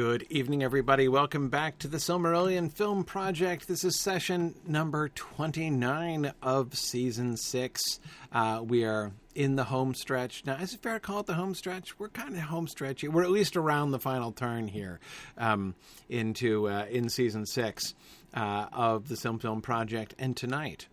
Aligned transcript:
Good 0.00 0.26
evening, 0.30 0.62
everybody. 0.62 1.08
Welcome 1.08 1.50
back 1.50 1.78
to 1.80 1.86
the 1.86 1.98
Silmarillion 1.98 2.72
Film 2.72 3.04
Project. 3.04 3.68
This 3.68 3.84
is 3.84 4.00
session 4.00 4.54
number 4.66 5.10
29 5.10 6.32
of 6.42 6.74
season 6.74 7.36
six. 7.36 8.00
Uh, 8.32 8.62
we 8.64 8.86
are 8.86 9.12
in 9.34 9.56
the 9.56 9.64
home 9.64 9.94
stretch. 9.94 10.46
Now, 10.46 10.54
is 10.54 10.72
it 10.72 10.80
fair 10.80 10.94
to 10.94 11.00
call 11.00 11.20
it 11.20 11.26
the 11.26 11.34
home 11.34 11.54
stretch? 11.54 11.98
We're 11.98 12.08
kind 12.08 12.34
of 12.34 12.40
home 12.40 12.66
stretchy. 12.66 13.08
We're 13.08 13.24
at 13.24 13.30
least 13.30 13.58
around 13.58 13.90
the 13.90 13.98
final 13.98 14.32
turn 14.32 14.68
here 14.68 15.00
um, 15.36 15.74
into 16.08 16.70
uh, 16.70 16.86
in 16.88 17.10
season 17.10 17.44
six 17.44 17.94
uh, 18.32 18.68
of 18.72 19.06
the 19.06 19.16
Silm 19.16 19.38
Film 19.38 19.60
Project. 19.60 20.14
And 20.18 20.34
tonight, 20.34 20.88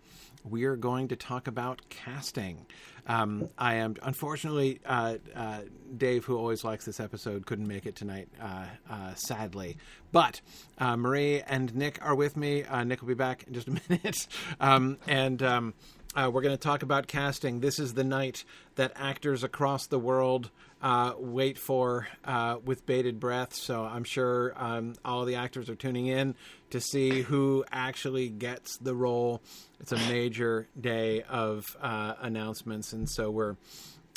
we 0.49 0.65
are 0.65 0.75
going 0.75 1.09
to 1.09 1.15
talk 1.15 1.47
about 1.47 1.81
casting. 1.89 2.65
Um, 3.07 3.49
I 3.57 3.75
am 3.75 3.95
unfortunately 4.01 4.79
uh, 4.85 5.15
uh, 5.35 5.61
Dave, 5.95 6.25
who 6.25 6.37
always 6.37 6.63
likes 6.63 6.85
this 6.85 6.99
episode, 6.99 7.45
couldn't 7.45 7.67
make 7.67 7.85
it 7.85 7.95
tonight, 7.95 8.27
uh, 8.41 8.65
uh 8.89 9.13
sadly. 9.15 9.77
But 10.11 10.41
uh, 10.77 10.97
Marie 10.97 11.41
and 11.41 11.73
Nick 11.75 11.99
are 12.01 12.15
with 12.15 12.35
me. 12.35 12.63
Uh, 12.63 12.83
Nick 12.83 13.01
will 13.01 13.07
be 13.07 13.13
back 13.13 13.43
in 13.47 13.53
just 13.53 13.67
a 13.67 13.71
minute, 13.89 14.27
um, 14.59 14.97
and 15.07 15.41
um, 15.41 15.73
we're 16.15 16.41
going 16.41 16.49
to 16.49 16.57
talk 16.57 16.83
about 16.83 17.07
casting. 17.07 17.61
This 17.61 17.79
is 17.79 17.93
the 17.93 18.03
night 18.03 18.43
that 18.75 18.91
actors 18.95 19.43
across 19.43 19.87
the 19.87 19.99
world 19.99 20.49
uh, 20.81 21.13
wait 21.17 21.57
for 21.57 22.07
uh, 22.25 22.57
with 22.63 22.85
bated 22.85 23.19
breath. 23.19 23.53
So 23.53 23.83
I'm 23.83 24.03
sure 24.03 24.53
um, 24.55 24.93
all 25.03 25.25
the 25.25 25.35
actors 25.35 25.69
are 25.69 25.75
tuning 25.75 26.07
in 26.07 26.35
to 26.69 26.79
see 26.79 27.21
who 27.21 27.65
actually 27.71 28.29
gets 28.29 28.77
the 28.77 28.95
role. 28.95 29.41
It's 29.79 29.91
a 29.91 29.97
major 29.97 30.67
day 30.79 31.23
of 31.23 31.65
uh, 31.81 32.15
announcements, 32.21 32.93
and 32.93 33.09
so 33.09 33.29
we're 33.31 33.55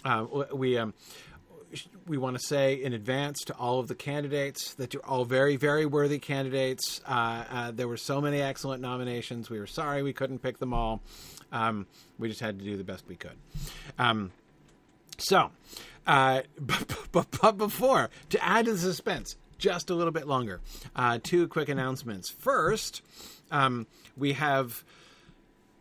uh, 0.05 0.27
we. 0.53 0.79
Um, 0.79 0.95
we 2.05 2.19
want 2.19 2.37
to 2.37 2.45
say 2.45 2.83
in 2.83 2.95
advance 2.95 3.45
to 3.45 3.55
all 3.55 3.79
of 3.79 3.87
the 3.87 3.95
candidates 3.95 4.75
that 4.75 4.93
you're 4.93 5.07
all 5.07 5.25
very, 5.25 5.55
very 5.55 5.87
worthy 5.87 6.19
candidates. 6.19 7.01
Uh, 7.07 7.45
uh, 7.49 7.71
there 7.71 7.87
were 7.87 7.97
so 7.97 8.21
many 8.21 8.41
excellent 8.41 8.83
nominations. 8.83 9.49
We 9.49 9.61
were 9.61 9.69
sorry 9.69 10.03
we 10.03 10.13
couldn't 10.13 10.41
pick 10.41 10.59
them 10.59 10.75
all. 10.75 11.01
Um, 11.53 11.87
we 12.19 12.29
just 12.29 12.41
had 12.41 12.59
to 12.59 12.65
do 12.65 12.77
the 12.77 12.83
best 12.83 13.05
we 13.07 13.15
could. 13.15 13.37
Um, 14.01 14.33
so, 15.19 15.51
uh, 16.11 16.43
but, 16.61 16.97
but, 17.13 17.27
but, 17.41 17.53
before, 17.57 18.11
to 18.31 18.45
add 18.45 18.65
to 18.67 18.73
the 18.73 18.79
suspense, 18.79 19.37
just 19.59 19.91
a 19.91 19.95
little 19.95 20.13
bit 20.13 20.27
longer, 20.27 20.61
uh, 20.97 21.19
two 21.23 21.47
quick 21.49 21.69
announcements. 21.69 22.29
First, 22.29 23.03
um, 23.51 23.87
we 24.17 24.33
have 24.33 24.85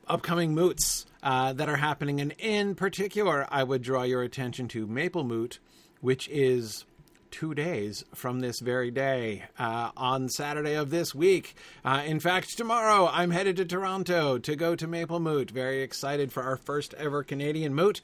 upcoming 0.07 0.53
moots 0.53 1.05
uh, 1.23 1.53
that 1.53 1.67
are 1.67 1.77
happening, 1.77 2.21
and 2.21 2.33
in 2.37 2.75
particular, 2.75 3.47
I 3.49 3.63
would 3.63 3.81
draw 3.81 4.03
your 4.03 4.21
attention 4.21 4.67
to 4.69 4.85
Maple 4.85 5.23
Moot, 5.23 5.59
which 6.01 6.29
is 6.29 6.85
two 7.31 7.53
days 7.53 8.03
from 8.13 8.39
this 8.39 8.59
very 8.59 8.91
day 8.91 9.43
uh, 9.57 9.91
on 9.95 10.29
Saturday 10.29 10.75
of 10.75 10.89
this 10.89 11.13
week. 11.13 11.55
Uh, 11.83 12.03
in 12.05 12.19
fact, 12.19 12.57
tomorrow 12.57 13.09
I'm 13.11 13.31
headed 13.31 13.57
to 13.57 13.65
Toronto 13.65 14.37
to 14.37 14.55
go 14.55 14.75
to 14.75 14.87
Maple 14.87 15.19
Moot. 15.19 15.51
Very 15.51 15.81
excited 15.81 16.31
for 16.31 16.43
our 16.43 16.57
first 16.57 16.93
ever 16.95 17.23
Canadian 17.23 17.73
Moot. 17.73 18.01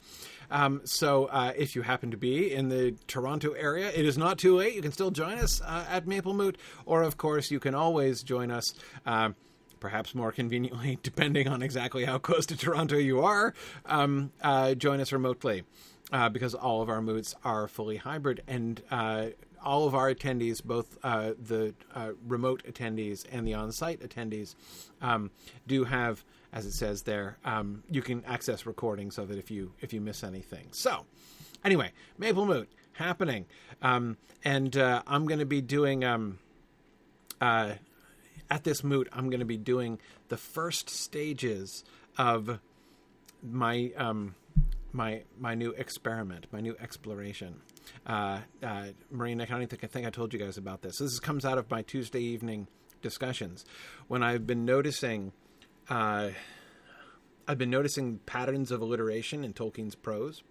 Um, 0.51 0.81
so 0.85 1.25
uh, 1.25 1.53
if 1.55 1.75
you 1.75 1.81
happen 1.81 2.11
to 2.11 2.17
be 2.17 2.53
in 2.53 2.69
the 2.69 2.95
Toronto 3.07 3.53
area, 3.53 3.89
it 3.89 4.05
is 4.05 4.17
not 4.17 4.37
too 4.37 4.55
late. 4.55 4.75
You 4.75 4.81
can 4.81 4.91
still 4.91 5.11
join 5.11 5.37
us 5.37 5.61
uh, 5.61 5.85
at 5.89 6.07
Maple 6.07 6.33
Moot, 6.33 6.57
or 6.85 7.03
of 7.03 7.17
course, 7.17 7.51
you 7.51 7.59
can 7.59 7.75
always 7.75 8.23
join 8.23 8.51
us. 8.51 8.73
Uh, 9.05 9.31
perhaps 9.79 10.15
more 10.15 10.31
conveniently, 10.31 10.97
depending 11.03 11.47
on 11.47 11.61
exactly 11.61 12.05
how 12.05 12.17
close 12.17 12.45
to 12.47 12.57
Toronto 12.57 12.97
you 12.97 13.21
are, 13.21 13.53
um, 13.85 14.31
uh, 14.41 14.73
join 14.73 14.99
us 14.99 15.11
remotely 15.11 15.63
uh, 16.11 16.29
because 16.29 16.53
all 16.53 16.81
of 16.81 16.89
our 16.89 17.01
moots 17.01 17.35
are 17.43 17.67
fully 17.67 17.97
hybrid 17.97 18.41
and 18.47 18.81
uh, 18.91 19.27
all 19.63 19.87
of 19.87 19.95
our 19.95 20.13
attendees, 20.13 20.63
both 20.63 20.97
uh, 21.03 21.31
the 21.39 21.73
uh, 21.95 22.11
remote 22.27 22.63
attendees 22.67 23.25
and 23.31 23.47
the 23.47 23.55
on-site 23.55 23.99
attendees, 24.01 24.53
um, 25.01 25.31
do 25.65 25.83
have 25.85 26.23
as 26.55 26.65
it 26.65 26.71
says 26.71 27.03
there, 27.03 27.37
um, 27.43 27.83
you 27.91 28.01
can 28.01 28.23
access 28.25 28.65
recordings 28.65 29.15
so 29.15 29.25
that 29.25 29.37
if 29.37 29.51
you 29.51 29.73
if 29.81 29.91
you 29.91 29.99
miss 29.99 30.23
anything. 30.23 30.67
So, 30.71 31.05
anyway, 31.65 31.91
Maple 32.17 32.45
Moot 32.45 32.69
happening, 32.93 33.45
um, 33.81 34.17
and 34.43 34.75
uh, 34.77 35.03
I'm 35.05 35.25
going 35.25 35.41
to 35.41 35.45
be 35.45 35.59
doing 35.59 36.05
um, 36.05 36.39
uh, 37.41 37.73
at 38.49 38.63
this 38.63 38.85
moot. 38.85 39.09
I'm 39.11 39.29
going 39.29 39.41
to 39.41 39.45
be 39.45 39.57
doing 39.57 39.99
the 40.29 40.37
first 40.37 40.89
stages 40.89 41.83
of 42.17 42.59
my 43.43 43.91
um, 43.97 44.33
my 44.95 45.23
my 45.37 45.53
new 45.53 45.71
experiment, 45.71 46.47
my 46.51 46.61
new 46.61 46.75
exploration. 46.79 47.61
Uh, 48.07 48.39
uh, 48.63 48.87
I 49.41 49.45
don't 49.45 49.73
I 49.83 49.87
think 49.87 50.07
I 50.07 50.09
told 50.09 50.33
you 50.33 50.39
guys 50.39 50.57
about 50.57 50.81
this. 50.81 50.97
This 50.99 51.19
comes 51.19 51.45
out 51.45 51.57
of 51.57 51.69
my 51.69 51.81
Tuesday 51.81 52.21
evening 52.21 52.67
discussions 53.01 53.65
when 54.07 54.23
I've 54.23 54.47
been 54.47 54.65
noticing 54.65 55.33
uh, 55.89 56.29
I've 57.47 57.57
been 57.57 57.69
noticing 57.69 58.19
patterns 58.25 58.71
of 58.71 58.81
alliteration 58.81 59.43
in 59.43 59.53
Tolkien's 59.53 59.95
prose 59.95 60.41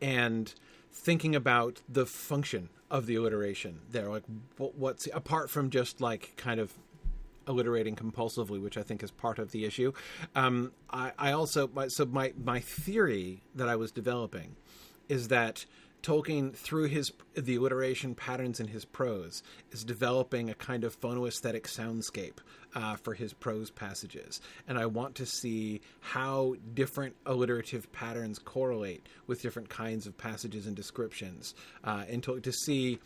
and 0.00 0.52
thinking 0.92 1.36
about 1.36 1.82
the 1.88 2.06
function 2.06 2.70
of 2.90 3.06
the 3.06 3.14
alliteration 3.14 3.80
there. 3.90 4.08
Like, 4.08 4.24
what's 4.56 5.06
apart 5.12 5.50
from 5.50 5.70
just 5.70 6.00
like 6.00 6.32
kind 6.36 6.58
of 6.58 6.72
alliterating 7.48 7.96
compulsively, 7.96 8.62
which 8.62 8.78
I 8.78 8.82
think 8.82 9.02
is 9.02 9.10
part 9.10 9.38
of 9.40 9.50
the 9.50 9.64
issue. 9.64 9.92
Um, 10.36 10.72
I, 10.90 11.12
I 11.18 11.32
also 11.32 11.68
so 11.88 12.04
my 12.04 12.32
my 12.42 12.60
theory 12.60 13.42
that 13.54 13.68
I 13.68 13.76
was 13.76 13.90
developing 13.90 14.54
is 15.08 15.28
that 15.28 15.64
Tolkien, 16.02 16.54
through 16.54 16.84
his 16.84 17.12
the 17.34 17.56
alliteration 17.56 18.14
patterns 18.14 18.60
in 18.60 18.68
his 18.68 18.84
prose, 18.84 19.42
is 19.72 19.82
developing 19.82 20.48
a 20.48 20.54
kind 20.54 20.84
of 20.84 20.98
phonoaesthetic 21.00 21.62
soundscape 21.62 22.38
uh, 22.74 22.96
for 22.96 23.14
his 23.14 23.32
prose 23.32 23.70
passages, 23.70 24.40
and 24.68 24.78
I 24.78 24.86
want 24.86 25.16
to 25.16 25.26
see 25.26 25.80
how 26.00 26.54
different 26.74 27.16
alliterative 27.26 27.90
patterns 27.92 28.38
correlate 28.38 29.06
with 29.26 29.42
different 29.42 29.68
kinds 29.68 30.06
of 30.06 30.16
passages 30.16 30.66
and 30.66 30.76
descriptions, 30.76 31.54
uh, 31.82 32.04
and 32.08 32.22
to, 32.22 32.40
to 32.40 32.52
see 32.52 33.00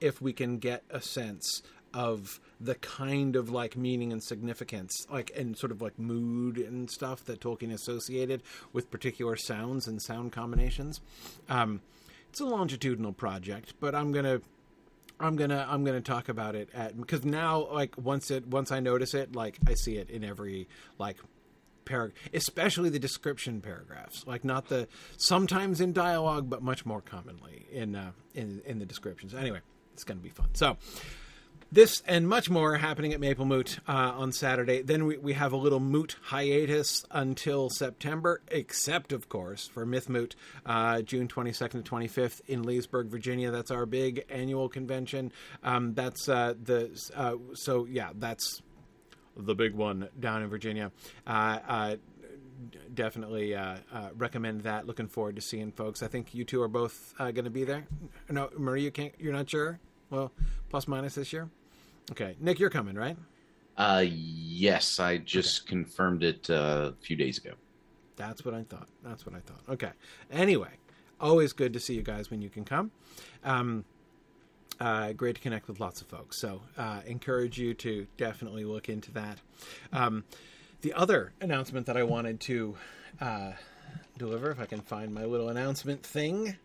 if 0.00 0.22
we 0.22 0.32
can 0.32 0.58
get 0.58 0.84
a 0.90 1.00
sense 1.00 1.62
of 1.92 2.40
the 2.60 2.74
kind 2.76 3.36
of 3.36 3.50
like 3.50 3.76
meaning 3.76 4.12
and 4.12 4.22
significance, 4.22 5.06
like 5.10 5.30
and 5.36 5.56
sort 5.56 5.72
of 5.72 5.80
like 5.80 5.98
mood 5.98 6.58
and 6.58 6.90
stuff 6.90 7.24
that 7.26 7.40
Tolkien 7.40 7.72
associated 7.72 8.42
with 8.72 8.90
particular 8.90 9.36
sounds 9.36 9.86
and 9.86 10.02
sound 10.02 10.32
combinations. 10.32 11.00
Um, 11.48 11.80
it's 12.30 12.40
a 12.40 12.44
longitudinal 12.44 13.12
project, 13.12 13.74
but 13.80 13.94
I'm 13.94 14.12
gonna 14.12 14.40
I'm 15.20 15.36
gonna 15.36 15.66
I'm 15.68 15.84
gonna 15.84 16.00
talk 16.00 16.28
about 16.28 16.54
it 16.54 16.68
at 16.74 16.98
because 16.98 17.24
now 17.24 17.68
like 17.72 17.96
once 17.96 18.30
it 18.30 18.46
once 18.46 18.70
I 18.70 18.80
notice 18.80 19.14
it 19.14 19.34
like 19.34 19.58
I 19.66 19.74
see 19.74 19.96
it 19.96 20.10
in 20.10 20.24
every 20.24 20.68
like 20.98 21.16
paragraph, 21.84 22.18
especially 22.32 22.90
the 22.90 22.98
description 22.98 23.60
paragraphs. 23.60 24.24
Like 24.26 24.44
not 24.44 24.68
the 24.68 24.88
sometimes 25.16 25.80
in 25.80 25.92
dialogue, 25.92 26.48
but 26.48 26.62
much 26.62 26.86
more 26.86 27.00
commonly 27.00 27.66
in 27.72 27.96
uh, 27.96 28.12
in 28.34 28.62
in 28.64 28.78
the 28.78 28.86
descriptions. 28.86 29.34
Anyway, 29.34 29.60
it's 29.94 30.04
gonna 30.04 30.20
be 30.20 30.28
fun. 30.28 30.48
So 30.52 30.76
this 31.70 32.02
and 32.06 32.26
much 32.26 32.48
more 32.48 32.76
happening 32.76 33.12
at 33.12 33.20
Maple 33.20 33.44
Moot 33.44 33.78
uh, 33.86 34.12
on 34.16 34.32
Saturday. 34.32 34.82
Then 34.82 35.04
we, 35.04 35.18
we 35.18 35.32
have 35.34 35.52
a 35.52 35.56
little 35.56 35.80
Moot 35.80 36.16
hiatus 36.22 37.04
until 37.10 37.68
September, 37.68 38.40
except, 38.48 39.12
of 39.12 39.28
course, 39.28 39.68
for 39.68 39.84
Myth 39.84 40.08
Moot, 40.08 40.34
uh, 40.64 41.02
June 41.02 41.28
22nd 41.28 41.84
to 41.84 41.90
25th 41.90 42.40
in 42.46 42.62
Leesburg, 42.62 43.08
Virginia. 43.08 43.50
That's 43.50 43.70
our 43.70 43.86
big 43.86 44.24
annual 44.30 44.68
convention. 44.68 45.32
Um, 45.62 45.94
that's 45.94 46.28
uh, 46.28 46.54
the, 46.62 46.90
uh, 47.14 47.34
so 47.54 47.84
yeah, 47.84 48.10
that's 48.14 48.62
the 49.36 49.54
big 49.54 49.74
one 49.74 50.08
down 50.18 50.42
in 50.42 50.48
Virginia. 50.48 50.90
Uh, 51.26 51.58
uh, 51.68 51.96
definitely 52.92 53.54
recommend 54.16 54.62
that. 54.62 54.86
Looking 54.86 55.06
forward 55.06 55.36
to 55.36 55.42
seeing 55.42 55.70
folks. 55.70 56.02
I 56.02 56.08
think 56.08 56.34
you 56.34 56.44
two 56.44 56.62
are 56.62 56.68
both 56.68 57.14
going 57.18 57.44
to 57.44 57.50
be 57.50 57.64
there. 57.64 57.86
No, 58.30 58.50
Marie, 58.56 58.82
you 58.82 58.90
can't, 58.90 59.12
you're 59.18 59.32
not 59.32 59.50
sure? 59.50 59.78
Well, 60.10 60.32
plus 60.70 60.88
minus 60.88 61.14
this 61.14 61.32
year? 61.32 61.48
Okay, 62.10 62.36
Nick, 62.40 62.58
you're 62.58 62.70
coming, 62.70 62.94
right? 62.94 63.16
Uh, 63.76 64.04
yes, 64.06 64.98
I 64.98 65.18
just 65.18 65.62
okay. 65.62 65.68
confirmed 65.68 66.24
it 66.24 66.50
uh, 66.50 66.92
a 66.92 67.04
few 67.04 67.16
days 67.16 67.38
ago. 67.38 67.52
That's 68.16 68.44
what 68.44 68.54
I 68.54 68.64
thought. 68.64 68.88
That's 69.04 69.24
what 69.24 69.34
I 69.36 69.38
thought. 69.38 69.60
Okay. 69.68 69.92
Anyway, 70.32 70.70
always 71.20 71.52
good 71.52 71.72
to 71.74 71.80
see 71.80 71.94
you 71.94 72.02
guys 72.02 72.30
when 72.30 72.42
you 72.42 72.50
can 72.50 72.64
come. 72.64 72.90
Um, 73.44 73.84
uh, 74.80 75.12
great 75.12 75.36
to 75.36 75.40
connect 75.40 75.68
with 75.68 75.78
lots 75.80 76.00
of 76.00 76.08
folks. 76.08 76.40
So, 76.40 76.60
uh, 76.76 77.00
encourage 77.06 77.58
you 77.58 77.74
to 77.74 78.06
definitely 78.16 78.64
look 78.64 78.88
into 78.88 79.12
that. 79.12 79.38
Um, 79.92 80.24
the 80.80 80.92
other 80.94 81.32
announcement 81.40 81.86
that 81.86 81.96
I 81.96 82.02
wanted 82.02 82.40
to 82.40 82.76
uh, 83.20 83.52
deliver, 84.16 84.50
if 84.50 84.60
I 84.60 84.66
can 84.66 84.80
find 84.80 85.12
my 85.12 85.24
little 85.24 85.48
announcement 85.48 86.04
thing, 86.04 86.56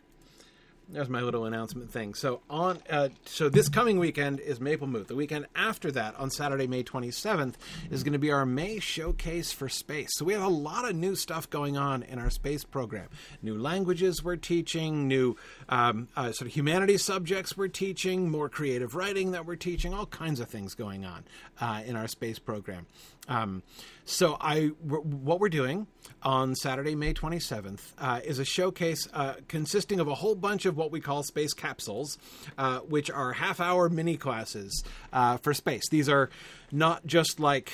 there's 0.90 1.10
my 1.10 1.22
little 1.22 1.46
announcement 1.46 1.92
thing. 1.92 2.14
So 2.14 2.42
on, 2.50 2.80
uh, 2.90 3.10
so 3.26 3.50
this 3.50 3.70
coming 3.70 4.00
weekend 4.00 4.40
is 4.40 4.60
Maple 4.60 4.88
Moot. 4.88 5.08
The 5.08 5.16
weekend 5.16 5.48
after 5.56 5.92
that, 5.92 6.16
on 6.16 6.30
Saturday, 6.30 6.68
May 6.68 6.84
27th, 6.84 7.56
is 7.90 8.04
going 8.04 8.14
to 8.14 8.20
be 8.20 8.32
our 8.32 8.46
May 8.46 8.80
showcase 8.80 9.52
for 9.52 9.70
space. 9.70 10.10
So 10.14 10.26
we 10.26 10.34
have 10.34 10.44
a 10.44 10.48
lot 10.48 10.88
of 10.88 10.96
new 10.96 11.16
stuff 11.16 11.50
going 11.50 11.78
on 11.78 12.04
in 12.04 12.20
our 12.20 12.30
space 12.30 12.64
program. 12.64 13.08
New 13.42 13.58
languages 13.58 14.24
we're 14.24 14.36
teaching, 14.36 15.08
new 15.08 15.36
um, 15.70 16.08
uh, 16.16 16.32
sort 16.32 16.48
of 16.48 16.56
humanities 16.56 17.04
subjects 17.04 17.58
we're 17.58 17.68
teaching, 17.68 18.30
more 18.30 18.50
creative 18.50 18.96
writing 18.96 19.32
that 19.32 19.46
we're 19.46 19.56
teaching, 19.56 19.94
all 19.94 20.06
kinds 20.06 20.40
of 20.40 20.48
things 20.48 20.74
going 20.76 21.06
on 21.06 21.24
uh, 21.60 21.82
in 21.86 21.96
our 21.96 22.08
space 22.08 22.40
program. 22.40 22.86
Um, 23.28 23.64
so 24.06 24.36
I, 24.40 24.68
what 24.84 25.40
we're 25.40 25.50
doing 25.50 25.88
on 26.24 26.56
Saturday, 26.56 26.94
May 26.94 27.14
27th, 27.14 27.94
uh, 27.98 28.20
is 28.24 28.38
a 28.40 28.46
showcase 28.46 29.08
uh, 29.14 29.36
consisting 29.48 30.00
of 30.00 30.08
a 30.08 30.16
whole 30.16 30.36
bunch 30.36 30.66
of 30.66 30.76
what 30.76 30.92
we 30.92 31.00
call 31.00 31.24
space 31.24 31.54
capsules, 31.54 32.18
uh, 32.58 32.80
which 32.80 33.10
are 33.10 33.34
half-hour 33.34 33.90
mini 33.90 34.18
classes 34.18 34.84
uh, 35.14 35.38
for 35.38 35.54
space. 35.54 35.84
These 35.90 36.10
are 36.10 36.30
not 36.72 37.06
just 37.06 37.40
like 37.40 37.72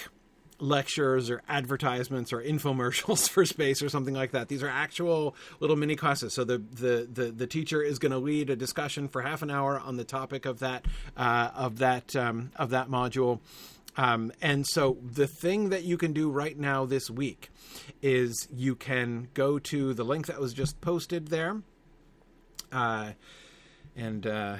lectures 0.59 1.29
or 1.29 1.41
advertisements 1.47 2.33
or 2.33 2.41
infomercials 2.43 3.29
for 3.29 3.45
space 3.45 3.81
or 3.81 3.89
something 3.89 4.13
like 4.13 4.31
that. 4.31 4.49
These 4.49 4.61
are 4.63 4.69
actual 4.69 5.35
little 5.59 5.75
mini 5.75 5.95
classes. 5.95 6.33
So 6.33 6.43
the 6.43 6.57
the 6.57 7.07
the, 7.11 7.31
the 7.31 7.47
teacher 7.47 7.81
is 7.81 7.99
going 7.99 8.11
to 8.11 8.17
lead 8.17 8.49
a 8.49 8.55
discussion 8.55 9.07
for 9.07 9.21
half 9.21 9.41
an 9.41 9.49
hour 9.49 9.79
on 9.79 9.97
the 9.97 10.03
topic 10.03 10.45
of 10.45 10.59
that 10.59 10.85
uh, 11.17 11.51
of 11.55 11.79
that 11.79 12.15
um, 12.15 12.51
of 12.55 12.71
that 12.71 12.89
module. 12.89 13.39
Um, 13.99 14.31
and 14.41 14.65
so 14.65 14.97
the 15.03 15.27
thing 15.27 15.71
that 15.71 15.83
you 15.83 15.97
can 15.97 16.13
do 16.13 16.31
right 16.31 16.57
now 16.57 16.85
this 16.85 17.09
week 17.09 17.49
is 18.01 18.47
you 18.49 18.73
can 18.73 19.27
go 19.33 19.59
to 19.59 19.93
the 19.93 20.05
link 20.05 20.27
that 20.27 20.39
was 20.39 20.53
just 20.53 20.79
posted 20.79 21.27
there. 21.27 21.61
Uh, 22.71 23.11
and 23.97 24.25
uh, 24.25 24.55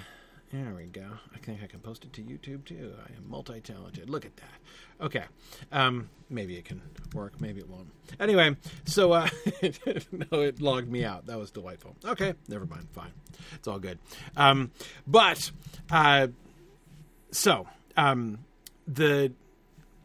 there 0.52 0.74
we 0.76 0.88
go. 0.88 1.08
I 1.34 1.38
think 1.38 1.64
I 1.64 1.68
can 1.68 1.80
post 1.80 2.04
it 2.04 2.12
to 2.14 2.22
YouTube 2.22 2.66
too. 2.66 2.94
I 3.02 3.16
am 3.16 3.30
multi 3.30 3.62
talented. 3.62 4.10
Look 4.10 4.26
at 4.26 4.36
that. 4.36 5.06
Okay. 5.06 5.24
Um, 5.72 6.10
maybe 6.30 6.58
it 6.58 6.66
can 6.66 6.82
work. 7.14 7.40
Maybe 7.40 7.62
it 7.62 7.70
won't. 7.70 7.88
Anyway, 8.20 8.58
so 8.84 9.14
uh, 9.14 9.30
no, 10.12 10.42
it 10.42 10.60
logged 10.60 10.92
me 10.92 11.06
out. 11.06 11.28
That 11.28 11.40
was 11.40 11.50
delightful. 11.50 11.96
Okay, 12.04 12.34
never 12.50 12.66
mind. 12.66 12.90
Fine. 12.92 13.14
It's 13.54 13.70
all 13.70 13.80
good. 13.80 14.00
Um, 14.36 14.72
but 15.08 15.50
uh, 15.90 16.28
so. 17.32 17.68
Um, 17.96 18.40
the 18.90 19.32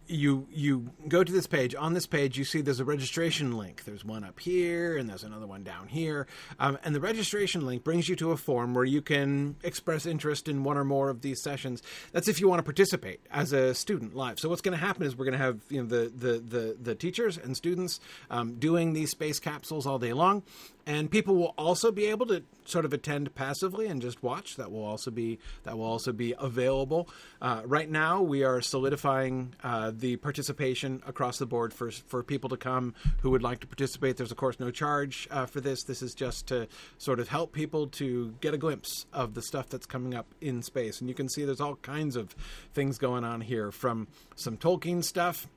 you 0.07 0.47
you 0.53 0.91
go 1.09 1.25
to 1.25 1.33
this 1.33 1.47
page. 1.47 1.75
On 1.75 1.95
this 1.95 2.07
page, 2.07 2.37
you 2.37 2.45
see 2.45 2.61
there's 2.61 2.81
a 2.81 2.85
registration 2.85 3.57
link. 3.57 3.85
There's 3.85 4.05
one 4.05 4.25
up 4.25 4.39
here, 4.39 4.97
and 4.97 5.09
there's 5.09 5.25
another 5.25 5.47
one 5.47 5.63
down 5.63 5.89
here. 5.89 6.27
Um, 6.59 6.79
and 6.85 6.95
the 6.95 7.01
registration 7.01 7.65
link 7.65 7.85
brings 7.85 8.09
you 8.09 8.17
to 8.17 8.31
a 8.33 8.37
form 8.37 8.75
where 8.75 8.85
you 8.85 9.01
can 9.01 9.57
express 9.63 10.05
interest 10.05 10.49
in 10.49 10.63
one 10.63 10.77
or 10.77 10.85
more 10.85 11.09
of 11.09 11.23
these 11.23 11.43
sessions. 11.43 11.83
That's 12.13 12.29
if 12.29 12.41
you 12.41 12.49
want 12.49 12.59
to 12.59 12.65
participate 12.65 13.21
as 13.31 13.53
a 13.53 13.75
student 13.75 14.15
live. 14.15 14.39
So 14.39 14.49
what's 14.49 14.61
going 14.61 14.79
to 14.79 14.85
happen 14.85 15.05
is 15.05 15.17
we're 15.17 15.25
going 15.25 15.39
to 15.39 15.45
have 15.45 15.61
you 15.71 15.83
know 15.83 15.89
the 15.89 16.13
the 16.15 16.39
the, 16.39 16.77
the 16.81 16.95
teachers 16.95 17.39
and 17.39 17.57
students 17.57 18.01
um, 18.31 18.57
doing 18.57 18.93
these 18.93 19.11
space 19.11 19.41
capsules 19.41 19.87
all 19.87 19.99
day 19.99 20.13
long, 20.13 20.43
and 20.87 21.11
people 21.11 21.35
will 21.35 21.55
also 21.57 21.91
be 21.91 22.07
able 22.07 22.27
to 22.27 22.43
sort 22.65 22.85
of 22.85 22.93
attend 22.93 23.35
passively 23.35 23.87
and 23.87 24.01
just 24.01 24.23
watch. 24.23 24.57
That 24.57 24.71
will 24.71 24.85
also 24.85 25.11
be 25.11 25.39
that 25.65 25.77
will 25.77 25.85
also 25.85 26.13
be 26.13 26.35
available. 26.39 27.09
Uh, 27.41 27.63
right 27.65 27.91
now, 27.91 28.23
we 28.23 28.45
are 28.45 28.61
solidifying 28.61 29.55
uh, 29.63 29.93
the 29.95 30.17
participation 30.17 31.03
across 31.07 31.39
the 31.39 31.47
board 31.47 31.73
for 31.73 31.91
for 31.91 32.23
people 32.23 32.51
to 32.51 32.57
come 32.57 32.95
who 33.21 33.31
would 33.31 33.43
like 33.43 33.61
to 33.61 33.67
participate. 33.67 34.17
There's 34.17 34.31
of 34.31 34.37
course 34.37 34.61
no 34.61 34.71
charge 34.71 35.29
uh, 35.31 35.47
for 35.47 35.61
this. 35.61 35.85
This 35.85 36.03
is 36.03 36.15
just 36.15 36.47
to 36.49 36.69
sort 36.99 37.21
of 37.21 37.29
help 37.29 37.53
people 37.53 37.87
to 37.89 38.35
get 38.41 38.55
a 38.55 38.59
glimpse 38.59 39.07
of 39.13 39.35
the 39.35 39.43
stuff 39.43 39.69
that's 39.69 39.87
coming 39.87 40.15
up 40.15 40.27
in 40.41 40.63
space. 40.63 41.01
And 41.01 41.09
you 41.09 41.15
can 41.15 41.29
see 41.29 41.45
there's 41.45 41.61
all 41.61 41.77
kinds 41.77 42.17
of 42.17 42.35
things 42.73 42.99
going 42.99 43.25
on 43.25 43.41
here, 43.41 43.71
from 43.71 44.09
some 44.37 44.57
Tolkien 44.57 45.03
stuff 45.03 45.49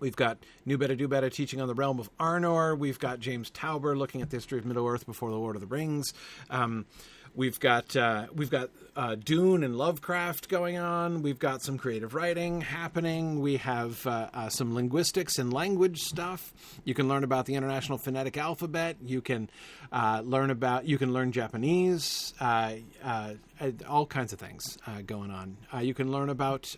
We've 0.00 0.16
got 0.16 0.38
New 0.64 0.78
Better 0.78 0.94
Do 0.94 1.08
Better 1.08 1.30
teaching 1.30 1.60
on 1.60 1.68
the 1.68 1.74
realm 1.74 2.00
of 2.00 2.10
Arnor. 2.18 2.78
We've 2.78 2.98
got 2.98 3.20
James 3.20 3.50
Tauber 3.50 3.96
looking 3.96 4.22
at 4.22 4.30
the 4.30 4.36
history 4.36 4.58
of 4.58 4.64
Middle 4.64 4.86
Earth 4.86 5.06
before 5.06 5.30
the 5.30 5.36
Lord 5.36 5.56
of 5.56 5.60
the 5.60 5.66
Rings. 5.66 6.12
Um, 6.50 6.86
we've 7.34 7.58
got 7.58 7.96
uh, 7.96 8.26
we've 8.34 8.50
got 8.50 8.70
uh, 8.96 9.16
Dune 9.16 9.64
and 9.64 9.76
Lovecraft 9.76 10.48
going 10.48 10.78
on. 10.78 11.22
We've 11.22 11.38
got 11.38 11.62
some 11.62 11.78
creative 11.78 12.14
writing 12.14 12.60
happening. 12.60 13.40
We 13.40 13.56
have 13.58 14.06
uh, 14.06 14.28
uh 14.32 14.48
some 14.48 14.74
linguistics 14.74 15.38
and 15.38 15.52
language 15.52 16.00
stuff. 16.00 16.52
You 16.84 16.94
can 16.94 17.08
learn 17.08 17.24
about 17.24 17.46
the 17.46 17.54
International 17.54 17.98
Phonetic 17.98 18.36
Alphabet. 18.36 18.96
You 19.04 19.20
can 19.20 19.50
uh, 19.92 20.22
learn 20.24 20.50
about 20.50 20.86
you 20.86 20.98
can 20.98 21.12
learn 21.12 21.32
Japanese. 21.32 22.34
Uh, 22.40 22.74
all 23.88 24.06
kinds 24.06 24.32
of 24.32 24.38
things 24.38 24.78
going 25.06 25.30
on. 25.30 25.56
you 25.82 25.94
can 25.94 26.10
learn 26.10 26.28
about 26.28 26.74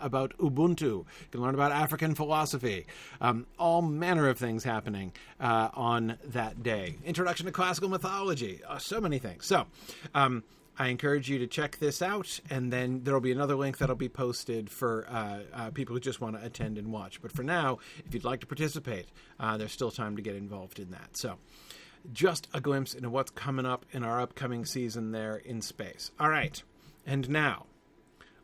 about 0.00 0.36
Ubuntu. 0.38 0.80
You 0.80 1.06
can 1.30 1.42
learn 1.42 1.54
about 1.54 1.72
African 1.72 2.14
philosophy. 2.14 2.86
Um, 3.20 3.46
all 3.58 3.82
manner 3.82 4.28
of 4.28 4.38
things 4.38 4.64
happening 4.64 5.12
uh, 5.40 5.70
on 5.74 6.18
that 6.26 6.62
day. 6.62 6.96
Introduction 7.04 7.46
to 7.46 7.52
classical 7.52 7.88
mythology. 7.88 8.60
Uh, 8.66 8.78
so 8.78 9.00
many 9.00 9.18
things. 9.18 9.46
So. 9.46 9.66
Um, 10.14 10.44
I 10.78 10.88
encourage 10.88 11.30
you 11.30 11.38
to 11.38 11.46
check 11.46 11.78
this 11.78 12.02
out, 12.02 12.38
and 12.50 12.70
then 12.70 13.02
there'll 13.02 13.20
be 13.20 13.32
another 13.32 13.56
link 13.56 13.78
that'll 13.78 13.96
be 13.96 14.10
posted 14.10 14.68
for 14.68 15.06
uh, 15.08 15.38
uh, 15.52 15.70
people 15.70 15.94
who 15.94 16.00
just 16.00 16.20
want 16.20 16.38
to 16.38 16.44
attend 16.44 16.76
and 16.76 16.92
watch. 16.92 17.22
But 17.22 17.32
for 17.32 17.42
now, 17.42 17.78
if 18.04 18.12
you'd 18.12 18.24
like 18.24 18.40
to 18.40 18.46
participate, 18.46 19.06
uh, 19.40 19.56
there's 19.56 19.72
still 19.72 19.90
time 19.90 20.16
to 20.16 20.22
get 20.22 20.36
involved 20.36 20.78
in 20.78 20.90
that. 20.90 21.16
So, 21.16 21.38
just 22.12 22.48
a 22.52 22.60
glimpse 22.60 22.92
into 22.92 23.08
what's 23.08 23.30
coming 23.30 23.64
up 23.64 23.86
in 23.92 24.04
our 24.04 24.20
upcoming 24.20 24.66
season 24.66 25.12
there 25.12 25.36
in 25.36 25.62
space. 25.62 26.10
All 26.20 26.28
right, 26.28 26.62
and 27.06 27.30
now 27.30 27.64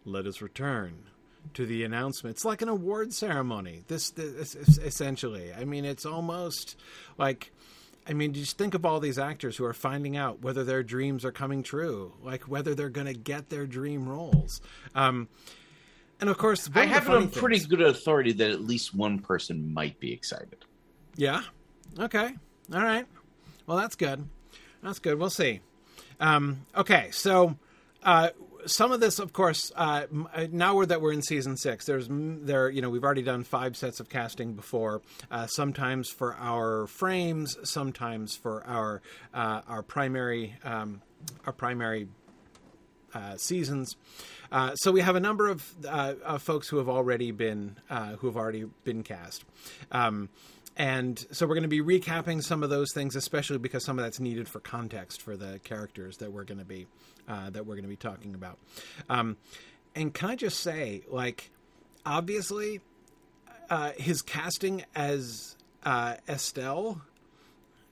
let 0.07 0.27
us 0.27 0.41
return 0.41 1.11
to 1.55 1.67
the 1.67 1.85
announcement. 1.85 2.37
It's 2.37 2.45
like 2.45 2.63
an 2.63 2.69
award 2.69 3.13
ceremony. 3.13 3.85
This, 3.89 4.11
this, 4.11 4.55
essentially. 4.55 5.53
I 5.53 5.65
mean, 5.65 5.85
it's 5.85 6.07
almost 6.07 6.77
like. 7.19 7.53
I 8.05 8.15
mean, 8.15 8.33
just 8.33 8.59
think 8.59 8.75
of 8.75 8.85
all 8.85 8.99
these 8.99 9.17
actors 9.17 9.57
who 9.57 9.65
are 9.65 9.73
finding 9.73 10.17
out 10.17 10.43
whether 10.43 10.65
their 10.65 10.83
dreams 10.83 11.25
are 11.25 11.31
coming 11.31 11.63
true, 11.63 12.13
like 12.21 12.49
whether 12.49 12.75
they're 12.75 12.89
going 12.89 13.07
to 13.07 13.15
get 13.15 13.49
their 13.49 13.65
dream 13.65 14.09
roles. 14.09 14.61
Um, 14.97 15.29
and 16.21 16.29
of 16.29 16.37
course, 16.37 16.69
I 16.75 16.87
have 16.87 17.09
it 17.09 17.15
on 17.15 17.29
things, 17.29 17.37
pretty 17.37 17.61
good 17.61 17.81
authority 17.81 18.33
that 18.33 18.51
at 18.51 18.61
least 18.61 18.93
one 18.93 19.21
person 19.21 19.73
might 19.73 20.01
be 20.01 20.13
excited. 20.13 20.65
Yeah. 21.15 21.43
Okay. 21.97 22.31
All 22.75 22.83
right. 22.83 23.07
Well, 23.67 23.77
that's 23.77 23.95
good. 23.95 24.29
That's 24.83 24.99
good. 24.99 25.19
We'll 25.19 25.31
see. 25.31 25.61
Um, 26.19 26.67
okay. 26.77 27.11
So, 27.13 27.57
uh, 28.03 28.31
some 28.67 28.93
of 28.93 29.01
this, 29.01 29.19
of 29.19 29.33
course, 29.33 29.73
uh, 29.77 30.07
uh 30.35 30.47
now 30.51 30.85
that 30.85 31.01
we're 31.01 31.13
in 31.13 31.23
season 31.23 31.57
six, 31.57 31.87
there's 31.87 32.09
there 32.11 32.69
you 32.71 32.83
know 32.83 32.91
we've 32.91 33.05
already 33.05 33.23
done 33.23 33.45
five 33.45 33.77
sets 33.77 34.01
of 34.01 34.09
casting 34.09 34.55
before. 34.55 35.03
Uh, 35.31 35.47
sometimes 35.47 36.11
for 36.11 36.35
our 36.37 36.87
frames, 36.87 37.57
sometimes 37.65 38.37
for 38.37 38.65
our 38.67 39.03
uh, 39.35 39.63
our 39.69 39.83
primary 39.83 40.55
um, 40.65 41.03
our 41.47 41.53
primary 41.53 42.09
uh, 43.15 43.37
seasons. 43.37 43.97
Uh, 44.51 44.75
so 44.75 44.93
we 44.93 45.01
have 45.01 45.17
a 45.17 45.21
number 45.21 45.49
of, 45.49 45.75
of, 45.87 46.43
folks 46.43 46.69
who 46.69 46.77
have 46.77 46.89
already 46.89 47.31
been 47.31 47.77
who 48.19 48.27
have 48.27 48.37
already 48.37 48.65
been 48.85 49.03
cast. 49.03 49.45
Um, 49.91 50.29
and 50.77 51.25
so 51.31 51.47
we're 51.47 51.55
going 51.55 51.69
to 51.69 51.69
be 51.69 51.81
recapping 51.83 52.43
some 52.43 52.63
of 52.63 52.71
those 52.71 52.93
things, 52.93 53.15
especially 53.17 53.59
because 53.59 53.85
some 53.85 53.99
of 53.99 54.05
that's 54.05 54.21
needed 54.21 54.49
for 54.49 54.61
context 54.61 55.21
for 55.21 55.37
the 55.37 55.61
characters 55.65 56.17
that 56.19 56.33
we're 56.33 56.45
going 56.45 56.59
to 56.59 56.65
be 56.65 56.87
uh, 57.29 57.51
that 57.51 57.67
we're 57.67 57.75
going 57.75 57.85
to 57.85 57.89
be 57.89 57.97
talking 57.97 58.35
about. 58.35 58.59
Um, 59.09 59.37
and 59.95 60.13
can 60.15 60.31
I 60.31 60.37
just 60.37 60.61
say, 60.61 61.03
like, 61.09 61.51
obviously, 62.07 62.81
uh, 63.69 63.93
his 63.97 64.23
casting 64.23 64.85
as 64.95 65.57
uh, 65.85 66.17
Estel 66.27 67.03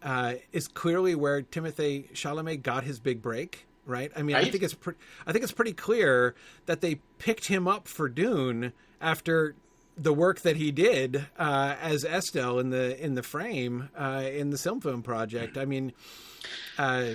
uh, 0.02 0.34
is 0.52 0.68
clearly 0.68 1.14
where 1.14 1.42
Timothée 1.42 2.10
Chalamet 2.12 2.62
got 2.62 2.84
his 2.84 2.99
big 2.99 3.22
break. 3.22 3.66
Right? 3.87 4.12
I 4.14 4.22
mean, 4.22 4.37
right? 4.37 4.46
I 4.46 4.50
think 4.50 4.62
it's 4.62 4.75
pre- 4.75 4.94
I 5.26 5.32
think 5.32 5.42
it's 5.42 5.52
pretty 5.52 5.72
clear 5.72 6.34
that 6.66 6.80
they 6.80 6.96
picked 7.18 7.46
him 7.46 7.66
up 7.66 7.88
for 7.88 8.08
Dune 8.08 8.72
after 9.00 9.56
the 10.00 10.12
work 10.12 10.40
that 10.40 10.57
he 10.57 10.71
did 10.71 11.26
uh, 11.38 11.76
as 11.80 12.04
Estel 12.04 12.59
in 12.59 12.71
the 12.71 13.02
in 13.02 13.14
the 13.14 13.23
frame 13.23 13.90
uh, 13.97 14.25
in 14.33 14.50
the 14.50 14.59
Silm 14.59 14.80
Film 14.80 15.02
project. 15.02 15.59
I 15.59 15.64
mean, 15.66 15.92
uh, 16.78 17.11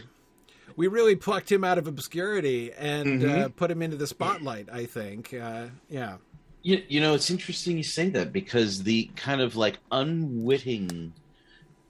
we 0.75 0.87
really 0.87 1.15
plucked 1.15 1.51
him 1.51 1.63
out 1.63 1.77
of 1.77 1.87
obscurity 1.87 2.71
and 2.73 3.23
uh, 3.23 3.27
mm-hmm. 3.27 3.47
put 3.51 3.71
him 3.71 3.81
into 3.81 3.97
the 3.97 4.07
spotlight. 4.07 4.69
I 4.71 4.85
think, 4.85 5.33
uh, 5.33 5.67
yeah. 5.89 6.17
You, 6.61 6.81
you 6.87 6.99
know, 6.99 7.13
it's 7.13 7.29
interesting 7.29 7.77
you 7.77 7.83
say 7.83 8.09
that 8.09 8.33
because 8.33 8.83
the 8.83 9.09
kind 9.15 9.41
of 9.41 9.55
like 9.55 9.77
unwitting 9.91 11.13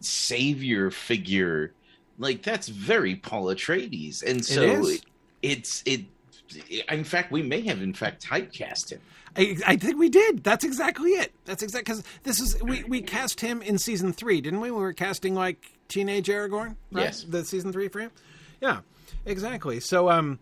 savior 0.01 0.91
figure, 0.91 1.73
like 2.19 2.43
that's 2.43 2.67
very 2.67 3.15
Paul 3.15 3.45
Atreides, 3.45 4.23
and 4.23 4.45
so 4.45 4.85
it 4.85 5.01
it's 5.41 5.83
it. 5.85 6.01
In 6.89 7.03
fact, 7.03 7.31
we 7.31 7.41
may 7.41 7.61
have 7.61 7.81
in 7.81 7.93
fact 7.93 8.25
typecast 8.25 8.91
him. 8.91 9.01
I, 9.37 9.57
I, 9.65 9.75
think 9.75 9.97
we 9.97 10.09
did. 10.09 10.43
That's 10.43 10.63
exactly 10.63 11.11
it. 11.11 11.33
That's 11.45 11.61
exactly 11.61 11.95
because 11.95 12.03
this 12.23 12.39
is 12.39 12.61
we, 12.61 12.83
we 12.83 13.01
cast 13.01 13.41
him 13.41 13.61
in 13.61 13.77
season 13.77 14.13
three, 14.13 14.41
didn't 14.41 14.61
we? 14.61 14.71
We 14.71 14.77
were 14.77 14.93
casting 14.93 15.35
like 15.35 15.73
teenage 15.87 16.27
Aragorn, 16.27 16.75
right? 16.91 17.03
Yes, 17.03 17.23
the 17.23 17.43
season 17.43 17.73
three 17.73 17.87
for 17.87 17.99
him. 17.99 18.11
yeah, 18.61 18.79
exactly. 19.25 19.79
So, 19.79 20.09
um, 20.09 20.39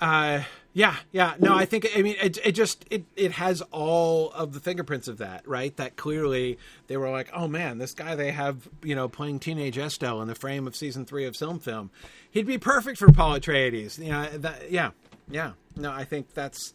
uh, 0.00 0.42
yeah, 0.72 0.96
yeah. 1.12 1.34
No, 1.38 1.54
I 1.54 1.66
think 1.66 1.88
I 1.94 2.00
mean 2.00 2.16
it. 2.20 2.38
It 2.42 2.52
just 2.52 2.86
it 2.90 3.04
it 3.16 3.32
has 3.32 3.60
all 3.70 4.30
of 4.32 4.54
the 4.54 4.60
fingerprints 4.60 5.08
of 5.08 5.18
that, 5.18 5.46
right? 5.46 5.76
That 5.76 5.96
clearly 5.96 6.58
they 6.86 6.96
were 6.96 7.10
like, 7.10 7.28
oh 7.34 7.46
man, 7.46 7.76
this 7.78 7.92
guy 7.92 8.14
they 8.14 8.32
have 8.32 8.68
you 8.82 8.94
know 8.94 9.08
playing 9.08 9.40
teenage 9.40 9.76
Estel 9.76 10.22
in 10.22 10.28
the 10.28 10.34
frame 10.34 10.66
of 10.66 10.74
season 10.74 11.04
three 11.04 11.26
of 11.26 11.36
Silm 11.36 11.58
Film, 11.58 11.90
he'd 12.30 12.46
be 12.46 12.56
perfect 12.56 12.98
for 12.98 13.12
Paul 13.12 13.38
Atreides. 13.38 13.98
You 13.98 14.12
know, 14.12 14.28
that, 14.38 14.70
yeah, 14.70 14.90
yeah. 15.30 15.52
No, 15.76 15.90
I 15.90 16.04
think 16.04 16.32
that's 16.32 16.72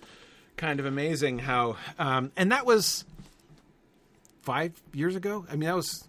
kind 0.58 0.80
of 0.80 0.86
amazing 0.86 1.40
how, 1.40 1.78
um, 1.98 2.32
and 2.36 2.52
that 2.52 2.66
was 2.66 3.06
five 4.42 4.74
years 4.94 5.16
ago. 5.16 5.46
I 5.50 5.52
mean, 5.52 5.68
that 5.68 5.76
was 5.76 6.08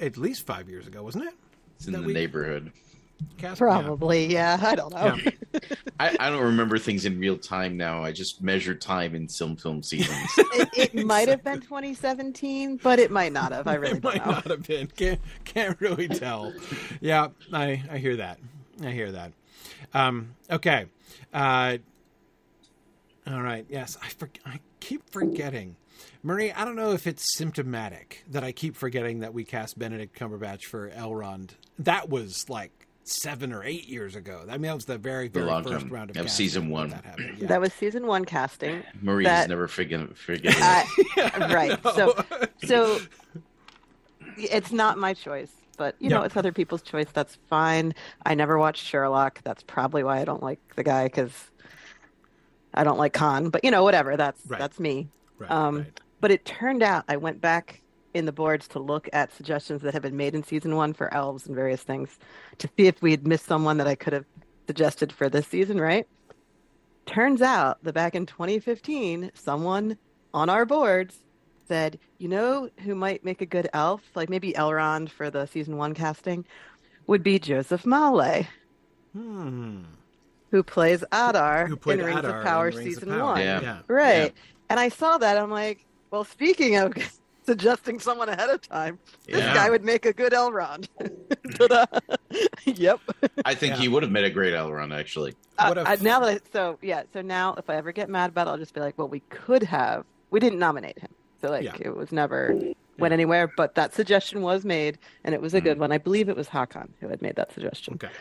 at 0.00 0.16
least 0.16 0.46
five 0.46 0.68
years 0.68 0.86
ago, 0.86 1.02
wasn't 1.02 1.24
it? 1.24 1.34
It's 1.76 1.86
in 1.86 1.92
that 1.92 2.00
the 2.00 2.08
we, 2.08 2.12
neighborhood. 2.12 2.72
Cast, 3.36 3.58
Probably, 3.58 4.26
yeah. 4.26 4.60
yeah. 4.60 4.68
I 4.68 4.74
don't 4.74 4.92
know. 4.92 5.16
Yeah. 5.24 5.60
I, 6.00 6.16
I, 6.20 6.30
don't 6.30 6.44
remember 6.44 6.78
things 6.78 7.04
in 7.04 7.18
real 7.18 7.36
time 7.36 7.76
now. 7.76 8.04
I 8.04 8.12
just 8.12 8.42
measure 8.42 8.74
time 8.74 9.16
in 9.16 9.28
Silm 9.28 9.56
Film 9.56 9.82
seasons. 9.82 10.16
it, 10.38 10.94
it 10.94 11.06
might 11.06 11.26
have 11.26 11.42
been 11.42 11.60
2017, 11.60 12.76
but 12.76 13.00
it 13.00 13.10
might 13.10 13.32
not 13.32 13.50
have. 13.50 13.66
I 13.66 13.74
really 13.74 13.96
it 13.96 14.04
might 14.04 14.24
know. 14.24 14.32
not 14.32 14.46
have 14.46 14.62
been. 14.64 14.86
Can't 14.88 15.20
can't 15.44 15.80
really 15.80 16.06
tell. 16.06 16.52
yeah, 17.00 17.28
I 17.52 17.82
I 17.90 17.98
hear 17.98 18.16
that. 18.16 18.38
I 18.82 18.90
hear 18.90 19.10
that. 19.12 19.32
Um, 19.94 20.34
okay. 20.50 20.86
Uh, 21.34 21.78
all 23.30 23.42
right. 23.42 23.66
Yes, 23.68 23.96
I 24.02 24.08
for, 24.08 24.30
I 24.46 24.60
keep 24.80 25.08
forgetting. 25.10 25.76
Marie, 26.22 26.52
I 26.52 26.64
don't 26.64 26.76
know 26.76 26.92
if 26.92 27.06
it's 27.06 27.36
symptomatic 27.36 28.24
that 28.30 28.44
I 28.44 28.52
keep 28.52 28.76
forgetting 28.76 29.20
that 29.20 29.34
we 29.34 29.44
cast 29.44 29.78
Benedict 29.78 30.18
Cumberbatch 30.18 30.64
for 30.64 30.90
Elrond. 30.90 31.50
That 31.78 32.08
was 32.08 32.48
like 32.48 32.86
seven 33.04 33.52
or 33.52 33.64
eight 33.64 33.88
years 33.88 34.16
ago. 34.16 34.44
I 34.48 34.52
mean, 34.52 34.62
that 34.62 34.74
was 34.74 34.84
the 34.84 34.98
very, 34.98 35.28
very 35.28 35.46
first 35.46 35.80
time. 35.80 35.88
round 35.88 36.10
of, 36.10 36.16
of 36.16 36.30
season 36.30 36.68
one. 36.68 36.90
That, 36.90 37.04
yeah. 37.18 37.46
that, 37.46 37.60
was 37.60 37.72
season 37.72 38.06
one 38.06 38.24
casting. 38.24 38.82
Marie's 39.00 39.26
that, 39.26 39.48
never 39.48 39.68
forget, 39.68 40.16
forgetting 40.16 40.62
uh, 40.62 40.84
yeah, 41.16 41.52
right. 41.52 41.78
So, 41.94 42.14
so 42.64 43.00
it's 44.36 44.72
not 44.72 44.98
my 44.98 45.14
choice, 45.14 45.52
but 45.76 45.96
you 45.98 46.10
know, 46.10 46.22
it's 46.22 46.36
other 46.36 46.52
people's 46.52 46.82
choice. 46.82 47.08
That's 47.12 47.36
fine. 47.48 47.94
I 48.26 48.34
never 48.34 48.58
watched 48.58 48.84
Sherlock. 48.84 49.42
That's 49.42 49.62
probably 49.62 50.02
why 50.02 50.20
I 50.20 50.24
don't 50.24 50.42
like 50.42 50.60
the 50.76 50.84
guy 50.84 51.04
because 51.04 51.50
I 52.74 52.84
don't 52.84 52.98
like 52.98 53.12
Khan. 53.12 53.50
But 53.50 53.64
you 53.64 53.70
know, 53.70 53.82
whatever. 53.82 54.16
That's 54.16 54.40
right. 54.46 54.58
that's 54.58 54.78
me. 54.78 55.08
Right, 55.38 55.50
um, 55.50 55.78
right. 55.78 56.00
But 56.20 56.30
it 56.30 56.44
turned 56.44 56.82
out 56.82 57.04
I 57.08 57.16
went 57.16 57.40
back 57.40 57.82
in 58.14 58.24
the 58.24 58.32
boards 58.32 58.66
to 58.68 58.78
look 58.78 59.08
at 59.12 59.32
suggestions 59.32 59.82
that 59.82 59.92
have 59.94 60.02
been 60.02 60.16
made 60.16 60.34
in 60.34 60.42
season 60.42 60.74
one 60.76 60.92
for 60.92 61.12
elves 61.12 61.46
and 61.46 61.54
various 61.54 61.82
things 61.82 62.18
to 62.58 62.68
see 62.76 62.86
if 62.86 63.00
we 63.02 63.10
had 63.10 63.26
missed 63.26 63.46
someone 63.46 63.76
that 63.78 63.86
I 63.86 63.94
could 63.94 64.12
have 64.12 64.24
suggested 64.66 65.12
for 65.12 65.28
this 65.28 65.46
season, 65.46 65.80
right? 65.80 66.06
Turns 67.06 67.40
out 67.40 67.82
that 67.84 67.94
back 67.94 68.14
in 68.14 68.26
2015, 68.26 69.30
someone 69.34 69.96
on 70.34 70.50
our 70.50 70.66
boards 70.66 71.22
said, 71.66 71.98
you 72.18 72.28
know 72.28 72.68
who 72.84 72.94
might 72.94 73.24
make 73.24 73.40
a 73.40 73.46
good 73.46 73.68
elf, 73.72 74.02
like 74.14 74.28
maybe 74.28 74.52
Elrond 74.52 75.10
for 75.10 75.30
the 75.30 75.46
season 75.46 75.76
one 75.76 75.94
casting, 75.94 76.44
would 77.06 77.22
be 77.22 77.38
Joseph 77.38 77.84
Mawle. 77.84 78.46
Hmm. 79.12 79.84
Who 80.50 80.62
plays 80.62 81.04
Adar 81.12 81.66
who 81.66 81.90
in 81.90 81.98
Rings 81.98 82.20
Adar 82.20 82.38
of 82.38 82.44
Power 82.44 82.72
season 82.72 83.10
of 83.10 83.18
Power. 83.18 83.32
one. 83.34 83.40
Yeah. 83.40 83.60
yeah. 83.60 83.78
Right. 83.86 84.34
Yeah. 84.34 84.42
And 84.70 84.80
I 84.80 84.88
saw 84.88 85.18
that. 85.18 85.36
I'm 85.36 85.50
like, 85.50 85.84
well, 86.10 86.24
speaking 86.24 86.76
of 86.76 86.94
suggesting 87.48 87.98
someone 87.98 88.28
ahead 88.28 88.50
of 88.50 88.60
time. 88.60 88.98
This 89.26 89.38
yeah. 89.38 89.54
guy 89.54 89.70
would 89.70 89.82
make 89.82 90.04
a 90.04 90.12
good 90.12 90.32
Elrond. 90.32 90.86
yep. 92.66 93.00
I 93.46 93.54
think 93.54 93.76
yeah. 93.76 93.80
he 93.80 93.88
would 93.88 94.02
have 94.02 94.12
made 94.12 94.24
a 94.24 94.30
great 94.30 94.52
Elrond, 94.52 94.94
actually. 94.94 95.32
Uh, 95.56 95.82
I, 95.86 95.96
now 95.96 96.20
that 96.20 96.28
I, 96.28 96.40
so 96.52 96.78
yeah, 96.82 97.04
so 97.14 97.22
now 97.22 97.54
if 97.54 97.70
I 97.70 97.76
ever 97.76 97.90
get 97.90 98.10
mad 98.10 98.28
about 98.28 98.48
it, 98.48 98.50
I'll 98.50 98.58
just 98.58 98.74
be 98.74 98.80
like, 98.80 98.98
well, 98.98 99.08
we 99.08 99.20
could 99.30 99.62
have. 99.62 100.04
We 100.30 100.40
didn't 100.40 100.58
nominate 100.58 100.98
him, 100.98 101.08
so 101.40 101.48
like 101.48 101.64
yeah. 101.64 101.76
it 101.80 101.96
was 101.96 102.12
never 102.12 102.60
went 102.98 103.14
anywhere. 103.14 103.50
But 103.56 103.74
that 103.76 103.94
suggestion 103.94 104.42
was 104.42 104.66
made, 104.66 104.98
and 105.24 105.34
it 105.34 105.40
was 105.40 105.54
a 105.54 105.60
mm. 105.62 105.64
good 105.64 105.78
one. 105.78 105.90
I 105.90 105.96
believe 105.96 106.28
it 106.28 106.36
was 106.36 106.48
Hakan 106.48 106.90
who 107.00 107.08
had 107.08 107.22
made 107.22 107.36
that 107.36 107.50
suggestion. 107.54 107.94
Okay. 107.94 108.12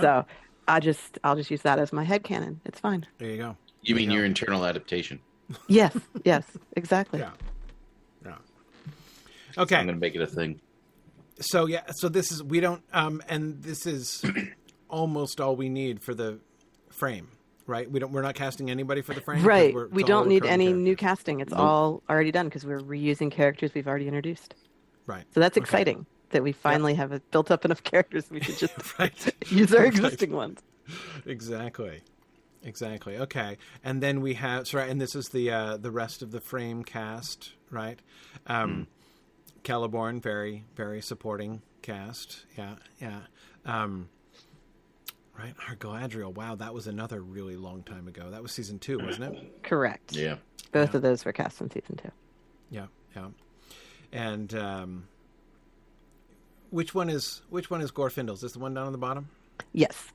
So 0.00 0.24
I 0.68 0.80
just 0.80 1.18
I'll 1.24 1.36
just 1.36 1.50
use 1.50 1.62
that 1.62 1.78
as 1.78 1.92
my 1.92 2.04
head 2.04 2.22
canon. 2.24 2.60
It's 2.64 2.80
fine. 2.80 3.06
There 3.18 3.30
you 3.30 3.36
go. 3.36 3.56
You 3.82 3.94
there 3.94 4.02
mean 4.02 4.10
you 4.10 4.18
your 4.18 4.26
internal 4.26 4.64
adaptation? 4.64 5.20
Yes. 5.66 5.96
Yes. 6.24 6.44
Exactly. 6.76 7.18
Yeah. 7.18 7.32
Okay, 9.58 9.76
I'm 9.76 9.86
going 9.86 9.96
to 9.96 10.00
make 10.00 10.14
it 10.14 10.22
a 10.22 10.26
thing. 10.26 10.60
So 11.40 11.66
yeah, 11.66 11.82
so 11.92 12.08
this 12.08 12.30
is 12.30 12.42
we 12.42 12.60
don't, 12.60 12.82
um, 12.92 13.22
and 13.28 13.62
this 13.62 13.86
is 13.86 14.22
almost 14.88 15.40
all 15.40 15.56
we 15.56 15.68
need 15.68 16.02
for 16.02 16.14
the 16.14 16.38
frame, 16.90 17.28
right? 17.66 17.90
We 17.90 17.98
don't. 17.98 18.12
We're 18.12 18.22
not 18.22 18.34
casting 18.34 18.70
anybody 18.70 19.00
for 19.00 19.14
the 19.14 19.22
frame, 19.22 19.42
right? 19.42 19.74
We 19.90 20.04
don't 20.04 20.28
need 20.28 20.44
any 20.44 20.66
characters. 20.66 20.82
new 20.82 20.96
casting. 20.96 21.40
It's 21.40 21.50
nope. 21.50 21.60
all 21.60 22.02
already 22.10 22.30
done 22.30 22.46
because 22.46 22.66
we're 22.66 22.80
reusing 22.80 23.30
characters 23.30 23.72
we've 23.74 23.88
already 23.88 24.06
introduced. 24.06 24.54
Right. 25.06 25.24
So 25.32 25.40
that's 25.40 25.56
exciting 25.56 25.96
okay. 25.96 26.06
That 26.30 26.42
we 26.42 26.52
finally 26.52 26.92
yep. 26.94 27.10
have 27.10 27.30
built 27.30 27.50
up 27.50 27.64
enough 27.64 27.82
characters. 27.84 28.30
We 28.30 28.40
should 28.40 28.58
just 28.58 28.74
right. 28.98 29.34
use 29.50 29.74
our 29.74 29.84
existing 29.84 30.32
ones. 30.32 30.60
Exactly. 31.26 32.02
Exactly. 32.62 33.16
Okay. 33.16 33.56
And 33.84 34.02
then 34.02 34.20
we 34.20 34.34
have 34.34 34.68
sorry, 34.68 34.90
and 34.90 35.00
this 35.00 35.14
is 35.14 35.30
the 35.30 35.50
uh, 35.50 35.76
the 35.76 35.90
rest 35.90 36.22
of 36.22 36.30
the 36.30 36.40
frame 36.40 36.84
cast, 36.84 37.52
right? 37.70 37.98
Um, 38.46 38.70
mm 38.70 38.86
Celeborn, 39.62 40.22
very 40.22 40.64
very 40.74 41.00
supporting 41.00 41.62
cast. 41.82 42.44
Yeah, 42.56 42.76
yeah. 43.00 43.20
Um, 43.64 44.08
right, 45.38 45.54
our 45.68 45.76
Galadriel. 45.76 46.34
Wow, 46.34 46.56
that 46.56 46.74
was 46.74 46.86
another 46.86 47.20
really 47.20 47.56
long 47.56 47.82
time 47.82 48.08
ago. 48.08 48.30
That 48.30 48.42
was 48.42 48.52
season 48.52 48.78
two, 48.78 48.98
wasn't 48.98 49.36
it? 49.36 49.62
Correct. 49.62 50.12
Yeah. 50.12 50.36
Both 50.72 50.90
yeah. 50.90 50.96
of 50.96 51.02
those 51.02 51.24
were 51.24 51.32
cast 51.32 51.60
in 51.60 51.70
season 51.70 51.96
two. 51.96 52.10
Yeah, 52.70 52.86
yeah. 53.14 53.28
And 54.12 54.54
um, 54.54 55.08
which 56.70 56.94
one 56.94 57.08
is 57.08 57.42
which 57.50 57.70
one 57.70 57.80
is 57.80 57.90
Gore 57.90 58.08
Glorfindel? 58.08 58.34
Is 58.34 58.40
this 58.40 58.52
the 58.52 58.58
one 58.58 58.74
down 58.74 58.86
on 58.86 58.92
the 58.92 58.98
bottom? 58.98 59.28
Yes. 59.72 60.12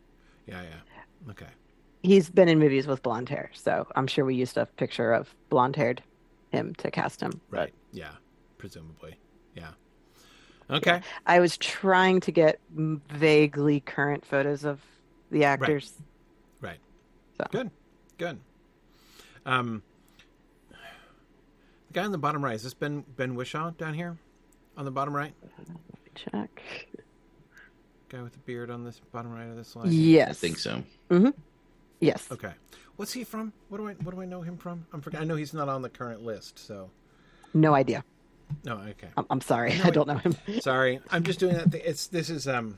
Yeah, 0.48 0.62
yeah. 0.62 1.32
Okay. 1.32 1.48
He's 2.04 2.30
been 2.30 2.48
in 2.48 2.60
movies 2.60 2.88
with 2.88 3.02
blonde 3.02 3.30
hair, 3.30 3.50
so 3.54 3.88
I'm 3.96 4.08
sure 4.08 4.26
we 4.26 4.36
used 4.36 4.58
a 4.58 4.66
picture 4.66 5.12
of 5.12 5.34
blonde 5.50 5.76
haired 5.76 6.04
him 6.52 6.76
to 6.76 6.92
cast 6.92 7.20
him. 7.20 7.42
Right. 7.50 7.74
But... 7.92 7.98
Yeah. 7.98 8.12
Presumably. 8.58 9.16
Yeah. 9.56 9.72
Okay. 10.70 11.02
I 11.26 11.40
was 11.40 11.58
trying 11.58 12.20
to 12.22 12.32
get 12.32 12.60
vaguely 12.72 13.80
current 13.82 14.26
photos 14.26 14.66
of 14.66 14.82
the 15.32 15.44
actors. 15.44 15.94
Right. 16.62 16.70
right. 16.70 16.80
So. 17.38 17.48
Good. 17.52 17.72
Good. 18.18 18.40
Um, 19.46 19.84
the 20.70 21.94
guy 21.94 22.04
on 22.04 22.12
the 22.12 22.18
bottom 22.18 22.44
right 22.44 22.56
is 22.56 22.64
this 22.64 22.74
Ben 22.74 23.04
Ben 23.16 23.36
Whishaw 23.36 23.78
down 23.78 23.94
here 23.94 24.18
on 24.76 24.86
the 24.86 24.92
bottom 24.92 25.16
right? 25.16 25.34
Check. 26.16 26.62
Guy 28.10 28.22
with 28.22 28.34
the 28.34 28.40
beard 28.40 28.70
on 28.70 28.84
this 28.84 29.00
bottom 29.12 29.32
right 29.32 29.48
of 29.48 29.56
this 29.56 29.70
slide. 29.70 29.92
Yes, 29.92 30.30
I 30.30 30.34
think 30.34 30.58
so. 30.58 30.84
Mm-hmm. 31.10 31.30
Yes. 32.00 32.28
Okay. 32.32 32.52
What's 32.96 33.14
he 33.14 33.24
from? 33.24 33.52
What 33.70 33.78
do 33.78 33.90
I 33.90 33.94
what 33.94 34.16
do 34.16 34.22
I 34.22 34.26
know 34.26 34.42
him 34.42 34.58
from? 34.58 34.86
I'm 34.94 35.02
forget. 35.02 35.22
I 35.22 35.24
know 35.24 35.36
he's 35.36 35.54
not 35.54 35.70
on 35.70 35.82
the 35.82 35.90
current 35.90 36.24
list, 36.24 36.60
so. 36.60 36.90
No 37.54 37.74
idea. 37.74 38.04
No, 38.64 38.78
okay. 38.78 39.08
I'm, 39.18 39.26
I'm 39.30 39.42
sorry, 39.42 39.76
no, 39.78 39.84
I 39.86 39.90
don't 39.90 40.08
know 40.08 40.18
him. 40.18 40.36
sorry, 40.62 41.00
I'm 41.10 41.24
just 41.24 41.40
doing 41.40 41.56
that. 41.56 41.72
Thing. 41.72 41.82
It's 41.84 42.08
this 42.08 42.30
is 42.30 42.48
um, 42.48 42.78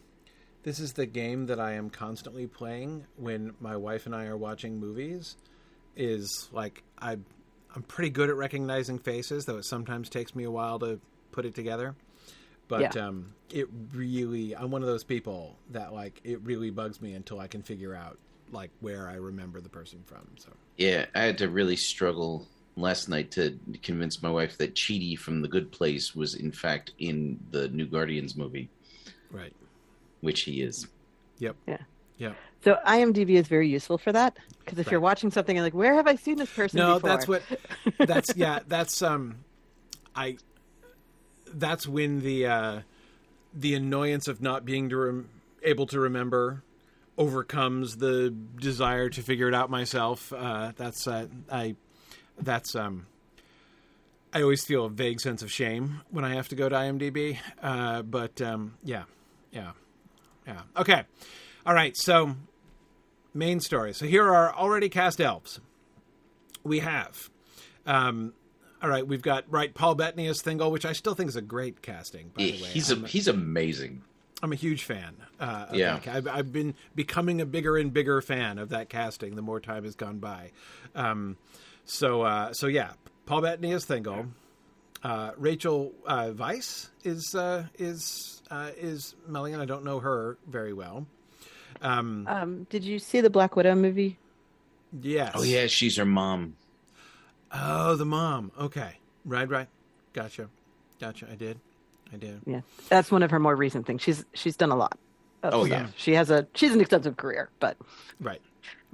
this 0.64 0.80
is 0.80 0.94
the 0.94 1.06
game 1.06 1.48
that 1.48 1.60
I 1.60 1.74
am 1.74 1.90
constantly 1.90 2.48
playing 2.48 3.06
when 3.18 3.54
my 3.60 3.76
wife 3.76 4.06
and 4.06 4.16
I 4.16 4.26
are 4.26 4.38
watching 4.38 4.80
movies. 4.80 5.36
Is 5.96 6.48
like 6.52 6.84
I, 7.00 7.18
I'm 7.76 7.84
pretty 7.88 8.12
good 8.12 8.30
at 8.30 8.36
recognizing 8.36 9.00
faces, 9.00 9.46
though 9.46 9.58
it 9.58 9.66
sometimes 9.66 10.10
takes 10.10 10.36
me 10.36 10.44
a 10.44 10.52
while 10.52 10.80
to 10.80 11.00
put 11.32 11.46
it 11.46 11.56
together. 11.56 11.96
But 12.68 12.96
yeah. 12.96 13.08
um, 13.08 13.34
it 13.50 13.68
really, 13.94 14.56
I'm 14.56 14.72
one 14.72 14.82
of 14.82 14.88
those 14.88 15.04
people 15.04 15.58
that 15.72 15.94
like 15.94 16.20
it 16.24 16.42
really 16.42 16.70
bugs 16.70 17.02
me 17.02 17.14
until 17.14 17.40
I 17.40 17.48
can 17.48 17.62
figure 17.62 17.96
out 17.96 18.18
like 18.52 18.72
where 18.80 19.10
I 19.10 19.16
remember 19.16 19.62
the 19.62 19.70
person 19.70 20.04
from. 20.06 20.28
So 20.38 20.50
yeah, 20.78 21.06
I 21.16 21.22
had 21.22 21.38
to 21.40 21.50
really 21.50 21.76
struggle 21.76 22.48
last 22.76 23.10
night 23.10 23.32
to 23.32 23.58
convince 23.82 24.22
my 24.22 24.30
wife 24.30 24.58
that 24.58 24.76
Chidi 24.76 25.18
from 25.18 25.42
The 25.42 25.48
Good 25.48 25.72
Place 25.72 26.16
was 26.16 26.36
in 26.36 26.52
fact 26.52 26.92
in 27.00 27.40
the 27.52 27.68
new 27.70 27.86
Guardians 27.86 28.36
movie. 28.36 28.70
Right. 29.32 29.54
Which 30.22 30.42
he 30.42 30.62
is. 30.62 30.88
Yep. 31.40 31.56
Yeah. 31.68 31.78
Yeah. 32.18 32.34
So 32.64 32.78
IMDb 32.86 33.32
is 33.32 33.48
very 33.48 33.70
useful 33.70 33.98
for 33.98 34.12
that 34.12 34.38
because 34.60 34.80
if 34.80 34.88
right. 34.88 34.92
you're 34.92 35.02
watching 35.02 35.32
something 35.32 35.56
and 35.56 35.64
like, 35.64 35.74
where 35.74 35.94
have 35.94 36.08
I 36.08 36.16
seen 36.16 36.38
this 36.38 36.52
person? 36.52 36.80
No, 36.80 36.96
before? 36.96 37.10
that's 37.10 37.28
what. 37.28 37.44
That's 38.00 38.36
yeah. 38.36 38.60
That's 38.68 39.02
um, 39.02 39.38
I. 40.16 40.38
That's 41.54 41.88
when 41.88 42.22
the 42.22 42.48
uh, 42.48 42.82
the 43.54 43.76
annoyance 43.76 44.28
of 44.28 44.42
not 44.42 44.66
being 44.66 44.90
to 44.90 44.98
rem- 44.98 45.30
able 45.64 45.88
to 45.88 46.00
remember 46.00 46.64
overcomes 47.18 47.98
the 47.98 48.30
desire 48.30 49.10
to 49.10 49.22
figure 49.22 49.48
it 49.48 49.54
out 49.54 49.70
myself. 49.70 50.32
Uh, 50.32 50.72
that's 50.76 51.08
uh, 51.08 51.28
I 51.52 51.76
that's 52.40 52.76
um 52.76 53.08
I 54.34 54.42
always 54.42 54.64
feel 54.64 54.86
a 54.86 54.90
vague 54.90 55.20
sense 55.20 55.42
of 55.42 55.52
shame 55.52 56.02
when 56.12 56.26
I 56.26 56.36
have 56.36 56.50
to 56.50 56.56
go 56.56 56.70
to 56.70 56.76
IMDb. 56.76 57.38
Uh, 57.62 58.02
but 58.04 58.42
um, 58.42 58.76
yeah, 58.84 59.04
yeah, 59.52 59.72
yeah. 60.46 60.62
Okay, 60.76 61.04
All 61.66 61.74
right, 61.74 61.96
so 61.98 62.36
main 63.34 63.60
story. 63.60 63.94
So 63.94 64.06
here 64.06 64.26
are 64.26 64.54
already 64.54 64.90
cast 64.90 65.20
elves. 65.20 65.60
We 66.64 66.80
have, 66.80 67.30
um, 67.86 68.34
all 68.82 68.90
right, 68.90 69.06
we've 69.06 69.22
got 69.22 69.46
right 69.50 69.74
Paul 69.74 69.96
Bettany 69.96 70.28
as 70.28 70.42
Thingol, 70.42 70.72
which 70.72 70.86
I 70.86 70.94
still 70.94 71.16
think 71.16 71.30
is 71.30 71.36
a 71.36 71.42
great 71.42 71.82
casting. 71.82 72.30
By 72.30 72.44
the 72.44 72.52
way, 72.52 72.70
he's 72.70 72.92
a, 72.92 72.96
he's 72.96 73.28
amazing. 73.28 74.04
I'm 74.44 74.54
a 74.54 74.56
huge 74.56 74.84
fan. 74.84 75.16
Uh, 75.40 75.68
yeah, 75.74 76.00
I've, 76.08 76.28
I've, 76.28 76.52
been 76.52 76.76
becoming 76.94 77.42
a 77.42 77.46
bigger 77.46 77.76
and 77.78 77.92
bigger 77.92 78.22
fan 78.22 78.60
of 78.60 78.70
that 78.70 78.90
casting 78.90 79.36
the 79.36 79.42
more 79.42 79.60
time 79.60 79.84
has 79.84 79.96
gone 79.96 80.20
by. 80.20 80.52
Um, 80.94 81.38
so 81.86 82.22
uh, 82.22 82.54
so 82.54 82.68
yeah, 82.68 82.92
Paul 83.26 83.42
Bettany 83.42 83.72
is 83.72 83.86
Thingol. 83.86 84.30
Uh, 85.04 85.32
Rachel 85.38 85.94
uh, 86.06 86.32
Weisz 86.36 86.90
is 87.04 87.34
uh, 87.36 87.66
is 87.80 88.42
uh, 88.52 88.72
is 88.78 89.16
Melian. 89.28 89.60
I 89.60 89.66
don't 89.66 89.84
know 89.84 90.00
her 90.00 90.38
very 90.48 90.74
well. 90.74 91.08
Um, 91.82 92.26
um, 92.28 92.68
did 92.70 92.84
you 92.84 93.00
see 93.00 93.22
the 93.22 93.30
Black 93.30 93.56
Widow 93.56 93.76
movie? 93.76 94.18
Yes. 95.02 95.34
Oh 95.36 95.44
yeah, 95.44 95.68
she's 95.68 95.98
her 95.98 96.06
mom. 96.06 96.56
Oh, 97.52 97.96
the 97.96 98.06
mom. 98.06 98.52
Okay. 98.60 98.98
Right. 99.26 99.50
Right. 99.50 99.68
Gotcha. 100.14 100.50
Gotcha. 101.00 101.28
I 101.32 101.36
did. 101.36 101.60
I 102.14 102.18
did. 102.18 102.42
Yeah, 102.46 102.62
that's 102.90 103.12
one 103.12 103.22
of 103.24 103.32
her 103.32 103.40
more 103.40 103.56
recent 103.56 103.86
things. 103.86 104.02
She's 104.02 104.24
she's 104.34 104.56
done 104.56 104.72
a 104.72 104.76
lot. 104.76 104.98
Oh 105.44 105.66
yeah, 105.66 105.88
she 105.96 106.14
has 106.14 106.32
a 106.32 106.48
she's 106.56 106.74
an 106.74 106.82
extensive 106.82 107.18
career, 107.18 107.50
but 107.60 107.78
right, 108.20 108.42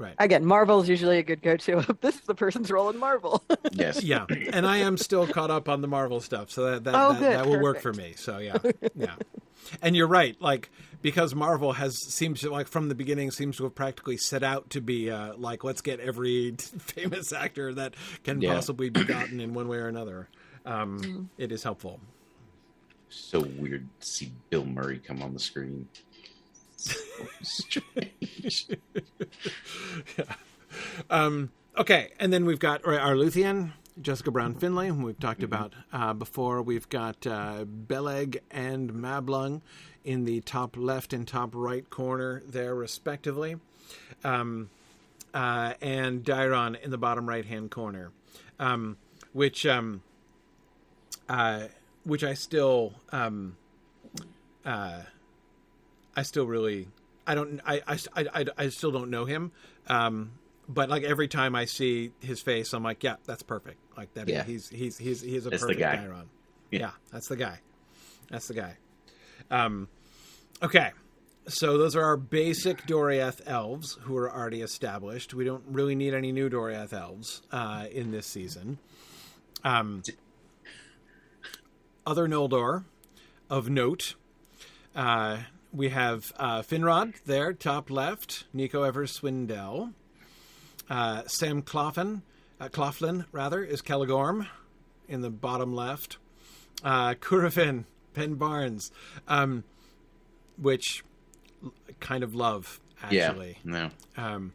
right. 0.04 0.16
Again, 0.20 0.46
Marvel 0.46 0.82
is 0.82 0.90
usually 0.90 1.18
a 1.18 1.24
good 1.24 1.42
go-to. 1.42 1.86
this 2.02 2.16
is 2.16 2.22
the 2.22 2.36
person's 2.36 2.70
role 2.70 2.90
in 2.90 2.98
Marvel. 2.98 3.44
yes, 3.72 4.04
yeah, 4.04 4.26
and 4.52 4.66
I 4.66 4.78
am 4.78 4.98
still 4.98 5.28
caught 5.28 5.52
up 5.52 5.70
on 5.70 5.82
the 5.82 5.88
Marvel 5.88 6.20
stuff, 6.20 6.52
so 6.52 6.72
that 6.72 6.84
that, 6.84 6.96
oh, 6.96 7.14
that, 7.14 7.20
that 7.20 7.46
will 7.48 7.62
work 7.62 7.80
for 7.80 7.94
me. 7.94 8.14
So 8.16 8.38
yeah, 8.38 8.58
yeah. 8.96 9.16
And 9.82 9.96
you're 9.96 10.08
right, 10.08 10.40
like 10.42 10.70
because 11.02 11.34
Marvel 11.34 11.74
has 11.74 11.98
seems 11.98 12.42
to 12.42 12.52
like 12.52 12.68
from 12.68 12.90
the 12.90 12.96
beginning 12.96 13.32
seems 13.32 13.58
to 13.58 13.64
have 13.64 13.76
practically 13.76 14.18
set 14.18 14.44
out 14.44 14.70
to 14.72 14.82
be 14.82 15.10
uh, 15.10 15.36
like 15.38 15.64
let's 15.64 15.82
get 15.82 16.00
every 16.00 16.52
famous 16.58 17.32
actor 17.32 17.74
that 17.74 17.96
can 18.24 18.42
yeah. 18.42 18.54
possibly 18.54 18.90
be 18.90 19.04
gotten 19.04 19.40
in 19.40 19.54
one 19.54 19.68
way 19.68 19.78
or 19.78 19.88
another. 19.88 20.28
Um, 20.66 21.00
mm. 21.02 21.28
It 21.38 21.52
is 21.52 21.64
helpful 21.64 22.00
so 23.14 23.42
weird 23.58 23.88
to 24.00 24.08
see 24.08 24.32
Bill 24.50 24.66
Murray 24.66 25.00
come 25.00 25.22
on 25.22 25.34
the 25.34 25.40
screen. 25.40 25.88
Strange. 27.42 28.68
yeah. 30.18 30.36
Um, 31.10 31.52
okay, 31.78 32.12
and 32.20 32.32
then 32.34 32.46
we've 32.46 32.60
got 32.60 32.86
our 32.86 33.16
Luthien, 33.16 33.74
Jessica 34.02 34.32
Brown 34.32 34.56
Findlay, 34.56 34.88
whom 34.88 35.04
we've 35.04 35.20
talked 35.20 35.42
mm-hmm. 35.42 35.54
about 35.54 35.74
uh, 35.92 36.14
before. 36.14 36.62
We've 36.62 36.90
got 36.90 37.26
uh, 37.28 37.66
Beleg 37.66 38.42
and 38.52 38.92
Mablung 38.92 39.62
in 40.04 40.26
the 40.26 40.42
top 40.42 40.76
left 40.76 41.14
and 41.14 41.28
top 41.28 41.52
right 41.54 41.90
corner 41.90 42.42
there, 42.46 42.76
respectively, 42.76 43.58
um, 44.24 44.70
uh, 45.34 45.74
and 45.82 46.24
Dairon 46.24 46.80
in 46.82 46.92
the 46.92 46.98
bottom 46.98 47.28
right 47.28 47.46
hand 47.46 47.72
corner, 47.72 48.12
um, 48.60 48.98
which. 49.32 49.66
Um, 49.66 50.02
uh, 51.30 51.68
which 52.04 52.24
I 52.24 52.34
still, 52.34 52.94
um, 53.12 53.56
uh, 54.66 55.02
I 56.16 56.24
still 56.24 56.46
really, 56.46 56.88
I 57.26 57.36
don't, 57.36 57.62
I, 57.66 57.82
I, 57.88 57.98
I, 58.16 58.46
I 58.58 58.70
still 58.70 58.92
don't 58.92 59.10
know 59.10 59.26
him. 59.26 59.52
Um, 59.88 60.32
but 60.68 60.90
like 60.90 61.04
every 61.04 61.28
time 61.28 61.56
I 61.56 61.66
see 61.66 62.12
his 62.22 62.42
face, 62.42 62.74
I'm 62.74 62.84
like, 62.84 63.04
yeah, 63.04 63.16
that's 63.26 63.44
perfect. 63.44 63.80
Like 63.98 64.14
that, 64.14 64.28
yeah. 64.28 64.44
he's 64.44 64.70
he's 64.70 64.98
he's 64.98 65.22
he's 65.22 65.46
a 65.46 65.50
that's 65.50 65.62
perfect 65.62 65.80
guy. 65.80 65.98
Dairon. 65.98 66.26
Yeah. 66.72 66.80
yeah, 66.80 66.92
that's 67.12 67.28
the 67.28 67.36
guy. 67.36 67.60
That's 68.30 68.48
the 68.48 68.54
guy. 68.54 68.78
Um, 69.52 69.88
okay, 70.62 70.92
so 71.48 71.78
those 71.78 71.96
are 71.96 72.04
our 72.04 72.18
basic 72.18 72.88
Doriath 72.88 73.42
elves 73.46 73.98
who 74.02 74.18
are 74.18 74.32
already 74.32 74.62
established. 74.62 75.34
We 75.34 75.44
don't 75.44 75.64
really 75.68 75.96
need 75.96 76.14
any 76.14 76.32
new 76.32 76.50
Doriath 76.50 76.94
elves 76.94 77.42
uh, 77.52 77.86
in 77.92 78.12
this 78.12 78.26
season. 78.26 78.80
Um, 79.64 80.04
other 82.06 82.28
Noldor 82.28 82.86
of 83.50 83.70
note. 83.70 84.16
Uh, 84.96 85.40
we 85.74 85.90
have 85.90 86.32
uh, 86.38 86.62
Finrod 86.62 87.16
there, 87.26 87.52
top 87.52 87.90
left. 87.90 88.46
Nico 88.54 88.84
Evers 88.84 89.20
Swindell. 89.20 89.94
Uh, 90.90 91.24
Sam 91.26 91.62
Claflin, 91.62 92.22
uh, 92.60 92.70
Claflin 92.70 93.26
rather, 93.32 93.64
is 93.64 93.82
Celegorm 93.82 94.48
in 95.08 95.22
the 95.22 95.30
bottom 95.30 95.74
left. 95.74 96.18
Uh, 96.84 97.16
Curufin, 97.16 97.86
Ben 98.14 98.36
Barnes, 98.36 98.92
um, 99.28 99.64
which 100.58 101.04
kind 102.00 102.24
of 102.24 102.36
love 102.36 102.80
actually. 103.02 103.58
Yeah, 103.64 103.72
no. 103.72 103.90
Um, 104.18 104.54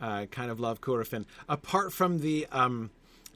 uh, 0.00 0.26
kind 0.26 0.50
of 0.50 0.60
love 0.60 0.80
Curufin. 0.80 1.24
Apart 1.48 1.92
from 1.92 2.18
the 2.18 2.46
um, 2.50 2.90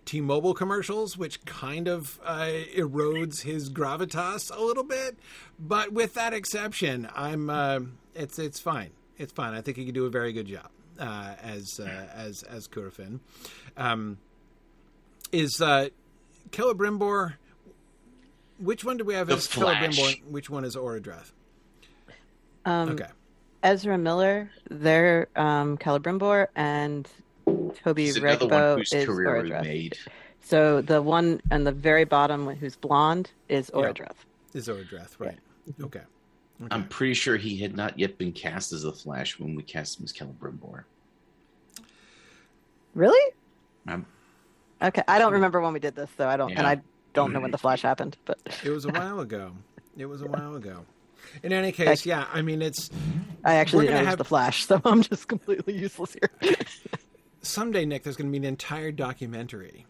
T-Mobile 0.06 0.54
commercials, 0.54 1.18
which 1.18 1.44
kind 1.44 1.88
of 1.88 2.18
uh, 2.24 2.48
erodes 2.74 3.42
his 3.42 3.68
gravitas 3.68 4.56
a 4.56 4.62
little 4.62 4.84
bit. 4.84 5.18
But 5.58 5.92
with 5.92 6.14
that 6.14 6.32
exception, 6.32 7.08
I'm 7.14 7.50
uh, 7.50 7.80
it's 8.14 8.38
it's 8.38 8.60
fine. 8.60 8.92
It's 9.18 9.32
fine. 9.32 9.52
I 9.52 9.60
think 9.60 9.76
he 9.76 9.84
can 9.84 9.94
do 9.94 10.06
a 10.06 10.10
very 10.10 10.32
good 10.32 10.46
job 10.46 10.70
uh, 10.98 11.34
as 11.42 11.80
uh, 11.80 12.06
as 12.14 12.42
as 12.44 12.68
Curufin. 12.68 13.20
Um, 13.76 14.18
is 15.32 15.60
uh, 15.60 15.88
Celebrimbor? 16.50 17.34
Which 18.58 18.84
one 18.84 18.96
do 18.96 19.04
we 19.04 19.14
have 19.14 19.26
the 19.26 19.34
as 19.34 19.48
Celebrimbor? 19.48 20.22
Which 20.30 20.48
one 20.48 20.64
is 20.64 20.76
Orodreth? 20.76 21.32
Um, 22.64 22.90
okay. 22.90 23.08
Ezra 23.62 23.98
Miller, 23.98 24.50
they're 24.70 25.28
um, 25.34 25.76
Celebrimbor, 25.78 26.46
and 26.54 27.08
Toby 27.46 28.12
Regbo 28.12 28.80
is 28.80 28.92
Orodreth. 28.92 29.96
So 30.40 30.80
the 30.80 31.02
one 31.02 31.40
on 31.50 31.64
the 31.64 31.72
very 31.72 32.04
bottom 32.04 32.48
who's 32.48 32.76
blonde 32.76 33.30
is 33.48 33.70
Orodreth. 33.70 34.14
Yeah. 34.52 34.58
Is 34.58 34.68
Orodreth, 34.68 35.18
right. 35.18 35.38
Yeah. 35.66 35.86
Okay. 35.86 36.00
okay. 36.62 36.68
I'm 36.70 36.88
pretty 36.88 37.14
sure 37.14 37.36
he 37.36 37.58
had 37.58 37.76
not 37.76 37.98
yet 37.98 38.18
been 38.18 38.32
cast 38.32 38.72
as 38.72 38.82
the 38.82 38.92
Flash 38.92 39.38
when 39.38 39.54
we 39.54 39.62
cast 39.62 39.98
him 39.98 40.04
as 40.04 40.12
Celebrimbor. 40.12 40.84
Really? 42.94 43.32
I'm... 43.86 44.06
Okay, 44.80 45.02
I 45.08 45.18
don't 45.18 45.28
hmm. 45.28 45.34
remember 45.34 45.60
when 45.60 45.72
we 45.72 45.80
did 45.80 45.94
this, 45.94 46.10
though. 46.16 46.28
I 46.28 46.36
don't, 46.36 46.50
yeah. 46.50 46.58
and 46.58 46.66
I 46.66 46.80
don't 47.12 47.32
know 47.32 47.40
when 47.40 47.50
the 47.50 47.56
hmm. 47.56 47.62
Flash 47.62 47.82
happened. 47.82 48.16
But 48.24 48.38
it 48.64 48.70
was 48.70 48.84
a 48.84 48.88
while 48.92 49.20
ago. 49.20 49.52
It 49.96 50.06
was 50.06 50.22
a 50.22 50.26
while 50.26 50.56
ago. 50.56 50.84
In 51.42 51.52
any 51.52 51.72
case, 51.72 52.06
yeah, 52.06 52.26
I 52.32 52.42
mean, 52.42 52.62
it's. 52.62 52.90
I 53.44 53.56
actually 53.56 53.86
didn't 53.86 54.04
know 54.04 54.10
have... 54.10 54.18
the 54.18 54.24
Flash, 54.24 54.64
so 54.64 54.80
I'm 54.84 55.02
just 55.02 55.26
completely 55.28 55.76
useless 55.76 56.14
here 56.20 56.54
someday, 57.46 57.84
Nick, 57.84 58.02
there's 58.02 58.16
going 58.16 58.28
to 58.28 58.32
be 58.32 58.38
an 58.38 58.44
entire 58.44 58.92
documentary, 58.92 59.86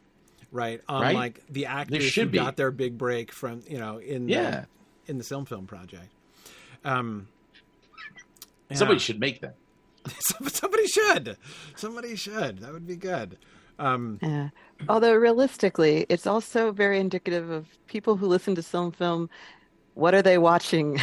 right, 0.50 0.80
on 0.88 1.02
right? 1.02 1.14
like 1.14 1.42
the 1.48 1.66
actors 1.66 2.14
who 2.14 2.26
be. 2.26 2.38
got 2.38 2.56
their 2.56 2.70
big 2.70 2.96
break 2.98 3.32
from 3.32 3.62
you 3.68 3.78
know 3.78 3.98
in 3.98 4.28
yeah. 4.28 4.50
the, 4.50 4.66
in 5.10 5.18
the 5.18 5.24
Silm 5.24 5.44
Film 5.44 5.66
project. 5.66 6.12
Um, 6.84 7.28
yeah. 8.70 8.76
somebody 8.76 9.00
should 9.00 9.20
make 9.20 9.40
that. 9.40 9.56
somebody 10.20 10.86
should. 10.86 11.36
Somebody 11.74 12.16
should. 12.16 12.58
That 12.58 12.72
would 12.72 12.86
be 12.86 12.96
good. 12.96 13.38
Um, 13.78 14.18
yeah. 14.22 14.48
Although 14.88 15.14
realistically, 15.14 16.06
it's 16.08 16.26
also 16.26 16.72
very 16.72 16.98
indicative 16.98 17.50
of 17.50 17.66
people 17.86 18.16
who 18.16 18.26
listen 18.26 18.54
to 18.54 18.62
Silm 18.62 18.92
Film. 18.92 19.28
What 19.94 20.14
are 20.14 20.22
they 20.22 20.38
watching? 20.38 21.00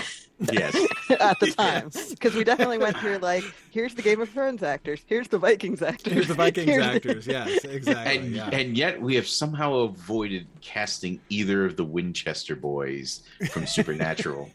Yes. 0.52 0.76
at 1.20 1.39
the 1.39 1.52
time. 1.58 1.86
Because 1.86 2.10
yes. 2.24 2.36
we 2.36 2.44
definitely 2.44 2.78
went 2.78 2.98
through 2.98 3.18
like, 3.18 3.44
here's 3.72 3.94
the 3.96 4.02
Game 4.02 4.22
of 4.22 4.30
Thrones 4.30 4.63
actors, 4.63 5.02
here's 5.06 5.28
the 5.28 5.38
Vikings 5.38 5.82
actors. 5.82 6.13
Here's 6.13 6.28
the 6.28 6.34
Vikings 6.34 6.70
here's 6.70 6.86
actors, 6.86 7.26
the... 7.26 7.32
yes, 7.32 7.63
exactly. 7.66 8.18
And, 8.18 8.32
yeah. 8.32 8.50
and 8.52 8.78
yet 8.78 9.02
we 9.02 9.16
have 9.16 9.28
somehow 9.28 9.74
avoided 9.76 10.48
casting 10.62 11.20
either 11.30 11.66
of 11.66 11.76
the 11.76 11.84
Winchester 11.84 12.56
boys 12.56 13.22
from 13.52 13.66
Supernatural. 13.68 14.50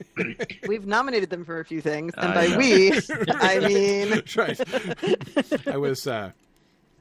We've 0.67 0.87
nominated 0.87 1.31
them 1.31 1.45
for 1.45 1.61
a 1.61 1.65
few 1.65 1.81
things, 1.81 2.15
and 2.17 2.35
by 2.35 2.57
we, 2.57 2.93
I 3.29 3.59
mean 3.61 4.23
right. 4.37 5.69
I 5.69 5.77
was 5.77 6.07
uh 6.07 6.31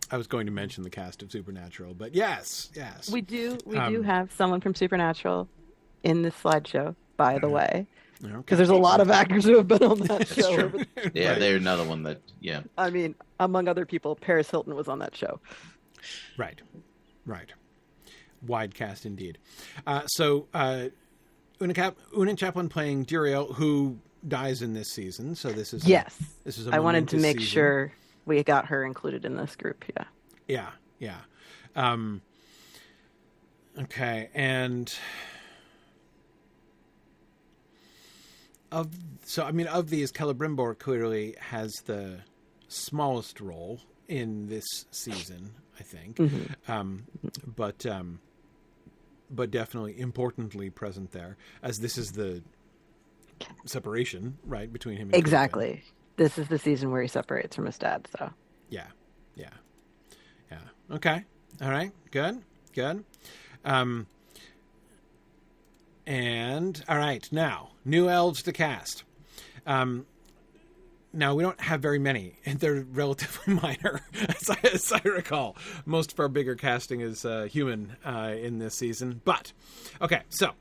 I 0.09 0.17
was 0.17 0.27
going 0.27 0.45
to 0.45 0.51
mention 0.51 0.83
the 0.83 0.89
cast 0.89 1.21
of 1.21 1.31
Supernatural, 1.31 1.93
but 1.93 2.15
yes, 2.15 2.69
yes. 2.73 3.09
We 3.09 3.21
do 3.21 3.57
we 3.65 3.77
um, 3.77 3.93
do 3.93 4.01
have 4.01 4.31
someone 4.31 4.61
from 4.61 4.75
Supernatural 4.75 5.47
in 6.03 6.21
this 6.21 6.35
slideshow, 6.35 6.95
by 7.17 7.39
the 7.39 7.49
way 7.49 7.87
because 8.21 8.57
there's 8.57 8.69
a 8.69 8.75
lot 8.75 8.99
of 8.99 9.09
actors 9.09 9.45
who 9.45 9.57
have 9.57 9.67
been 9.67 9.83
on 9.83 9.99
that 9.99 10.27
show. 10.27 10.71
yeah, 11.13 11.31
right. 11.31 11.39
they're 11.39 11.57
another 11.57 11.83
one 11.83 12.03
that 12.03 12.21
yeah. 12.39 12.61
I 12.77 12.89
mean, 12.89 13.15
among 13.39 13.67
other 13.67 13.85
people, 13.85 14.15
Paris 14.15 14.49
Hilton 14.49 14.75
was 14.75 14.87
on 14.87 14.99
that 14.99 15.15
show. 15.15 15.39
Right, 16.37 16.61
right. 17.25 17.51
Wide 18.45 18.75
cast 18.75 19.05
indeed. 19.05 19.37
Uh, 19.85 20.05
so 20.07 20.47
uh, 20.53 20.85
Una, 21.61 21.73
Cap- 21.73 21.97
Una 22.17 22.35
Chaplin 22.35 22.69
playing 22.69 23.05
Duriel, 23.05 23.53
who 23.53 23.97
dies 24.27 24.61
in 24.61 24.73
this 24.73 24.89
season. 24.91 25.35
So 25.35 25.49
this 25.51 25.73
is 25.73 25.87
yes. 25.87 26.15
A, 26.19 26.43
this 26.45 26.57
is. 26.57 26.67
I 26.67 26.79
wanted 26.79 27.07
to 27.09 27.17
make 27.17 27.39
season. 27.39 27.51
sure 27.51 27.93
we 28.25 28.43
got 28.43 28.67
her 28.67 28.83
included 28.83 29.25
in 29.25 29.35
this 29.37 29.55
group. 29.55 29.85
Yeah. 29.95 30.05
Yeah. 30.47 30.69
Yeah. 30.99 31.17
Um, 31.75 32.21
okay, 33.79 34.29
and 34.33 34.91
of 38.71 38.89
so 39.25 39.43
I 39.43 39.51
mean 39.51 39.67
of 39.67 39.89
these, 39.89 40.11
Celebrimbor 40.11 40.77
clearly 40.79 41.35
has 41.39 41.73
the 41.85 42.19
smallest 42.67 43.39
role 43.39 43.81
in 44.07 44.47
this 44.47 44.65
season. 44.91 45.51
I 45.79 45.83
think, 45.83 46.17
mm-hmm. 46.17 46.71
um, 46.71 47.05
but 47.55 47.85
um, 47.85 48.19
but 49.29 49.51
definitely 49.51 49.99
importantly 49.99 50.69
present 50.69 51.11
there, 51.11 51.37
as 51.61 51.77
this 51.77 51.97
is 51.97 52.11
the 52.13 52.41
separation 53.65 54.37
right 54.43 54.71
between 54.71 54.97
him. 54.97 55.09
and 55.09 55.15
Exactly. 55.15 55.83
This 56.15 56.37
is 56.37 56.47
the 56.47 56.57
season 56.57 56.91
where 56.91 57.01
he 57.01 57.07
separates 57.07 57.55
from 57.55 57.65
his 57.65 57.77
dad. 57.77 58.07
So. 58.17 58.31
Yeah. 58.69 58.87
Yeah. 59.35 59.49
Yeah. 60.51 60.59
Okay. 60.91 61.23
All 61.61 61.69
right. 61.69 61.91
Good. 62.11 62.41
Good. 62.73 63.03
Um, 63.63 64.07
and 66.07 66.83
all 66.87 66.97
right, 66.97 67.27
now 67.31 67.69
new 67.85 68.09
elves 68.09 68.41
to 68.43 68.53
cast. 68.53 69.03
Um, 69.67 70.05
now 71.13 71.35
we 71.35 71.43
don't 71.43 71.59
have 71.59 71.81
very 71.81 71.99
many, 71.99 72.39
and 72.45 72.59
they're 72.59 72.85
relatively 72.91 73.53
minor, 73.61 74.01
as 74.13 74.49
I, 74.49 74.57
as 74.73 74.91
I 74.91 75.01
recall. 75.03 75.55
Most 75.85 76.13
of 76.13 76.19
our 76.19 76.29
bigger 76.29 76.55
casting 76.55 77.01
is 77.01 77.25
uh, 77.25 77.43
human 77.51 77.97
uh, 78.05 78.33
in 78.39 78.57
this 78.59 78.75
season, 78.75 79.21
but 79.25 79.51
okay. 80.01 80.21
So 80.29 80.51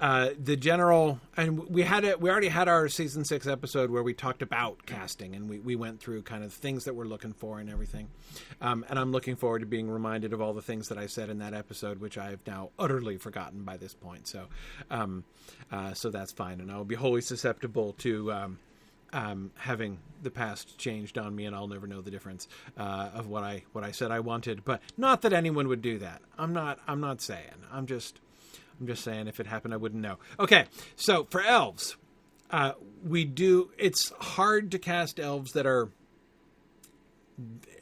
uh, 0.00 0.30
the 0.38 0.56
general, 0.56 1.20
and 1.36 1.68
we 1.68 1.82
had 1.82 2.04
it. 2.04 2.20
We 2.20 2.30
already 2.30 2.48
had 2.48 2.68
our 2.68 2.88
season 2.88 3.24
six 3.24 3.46
episode 3.46 3.90
where 3.90 4.02
we 4.02 4.12
talked 4.12 4.42
about 4.42 4.86
casting, 4.86 5.34
and 5.34 5.48
we, 5.48 5.60
we 5.60 5.76
went 5.76 6.00
through 6.00 6.22
kind 6.22 6.42
of 6.42 6.52
things 6.52 6.84
that 6.84 6.94
we're 6.94 7.04
looking 7.04 7.32
for 7.32 7.60
and 7.60 7.70
everything. 7.70 8.08
Um, 8.60 8.84
and 8.88 8.98
I'm 8.98 9.12
looking 9.12 9.36
forward 9.36 9.60
to 9.60 9.66
being 9.66 9.88
reminded 9.88 10.32
of 10.32 10.40
all 10.40 10.52
the 10.52 10.62
things 10.62 10.88
that 10.88 10.98
I 10.98 11.06
said 11.06 11.30
in 11.30 11.38
that 11.38 11.54
episode, 11.54 12.00
which 12.00 12.18
I 12.18 12.30
have 12.30 12.44
now 12.46 12.70
utterly 12.78 13.18
forgotten 13.18 13.62
by 13.62 13.76
this 13.76 13.94
point. 13.94 14.26
So, 14.26 14.46
um, 14.90 15.24
uh, 15.70 15.94
so 15.94 16.10
that's 16.10 16.32
fine, 16.32 16.60
and 16.60 16.72
I 16.72 16.76
will 16.76 16.84
be 16.84 16.96
wholly 16.96 17.20
susceptible 17.20 17.92
to. 17.98 18.32
Um, 18.32 18.58
um, 19.12 19.52
having 19.56 19.98
the 20.22 20.30
past 20.30 20.76
changed 20.76 21.18
on 21.18 21.36
me, 21.36 21.44
and 21.44 21.54
I'll 21.54 21.68
never 21.68 21.86
know 21.86 22.00
the 22.00 22.10
difference 22.10 22.48
uh, 22.76 23.10
of 23.14 23.28
what 23.28 23.44
I 23.44 23.62
what 23.70 23.84
I 23.84 23.92
said 23.92 24.10
I 24.10 24.18
wanted. 24.18 24.64
But 24.64 24.80
not 24.96 25.22
that 25.22 25.32
anyone 25.32 25.68
would 25.68 25.82
do 25.82 25.98
that. 26.00 26.20
I'm 26.36 26.52
not. 26.52 26.80
I'm 26.88 27.00
not 27.00 27.20
saying. 27.20 27.62
I'm 27.72 27.86
just 27.86 28.18
I'm 28.80 28.86
just 28.86 29.04
saying, 29.04 29.28
if 29.28 29.40
it 29.40 29.46
happened, 29.46 29.74
I 29.74 29.76
wouldn't 29.76 30.02
know. 30.02 30.18
Okay, 30.38 30.66
so 30.96 31.24
for 31.30 31.42
elves, 31.42 31.96
uh, 32.50 32.72
we 33.04 33.24
do. 33.24 33.70
It's 33.78 34.10
hard 34.20 34.70
to 34.72 34.78
cast 34.78 35.20
elves 35.20 35.52
that 35.52 35.66
are. 35.66 35.90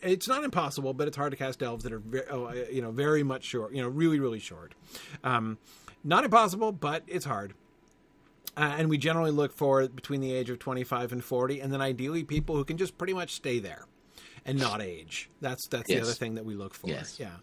It's 0.00 0.26
not 0.26 0.44
impossible, 0.44 0.94
but 0.94 1.08
it's 1.08 1.16
hard 1.16 1.32
to 1.32 1.36
cast 1.36 1.62
elves 1.62 1.84
that 1.84 1.92
are, 1.92 1.98
very, 1.98 2.24
oh, 2.30 2.46
uh, 2.46 2.54
you 2.72 2.80
know, 2.80 2.90
very 2.90 3.22
much 3.22 3.44
short. 3.44 3.74
You 3.74 3.82
know, 3.82 3.88
really, 3.88 4.18
really 4.18 4.38
short. 4.38 4.74
Um, 5.22 5.58
not 6.02 6.24
impossible, 6.24 6.72
but 6.72 7.02
it's 7.06 7.24
hard. 7.24 7.54
Uh, 8.56 8.74
and 8.78 8.90
we 8.90 8.98
generally 8.98 9.30
look 9.30 9.52
for 9.52 9.86
between 9.88 10.20
the 10.20 10.32
age 10.32 10.50
of 10.50 10.58
25 10.58 11.12
and 11.12 11.24
40, 11.24 11.60
and 11.60 11.72
then 11.72 11.80
ideally 11.80 12.22
people 12.22 12.54
who 12.54 12.64
can 12.64 12.76
just 12.76 12.98
pretty 12.98 13.14
much 13.14 13.34
stay 13.34 13.58
there 13.58 13.86
and 14.44 14.58
not 14.58 14.82
age. 14.82 15.30
That's 15.40 15.66
that's 15.68 15.88
yes. 15.88 15.98
the 15.98 16.02
other 16.02 16.12
thing 16.12 16.34
that 16.34 16.44
we 16.44 16.54
look 16.54 16.74
for. 16.74 16.88
Yes. 16.88 17.18
Yeah. 17.18 17.36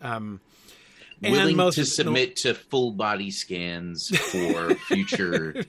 Um, 0.00 0.40
willing 1.30 1.56
most, 1.56 1.76
to 1.76 1.84
submit 1.84 2.30
no, 2.30 2.52
to 2.52 2.54
full 2.54 2.92
body 2.92 3.30
scans 3.30 4.08
for 4.16 4.74
future 4.74 5.64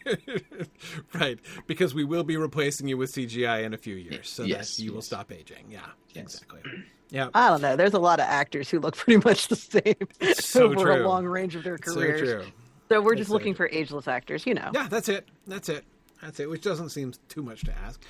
right 1.13 1.39
because 1.68 1.94
we 1.94 2.04
will 2.04 2.24
be 2.24 2.38
replacing 2.38 2.88
you 2.88 2.98
with 2.98 3.12
cgi 3.12 3.63
in 3.63 3.74
a 3.74 3.78
few 3.78 3.96
years 3.96 4.30
so 4.30 4.44
yes, 4.44 4.76
that 4.76 4.84
you 4.84 4.89
yes. 4.89 4.96
will 4.96 5.02
stop 5.02 5.32
aging 5.32 5.65
yeah 5.70 5.80
yes. 6.13 6.24
exactly 6.26 6.62
yeah 7.10 7.30
i 7.34 7.50
don't 7.50 7.62
know 7.62 7.76
there's 7.76 7.94
a 7.94 8.00
lot 8.00 8.20
of 8.20 8.26
actors 8.26 8.70
who 8.70 8.80
look 8.80 8.96
pretty 8.96 9.22
much 9.26 9.48
the 9.48 9.56
same 9.56 9.96
so 10.36 10.65
over 10.72 10.76
true. 10.76 11.06
a 11.06 11.08
long 11.08 11.26
range 11.26 11.56
of 11.56 11.63
their 11.63 11.78
careers 11.78 12.20
so, 12.20 12.38
true. 12.38 12.46
so 12.89 13.02
we're 13.02 13.15
just 13.15 13.30
looking 13.30 13.54
for 13.54 13.70
ageless 13.72 14.08
actors 14.08 14.46
you 14.46 14.54
know 14.54 14.72
yeah 14.74 14.88
that's 14.89 15.10
it 15.10 15.28
that's 15.48 15.70
it 15.70 15.86
that's 16.21 16.39
it, 16.39 16.49
which 16.49 16.62
doesn't 16.62 16.89
seem 16.89 17.13
too 17.30 17.43
much 17.43 17.63
to 17.65 17.73
ask, 17.86 18.01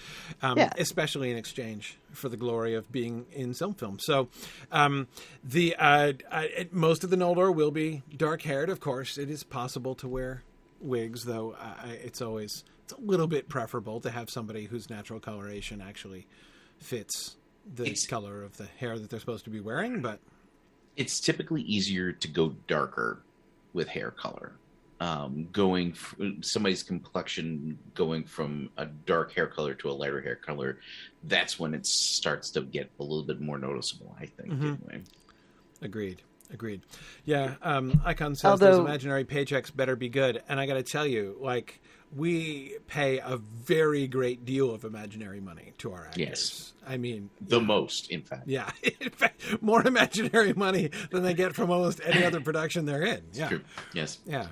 um, 0.41 0.57
yeah. 0.57 0.71
especially 0.77 1.31
in 1.31 1.37
exchange 1.37 1.97
for 2.11 2.29
the 2.29 2.37
glory 2.37 2.73
of 2.73 2.91
being 2.91 3.25
in 3.31 3.53
Silm 3.53 3.73
Film. 3.73 3.97
So, 3.99 4.29
um, 4.71 5.07
the 5.43 5.75
uh, 5.77 6.13
uh, 6.31 6.43
most 6.71 7.03
of 7.03 7.09
the 7.09 7.15
Noldor 7.15 7.53
will 7.53 7.71
be 7.71 8.03
dark 8.15 8.43
haired. 8.43 8.69
Of 8.69 8.79
course, 8.79 9.17
it 9.17 9.29
is 9.29 9.43
possible 9.43 9.95
to 9.95 10.07
wear 10.07 10.43
wigs, 10.79 11.23
though. 11.23 11.55
Uh, 11.59 11.87
it's 12.03 12.21
always 12.21 12.63
it's 12.83 12.93
a 12.93 13.01
little 13.01 13.27
bit 13.27 13.49
preferable 13.49 13.99
to 14.01 14.11
have 14.11 14.29
somebody 14.29 14.65
whose 14.65 14.89
natural 14.89 15.19
coloration 15.19 15.81
actually 15.81 16.27
fits 16.77 17.35
the 17.73 17.85
it's, 17.85 18.05
color 18.05 18.43
of 18.43 18.57
the 18.57 18.67
hair 18.77 18.99
that 18.99 19.09
they're 19.09 19.19
supposed 19.19 19.45
to 19.45 19.49
be 19.49 19.59
wearing. 19.59 20.01
But 20.01 20.19
it's 20.95 21.19
typically 21.19 21.63
easier 21.63 22.11
to 22.11 22.27
go 22.27 22.55
darker 22.67 23.21
with 23.73 23.89
hair 23.89 24.11
color 24.11 24.53
um, 24.99 25.47
going 25.51 25.91
f- 25.91 26.15
somebody's 26.41 26.84
complexion 26.84 27.77
going 27.93 28.23
from 28.23 28.69
a 28.77 28.86
dark 28.86 29.34
hair 29.34 29.47
color 29.47 29.73
to 29.75 29.89
a 29.89 29.93
lighter 29.93 30.21
hair 30.21 30.36
color, 30.36 30.79
that's 31.23 31.60
when 31.60 31.73
it 31.73 31.86
starts 31.86 32.49
to 32.51 32.62
get 32.62 32.89
a 32.99 33.03
little 33.03 33.23
bit 33.23 33.41
more 33.41 33.58
noticeable. 33.58 34.15
I 34.19 34.25
think. 34.25 34.51
Mm-hmm. 34.51 34.89
Anyway. 34.89 35.03
Agreed. 35.81 36.21
Agreed. 36.53 36.81
Yeah. 37.25 37.55
Um, 37.62 38.01
Icon 38.05 38.36
says 38.36 38.45
Although, 38.45 38.77
those 38.77 38.79
imaginary 38.86 39.25
paychecks 39.25 39.75
better 39.75 39.95
be 39.95 40.10
good, 40.10 40.41
and 40.47 40.60
I 40.60 40.65
got 40.67 40.75
to 40.75 40.84
tell 40.84 41.05
you, 41.05 41.38
like 41.39 41.81
we 42.15 42.77
pay 42.88 43.19
a 43.19 43.38
very 43.38 44.08
great 44.08 44.45
deal 44.45 44.71
of 44.71 44.84
imaginary 44.84 45.41
money 45.41 45.73
to 45.79 45.91
our 45.91 46.08
actors. 46.08 46.17
Yes. 46.17 46.73
I 46.88 46.97
mean, 46.97 47.29
the 47.41 47.60
yeah. 47.60 47.65
most, 47.65 48.12
in 48.12 48.21
fact. 48.21 48.47
Yeah, 48.47 48.69
in 49.01 49.10
fact, 49.10 49.62
more 49.62 49.86
imaginary 49.86 50.53
money 50.53 50.91
than 51.12 51.23
they 51.23 51.34
get 51.34 51.55
from 51.55 51.71
almost 51.71 51.99
any 52.05 52.23
other 52.23 52.39
production 52.41 52.86
they're 52.86 53.03
in. 53.03 53.23
Yeah. 53.34 53.49
True. 53.49 53.62
Yes. 53.93 54.19
Yeah. 54.25 54.43
Yeah. 54.43 54.47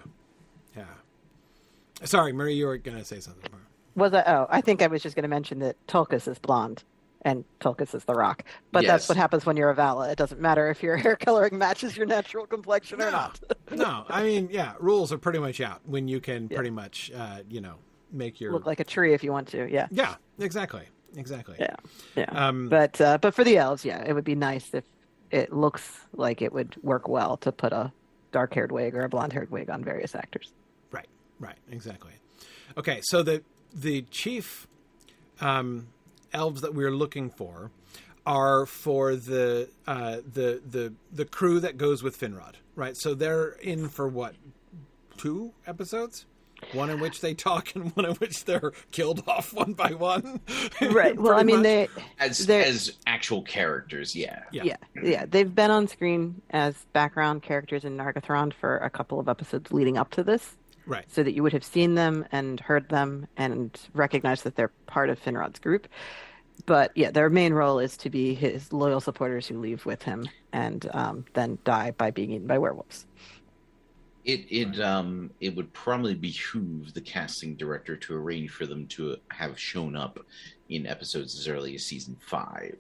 Sorry, 2.03 2.33
Marie, 2.33 2.55
you 2.55 2.65
were 2.65 2.77
going 2.77 2.97
to 2.97 3.05
say 3.05 3.19
something. 3.19 3.49
Was 3.95 4.13
I? 4.13 4.23
Oh, 4.25 4.47
I 4.49 4.61
think 4.61 4.81
I 4.81 4.87
was 4.87 5.03
just 5.03 5.15
going 5.15 5.23
to 5.23 5.29
mention 5.29 5.59
that 5.59 5.75
Tulkas 5.87 6.27
is 6.27 6.39
blonde 6.39 6.83
and 7.23 7.43
Tulkas 7.59 7.95
is 7.95 8.05
the 8.05 8.13
rock. 8.13 8.43
But 8.71 8.83
yes. 8.83 8.91
that's 8.91 9.09
what 9.09 9.17
happens 9.17 9.45
when 9.45 9.57
you're 9.57 9.69
a 9.69 9.75
Vala. 9.75 10.09
It 10.09 10.17
doesn't 10.17 10.41
matter 10.41 10.69
if 10.69 10.83
your 10.83 10.97
hair 10.97 11.15
coloring 11.15 11.57
matches 11.57 11.95
your 11.95 12.05
natural 12.05 12.45
complexion 12.45 12.99
no, 12.99 13.07
or 13.07 13.11
not. 13.11 13.39
no, 13.71 14.05
I 14.09 14.23
mean, 14.23 14.49
yeah, 14.51 14.73
rules 14.79 15.11
are 15.11 15.17
pretty 15.17 15.39
much 15.39 15.61
out 15.61 15.81
when 15.85 16.07
you 16.07 16.19
can 16.19 16.47
yeah. 16.49 16.57
pretty 16.57 16.71
much, 16.71 17.11
uh, 17.15 17.39
you 17.49 17.61
know, 17.61 17.75
make 18.11 18.39
your 18.39 18.51
look 18.51 18.65
like 18.65 18.79
a 18.79 18.83
tree 18.83 19.13
if 19.13 19.23
you 19.23 19.31
want 19.31 19.47
to. 19.49 19.69
Yeah. 19.71 19.87
Yeah. 19.91 20.15
Exactly. 20.39 20.83
Exactly. 21.15 21.55
Yeah. 21.59 21.75
Yeah. 22.15 22.25
Um, 22.31 22.69
but 22.69 22.99
uh, 22.99 23.17
but 23.19 23.33
for 23.35 23.43
the 23.43 23.57
elves, 23.57 23.85
yeah, 23.85 24.03
it 24.03 24.13
would 24.13 24.23
be 24.23 24.35
nice 24.35 24.73
if 24.73 24.83
it 25.31 25.53
looks 25.53 26.01
like 26.13 26.41
it 26.41 26.53
would 26.53 26.75
work 26.83 27.07
well 27.07 27.37
to 27.37 27.51
put 27.51 27.73
a 27.73 27.91
dark 28.31 28.53
haired 28.53 28.71
wig 28.71 28.95
or 28.95 29.03
a 29.03 29.09
blonde 29.09 29.33
haired 29.33 29.51
wig 29.51 29.69
on 29.69 29.83
various 29.83 30.15
actors. 30.15 30.53
Right, 31.39 31.57
exactly. 31.69 32.13
Okay, 32.77 33.01
so 33.03 33.23
the 33.23 33.43
the 33.73 34.03
chief 34.03 34.67
um, 35.41 35.87
elves 36.31 36.61
that 36.61 36.73
we're 36.73 36.91
looking 36.91 37.29
for 37.29 37.71
are 38.25 38.65
for 38.65 39.15
the 39.15 39.69
uh, 39.87 40.17
the 40.25 40.61
the 40.69 40.93
the 41.11 41.25
crew 41.25 41.59
that 41.59 41.77
goes 41.77 42.03
with 42.03 42.19
Finrod, 42.19 42.55
right? 42.75 42.95
So 42.95 43.13
they're 43.13 43.49
in 43.53 43.89
for 43.89 44.07
what 44.07 44.35
two 45.17 45.53
episodes? 45.67 46.25
One 46.71 46.89
in 46.89 46.99
which 47.01 47.19
they 47.19 47.33
talk, 47.33 47.71
and 47.75 47.91
one 47.95 48.05
in 48.05 48.15
which 48.15 48.45
they're 48.45 48.71
killed 48.91 49.23
off 49.27 49.53
one 49.53 49.73
by 49.73 49.91
one. 49.91 50.39
right. 50.81 51.19
Well, 51.19 51.37
I 51.37 51.43
mean, 51.43 51.57
much. 51.57 51.63
they 51.63 51.87
as 52.19 52.49
as 52.49 52.97
actual 53.05 53.41
characters, 53.41 54.15
yeah. 54.15 54.43
yeah, 54.51 54.63
yeah, 54.63 54.77
yeah. 55.03 55.25
They've 55.29 55.53
been 55.53 55.71
on 55.71 55.87
screen 55.87 56.41
as 56.51 56.75
background 56.93 57.43
characters 57.43 57.83
in 57.83 57.97
Nargothrond 57.97 58.53
for 58.53 58.77
a 58.77 58.89
couple 58.89 59.19
of 59.19 59.27
episodes 59.27 59.71
leading 59.71 59.97
up 59.97 60.11
to 60.11 60.23
this. 60.23 60.55
Right. 60.85 61.05
So 61.07 61.23
that 61.23 61.33
you 61.33 61.43
would 61.43 61.53
have 61.53 61.63
seen 61.63 61.95
them 61.95 62.25
and 62.31 62.59
heard 62.59 62.89
them 62.89 63.27
and 63.37 63.79
recognized 63.93 64.43
that 64.43 64.55
they're 64.55 64.71
part 64.85 65.09
of 65.09 65.19
Finrod's 65.23 65.59
group. 65.59 65.87
But 66.65 66.91
yeah, 66.95 67.11
their 67.11 67.29
main 67.29 67.53
role 67.53 67.79
is 67.79 67.97
to 67.97 68.09
be 68.09 68.33
his 68.33 68.71
loyal 68.71 68.99
supporters 68.99 69.47
who 69.47 69.59
leave 69.59 69.85
with 69.85 70.03
him 70.03 70.27
and 70.51 70.87
um, 70.93 71.25
then 71.33 71.57
die 71.63 71.91
by 71.91 72.11
being 72.11 72.31
eaten 72.31 72.47
by 72.47 72.57
werewolves. 72.57 73.05
It 74.25 74.45
it 74.49 74.79
um 74.79 75.31
it 75.41 75.53
would 75.53 75.73
probably 75.73 76.15
behoove 76.15 76.93
the 76.93 77.01
casting 77.01 77.55
director 77.55 77.97
to 77.97 78.15
arrange 78.15 78.51
for 78.51 78.65
them 78.65 78.87
to 78.87 79.17
have 79.27 79.59
shown 79.59 79.97
up 79.97 80.17
in 80.69 80.87
episodes 80.87 81.37
as 81.37 81.49
early 81.49 81.75
as 81.75 81.85
season 81.85 82.15
five, 82.21 82.77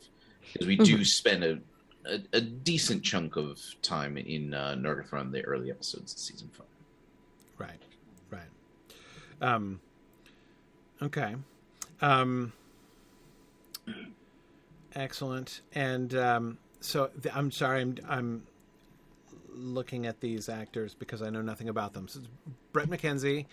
because 0.53 0.67
we 0.67 0.77
do 0.77 0.93
mm-hmm. 0.93 1.03
spend 1.03 1.43
a, 1.43 1.59
a, 2.05 2.19
a 2.31 2.39
decent 2.39 3.03
chunk 3.03 3.35
of 3.35 3.59
time 3.81 4.17
in 4.17 4.53
uh, 4.53 4.75
Nargothrond, 4.77 5.33
the 5.33 5.41
early 5.41 5.69
episodes 5.69 6.13
of 6.13 6.19
season 6.19 6.49
five. 6.53 6.67
Right. 7.57 7.81
Um, 9.43 9.81
okay. 11.01 11.35
Um, 12.01 12.53
excellent. 14.95 15.61
And 15.73 16.15
um, 16.15 16.57
so 16.79 17.09
the, 17.21 17.35
I'm 17.35 17.51
sorry, 17.51 17.81
I'm, 17.81 17.97
I'm 18.07 18.43
looking 19.53 20.07
at 20.07 20.21
these 20.21 20.49
actors 20.49 20.95
because 20.95 21.21
I 21.21 21.29
know 21.29 21.41
nothing 21.41 21.69
about 21.69 21.93
them. 21.93 22.07
So 22.07 22.21
Bret 22.71 22.89
McKenzie, 22.89 23.45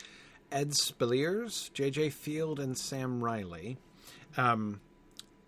Ed 0.53 0.71
Speleers, 0.71 1.73
J.J. 1.73 2.11
Field, 2.11 2.61
and 2.61 2.79
Sam 2.79 3.23
Riley. 3.23 3.77
Um, 4.37 4.81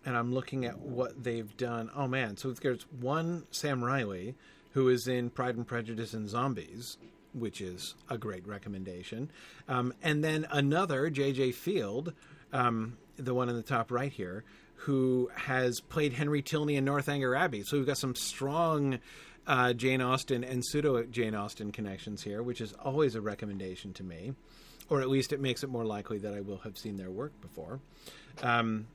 and 0.05 0.17
I'm 0.17 0.33
looking 0.33 0.65
at 0.65 0.77
what 0.79 1.23
they've 1.23 1.55
done. 1.55 1.89
Oh 1.95 2.09
man! 2.09 2.35
So 2.35 2.51
there's 2.51 2.85
one 2.99 3.45
Sam 3.51 3.81
Riley 3.81 4.35
who 4.71 4.89
is 4.89 5.07
in 5.07 5.29
Pride 5.29 5.55
and 5.55 5.65
Prejudice 5.65 6.13
and 6.13 6.27
Zombies, 6.27 6.97
which 7.33 7.61
is 7.61 7.95
a 8.09 8.17
great 8.17 8.47
recommendation. 8.47 9.31
Um, 9.67 9.93
and 10.03 10.23
then 10.23 10.47
another, 10.51 11.09
J.J. 11.09 11.51
Field, 11.53 12.13
um, 12.51 12.97
the 13.17 13.33
one 13.33 13.49
in 13.49 13.55
the 13.55 13.63
top 13.63 13.91
right 13.91 14.11
here, 14.11 14.43
who 14.75 15.29
has 15.35 15.79
played 15.79 16.13
Henry 16.13 16.41
Tilney 16.41 16.75
in 16.75 16.85
Northanger 16.85 17.35
Abbey. 17.35 17.63
So 17.63 17.77
we've 17.77 17.85
got 17.85 17.97
some 17.97 18.15
strong 18.15 18.99
uh, 19.47 19.73
Jane 19.73 20.01
Austen 20.01 20.43
and 20.43 20.63
pseudo 20.65 21.03
Jane 21.03 21.35
Austen 21.35 21.71
connections 21.71 22.23
here, 22.23 22.43
which 22.43 22.61
is 22.61 22.73
always 22.73 23.15
a 23.15 23.21
recommendation 23.21 23.93
to 23.93 24.03
me, 24.03 24.33
or 24.89 25.01
at 25.01 25.09
least 25.09 25.33
it 25.33 25.39
makes 25.39 25.63
it 25.63 25.69
more 25.69 25.85
likely 25.85 26.17
that 26.19 26.33
I 26.33 26.41
will 26.41 26.59
have 26.59 26.77
seen 26.77 26.97
their 26.97 27.11
work 27.11 27.31
before. 27.41 27.79
Um, 28.41 28.87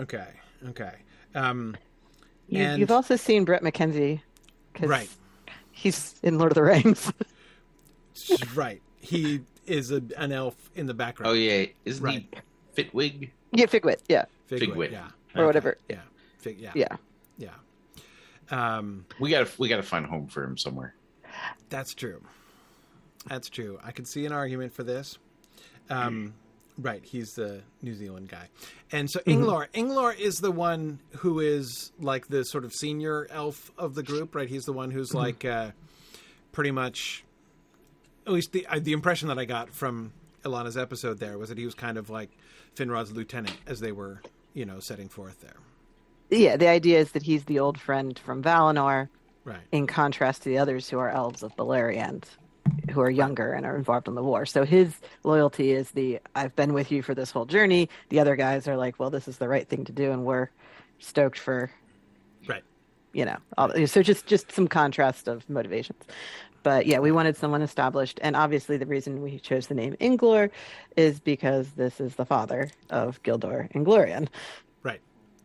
okay, 0.00 0.28
okay. 0.68 0.94
Um, 1.34 1.76
you, 2.48 2.62
have 2.62 2.90
also 2.90 3.16
seen 3.16 3.44
Bret 3.44 3.62
McKenzie, 3.62 4.20
right? 4.80 5.08
He's 5.76 6.14
in 6.22 6.38
Lord 6.38 6.52
of 6.52 6.54
the 6.54 6.62
Rings. 6.62 7.12
right. 8.54 8.80
He 8.98 9.42
is 9.66 9.90
a, 9.90 10.02
an 10.16 10.32
elf 10.32 10.56
in 10.74 10.86
the 10.86 10.94
background. 10.94 11.30
Oh 11.30 11.34
yeah, 11.34 11.66
isn't 11.84 12.02
right. 12.02 12.26
he 12.74 12.82
Fitwig? 12.82 13.30
Yeah, 13.52 13.66
Figwit. 13.66 13.98
Yeah, 14.08 14.24
Figwit. 14.50 14.74
Figwit. 14.74 14.92
Yeah, 14.92 15.08
or 15.34 15.40
okay. 15.40 15.44
whatever. 15.44 15.78
Yeah, 15.90 16.00
Fig. 16.38 16.58
Yeah, 16.58 16.72
yeah, 16.74 16.96
yeah. 17.36 17.50
Um, 18.50 19.04
we 19.20 19.28
got 19.28 19.46
to 19.46 19.52
we 19.60 19.68
got 19.68 19.76
to 19.76 19.82
find 19.82 20.06
a 20.06 20.08
home 20.08 20.28
for 20.28 20.42
him 20.42 20.56
somewhere. 20.56 20.94
That's 21.68 21.92
true. 21.92 22.22
That's 23.26 23.50
true. 23.50 23.78
I 23.84 23.92
could 23.92 24.08
see 24.08 24.24
an 24.24 24.32
argument 24.32 24.72
for 24.72 24.82
this. 24.82 25.18
Um, 25.90 26.32
right, 26.78 27.04
he's 27.04 27.32
the 27.32 27.62
New 27.82 27.94
Zealand 27.94 28.28
guy, 28.28 28.48
and 28.92 29.10
so. 29.10 29.20
Inglor. 29.20 29.68
Mm-hmm. 29.68 29.90
Inglor 29.90 30.18
is 30.18 30.36
the 30.36 30.50
one 30.50 31.00
who 31.18 31.40
is 31.40 31.92
like 32.00 32.28
the 32.28 32.44
sort 32.44 32.64
of 32.64 32.72
senior 32.72 33.26
elf 33.30 33.70
of 33.78 33.94
the 33.94 34.02
group. 34.02 34.34
Right, 34.34 34.48
he's 34.48 34.64
the 34.64 34.72
one 34.72 34.90
who's 34.90 35.10
mm-hmm. 35.10 35.18
like 35.18 35.44
uh, 35.44 35.70
pretty 36.52 36.70
much. 36.70 37.24
At 38.26 38.32
least 38.32 38.52
the 38.52 38.66
uh, 38.66 38.80
the 38.80 38.92
impression 38.92 39.28
that 39.28 39.38
I 39.38 39.44
got 39.44 39.70
from 39.70 40.12
Ilana's 40.44 40.76
episode 40.76 41.20
there 41.20 41.38
was 41.38 41.48
that 41.48 41.58
he 41.58 41.64
was 41.64 41.74
kind 41.74 41.96
of 41.96 42.10
like 42.10 42.30
Finrod's 42.74 43.12
lieutenant 43.12 43.56
as 43.66 43.78
they 43.80 43.92
were, 43.92 44.20
you 44.52 44.64
know, 44.64 44.80
setting 44.80 45.08
forth 45.08 45.40
there 45.40 45.56
yeah, 46.30 46.56
the 46.56 46.68
idea 46.68 46.98
is 46.98 47.12
that 47.12 47.22
he's 47.22 47.44
the 47.44 47.58
old 47.58 47.78
friend 47.78 48.18
from 48.18 48.42
Valinor, 48.42 49.08
right? 49.44 49.60
In 49.72 49.86
contrast 49.86 50.42
to 50.42 50.48
the 50.48 50.58
others 50.58 50.88
who 50.88 50.98
are 50.98 51.10
elves 51.10 51.42
of 51.42 51.54
Beleriand, 51.56 52.24
who 52.90 53.00
are 53.00 53.10
younger 53.10 53.52
and 53.52 53.66
are 53.66 53.76
involved 53.76 54.08
in 54.08 54.14
the 54.14 54.22
war. 54.22 54.46
So 54.46 54.64
his 54.64 54.94
loyalty 55.24 55.72
is 55.72 55.90
the 55.90 56.20
I've 56.34 56.54
been 56.56 56.72
with 56.72 56.90
you 56.90 57.02
for 57.02 57.14
this 57.14 57.30
whole 57.30 57.44
journey. 57.44 57.88
The 58.08 58.20
other 58.20 58.36
guys 58.36 58.68
are 58.68 58.76
like, 58.76 58.98
well, 58.98 59.10
this 59.10 59.28
is 59.28 59.38
the 59.38 59.48
right 59.48 59.68
thing 59.68 59.84
to 59.84 59.92
do, 59.92 60.12
and 60.12 60.24
we're 60.24 60.48
stoked 60.98 61.38
for, 61.38 61.70
right? 62.46 62.64
You 63.12 63.24
know, 63.26 63.36
all, 63.58 63.86
so 63.86 64.02
just 64.02 64.26
just 64.26 64.52
some 64.52 64.68
contrast 64.68 65.28
of 65.28 65.48
motivations. 65.48 66.02
But 66.62 66.86
yeah, 66.86 66.98
we 66.98 67.12
wanted 67.12 67.36
someone 67.36 67.62
established, 67.62 68.18
and 68.22 68.34
obviously 68.34 68.76
the 68.76 68.86
reason 68.86 69.22
we 69.22 69.38
chose 69.38 69.68
the 69.68 69.74
name 69.74 69.94
Inglor 70.00 70.50
is 70.96 71.20
because 71.20 71.70
this 71.76 72.00
is 72.00 72.16
the 72.16 72.24
father 72.24 72.70
of 72.90 73.22
Gildor 73.22 73.70
Inglorion. 73.72 74.28
Right. 74.82 75.00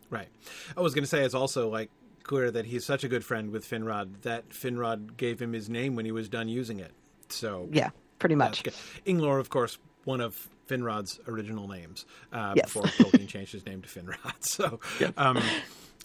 Right. 0.10 0.30
I 0.76 0.82
was 0.82 0.96
going 0.96 1.04
to 1.04 1.10
say 1.10 1.24
it's 1.24 1.36
also 1.36 1.70
like 1.70 1.92
clear 2.24 2.50
that 2.52 2.66
he's 2.66 2.86
such 2.86 3.04
a 3.04 3.08
good 3.08 3.24
friend 3.24 3.52
with 3.52 3.70
Finrod 3.70 4.22
that 4.22 4.50
Finrod 4.50 5.16
gave 5.16 5.40
him 5.40 5.54
his 5.54 5.70
name 5.70 5.96
when 5.96 6.06
he 6.06 6.12
was 6.12 6.28
done 6.28 6.50
using 6.50 6.80
it. 6.80 6.94
So 7.32 7.70
yeah, 7.72 7.90
pretty 8.20 8.36
much. 8.36 8.64
Inglor, 9.06 9.40
of 9.40 9.50
course, 9.50 9.78
one 10.04 10.22
of 10.22 10.50
Finrod's 10.68 11.20
original 11.28 11.68
names 11.68 12.06
uh, 12.32 12.54
yes. 12.56 12.66
before 12.66 12.84
Tolkien 12.84 13.28
changed 13.28 13.52
his 13.52 13.66
name 13.66 13.82
to 13.82 13.90
Finrod. 13.90 14.34
So. 14.42 14.80
Yes. 15.00 15.14
Um, 15.18 15.42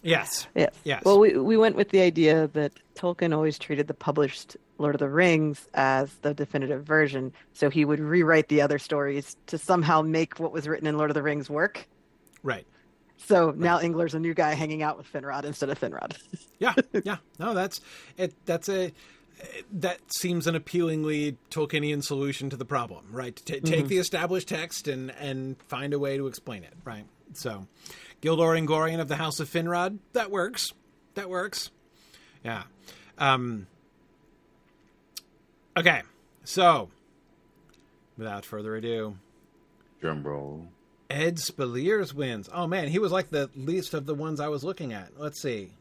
Yes. 0.03 0.47
Yes. 0.55 0.75
Yes. 0.83 1.03
Well, 1.03 1.19
we 1.19 1.37
we 1.37 1.57
went 1.57 1.75
with 1.75 1.89
the 1.89 2.01
idea 2.01 2.47
that 2.53 2.73
Tolkien 2.95 3.33
always 3.33 3.57
treated 3.57 3.87
the 3.87 3.93
published 3.93 4.55
Lord 4.77 4.95
of 4.95 4.99
the 4.99 5.09
Rings 5.09 5.67
as 5.73 6.13
the 6.21 6.33
definitive 6.33 6.85
version, 6.85 7.33
so 7.53 7.69
he 7.69 7.83
would 7.83 7.99
rewrite 7.99 8.47
the 8.47 8.61
other 8.61 8.77
stories 8.77 9.35
to 9.47 9.57
somehow 9.57 10.01
make 10.01 10.39
what 10.39 10.51
was 10.51 10.67
written 10.67 10.87
in 10.87 10.97
Lord 10.97 11.09
of 11.09 11.15
the 11.15 11.23
Rings 11.23 11.49
work. 11.49 11.87
Right. 12.43 12.65
So 13.17 13.51
now 13.57 13.81
Inglor's 13.81 14.13
a 14.13 14.19
new 14.19 14.35
guy 14.35 14.53
hanging 14.53 14.83
out 14.83 14.97
with 14.97 15.11
Finrod 15.11 15.43
instead 15.43 15.69
of 15.69 15.79
Finrod. 15.79 16.15
yeah, 16.59 16.75
yeah. 17.03 17.17
No, 17.39 17.53
that's 17.53 17.81
it. 18.17 18.33
That's 18.45 18.69
a 18.69 18.93
that 19.71 19.99
seems 20.13 20.47
an 20.47 20.55
appealingly 20.55 21.37
Tolkienian 21.51 22.03
solution 22.03 22.49
to 22.49 22.57
the 22.57 22.65
problem, 22.65 23.05
right? 23.11 23.35
T- 23.35 23.59
take 23.59 23.63
mm-hmm. 23.63 23.87
the 23.87 23.97
established 23.97 24.47
text 24.47 24.87
and 24.87 25.11
and 25.11 25.61
find 25.67 25.93
a 25.93 25.99
way 25.99 26.17
to 26.17 26.27
explain 26.27 26.63
it, 26.63 26.73
right? 26.83 27.05
So, 27.33 27.67
Gildor 28.21 28.57
and 28.57 28.67
Inglorion 28.67 28.99
of 28.99 29.07
the 29.07 29.15
House 29.15 29.39
of 29.39 29.49
Finrod, 29.49 29.99
that 30.13 30.31
works. 30.31 30.73
That 31.15 31.29
works. 31.29 31.71
Yeah. 32.43 32.63
Um, 33.17 33.67
okay, 35.75 36.03
so 36.43 36.89
without 38.17 38.45
further 38.45 38.75
ado, 38.75 39.17
drum 40.01 40.23
roll. 40.23 40.67
Ed 41.09 41.37
Speleers 41.37 42.13
wins. 42.13 42.49
Oh 42.53 42.67
man, 42.67 42.87
he 42.87 42.99
was 42.99 43.11
like 43.11 43.29
the 43.29 43.49
least 43.55 43.93
of 43.93 44.05
the 44.05 44.15
ones 44.15 44.39
I 44.39 44.49
was 44.49 44.63
looking 44.63 44.93
at. 44.93 45.17
Let's 45.17 45.41
see. 45.41 45.71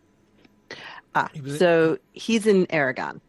Ah, 1.15 1.31
he 1.33 1.57
so 1.57 1.93
in, 1.93 1.99
he's 2.13 2.47
in 2.47 2.67
Eragon. 2.67 3.21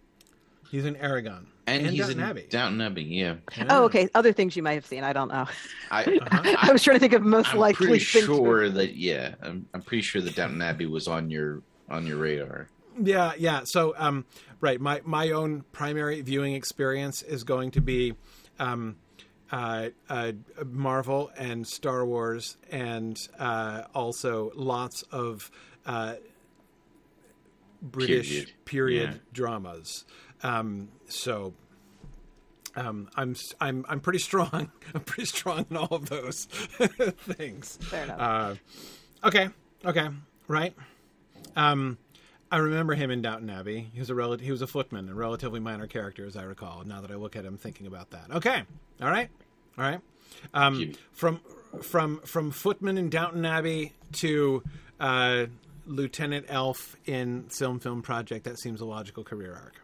He's 0.72 0.86
in 0.86 0.96
Eragon. 0.96 1.46
And, 1.68 1.86
and 1.86 1.90
he's 1.90 2.00
Downton 2.00 2.20
in 2.20 2.30
Abbey. 2.30 2.46
Downton 2.50 2.82
Abbey, 2.82 3.04
yeah. 3.04 3.36
yeah. 3.58 3.66
Oh, 3.70 3.84
okay. 3.86 4.08
Other 4.16 4.32
things 4.32 4.56
you 4.56 4.64
might 4.64 4.76
have 4.76 4.86
seen. 4.86 5.04
I 5.04 5.12
don't 5.12 5.28
know. 5.28 5.46
I, 5.92 6.04
uh-huh. 6.32 6.56
I 6.62 6.72
was 6.72 6.82
trying 6.82 6.96
to 6.96 7.00
think 7.00 7.14
of 7.14 7.24
most 7.24 7.54
I'm 7.54 7.60
likely. 7.60 7.88
Pretty 7.88 8.04
sure 8.04 8.70
that 8.70 8.96
yeah, 8.96 9.36
I'm, 9.42 9.68
I'm 9.74 9.82
pretty 9.82 10.02
sure 10.02 10.22
that 10.22 10.36
Downton 10.36 10.62
Abbey 10.62 10.86
was 10.86 11.08
on 11.08 11.30
your 11.30 11.62
on 11.90 12.08
your 12.08 12.18
radar. 12.18 12.70
Yeah, 13.02 13.34
yeah. 13.38 13.62
So, 13.66 13.94
um, 13.98 14.26
right, 14.62 14.80
my 14.80 15.02
my 15.04 15.32
own 15.32 15.66
primary 15.72 16.22
viewing 16.22 16.56
experience 16.56 17.22
is 17.22 17.44
going 17.44 17.72
to 17.72 17.82
be, 17.82 18.16
um, 18.60 18.96
uh, 19.52 19.90
uh, 20.10 20.32
Marvel 20.66 21.32
and 21.38 21.68
Star 21.68 22.06
Wars, 22.06 22.58
and 22.72 23.20
uh, 23.38 23.84
also 23.94 24.52
lots 24.56 25.04
of 25.12 25.52
uh, 25.86 26.16
British 27.82 28.30
period, 28.30 28.52
period 28.66 29.10
yeah. 29.12 29.20
dramas. 29.34 30.06
Um, 30.44 30.90
so 31.08 31.54
um, 32.76 33.10
I'm 33.16 33.36
I'm 33.60 33.86
I'm 33.90 34.00
pretty 34.00 34.20
strong. 34.20 34.72
I'm 34.94 35.02
pretty 35.02 35.26
strong 35.26 35.66
in 35.70 35.78
all 35.78 35.88
of 35.92 36.10
those 36.10 36.46
things. 36.46 37.78
Fair 37.82 38.04
enough. 38.04 38.20
Uh, 38.20 38.56
okay, 39.28 39.50
okay, 39.86 40.10
right. 40.48 40.76
Um, 41.56 41.98
I 42.52 42.58
remember 42.58 42.94
him 42.94 43.12
in 43.12 43.22
Downton 43.22 43.50
Abbey. 43.50 43.90
He 43.94 44.00
was 44.00 44.10
a 44.10 44.16
rel- 44.16 44.38
he 44.38 44.52
was 44.52 44.62
a 44.62 44.68
footman, 44.68 45.10
a 45.10 45.16
relatively 45.16 45.60
minor 45.60 45.88
character, 45.88 46.26
as 46.26 46.38
I 46.38 46.44
recall. 46.44 46.84
Now 46.86 47.02
that 47.02 47.12
I 47.12 47.16
look 47.16 47.36
at 47.36 47.44
him, 47.46 47.58
thinking 47.58 47.88
about 47.88 48.12
that. 48.12 48.32
Okay, 48.32 48.64
all 49.02 49.10
right, 49.10 49.30
all 49.78 49.84
right. 49.84 50.00
Um, 50.54 50.94
from 51.12 51.42
from 51.82 52.20
from 52.22 52.52
footman 52.52 52.98
in 52.98 53.10
Downton 53.10 53.44
Abbey 53.46 53.94
to 54.14 54.64
uh, 55.00 55.48
Lieutenant 55.88 56.46
Elf 56.48 56.96
in 57.06 57.50
Silm 57.50 57.80
Film 57.80 58.02
Project. 58.02 58.46
That 58.46 58.60
seems 58.60 58.82
a 58.82 58.86
logical 58.86 59.24
career 59.24 59.54
arc. 59.56 59.82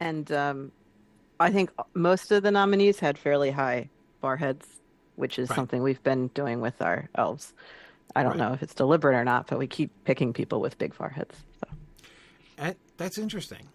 And 0.00 0.30
um, 0.32 0.72
I 1.40 1.50
think 1.50 1.70
most 1.94 2.32
of 2.32 2.42
the 2.42 2.50
nominees 2.50 2.98
had 2.98 3.18
fairly 3.18 3.50
high 3.50 3.88
foreheads, 4.20 4.66
which 5.16 5.38
is 5.38 5.48
right. 5.50 5.56
something 5.56 5.82
we've 5.82 6.02
been 6.02 6.28
doing 6.28 6.60
with 6.60 6.80
our 6.82 7.08
elves. 7.14 7.54
I 8.14 8.22
don't 8.22 8.32
right. 8.32 8.48
know 8.48 8.52
if 8.52 8.62
it's 8.62 8.74
deliberate 8.74 9.14
or 9.14 9.24
not, 9.24 9.46
but 9.46 9.58
we 9.58 9.66
keep 9.66 9.90
picking 10.04 10.32
people 10.32 10.60
with 10.60 10.78
big 10.78 10.94
foreheads. 10.94 11.36
So. 11.60 11.68
That's 12.96 13.18
interesting. 13.18 13.68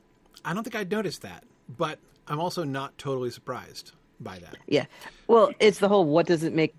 I 0.44 0.54
don't 0.54 0.64
think 0.64 0.76
I'd 0.76 0.92
noticed 0.92 1.22
that, 1.22 1.44
but 1.78 2.00
I'm 2.28 2.40
also 2.40 2.64
not 2.64 2.98
totally 2.98 3.30
surprised 3.30 3.92
by 4.20 4.40
that. 4.40 4.58
Yeah. 4.68 4.86
Well, 5.28 5.52
it's 5.60 5.80
the 5.80 5.88
whole 5.88 6.06
what 6.06 6.26
does 6.26 6.44
it 6.44 6.54
make 6.54 6.74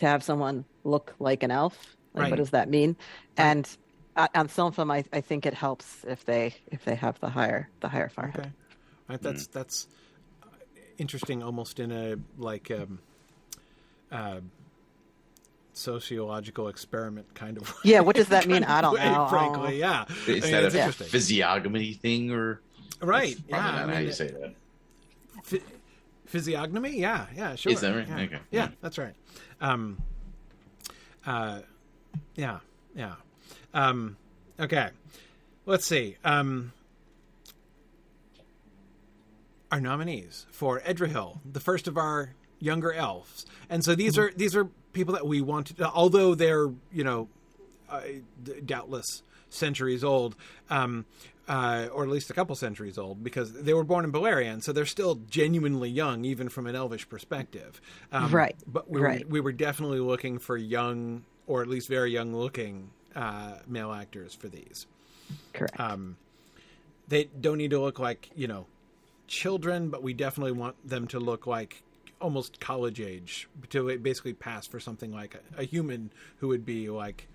to 0.00 0.06
have 0.06 0.22
someone 0.22 0.64
look 0.82 1.14
like 1.18 1.42
an 1.42 1.50
elf? 1.50 1.96
Like, 2.14 2.22
right. 2.22 2.30
what 2.30 2.36
does 2.36 2.50
that 2.50 2.68
mean? 2.68 2.96
Right. 3.38 3.46
And 3.46 3.76
uh, 4.16 4.28
on 4.34 4.48
Silm 4.48 4.72
Film, 4.72 4.90
I, 4.90 5.04
I 5.12 5.20
think 5.20 5.46
it 5.46 5.54
helps 5.54 6.04
if 6.06 6.24
they 6.24 6.54
if 6.70 6.84
they 6.84 6.94
have 6.94 7.18
the 7.20 7.28
higher 7.28 7.68
the 7.80 7.88
higher 7.88 8.08
forehead. 8.08 8.40
Okay. 8.40 8.50
Right. 9.08 9.20
That's 9.20 9.46
mm. 9.46 9.52
that's 9.52 9.86
interesting, 10.98 11.42
almost 11.42 11.80
in 11.80 11.92
a 11.92 12.16
like 12.38 12.70
um, 12.70 13.00
uh, 14.10 14.40
sociological 15.74 16.68
experiment 16.68 17.34
kind 17.34 17.56
of 17.56 17.68
way. 17.68 17.76
Yeah, 17.84 18.00
what 18.00 18.16
does 18.16 18.28
that 18.28 18.46
mean? 18.48 18.64
I 18.64 18.80
don't 18.80 18.94
way, 18.94 19.04
know. 19.04 19.26
Frankly, 19.28 19.78
yeah. 19.78 20.04
Is 20.26 20.44
I 20.44 20.62
mean, 20.62 20.70
that 20.70 20.88
a 20.88 20.92
physiognomy 20.92 21.92
thing 21.94 22.30
or? 22.30 22.60
Right. 23.00 23.36
Yeah. 23.48 23.58
I 23.58 23.84
mean, 23.86 23.94
how 23.94 24.00
you 24.00 24.12
say 24.12 24.28
that. 24.28 24.54
Ph- 25.48 25.62
physiognomy? 26.26 26.98
Yeah. 26.98 27.26
Yeah. 27.36 27.54
Sure. 27.56 27.72
Is 27.72 27.80
that 27.80 27.94
right? 27.94 28.08
Yeah, 28.08 28.20
okay. 28.20 28.38
yeah 28.50 28.68
that's 28.80 28.98
right. 28.98 29.14
Um, 29.60 30.00
uh, 31.26 31.60
yeah. 32.36 32.60
Yeah. 32.94 33.14
Um, 33.74 34.16
okay. 34.58 34.90
Let's 35.66 35.84
see. 35.86 36.16
Um, 36.24 36.72
our 39.74 39.80
nominees 39.80 40.46
for 40.52 40.78
Edrahil, 40.80 41.40
the 41.44 41.58
first 41.58 41.88
of 41.88 41.98
our 41.98 42.32
younger 42.60 42.92
elves, 42.92 43.44
and 43.68 43.84
so 43.84 43.96
these 43.96 44.12
mm-hmm. 44.12 44.22
are 44.22 44.32
these 44.36 44.54
are 44.54 44.66
people 44.92 45.14
that 45.14 45.26
we 45.26 45.40
want 45.40 45.76
to, 45.76 45.90
although 45.90 46.36
they're 46.36 46.68
you 46.92 47.02
know 47.02 47.28
uh, 47.90 48.00
doubtless 48.64 49.22
centuries 49.50 50.04
old. 50.04 50.36
Um, 50.70 51.06
uh, 51.46 51.88
or 51.92 52.04
at 52.04 52.08
least 52.08 52.30
a 52.30 52.32
couple 52.32 52.56
centuries 52.56 52.96
old, 52.96 53.22
because 53.22 53.52
they 53.52 53.74
were 53.74 53.84
born 53.84 54.02
in 54.06 54.10
Beleriand, 54.10 54.62
so 54.62 54.72
they're 54.72 54.86
still 54.86 55.16
genuinely 55.28 55.90
young, 55.90 56.24
even 56.24 56.48
from 56.48 56.66
an 56.66 56.74
elvish 56.74 57.06
perspective. 57.06 57.82
Um, 58.12 58.30
right. 58.30 58.56
But 58.66 58.88
we, 58.88 58.98
right. 58.98 59.26
Were, 59.26 59.30
we 59.30 59.40
were 59.40 59.52
definitely 59.52 60.00
looking 60.00 60.38
for 60.38 60.56
young, 60.56 61.22
or 61.46 61.60
at 61.60 61.68
least 61.68 61.86
very 61.86 62.10
young 62.10 62.34
looking 62.34 62.88
uh, 63.14 63.56
male 63.66 63.92
actors 63.92 64.34
for 64.34 64.48
these. 64.48 64.86
Correct. 65.52 65.78
Um, 65.78 66.16
they 67.08 67.24
don't 67.24 67.58
need 67.58 67.72
to 67.72 67.78
look 67.78 67.98
like, 67.98 68.30
you 68.34 68.48
know, 68.48 68.64
children, 69.26 69.88
but 69.88 70.02
we 70.02 70.12
definitely 70.12 70.52
want 70.52 70.76
them 70.88 71.06
to 71.08 71.20
look 71.20 71.46
like 71.46 71.82
almost 72.20 72.60
college 72.60 73.00
age 73.00 73.48
to 73.70 73.98
basically 73.98 74.32
pass 74.32 74.66
for 74.66 74.80
something 74.80 75.12
like 75.12 75.34
a, 75.34 75.62
a 75.62 75.64
human 75.64 76.10
who 76.38 76.48
would 76.48 76.64
be 76.64 76.88
like 76.88 77.28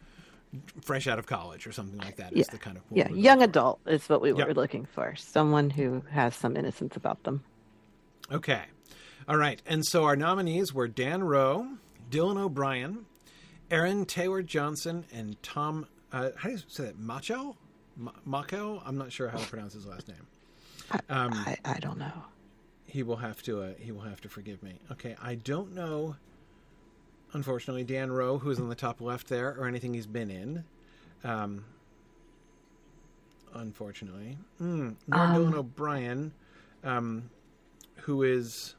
fresh 0.82 1.08
out 1.08 1.20
of 1.20 1.28
college 1.28 1.68
or 1.68 1.72
something 1.72 2.00
like 2.00 2.16
that. 2.18 2.34
Yeah. 2.34 2.42
Is 2.42 2.48
the 2.48 2.58
kind 2.58 2.78
of 2.78 2.84
yeah, 2.92 3.10
young 3.10 3.42
adult 3.42 3.80
is 3.86 4.08
what 4.10 4.22
we 4.22 4.34
yep. 4.34 4.48
were 4.48 4.54
looking 4.54 4.86
for. 4.86 5.16
Someone 5.16 5.70
who 5.70 6.04
has 6.12 6.36
some 6.36 6.58
innocence 6.58 6.96
about 6.96 7.24
them. 7.24 7.44
Okay, 8.32 8.64
all 9.28 9.38
right. 9.38 9.62
And 9.66 9.86
so 9.86 10.06
our 10.06 10.16
nominees 10.16 10.74
were 10.74 10.88
Dan 10.88 11.24
Rowe, 11.24 11.68
Dylan 12.10 12.38
O'Brien, 12.38 13.06
Aaron 13.70 14.06
Taylor 14.06 14.42
Johnson, 14.42 15.06
and 15.14 15.42
Tom. 15.44 15.88
Uh, 16.12 16.32
how 16.36 16.50
do 16.50 16.56
you 16.56 16.62
say 16.68 16.86
that? 16.86 17.00
Macho? 17.00 17.56
Mako? 18.26 18.82
I'm 18.86 18.98
not 18.98 19.12
sure 19.12 19.30
how 19.30 19.38
to 19.38 19.46
pronounce 19.46 19.74
his 19.74 19.86
last 19.86 20.08
name. 20.08 20.26
Um, 21.10 21.34
I, 21.34 21.58
I, 21.66 21.76
I, 21.76 21.80
don't 21.80 21.98
know. 21.98 22.24
He 22.86 23.04
will 23.04 23.18
have 23.18 23.42
to. 23.44 23.62
Uh, 23.62 23.74
he 23.80 23.92
will 23.92 24.02
have 24.02 24.22
to 24.22 24.30
forgive 24.30 24.64
me. 24.64 24.80
Okay, 24.92 25.16
I 25.22 25.36
don't 25.36 25.74
know 25.74 26.16
unfortunately, 27.34 27.84
Dan 27.84 28.12
Rowe, 28.12 28.38
who's 28.38 28.60
on 28.60 28.70
the 28.70 28.76
top 28.76 29.02
left 29.02 29.28
there, 29.28 29.56
or 29.58 29.68
anything 29.68 29.94
he's 29.94 30.08
been 30.08 30.30
in. 30.30 30.64
Um, 31.24 31.66
unfortunately. 33.54 34.38
Mm, 34.62 34.96
nor 35.08 35.20
um, 35.20 35.36
Dylan 35.36 35.54
O'Brien, 35.56 36.32
um, 36.84 37.30
who 37.98 38.24
is, 38.24 38.76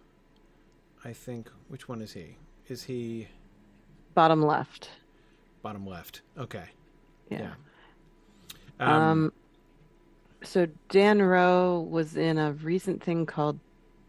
I 1.05 1.13
think, 1.13 1.51
which 1.69 1.89
one 1.89 2.01
is 2.01 2.13
he? 2.13 2.37
Is 2.69 2.85
he. 2.85 3.29
Bottom 4.15 4.45
left. 4.45 4.91
Bottom 5.63 5.87
left. 5.87 6.23
Okay. 6.39 6.65
Yeah. 7.29 7.39
yeah. 7.41 7.53
Um, 8.81 9.03
um, 9.03 9.33
so 10.43 10.67
Dan 10.89 11.21
Rowe 11.23 11.81
was 11.91 12.17
in 12.17 12.39
a 12.39 12.53
recent 12.53 13.03
thing 13.03 13.27
called 13.27 13.59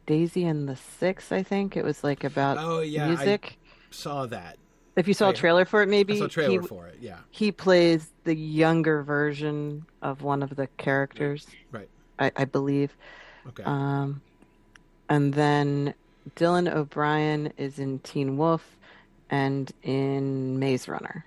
Daisy 0.05 0.45
and 0.45 0.67
the 0.67 0.75
Six, 0.75 1.31
I 1.31 1.43
think. 1.43 1.77
It 1.77 1.83
was 1.83 2.03
like 2.03 2.23
about 2.23 2.57
oh, 2.59 2.81
yeah, 2.81 3.07
music. 3.07 3.57
I, 3.61 3.75
saw 3.91 4.25
that. 4.27 4.57
If 4.95 5.07
you 5.07 5.13
saw 5.13 5.29
a 5.29 5.33
trailer 5.33 5.63
for 5.63 5.81
it, 5.81 5.87
maybe 5.87 6.15
I 6.15 6.19
saw 6.19 6.25
a 6.25 6.29
trailer 6.29 6.61
he, 6.61 6.67
for 6.67 6.87
it. 6.87 6.97
Yeah, 6.99 7.17
he 7.29 7.51
plays 7.51 8.11
the 8.23 8.35
younger 8.35 9.03
version 9.03 9.85
of 10.01 10.21
one 10.21 10.43
of 10.43 10.55
the 10.55 10.67
characters. 10.77 11.47
Right. 11.71 11.89
I, 12.19 12.31
I 12.35 12.45
believe. 12.45 12.95
Okay. 13.47 13.63
Um, 13.63 14.21
and 15.09 15.33
then 15.33 15.93
Dylan 16.35 16.71
O'Brien 16.71 17.51
is 17.57 17.79
in 17.79 17.99
Teen 17.99 18.37
Wolf 18.37 18.77
and 19.29 19.71
in 19.83 20.59
Maze 20.59 20.87
Runner. 20.87 21.25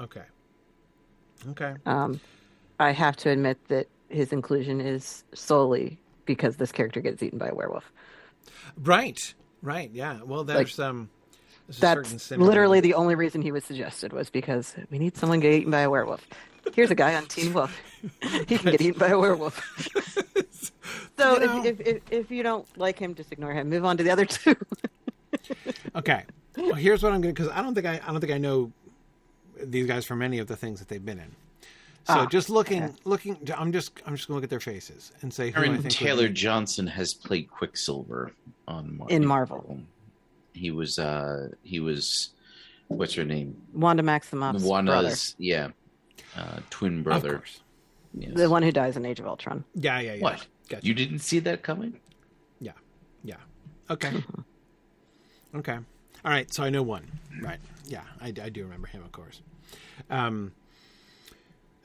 Okay. 0.00 0.24
Okay. 1.50 1.74
Um, 1.86 2.20
I 2.80 2.90
have 2.92 3.16
to 3.18 3.30
admit 3.30 3.58
that 3.68 3.86
his 4.12 4.32
inclusion 4.32 4.80
is 4.80 5.24
solely 5.34 5.98
because 6.24 6.56
this 6.56 6.72
character 6.72 7.00
gets 7.00 7.22
eaten 7.22 7.38
by 7.38 7.48
a 7.48 7.54
werewolf. 7.54 7.90
Right. 8.82 9.34
Right. 9.62 9.90
Yeah. 9.92 10.20
Well, 10.22 10.44
there's 10.44 10.78
like, 10.78 10.88
um 10.88 11.10
that's 11.78 12.30
literally 12.30 12.80
the 12.80 12.94
only 12.94 13.14
reason 13.14 13.40
he 13.40 13.52
was 13.52 13.64
suggested 13.64 14.12
was 14.12 14.30
because 14.30 14.74
we 14.90 14.98
need 14.98 15.16
someone 15.16 15.40
to 15.40 15.48
get 15.48 15.54
eaten 15.54 15.70
by 15.70 15.80
a 15.80 15.90
werewolf. 15.90 16.26
Here's 16.74 16.90
a 16.90 16.94
guy 16.94 17.14
on 17.14 17.26
Teen 17.26 17.52
Wolf. 17.52 17.76
He 18.20 18.58
can 18.58 18.72
get 18.72 18.80
eaten 18.80 18.98
by 18.98 19.08
a 19.08 19.18
werewolf. 19.18 19.60
so 21.16 21.34
you 21.34 21.46
know, 21.46 21.64
if, 21.64 21.80
if, 21.80 21.86
if, 21.86 22.02
if 22.10 22.30
you 22.32 22.42
don't 22.42 22.66
like 22.76 22.98
him, 22.98 23.14
just 23.14 23.30
ignore 23.30 23.52
him. 23.52 23.68
Move 23.68 23.84
on 23.84 23.96
to 23.96 24.02
the 24.02 24.10
other 24.10 24.24
two. 24.24 24.56
okay. 25.94 26.24
Well, 26.56 26.74
here's 26.74 27.02
what 27.02 27.12
I'm 27.12 27.20
going 27.20 27.32
to 27.32 27.42
because 27.42 27.56
I 27.56 27.62
don't 27.62 27.74
think 27.74 27.86
I 27.86 28.00
I 28.04 28.10
don't 28.10 28.20
think 28.20 28.32
I 28.32 28.38
know 28.38 28.72
these 29.62 29.86
guys 29.86 30.04
from 30.04 30.20
any 30.20 30.38
of 30.38 30.48
the 30.48 30.56
things 30.56 30.80
that 30.80 30.88
they've 30.88 31.04
been 31.04 31.20
in. 31.20 31.30
So 32.04 32.14
ah, 32.14 32.26
just 32.26 32.50
looking, 32.50 32.82
okay. 32.82 32.94
looking, 33.04 33.38
I'm 33.56 33.70
just, 33.70 33.92
I'm 34.04 34.16
just 34.16 34.26
going 34.26 34.34
to 34.34 34.38
look 34.38 34.44
at 34.44 34.50
their 34.50 34.58
faces 34.58 35.12
and 35.22 35.32
say. 35.32 35.52
Aaron 35.54 35.80
Taylor 35.84 36.28
Johnson 36.28 36.86
has 36.88 37.14
played 37.14 37.48
Quicksilver 37.48 38.32
on 38.66 38.96
Marvel. 38.96 39.16
in 39.16 39.24
Marvel. 39.24 39.80
He 40.52 40.70
was 40.70 40.98
uh 40.98 41.48
he 41.62 41.80
was 41.80 42.30
what's 42.88 43.14
her 43.14 43.24
name? 43.24 43.56
Wanda 43.72 44.02
Maximoff's 44.02 44.64
Wanda's 44.64 44.92
brother. 44.92 45.14
yeah. 45.38 45.68
Uh, 46.36 46.60
twin 46.70 47.02
brother. 47.02 47.42
Yes. 48.14 48.32
The 48.34 48.50
one 48.50 48.62
who 48.62 48.72
dies 48.72 48.96
in 48.96 49.06
Age 49.06 49.20
of 49.20 49.26
Ultron. 49.26 49.64
Yeah, 49.74 50.00
yeah, 50.00 50.14
yeah. 50.14 50.22
What? 50.22 50.46
Gotcha. 50.68 50.86
You 50.86 50.94
didn't 50.94 51.20
see 51.20 51.38
that 51.40 51.62
coming? 51.62 52.00
Yeah. 52.60 52.72
Yeah. 53.24 53.36
Okay. 53.90 54.12
okay. 55.54 55.78
All 56.24 56.30
right, 56.30 56.52
so 56.52 56.62
I 56.62 56.70
know 56.70 56.82
one. 56.82 57.06
Right. 57.40 57.58
Yeah, 57.86 58.02
I, 58.20 58.28
I 58.28 58.48
do 58.48 58.62
remember 58.62 58.88
him, 58.88 59.02
of 59.02 59.12
course. 59.12 59.40
Um 60.10 60.52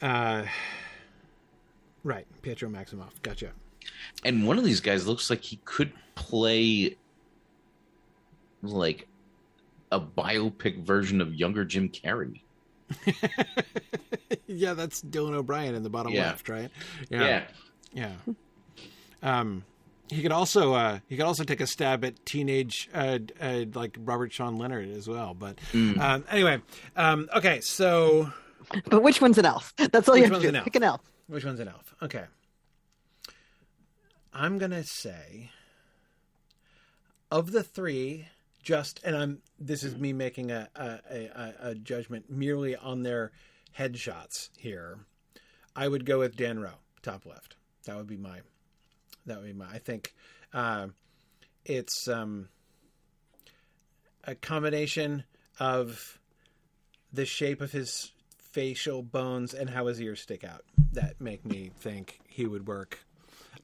uh 0.01 0.45
Right, 2.03 2.25
Pietro 2.41 2.69
Maximoff. 2.69 3.21
Gotcha. 3.21 3.51
And 4.23 4.47
one 4.47 4.57
of 4.57 4.63
these 4.63 4.79
guys 4.79 5.07
looks 5.07 5.29
like 5.29 5.43
he 5.43 5.59
could 5.65 5.91
play 6.15 6.95
like 8.61 9.07
a 9.91 9.99
biopic 9.99 10.83
version 10.83 11.19
of 11.19 11.35
younger 11.35 11.65
Jim 11.65 11.89
Carrey. 11.89 12.41
yeah, 14.47 14.73
that's 14.73 15.01
Dylan 15.01 15.33
O'Brien 15.33 15.75
in 15.75 15.83
the 15.83 15.89
bottom 15.89 16.13
yeah. 16.13 16.27
left, 16.27 16.47
right? 16.47 16.71
Yeah. 17.09 17.43
Yeah. 17.93 18.13
yeah. 18.25 18.33
Um 19.21 19.65
he 20.09 20.21
could 20.21 20.31
also 20.31 20.73
uh, 20.73 20.99
he 21.07 21.17
could 21.17 21.25
also 21.25 21.43
take 21.43 21.59
a 21.59 21.67
stab 21.67 22.05
at 22.05 22.25
teenage 22.25 22.89
uh, 22.93 23.19
uh, 23.41 23.65
like 23.73 23.97
Robert 23.99 24.31
Sean 24.31 24.57
Leonard 24.57 24.89
as 24.89 25.07
well. 25.07 25.33
But 25.33 25.57
mm. 25.73 25.99
um, 25.99 26.23
anyway, 26.31 26.61
um, 26.95 27.27
okay, 27.35 27.59
so 27.59 28.31
but 28.89 29.03
which 29.03 29.21
one's 29.21 29.37
an 29.37 29.45
elf? 29.45 29.73
That's 29.91 30.07
all 30.07 30.17
you 30.17 30.25
have 30.25 30.41
to 30.41 30.51
do. 30.51 30.55
An 30.57 30.63
Pick 30.63 30.75
an 30.75 30.83
elf. 30.83 31.01
Which 31.27 31.45
one's 31.45 31.59
an 31.59 31.67
elf? 31.67 31.95
Okay, 32.01 32.23
I'm 34.33 34.57
gonna 34.57 34.83
say 34.83 35.51
of 37.31 37.51
the 37.51 37.63
three, 37.63 38.27
just 38.61 39.01
and 39.03 39.15
I'm 39.15 39.41
this 39.59 39.83
is 39.83 39.95
me 39.95 40.13
making 40.13 40.51
a 40.51 40.69
a, 40.75 40.99
a, 41.11 41.53
a 41.69 41.75
judgment 41.75 42.29
merely 42.29 42.75
on 42.75 43.03
their 43.03 43.31
headshots 43.77 44.49
here. 44.57 44.99
I 45.75 45.87
would 45.87 46.05
go 46.05 46.19
with 46.19 46.35
Dan 46.35 46.59
Rowe, 46.59 46.79
top 47.01 47.25
left. 47.25 47.55
That 47.85 47.97
would 47.97 48.07
be 48.07 48.17
my 48.17 48.41
that 49.25 49.37
would 49.37 49.47
be 49.47 49.53
my 49.53 49.67
I 49.67 49.79
think 49.79 50.13
uh, 50.53 50.87
it's 51.65 52.07
um, 52.07 52.49
a 54.23 54.35
combination 54.35 55.23
of 55.59 56.19
the 57.11 57.25
shape 57.25 57.61
of 57.61 57.71
his 57.71 58.11
facial 58.57 59.03
bones 59.03 59.53
and 59.53 59.69
how 59.69 59.85
his 59.85 60.01
ears 60.01 60.19
stick 60.19 60.43
out 60.43 60.63
that 60.91 61.21
make 61.21 61.45
me 61.45 61.69
think 61.77 62.19
he 62.27 62.47
would 62.47 62.67
work. 62.67 62.97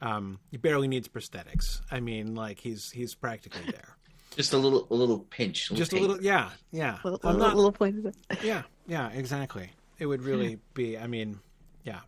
Um, 0.03 0.38
he 0.51 0.58
barely 0.58 0.88
needs 0.88 1.08
prosthetics. 1.08 1.82
I 1.89 1.99
mean, 1.99 2.36
like 2.36 2.60
he's 2.60 2.91
he's 2.91 3.15
practically 3.15 3.71
there. 3.71 3.97
Just 4.36 4.53
a 4.53 4.58
little, 4.60 4.86
a 4.91 4.93
little 4.93 5.21
pinch. 5.32 5.71
A 5.71 5.73
little 5.73 5.82
Just 5.84 5.93
a 5.93 5.99
little, 5.99 6.21
yeah, 6.21 6.51
yeah. 6.71 6.99
A 7.03 7.10
little, 7.10 7.34
not, 7.34 7.56
little 7.56 7.71
point. 7.71 8.15
Yeah, 8.43 8.62
yeah, 8.86 9.10
exactly. 9.10 9.71
It 9.97 10.06
would 10.06 10.21
really 10.21 10.60
be. 10.75 10.95
I 10.95 11.08
mean, 11.08 11.39
yeah. 11.84 12.01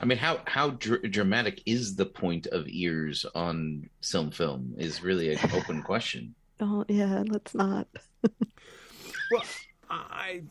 I 0.00 0.06
mean, 0.06 0.16
how 0.16 0.40
how 0.46 0.70
dr- 0.70 1.10
dramatic 1.10 1.62
is 1.66 1.94
the 1.94 2.06
point 2.06 2.46
of 2.46 2.64
ears 2.68 3.26
on 3.34 3.90
Silm 4.00 4.30
Film? 4.30 4.76
Is 4.78 5.02
really 5.02 5.34
an 5.34 5.50
open 5.52 5.82
question. 5.82 6.34
Oh 6.62 6.84
yeah, 6.88 7.24
let's 7.26 7.54
not. 7.54 7.88
well, 9.30 9.42
I, 9.88 10.42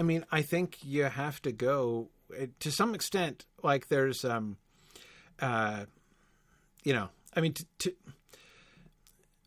I 0.00 0.02
mean, 0.02 0.24
I 0.32 0.40
think 0.40 0.78
you 0.82 1.04
have 1.04 1.42
to 1.42 1.52
go 1.52 2.08
eh, 2.34 2.46
to 2.60 2.72
some 2.72 2.94
extent. 2.94 3.44
Like, 3.62 3.88
there's, 3.88 4.24
um, 4.24 4.56
uh, 5.38 5.84
you 6.84 6.94
know, 6.94 7.10
I 7.36 7.42
mean, 7.42 7.52
to, 7.52 7.66
to 7.80 7.94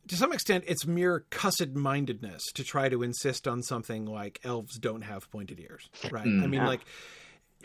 to 0.10 0.16
some 0.16 0.32
extent, 0.32 0.66
it's 0.68 0.86
mere 0.86 1.26
cussed 1.32 1.74
mindedness 1.74 2.44
to 2.54 2.64
try 2.64 2.88
to 2.88 3.02
insist 3.02 3.48
on 3.48 3.64
something 3.64 4.06
like 4.06 4.40
elves 4.44 4.78
don't 4.78 5.02
have 5.02 5.32
pointed 5.32 5.60
ears, 5.60 5.90
right? 6.12 6.26
Mm, 6.26 6.44
I 6.44 6.48
mean, 6.48 6.62
yeah. 6.62 6.68
like 6.68 6.82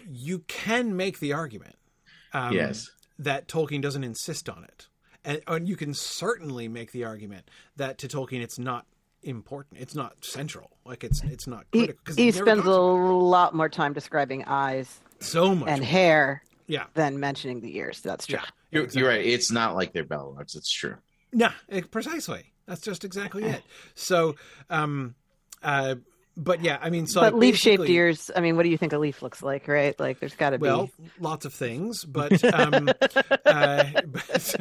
you 0.08 0.38
can 0.48 0.96
make 0.96 1.18
the 1.18 1.34
argument, 1.34 1.76
um, 2.32 2.54
yes, 2.54 2.86
that 3.18 3.48
Tolkien 3.48 3.82
doesn't 3.82 4.04
insist 4.04 4.48
on 4.48 4.64
it, 4.64 4.86
and, 5.26 5.42
and 5.46 5.68
you 5.68 5.76
can 5.76 5.92
certainly 5.92 6.68
make 6.68 6.92
the 6.92 7.04
argument 7.04 7.50
that 7.76 7.98
to 7.98 8.08
Tolkien 8.08 8.40
it's 8.40 8.58
not 8.58 8.86
important, 9.22 9.80
it's 9.80 9.94
not 9.94 10.24
central, 10.24 10.70
like 10.84 11.04
it's 11.04 11.22
it's 11.22 11.46
not 11.46 11.66
critical. 11.70 12.14
He, 12.14 12.24
he 12.24 12.30
spends 12.30 12.64
a 12.64 12.70
lot 12.70 13.54
more 13.54 13.68
time 13.68 13.92
describing 13.92 14.44
eyes, 14.44 15.00
so 15.20 15.54
much 15.54 15.68
and 15.68 15.80
more. 15.80 15.88
hair, 15.88 16.42
yeah, 16.66 16.84
than 16.94 17.20
mentioning 17.20 17.60
the 17.60 17.76
ears. 17.76 18.00
That's 18.00 18.26
true. 18.26 18.38
Yeah, 18.38 18.44
you're, 18.70 18.84
exactly. 18.84 19.00
you're 19.00 19.10
right. 19.10 19.26
It's 19.26 19.50
not 19.50 19.74
like 19.74 19.92
they're 19.92 20.04
Balrogs. 20.04 20.56
It's 20.56 20.72
true. 20.72 20.96
Yeah, 21.32 21.52
precisely. 21.90 22.52
That's 22.66 22.80
just 22.82 23.04
exactly 23.04 23.44
it. 23.44 23.62
So, 23.94 24.36
um, 24.70 25.14
uh, 25.62 25.96
but 26.38 26.62
yeah, 26.62 26.78
I 26.80 26.88
mean, 26.88 27.06
so 27.06 27.20
but 27.20 27.34
leaf 27.34 27.56
shaped 27.56 27.88
ears. 27.88 28.30
I 28.34 28.40
mean, 28.40 28.56
what 28.56 28.62
do 28.62 28.68
you 28.68 28.78
think 28.78 28.92
a 28.92 28.98
leaf 28.98 29.22
looks 29.22 29.42
like, 29.42 29.66
right? 29.66 29.98
Like, 29.98 30.20
there's 30.20 30.36
got 30.36 30.50
to 30.50 30.58
well, 30.58 30.86
be 30.86 30.92
well, 30.98 31.10
lots 31.32 31.44
of 31.44 31.52
things, 31.52 32.04
but, 32.04 32.42
um, 32.54 32.88
uh, 33.44 33.84
but 34.06 34.56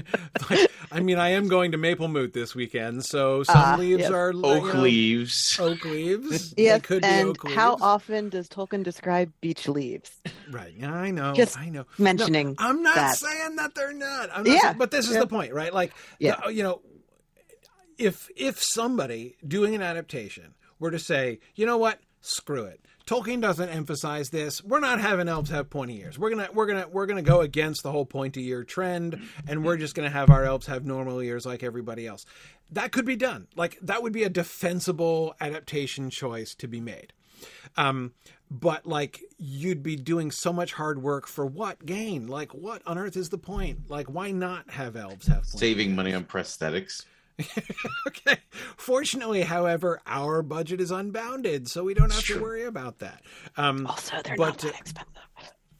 like, 0.49 0.71
I 0.91 0.99
mean, 0.99 1.19
I 1.19 1.29
am 1.29 1.47
going 1.47 1.73
to 1.73 1.77
Maplemoot 1.77 2.33
this 2.33 2.55
weekend, 2.55 3.05
so 3.05 3.43
some 3.43 3.57
uh, 3.57 3.77
leaves 3.77 4.01
yes. 4.01 4.11
are 4.11 4.29
oak 4.29 4.63
you 4.63 4.73
know, 4.73 4.81
leaves. 4.81 5.57
Oak 5.59 5.85
leaves. 5.85 6.53
yes, 6.57 6.81
and 6.89 7.37
how 7.49 7.77
often 7.79 8.29
does 8.29 8.49
Tolkien 8.49 8.83
describe 8.83 9.31
beech 9.39 9.67
leaves? 9.67 10.11
Right. 10.49 10.73
Yeah, 10.75 10.93
I 10.93 11.11
know. 11.11 11.33
Just 11.33 11.59
I 11.59 11.69
know. 11.69 11.85
Mentioning. 11.99 12.55
No, 12.59 12.67
I'm 12.67 12.81
not 12.81 12.95
that. 12.95 13.17
saying 13.17 13.55
that 13.57 13.75
they're 13.75 13.93
not. 13.93 14.29
not 14.29 14.47
yeah. 14.47 14.59
Saying, 14.59 14.77
but 14.79 14.89
this 14.89 15.07
is 15.07 15.13
yeah. 15.13 15.19
the 15.19 15.27
point, 15.27 15.53
right? 15.53 15.73
Like, 15.73 15.93
yeah. 16.19 16.47
you 16.49 16.63
know, 16.63 16.81
if 17.99 18.29
if 18.35 18.63
somebody 18.63 19.35
doing 19.47 19.75
an 19.75 19.83
adaptation 19.83 20.55
were 20.79 20.91
to 20.91 20.99
say, 20.99 21.39
you 21.55 21.65
know 21.65 21.77
what, 21.77 21.99
screw 22.21 22.65
it. 22.65 22.81
Tolkien 23.05 23.41
doesn't 23.41 23.69
emphasize 23.69 24.29
this. 24.31 24.61
We're 24.61 24.81
not 24.81 24.99
having 24.99 25.29
elves 25.29 25.49
have 25.49 25.69
pointy 25.69 26.01
ears. 26.01 26.19
We're 26.19 26.29
gonna 26.29 26.49
we're 26.53 26.65
gonna 26.65 26.87
we're 26.91 27.05
gonna 27.05 27.21
go 27.21 27.39
against 27.39 27.83
the 27.83 27.91
whole 27.91 28.05
pointy 28.05 28.45
ear 28.49 28.65
trend, 28.65 29.21
and 29.47 29.63
we're 29.63 29.77
just 29.77 29.95
gonna 29.95 30.09
have 30.09 30.29
our 30.29 30.43
elves 30.43 30.67
have 30.67 30.85
normal 30.85 31.21
ears 31.21 31.45
like 31.45 31.63
everybody 31.63 32.05
else. 32.05 32.25
That 32.71 32.91
could 32.91 33.05
be 33.05 33.15
done. 33.15 33.47
Like 33.55 33.77
that 33.81 34.03
would 34.03 34.11
be 34.11 34.23
a 34.23 34.29
defensible 34.29 35.35
adaptation 35.39 36.09
choice 36.09 36.53
to 36.55 36.67
be 36.67 36.81
made. 36.81 37.13
Um, 37.77 38.13
but 38.51 38.85
like 38.85 39.21
you'd 39.37 39.83
be 39.83 39.95
doing 39.95 40.31
so 40.31 40.51
much 40.51 40.73
hard 40.73 41.01
work 41.01 41.27
for 41.27 41.45
what 41.45 41.85
gain? 41.85 42.27
Like 42.27 42.53
what 42.53 42.81
on 42.85 42.97
earth 42.97 43.15
is 43.15 43.29
the 43.29 43.37
point? 43.37 43.89
Like 43.89 44.07
why 44.07 44.31
not 44.31 44.71
have 44.71 44.97
elves 44.97 45.27
have 45.27 45.45
saving 45.45 45.95
money 45.95 46.13
on 46.13 46.25
prosthetics? 46.25 47.05
okay. 48.07 48.37
Fortunately, 48.51 49.41
however, 49.41 49.99
our 50.05 50.41
budget 50.41 50.81
is 50.81 50.91
unbounded, 50.91 51.67
so 51.67 51.83
we 51.83 51.93
don't 51.93 52.11
have 52.11 52.25
to 52.25 52.41
worry 52.41 52.65
about 52.65 52.99
that. 52.99 53.21
Um, 53.55 53.87
also, 53.87 54.15
they're 54.23 54.35
but, 54.35 54.45
not 54.45 54.57
that 54.59 54.79
expensive. 54.79 55.13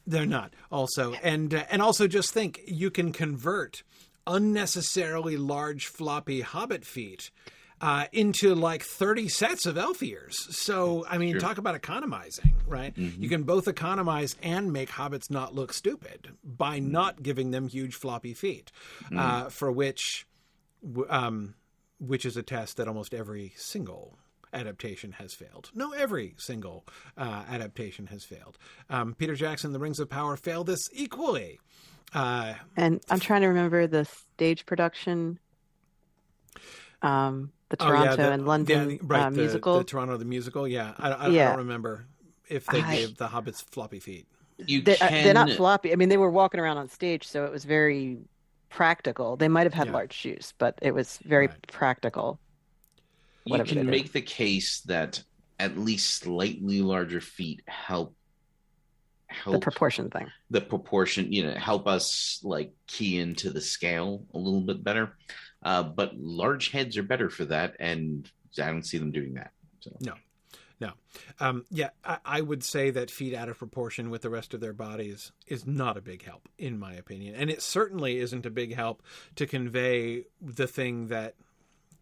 They're 0.06 0.26
not. 0.26 0.54
Also, 0.70 1.14
and 1.22 1.52
uh, 1.52 1.64
and 1.70 1.82
also, 1.82 2.06
just 2.06 2.32
think 2.32 2.60
you 2.66 2.90
can 2.90 3.12
convert 3.12 3.82
unnecessarily 4.26 5.36
large, 5.36 5.86
floppy 5.86 6.40
Hobbit 6.40 6.84
feet 6.84 7.30
uh, 7.80 8.06
into 8.12 8.54
like 8.54 8.82
30 8.82 9.28
sets 9.28 9.66
of 9.66 9.78
elf 9.78 10.02
ears. 10.02 10.36
So, 10.56 11.04
I 11.08 11.18
mean, 11.18 11.32
sure. 11.32 11.40
talk 11.40 11.58
about 11.58 11.74
economizing, 11.74 12.54
right? 12.66 12.94
Mm-hmm. 12.94 13.22
You 13.22 13.28
can 13.28 13.44
both 13.44 13.68
economize 13.68 14.36
and 14.42 14.72
make 14.72 14.90
hobbits 14.90 15.30
not 15.30 15.54
look 15.54 15.72
stupid 15.72 16.30
by 16.44 16.78
not 16.78 17.22
giving 17.22 17.50
them 17.50 17.68
huge 17.68 17.94
floppy 17.94 18.34
feet, 18.34 18.72
mm-hmm. 19.04 19.18
uh, 19.18 19.48
for 19.50 19.70
which 19.70 20.26
um, 21.08 21.54
which 22.00 22.24
is 22.24 22.36
a 22.36 22.42
test 22.42 22.76
that 22.76 22.88
almost 22.88 23.14
every 23.14 23.52
single 23.56 24.18
adaptation 24.52 25.12
has 25.12 25.34
failed. 25.34 25.70
No, 25.74 25.92
every 25.92 26.34
single 26.38 26.86
uh, 27.16 27.44
adaptation 27.48 28.06
has 28.06 28.24
failed. 28.24 28.58
Um, 28.88 29.14
Peter 29.14 29.34
Jackson, 29.34 29.72
The 29.72 29.78
Rings 29.78 30.00
of 30.00 30.08
Power, 30.08 30.36
failed 30.36 30.66
this 30.66 30.88
equally. 30.92 31.60
Uh, 32.14 32.54
and 32.76 33.00
I'm 33.10 33.20
trying 33.20 33.42
to 33.42 33.48
remember 33.48 33.86
the 33.86 34.04
stage 34.04 34.64
production, 34.64 35.38
um, 37.02 37.52
the 37.68 37.76
Toronto 37.76 37.98
oh, 37.98 38.04
yeah, 38.10 38.16
the, 38.16 38.32
and 38.32 38.46
London 38.46 38.90
yeah, 38.90 38.96
right, 39.02 39.26
uh, 39.26 39.30
the, 39.30 39.36
musical. 39.36 39.78
The 39.78 39.84
Toronto 39.84 40.16
the 40.16 40.24
musical, 40.24 40.66
yeah. 40.66 40.94
I, 40.98 41.10
I, 41.10 41.28
yeah. 41.28 41.46
I 41.46 41.48
don't 41.50 41.58
remember 41.58 42.06
if 42.48 42.64
they 42.66 42.80
I, 42.80 42.96
gave 42.96 43.16
the 43.18 43.28
hobbits 43.28 43.62
floppy 43.62 44.00
feet. 44.00 44.26
You 44.56 44.80
they, 44.80 44.96
can... 44.96 45.08
uh, 45.08 45.22
they're 45.22 45.34
not 45.34 45.50
floppy. 45.50 45.92
I 45.92 45.96
mean, 45.96 46.08
they 46.08 46.16
were 46.16 46.30
walking 46.30 46.60
around 46.60 46.78
on 46.78 46.88
stage, 46.88 47.26
so 47.28 47.44
it 47.44 47.52
was 47.52 47.64
very 47.64 48.18
practical. 48.68 49.36
They 49.36 49.48
might 49.48 49.64
have 49.64 49.74
had 49.74 49.88
yeah. 49.88 49.92
large 49.94 50.12
shoes, 50.12 50.54
but 50.58 50.78
it 50.82 50.92
was 50.92 51.18
very 51.24 51.46
right. 51.46 51.66
practical. 51.68 52.38
You 53.44 53.64
can 53.64 53.86
make 53.86 54.12
the 54.12 54.20
case 54.20 54.80
that 54.82 55.22
at 55.58 55.78
least 55.78 56.22
slightly 56.22 56.82
larger 56.82 57.20
feet 57.20 57.62
help 57.66 58.14
help 59.28 59.54
the 59.54 59.60
proportion 59.60 60.10
thing. 60.10 60.26
The 60.50 60.60
proportion, 60.60 61.32
you 61.32 61.46
know, 61.46 61.54
help 61.54 61.86
us 61.86 62.40
like 62.42 62.72
key 62.86 63.18
into 63.18 63.50
the 63.50 63.60
scale 63.60 64.24
a 64.34 64.38
little 64.38 64.60
bit 64.60 64.82
better. 64.82 65.16
Uh, 65.62 65.82
but 65.82 66.16
large 66.16 66.70
heads 66.70 66.96
are 66.96 67.02
better 67.02 67.30
for 67.30 67.44
that, 67.46 67.74
and 67.80 68.30
I 68.60 68.66
don't 68.66 68.86
see 68.86 68.98
them 68.98 69.10
doing 69.10 69.34
that. 69.34 69.50
So. 69.80 69.96
No, 70.00 70.14
no. 70.80 70.92
Um, 71.40 71.64
yeah, 71.70 71.90
I, 72.04 72.18
I, 72.24 72.40
would 72.40 72.62
say 72.62 72.90
that 72.90 73.10
feet 73.10 73.34
out 73.34 73.48
of 73.48 73.58
proportion 73.58 74.10
with 74.10 74.22
the 74.22 74.30
rest 74.30 74.54
of 74.54 74.60
their 74.60 74.72
bodies 74.72 75.32
is 75.46 75.66
not 75.66 75.96
a 75.96 76.00
big 76.00 76.24
help, 76.24 76.48
in 76.56 76.78
my 76.78 76.94
opinion. 76.94 77.34
And 77.34 77.50
it 77.50 77.62
certainly 77.62 78.18
isn't 78.18 78.46
a 78.46 78.50
big 78.50 78.74
help 78.74 79.02
to 79.36 79.46
convey 79.46 80.24
the 80.40 80.66
thing 80.66 81.08
that 81.08 81.34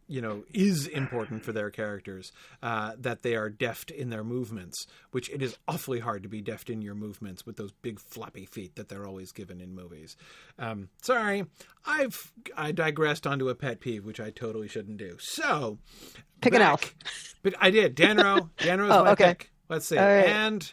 you 0.08 0.20
know 0.20 0.44
is 0.52 0.86
important 0.86 1.44
for 1.44 1.52
their 1.52 1.70
characters 1.70 2.32
uh, 2.62 2.92
that 2.98 3.22
they 3.22 3.34
are 3.34 3.48
deft 3.48 3.90
in 3.90 4.10
their 4.10 4.24
movements 4.24 4.86
which 5.10 5.30
it 5.30 5.42
is 5.42 5.56
awfully 5.66 6.00
hard 6.00 6.22
to 6.22 6.28
be 6.28 6.40
deft 6.40 6.70
in 6.70 6.82
your 6.82 6.94
movements 6.94 7.44
with 7.44 7.56
those 7.56 7.72
big 7.82 7.98
floppy 7.98 8.46
feet 8.46 8.76
that 8.76 8.88
they're 8.88 9.06
always 9.06 9.32
given 9.32 9.60
in 9.60 9.74
movies 9.74 10.16
um, 10.58 10.88
sorry 11.02 11.44
i've 11.86 12.32
i 12.56 12.72
digressed 12.72 13.26
onto 13.26 13.48
a 13.48 13.54
pet 13.54 13.80
peeve 13.80 14.04
which 14.04 14.20
i 14.20 14.30
totally 14.30 14.68
shouldn't 14.68 14.98
do 14.98 15.16
so 15.18 15.78
pick 16.40 16.52
back, 16.52 16.60
an 16.60 16.66
elf 16.66 16.94
but 17.42 17.54
i 17.60 17.70
did 17.70 17.94
Dan 17.94 18.18
Rowe 18.18 18.50
danro's 18.58 18.92
oh, 18.92 19.04
my 19.04 19.10
okay. 19.12 19.24
pick 19.24 19.50
let's 19.68 19.86
see 19.86 19.96
right. 19.96 20.26
and 20.26 20.72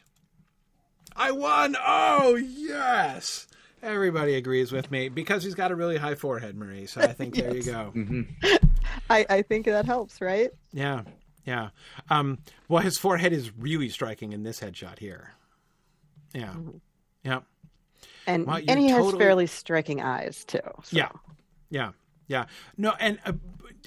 i 1.15 1.31
won 1.31 1.75
oh 1.83 2.35
yes 2.35 3.47
Everybody 3.83 4.35
agrees 4.35 4.71
with 4.71 4.89
me 4.91 5.09
because 5.09 5.43
he's 5.43 5.55
got 5.55 5.69
a 5.69 5.75
really 5.75 5.97
high 5.97 6.15
forehead, 6.15 6.55
Marie. 6.55 6.85
So 6.85 7.01
I 7.01 7.07
think 7.07 7.35
yes. 7.35 7.45
there 7.47 7.55
you 7.57 7.63
go. 7.63 7.91
Mm-hmm. 7.93 8.67
I, 9.09 9.25
I 9.29 9.41
think 9.41 9.65
that 9.65 9.85
helps, 9.85 10.21
right? 10.21 10.51
Yeah, 10.71 11.03
yeah. 11.45 11.69
Um, 12.09 12.39
well, 12.67 12.81
his 12.81 12.97
forehead 12.97 13.33
is 13.33 13.51
really 13.57 13.89
striking 13.89 14.33
in 14.33 14.43
this 14.43 14.59
headshot 14.59 14.99
here. 14.99 15.33
Yeah, 16.33 16.47
mm-hmm. 16.47 16.77
yeah. 17.23 17.39
And 18.25 18.47
well, 18.47 18.57
and 18.67 18.79
he 18.79 18.89
totally... 18.89 19.11
has 19.11 19.17
fairly 19.17 19.47
striking 19.47 20.01
eyes 20.01 20.43
too. 20.45 20.59
So. 20.83 20.97
Yeah, 20.97 21.09
yeah, 21.69 21.91
yeah. 22.27 22.45
No, 22.77 22.93
and 22.99 23.19
uh, 23.25 23.33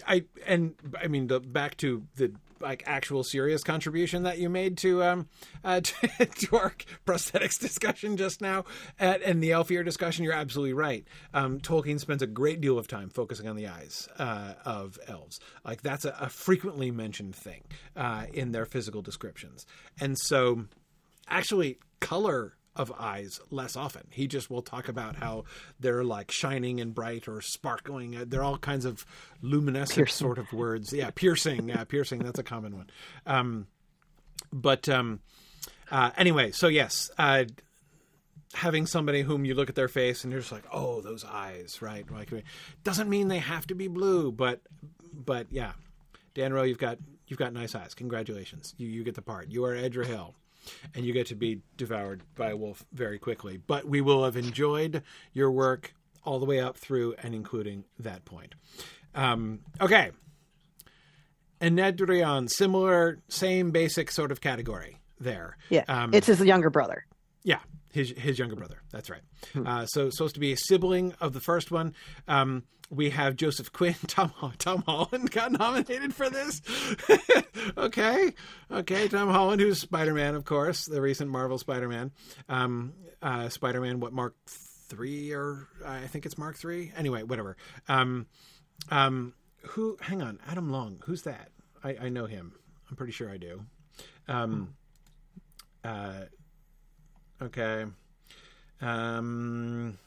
I 0.06 0.24
and 0.46 0.74
I 1.00 1.08
mean 1.08 1.26
the 1.26 1.40
back 1.40 1.76
to 1.78 2.02
the 2.16 2.32
like 2.60 2.82
actual 2.86 3.22
serious 3.22 3.62
contribution 3.62 4.24
that 4.24 4.38
you 4.38 4.48
made 4.48 4.78
to 4.78 5.02
um 5.02 5.28
uh, 5.64 5.80
to, 5.82 6.26
to 6.26 6.56
our 6.56 6.74
prosthetics 7.06 7.58
discussion 7.58 8.16
just 8.16 8.40
now 8.40 8.64
at, 8.98 9.22
and 9.22 9.42
the 9.42 9.50
Elfier 9.50 9.84
discussion. 9.84 10.24
You're 10.24 10.32
absolutely 10.32 10.72
right. 10.74 11.06
Um, 11.34 11.60
Tolkien 11.60 12.00
spends 12.00 12.22
a 12.22 12.26
great 12.26 12.60
deal 12.60 12.78
of 12.78 12.88
time 12.88 13.10
focusing 13.10 13.48
on 13.48 13.56
the 13.56 13.68
eyes 13.68 14.08
uh, 14.18 14.54
of 14.64 14.98
elves. 15.06 15.40
Like 15.64 15.82
that's 15.82 16.04
a, 16.04 16.16
a 16.20 16.28
frequently 16.28 16.90
mentioned 16.90 17.34
thing 17.34 17.62
uh, 17.96 18.26
in 18.32 18.52
their 18.52 18.66
physical 18.66 19.02
descriptions, 19.02 19.66
and 20.00 20.18
so 20.18 20.64
actually 21.28 21.78
color 22.00 22.55
of 22.76 22.92
eyes 22.98 23.40
less 23.50 23.76
often. 23.76 24.02
He 24.10 24.26
just 24.26 24.50
will 24.50 24.62
talk 24.62 24.88
about 24.88 25.16
how 25.16 25.44
they're 25.80 26.04
like 26.04 26.30
shining 26.30 26.80
and 26.80 26.94
bright 26.94 27.26
or 27.26 27.40
sparkling. 27.40 28.16
Uh, 28.16 28.24
they're 28.26 28.44
all 28.44 28.58
kinds 28.58 28.84
of 28.84 29.04
luminescent 29.42 29.96
piercing. 29.96 30.26
sort 30.26 30.38
of 30.38 30.52
words. 30.52 30.92
Yeah, 30.92 31.10
piercing. 31.10 31.68
Yeah, 31.68 31.84
piercing. 31.84 32.20
That's 32.20 32.38
a 32.38 32.44
common 32.44 32.76
one. 32.76 32.90
Um, 33.26 33.66
but 34.52 34.88
um, 34.88 35.20
uh, 35.90 36.10
anyway, 36.16 36.52
so 36.52 36.68
yes, 36.68 37.10
uh, 37.18 37.44
having 38.54 38.86
somebody 38.86 39.22
whom 39.22 39.44
you 39.44 39.54
look 39.54 39.68
at 39.68 39.74
their 39.74 39.88
face 39.88 40.24
and 40.24 40.32
you're 40.32 40.40
just 40.40 40.52
like, 40.52 40.64
oh, 40.72 41.00
those 41.00 41.24
eyes, 41.24 41.80
right? 41.80 42.10
Like, 42.10 42.30
doesn't 42.84 43.08
mean 43.08 43.28
they 43.28 43.38
have 43.38 43.66
to 43.68 43.74
be 43.74 43.88
blue, 43.88 44.32
but 44.32 44.60
but 45.12 45.46
yeah, 45.50 45.72
Dan 46.34 46.52
Rowe, 46.52 46.62
you've 46.62 46.78
got 46.78 46.98
you've 47.26 47.38
got 47.38 47.52
nice 47.52 47.74
eyes. 47.74 47.94
Congratulations, 47.94 48.74
you 48.76 48.88
you 48.88 49.04
get 49.04 49.14
the 49.14 49.22
part. 49.22 49.50
You 49.50 49.64
are 49.64 49.74
Edrahil 49.74 50.34
and 50.94 51.04
you 51.04 51.12
get 51.12 51.26
to 51.28 51.34
be 51.34 51.60
devoured 51.76 52.22
by 52.34 52.50
a 52.50 52.56
wolf 52.56 52.84
very 52.92 53.18
quickly. 53.18 53.56
But 53.56 53.86
we 53.86 54.00
will 54.00 54.24
have 54.24 54.36
enjoyed 54.36 55.02
your 55.32 55.50
work 55.50 55.94
all 56.24 56.38
the 56.38 56.46
way 56.46 56.60
up 56.60 56.76
through 56.76 57.14
and 57.22 57.34
including 57.34 57.84
that 57.98 58.24
point. 58.24 58.54
Um, 59.14 59.60
okay. 59.80 60.10
Enedrion, 61.60 62.50
similar, 62.50 63.18
same 63.28 63.70
basic 63.70 64.10
sort 64.10 64.30
of 64.30 64.40
category 64.40 64.98
there. 65.18 65.56
Yeah. 65.70 65.84
Um, 65.88 66.12
it's 66.12 66.26
his 66.26 66.40
younger 66.40 66.68
brother. 66.68 67.06
Yeah. 67.42 67.60
His, 67.96 68.10
his 68.10 68.38
younger 68.38 68.56
brother. 68.56 68.82
That's 68.92 69.08
right. 69.08 69.22
Hmm. 69.54 69.66
Uh, 69.66 69.86
so 69.86 70.10
supposed 70.10 70.34
to 70.34 70.40
be 70.40 70.52
a 70.52 70.56
sibling 70.56 71.14
of 71.18 71.32
the 71.32 71.40
first 71.40 71.70
one. 71.70 71.94
Um, 72.28 72.64
we 72.90 73.08
have 73.08 73.36
Joseph 73.36 73.72
Quinn. 73.72 73.94
Tom 74.06 74.32
Tom 74.58 74.84
Holland 74.86 75.30
got 75.30 75.50
nominated 75.50 76.14
for 76.14 76.28
this. 76.28 76.60
okay, 77.78 78.34
okay. 78.70 79.08
Tom 79.08 79.30
Holland, 79.30 79.62
who's 79.62 79.80
Spider 79.80 80.12
Man, 80.12 80.34
of 80.34 80.44
course, 80.44 80.84
the 80.84 81.00
recent 81.00 81.30
Marvel 81.30 81.56
Spider 81.56 81.88
Man. 81.88 82.12
Um, 82.50 82.92
uh, 83.22 83.48
Spider 83.48 83.80
Man, 83.80 83.98
what 83.98 84.12
Mark 84.12 84.34
three 84.46 85.32
or 85.32 85.66
I 85.82 86.06
think 86.06 86.26
it's 86.26 86.36
Mark 86.36 86.58
three. 86.58 86.92
Anyway, 86.98 87.22
whatever. 87.22 87.56
Um, 87.88 88.26
um, 88.90 89.32
who? 89.68 89.96
Hang 90.02 90.20
on, 90.20 90.38
Adam 90.46 90.70
Long. 90.70 91.00
Who's 91.06 91.22
that? 91.22 91.48
I, 91.82 91.96
I 92.02 92.08
know 92.10 92.26
him. 92.26 92.52
I'm 92.90 92.96
pretty 92.96 93.12
sure 93.12 93.30
I 93.30 93.38
do. 93.38 93.64
Um, 94.28 94.74
uh, 95.82 96.26
okay. 97.42 97.84
Um. 98.80 99.98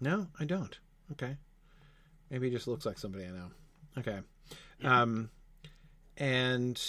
No, 0.00 0.28
I 0.38 0.44
don't. 0.44 0.78
Okay. 1.12 1.36
Maybe 2.30 2.48
he 2.48 2.54
just 2.54 2.68
looks 2.68 2.86
like 2.86 2.98
somebody 2.98 3.24
I 3.24 3.30
know. 3.30 3.50
Okay. 3.98 4.18
Um, 4.84 5.30
and 6.16 6.80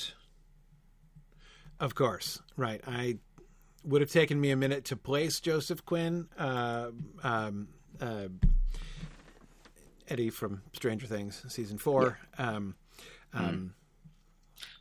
of 1.79 1.95
course, 1.95 2.41
right. 2.57 2.81
I 2.85 3.17
would 3.83 4.01
have 4.01 4.11
taken 4.11 4.39
me 4.39 4.51
a 4.51 4.55
minute 4.55 4.85
to 4.85 4.95
place 4.95 5.39
Joseph 5.39 5.85
Quinn, 5.85 6.27
uh, 6.37 6.89
um, 7.23 7.69
uh, 8.01 8.27
Eddie 10.07 10.29
from 10.29 10.61
Stranger 10.73 11.07
Things 11.07 11.43
season 11.47 11.77
four. 11.77 12.19
Yeah. 12.37 12.49
Um, 12.49 12.75
um, 13.33 13.73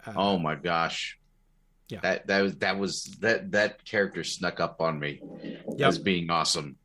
mm. 0.06 0.10
uh, 0.10 0.18
oh 0.18 0.38
my 0.38 0.54
gosh! 0.54 1.17
Yeah, 1.88 2.00
that 2.02 2.26
that 2.26 2.42
was 2.42 2.56
that 2.56 2.78
was 2.78 3.02
that 3.20 3.52
that 3.52 3.84
character 3.84 4.22
snuck 4.22 4.60
up 4.60 4.80
on 4.80 5.00
me 5.00 5.20
yep. 5.76 5.88
as 5.88 5.98
being 5.98 6.30
awesome. 6.30 6.76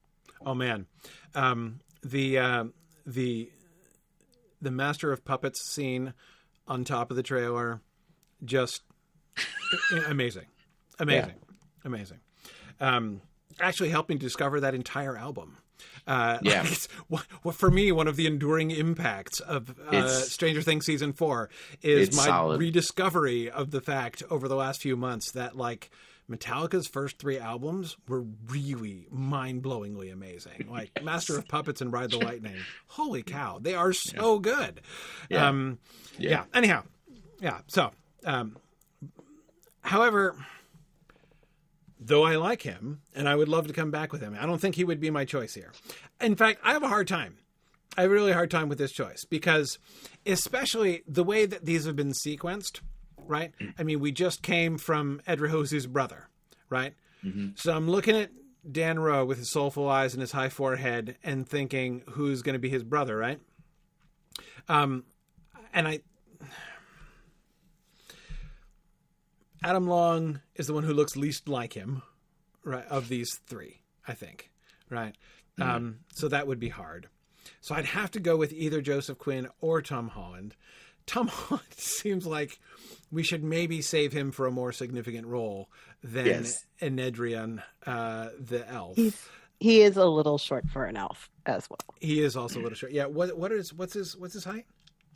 Oh 0.45 0.53
man, 0.53 0.85
um, 1.35 1.79
the 2.03 2.37
uh, 2.37 2.65
the 3.05 3.49
the 4.61 4.71
Master 4.71 5.11
of 5.11 5.25
Puppets 5.25 5.61
scene 5.69 6.13
on 6.67 6.85
top 6.85 7.11
of 7.11 7.17
the 7.17 7.23
trailer, 7.23 7.81
just 8.45 8.81
amazing, 10.07 10.45
amazing, 10.99 11.29
yeah. 11.29 11.55
amazing. 11.83 12.19
Um, 12.79 13.21
actually, 13.59 13.89
helping 13.89 14.17
discover 14.17 14.61
that 14.61 14.73
entire 14.73 15.17
album. 15.17 15.57
Uh, 16.05 16.39
yeah. 16.43 16.65
Like 17.09 17.55
for 17.55 17.71
me, 17.71 17.91
one 17.91 18.07
of 18.07 18.15
the 18.15 18.27
enduring 18.27 18.71
impacts 18.71 19.39
of 19.39 19.73
uh, 19.89 20.07
Stranger 20.07 20.61
Things 20.61 20.85
season 20.85 21.13
four 21.13 21.49
is 21.81 22.15
my 22.15 22.25
solid. 22.25 22.59
rediscovery 22.59 23.49
of 23.49 23.71
the 23.71 23.81
fact 23.81 24.23
over 24.29 24.47
the 24.47 24.55
last 24.55 24.81
few 24.81 24.95
months 24.95 25.31
that 25.31 25.55
like 25.55 25.89
Metallica's 26.29 26.87
first 26.87 27.19
three 27.19 27.37
albums 27.37 27.97
were 28.07 28.23
really 28.47 29.07
mind-blowingly 29.11 30.11
amazing. 30.11 30.67
Like 30.73 31.03
Master 31.03 31.37
of 31.37 31.47
Puppets 31.47 31.81
and 31.81 31.93
Ride 31.93 32.09
the 32.11 32.17
Lightning. 32.17 32.55
Holy 32.87 33.21
cow, 33.21 33.59
they 33.61 33.75
are 33.75 33.93
so 33.93 34.35
yeah. 34.35 34.39
good. 34.41 34.81
Yeah. 35.29 35.47
Um, 35.47 35.79
yeah. 36.17 36.29
yeah. 36.29 36.43
Anyhow, 36.53 36.83
yeah. 37.39 37.59
So, 37.67 37.91
um, 38.25 38.57
however, 39.81 40.35
though 42.07 42.23
I 42.23 42.35
like 42.35 42.61
him 42.61 43.01
and 43.15 43.27
I 43.27 43.35
would 43.35 43.47
love 43.49 43.67
to 43.67 43.73
come 43.73 43.91
back 43.91 44.11
with 44.11 44.21
him, 44.21 44.37
I 44.39 44.45
don't 44.45 44.59
think 44.59 44.75
he 44.75 44.83
would 44.83 44.99
be 44.99 45.09
my 45.09 45.25
choice 45.25 45.53
here. 45.53 45.71
In 46.21 46.35
fact, 46.35 46.59
I 46.63 46.73
have 46.73 46.83
a 46.83 46.87
hard 46.87 47.07
time. 47.07 47.37
I 47.97 48.01
have 48.01 48.11
a 48.11 48.13
really 48.13 48.31
hard 48.31 48.49
time 48.49 48.69
with 48.69 48.79
this 48.79 48.91
choice 48.91 49.23
because, 49.25 49.77
especially 50.25 51.03
the 51.07 51.23
way 51.23 51.45
that 51.45 51.65
these 51.65 51.85
have 51.85 51.95
been 51.95 52.13
sequenced, 52.25 52.81
right? 53.27 53.51
I 53.77 53.83
mean, 53.83 53.99
we 53.99 54.11
just 54.11 54.41
came 54.41 54.77
from 54.77 55.21
Edrahil's 55.27 55.85
brother, 55.85 56.29
right? 56.69 56.95
Mm-hmm. 57.23 57.49
So 57.55 57.75
I'm 57.75 57.87
looking 57.87 58.15
at 58.15 58.31
Dan 58.69 58.99
Rowe 58.99 59.25
with 59.25 59.37
his 59.37 59.51
soulful 59.51 59.87
eyes 59.87 60.13
and 60.13 60.21
his 60.21 60.31
high 60.31 60.49
forehead 60.49 61.17
and 61.23 61.47
thinking 61.47 62.03
who's 62.11 62.41
going 62.41 62.53
to 62.53 62.59
be 62.59 62.69
his 62.69 62.83
brother, 62.83 63.15
right? 63.15 63.39
Um, 64.67 65.03
and 65.73 65.87
I, 65.87 65.99
Adam 69.63 69.87
Long 69.87 70.41
is 70.55 70.67
the 70.67 70.73
one 70.73 70.83
who 70.83 70.93
looks 70.93 71.15
least 71.15 71.47
like 71.47 71.73
him, 71.73 72.01
right? 72.63 72.85
Of 72.87 73.07
these 73.07 73.39
three, 73.47 73.81
I 74.07 74.13
think, 74.13 74.51
right? 74.89 75.15
Mm-hmm. 75.59 75.69
Um, 75.69 75.99
so 76.13 76.27
that 76.27 76.47
would 76.47 76.59
be 76.59 76.69
hard. 76.69 77.07
So 77.61 77.75
I'd 77.75 77.85
have 77.85 78.11
to 78.11 78.19
go 78.19 78.35
with 78.35 78.53
either 78.53 78.81
Joseph 78.81 79.17
Quinn 79.17 79.47
or 79.61 79.81
Tom 79.81 80.09
Holland. 80.09 80.55
Tom 81.05 81.27
Holland 81.31 81.63
seems 81.71 82.25
like 82.25 82.59
we 83.11 83.23
should 83.23 83.43
maybe 83.43 83.81
save 83.81 84.11
him 84.11 84.31
for 84.31 84.47
a 84.47 84.51
more 84.51 84.71
significant 84.71 85.27
role 85.27 85.69
than 86.03 86.25
yes. 86.25 86.65
Enedrian, 86.81 87.61
uh, 87.85 88.29
the 88.39 88.67
elf. 88.69 88.95
He's, 88.95 89.27
he 89.59 89.81
is 89.81 89.95
a 89.97 90.05
little 90.05 90.37
short 90.37 90.69
for 90.69 90.85
an 90.85 90.97
elf 90.97 91.29
as 91.45 91.69
well. 91.69 91.95
He 91.99 92.21
is 92.21 92.35
also 92.35 92.59
a 92.59 92.63
little 92.63 92.75
short. 92.75 92.91
Yeah. 92.91 93.05
What 93.05 93.37
what 93.37 93.51
is 93.51 93.73
what's 93.73 93.93
his 93.93 94.17
what's 94.17 94.33
his 94.33 94.43
height? 94.43 94.65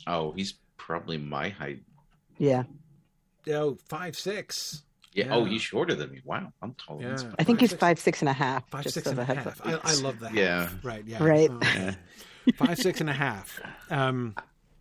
Oh, 0.06 0.32
he's 0.32 0.54
probably 0.76 1.18
my 1.18 1.50
height. 1.50 1.82
Yeah. 2.38 2.62
Oh, 3.50 3.76
five 3.88 4.16
six. 4.16 4.82
Yeah. 5.12 5.26
yeah. 5.26 5.34
Oh, 5.34 5.44
he's 5.44 5.62
shorter 5.62 5.94
than 5.94 6.10
me. 6.10 6.20
Wow, 6.24 6.52
I'm 6.62 6.74
taller. 6.74 7.02
Yeah. 7.02 7.32
I 7.38 7.44
think 7.44 7.58
five, 7.58 7.60
he's 7.60 7.70
six, 7.70 7.80
five 7.80 7.98
six 7.98 8.22
and 8.22 8.28
a 8.28 8.32
half. 8.32 8.68
Five 8.70 8.86
six 8.86 9.06
and 9.06 9.18
a 9.18 9.24
half. 9.24 9.60
I, 9.64 9.78
I, 9.82 9.94
love 9.96 10.20
that. 10.20 10.34
Yeah. 10.34 10.68
Right. 10.82 11.04
Yeah. 11.06 11.22
Right. 11.22 11.50
Uh, 11.50 11.92
five 12.56 12.78
six 12.78 13.00
and 13.00 13.10
a 13.10 13.14
half. 13.14 13.60
Um, 13.90 14.34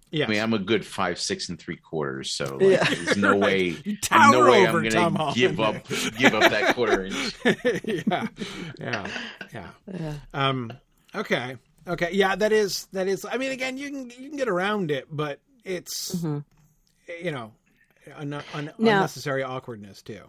yeah, 0.09 0.25
I 0.25 0.29
mean, 0.29 0.39
I'm 0.39 0.53
a 0.53 0.59
good 0.59 0.85
five, 0.85 1.19
six, 1.19 1.49
and 1.49 1.59
three 1.59 1.75
quarters, 1.75 2.31
so 2.31 2.55
like, 2.55 2.61
yeah. 2.61 2.83
there's 2.83 3.17
no 3.17 3.35
way, 3.45 3.73
Tower 4.01 4.31
no 4.31 4.51
way 4.51 4.65
I'm 4.65 4.71
going 4.71 4.89
to 4.89 5.31
give 5.35 5.59
up, 5.59 5.85
give 6.17 6.33
up 6.33 6.49
that 6.49 6.75
quarter 6.75 7.05
inch. 7.05 7.35
yeah, 7.83 8.27
yeah, 8.79 9.07
yeah. 9.53 9.67
yeah. 9.99 10.13
Um, 10.33 10.71
okay, 11.13 11.57
okay, 11.85 12.09
yeah, 12.13 12.37
that 12.37 12.53
is 12.53 12.87
that 12.93 13.07
is. 13.07 13.25
I 13.25 13.37
mean, 13.37 13.51
again, 13.51 13.77
you 13.77 13.89
can 13.89 14.09
you 14.11 14.29
can 14.29 14.37
get 14.37 14.47
around 14.47 14.91
it, 14.91 15.07
but 15.11 15.41
it's 15.65 16.15
mm-hmm. 16.15 16.39
you 17.21 17.31
know, 17.31 17.51
un- 18.15 18.33
un- 18.33 18.71
now, 18.77 18.97
unnecessary 18.97 19.43
awkwardness 19.43 20.01
too. 20.01 20.21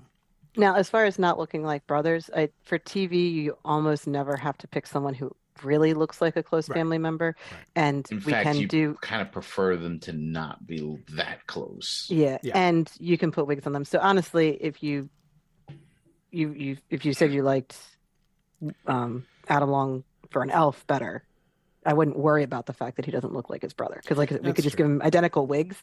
Now, 0.57 0.74
as 0.74 0.89
far 0.89 1.05
as 1.05 1.18
not 1.18 1.39
looking 1.39 1.62
like 1.62 1.87
brothers, 1.87 2.31
I, 2.35 2.49
for 2.64 2.79
TV, 2.79 3.33
you 3.33 3.57
almost 3.64 4.07
never 4.07 4.37
have 4.37 4.59
to 4.59 4.68
pick 4.68 4.87
someone 4.87 5.14
who 5.14 5.35
really 5.62 5.95
looks 5.95 6.20
like 6.20 6.37
a 6.37 6.43
close 6.43 6.68
right. 6.68 6.76
family 6.76 6.99
member, 6.99 7.37
right. 7.53 7.61
and 7.76 8.07
In 8.11 8.18
we 8.18 8.33
fact, 8.33 8.45
can 8.45 8.66
do 8.66 8.95
kind 9.01 9.22
of 9.22 9.31
prefer 9.33 9.76
them 9.76 9.99
to 10.01 10.12
not 10.12 10.66
be 10.66 10.99
that 11.12 11.47
close. 11.47 12.07
Yeah. 12.09 12.39
yeah, 12.43 12.59
and 12.59 12.91
you 12.99 13.18
can 13.18 13.31
put 13.33 13.47
wigs 13.47 13.66
on 13.66 13.72
them. 13.72 13.85
So 13.85 13.99
honestly, 14.01 14.57
if 14.61 14.83
you 14.83 15.09
you 16.31 16.53
you 16.53 16.76
if 16.91 17.05
you 17.05 17.12
said 17.12 17.33
you 17.33 17.43
liked 17.43 17.76
um, 18.87 19.26
Adam 19.49 19.70
Long 19.70 20.05
for 20.31 20.43
an 20.43 20.51
elf 20.51 20.87
better, 20.87 21.24
I 21.87 21.93
wouldn't 21.95 22.18
worry 22.18 22.43
about 22.43 22.66
the 22.66 22.72
fact 22.72 22.97
that 22.97 23.05
he 23.05 23.11
doesn't 23.11 23.33
look 23.33 23.49
like 23.49 23.62
his 23.62 23.72
brother 23.72 23.99
because 24.03 24.18
like 24.18 24.31
That's 24.31 24.45
we 24.45 24.53
could 24.53 24.64
just 24.64 24.76
true. 24.76 24.87
give 24.87 24.93
him 24.93 25.03
identical 25.03 25.47
wigs, 25.47 25.76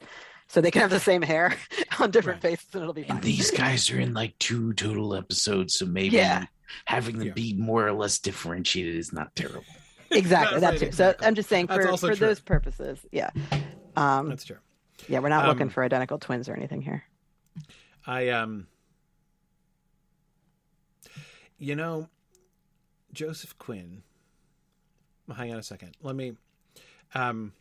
so 0.48 0.62
they 0.62 0.72
can 0.72 0.82
have 0.82 0.90
the 0.90 1.00
same 1.00 1.22
hair 1.22 1.56
on 2.00 2.12
different 2.12 2.44
right. 2.44 2.52
faces 2.52 2.68
and 2.74 2.82
it'll 2.82 2.94
be 2.94 3.04
fine. 3.04 3.18
And 3.18 3.26
these 3.26 3.52
guys 3.52 3.90
are 3.90 4.00
in 4.00 4.14
like 4.14 4.38
two 4.40 4.74
total 4.74 5.16
episodes, 5.16 5.78
so 5.78 5.86
maybe 5.86 6.18
yeah 6.18 6.46
having 6.86 7.18
them 7.18 7.30
yeah. 7.30 7.34
be 7.34 7.54
more 7.54 7.88
or 7.88 7.94
less 7.94 8.20
differentiated 8.20 8.96
is 8.96 9.14
not 9.14 9.36
terrible. 9.36 9.64
Exactly, 10.12 10.60
that's, 10.60 10.80
true. 10.80 10.92
So 10.92 11.16
I'm 11.22 11.36
just 11.36 11.50
saying 11.50 11.68
for 11.68 11.98
for 11.98 12.16
those 12.16 12.40
purposes, 12.40 13.00
yeah. 13.12 13.32
Um, 13.96 14.30
that's 14.30 14.46
true. 14.46 14.58
Yeah, 15.08 15.20
we're 15.20 15.30
not 15.30 15.44
um, 15.44 15.50
looking 15.50 15.70
for 15.70 15.84
identical 15.84 16.20
twins 16.20 16.48
or 16.48 16.56
anything 16.56 16.82
here. 16.82 17.04
I 18.06 18.30
um, 18.30 18.68
you 21.58 21.76
know, 21.76 22.08
Joseph 23.14 23.58
Quinn. 23.58 24.04
Well, 25.28 25.38
hang 25.38 25.52
on 25.52 25.60
a 25.60 25.64
second. 25.64 25.96
Let 26.02 26.16
me. 26.16 26.34
Um, 27.14 27.54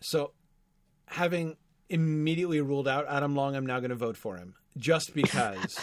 so, 0.00 0.32
having 1.06 1.56
immediately 1.88 2.60
ruled 2.60 2.88
out 2.88 3.06
Adam 3.08 3.34
Long, 3.34 3.54
I'm 3.56 3.66
now 3.66 3.80
going 3.80 3.90
to 3.90 3.96
vote 3.96 4.16
for 4.16 4.36
him 4.36 4.54
just 4.76 5.14
because. 5.14 5.78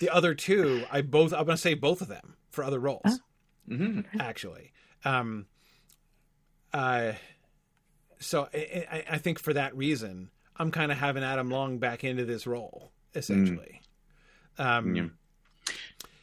The 0.00 0.10
other 0.10 0.34
two, 0.34 0.84
I 0.90 1.02
both 1.02 1.32
I'm 1.32 1.44
going 1.44 1.56
to 1.56 1.62
say 1.62 1.74
both 1.74 2.00
of 2.00 2.08
them 2.08 2.34
for 2.50 2.64
other 2.64 2.80
roles. 2.80 3.02
Oh. 3.06 3.18
Mm-hmm. 3.70 4.20
Actually, 4.20 4.72
um, 5.04 5.46
uh, 6.72 7.12
so 8.18 8.48
I, 8.52 9.04
I, 9.08 9.18
think 9.18 9.38
for 9.38 9.52
that 9.52 9.76
reason, 9.76 10.30
I'm 10.56 10.72
kind 10.72 10.90
of 10.90 10.98
having 10.98 11.22
Adam 11.22 11.50
Long 11.50 11.78
back 11.78 12.02
into 12.02 12.24
this 12.24 12.48
role 12.48 12.90
essentially. 13.14 13.80
Mm. 14.58 14.64
Um, 14.64 14.96
yeah. 14.96 15.06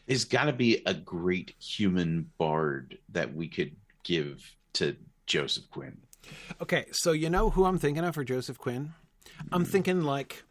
There's 0.08 0.26
got 0.26 0.46
to 0.46 0.54
be 0.54 0.82
a 0.86 0.94
great 0.94 1.54
human 1.62 2.32
bard 2.38 2.98
that 3.10 3.34
we 3.34 3.48
could 3.48 3.76
give 4.04 4.56
to 4.74 4.96
Joseph 5.26 5.70
Quinn. 5.70 6.00
Okay, 6.62 6.86
so 6.92 7.12
you 7.12 7.30
know 7.30 7.50
who 7.50 7.66
I'm 7.66 7.78
thinking 7.78 8.04
of 8.04 8.16
for 8.16 8.24
Joseph 8.24 8.58
Quinn? 8.58 8.94
I'm 9.52 9.66
mm. 9.66 9.68
thinking 9.68 10.02
like 10.02 10.44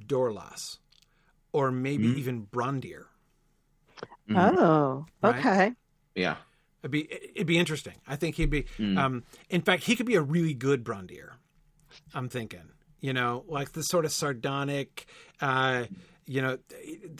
Dorlas 0.00 0.78
or 1.52 1.70
maybe 1.70 2.08
mm. 2.08 2.16
even 2.16 2.46
Brondir. 2.46 3.04
Mm. 4.28 4.58
Oh, 4.58 5.06
okay. 5.22 5.58
Right? 5.58 5.74
Yeah. 6.14 6.36
It'd 6.82 6.90
be 6.90 7.10
it'd 7.34 7.46
be 7.46 7.58
interesting. 7.58 7.94
I 8.06 8.16
think 8.16 8.36
he'd 8.36 8.50
be. 8.50 8.64
Mm. 8.78 8.98
Um, 8.98 9.24
in 9.48 9.62
fact, 9.62 9.84
he 9.84 9.96
could 9.96 10.06
be 10.06 10.14
a 10.14 10.22
really 10.22 10.54
good 10.54 10.84
Brondir. 10.84 11.30
I'm 12.14 12.28
thinking, 12.28 12.68
you 13.00 13.12
know, 13.12 13.44
like 13.48 13.72
the 13.72 13.82
sort 13.82 14.04
of 14.04 14.12
sardonic, 14.12 15.06
uh, 15.40 15.84
you 16.26 16.42
know, 16.42 16.58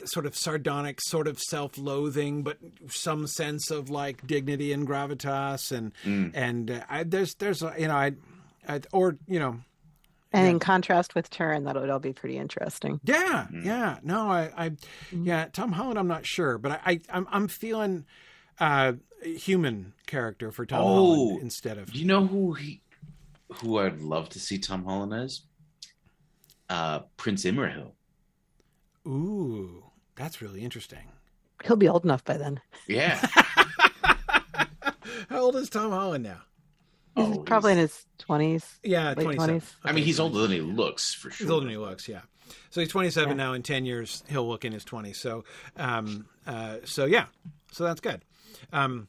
sort 0.05 0.25
of 0.25 0.35
sardonic, 0.35 0.99
sort 1.01 1.27
of 1.27 1.39
self-loathing, 1.39 2.43
but 2.43 2.57
some 2.89 3.27
sense 3.27 3.71
of 3.71 3.89
like 3.89 4.25
dignity 4.27 4.73
and 4.73 4.87
gravitas, 4.87 5.71
and 5.71 5.93
mm. 6.03 6.31
and 6.33 6.71
uh, 6.71 6.81
I, 6.89 7.03
there's 7.03 7.35
there's 7.35 7.61
you 7.77 7.87
know 7.87 7.95
I, 7.95 8.11
I 8.67 8.81
or 8.91 9.17
you 9.27 9.39
know 9.39 9.59
and 10.33 10.45
yeah. 10.45 10.51
in 10.51 10.59
contrast 10.59 11.15
with 11.15 11.29
Turin, 11.29 11.63
that 11.63 11.75
would 11.75 11.89
all 11.89 11.99
be 11.99 12.13
pretty 12.13 12.37
interesting. 12.37 12.99
Yeah, 13.03 13.47
mm. 13.51 13.63
yeah. 13.63 13.97
No, 14.03 14.29
I, 14.29 14.51
I 14.57 14.69
mm. 14.69 15.25
yeah, 15.25 15.45
Tom 15.51 15.71
Holland, 15.71 15.97
I'm 15.97 16.07
not 16.07 16.25
sure, 16.25 16.57
but 16.57 16.73
I, 16.73 16.79
I 16.85 16.99
I'm, 17.09 17.27
I'm 17.31 17.47
feeling 17.47 18.05
uh, 18.59 18.93
human 19.23 19.93
character 20.05 20.51
for 20.51 20.65
Tom 20.65 20.81
oh, 20.81 20.85
Holland 20.85 21.41
instead 21.41 21.77
of. 21.77 21.93
Do 21.93 21.99
you 21.99 22.05
know 22.05 22.27
who 22.27 22.53
he, 22.53 22.81
who 23.61 23.79
I'd 23.79 24.01
love 24.01 24.29
to 24.29 24.39
see 24.39 24.57
Tom 24.57 24.83
Holland 24.83 25.13
as? 25.13 25.41
Uh, 26.69 26.99
Prince 27.15 27.45
Imrahil. 27.45 27.91
Ooh, 29.07 29.83
that's 30.15 30.41
really 30.41 30.61
interesting. 30.63 31.11
He'll 31.65 31.75
be 31.77 31.87
old 31.87 32.03
enough 32.03 32.23
by 32.23 32.37
then. 32.37 32.59
Yeah. 32.87 33.19
How 35.29 35.39
old 35.39 35.55
is 35.55 35.69
Tom 35.69 35.91
Holland 35.91 36.23
now? 36.23 36.41
He's 37.15 37.37
Oh, 37.37 37.39
probably 37.43 37.71
in 37.71 37.77
his 37.79 38.05
twenties. 38.19 38.79
Yeah, 38.83 39.09
Late 39.17 39.23
27. 39.23 39.59
20s. 39.59 39.63
I 39.83 39.91
mean, 39.91 40.03
he's 40.03 40.19
older 40.19 40.39
than 40.41 40.51
he 40.51 40.61
looks 40.61 41.13
for 41.15 41.31
sure. 41.31 41.45
He's 41.45 41.51
older 41.51 41.65
than 41.65 41.71
he 41.71 41.77
looks, 41.77 42.07
yeah. 42.07 42.21
So 42.69 42.79
he's 42.81 42.89
27 42.89 43.29
Yeah. 43.29 43.35
now. 43.35 43.53
In 43.53 43.63
10 43.63 43.85
years, 43.85 44.23
he'll 44.29 44.47
look 44.47 44.63
in 44.65 44.71
his 44.71 44.85
20s. 44.85 45.15
So, 45.15 45.43
um, 45.77 46.27
uh, 46.45 46.77
so 46.85 47.05
yeah, 47.05 47.25
so 47.71 47.83
that's 47.83 47.99
good. 48.01 48.21
Um, 48.71 49.07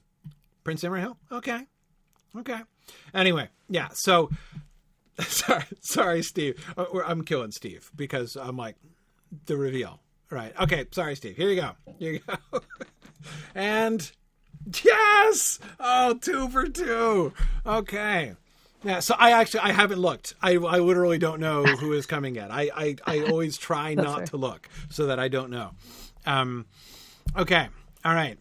Prince 0.64 0.82
Imrahil, 0.84 1.16
okay, 1.30 1.66
okay. 2.38 2.60
Anyway, 3.12 3.48
yeah. 3.68 3.88
So, 3.92 4.30
sorry, 5.20 5.64
sorry, 5.80 6.22
Steve. 6.22 6.64
Uh, 6.76 6.86
I'm 7.06 7.24
killing 7.24 7.50
Steve 7.52 7.90
because 7.94 8.36
I'm 8.36 8.56
like 8.56 8.76
the 9.46 9.56
reveal. 9.56 10.00
Right. 10.30 10.52
Okay. 10.60 10.86
Sorry, 10.92 11.16
Steve. 11.16 11.36
Here 11.36 11.48
you 11.48 11.56
go. 11.60 11.70
Here 11.98 12.12
you 12.12 12.20
go. 12.26 12.60
and 13.54 14.10
yes. 14.84 15.58
Oh, 15.80 16.14
two 16.14 16.48
for 16.50 16.68
two. 16.68 17.32
Okay. 17.66 18.34
Yeah, 18.84 19.00
so 19.00 19.16
I 19.18 19.32
actually 19.32 19.60
I 19.60 19.72
haven't 19.72 19.98
looked. 19.98 20.34
I, 20.40 20.52
I 20.52 20.78
literally 20.78 21.18
don't 21.18 21.40
know 21.40 21.64
who 21.64 21.92
is 21.92 22.06
coming 22.06 22.36
yet. 22.36 22.50
I 22.50 22.70
I, 22.74 22.96
I 23.06 23.20
always 23.30 23.56
try 23.58 23.94
not 23.94 24.18
fair. 24.18 24.26
to 24.26 24.36
look 24.36 24.68
so 24.88 25.06
that 25.06 25.18
I 25.18 25.28
don't 25.28 25.50
know. 25.50 25.72
Um, 26.26 26.66
okay, 27.36 27.68
all 28.04 28.14
right, 28.14 28.38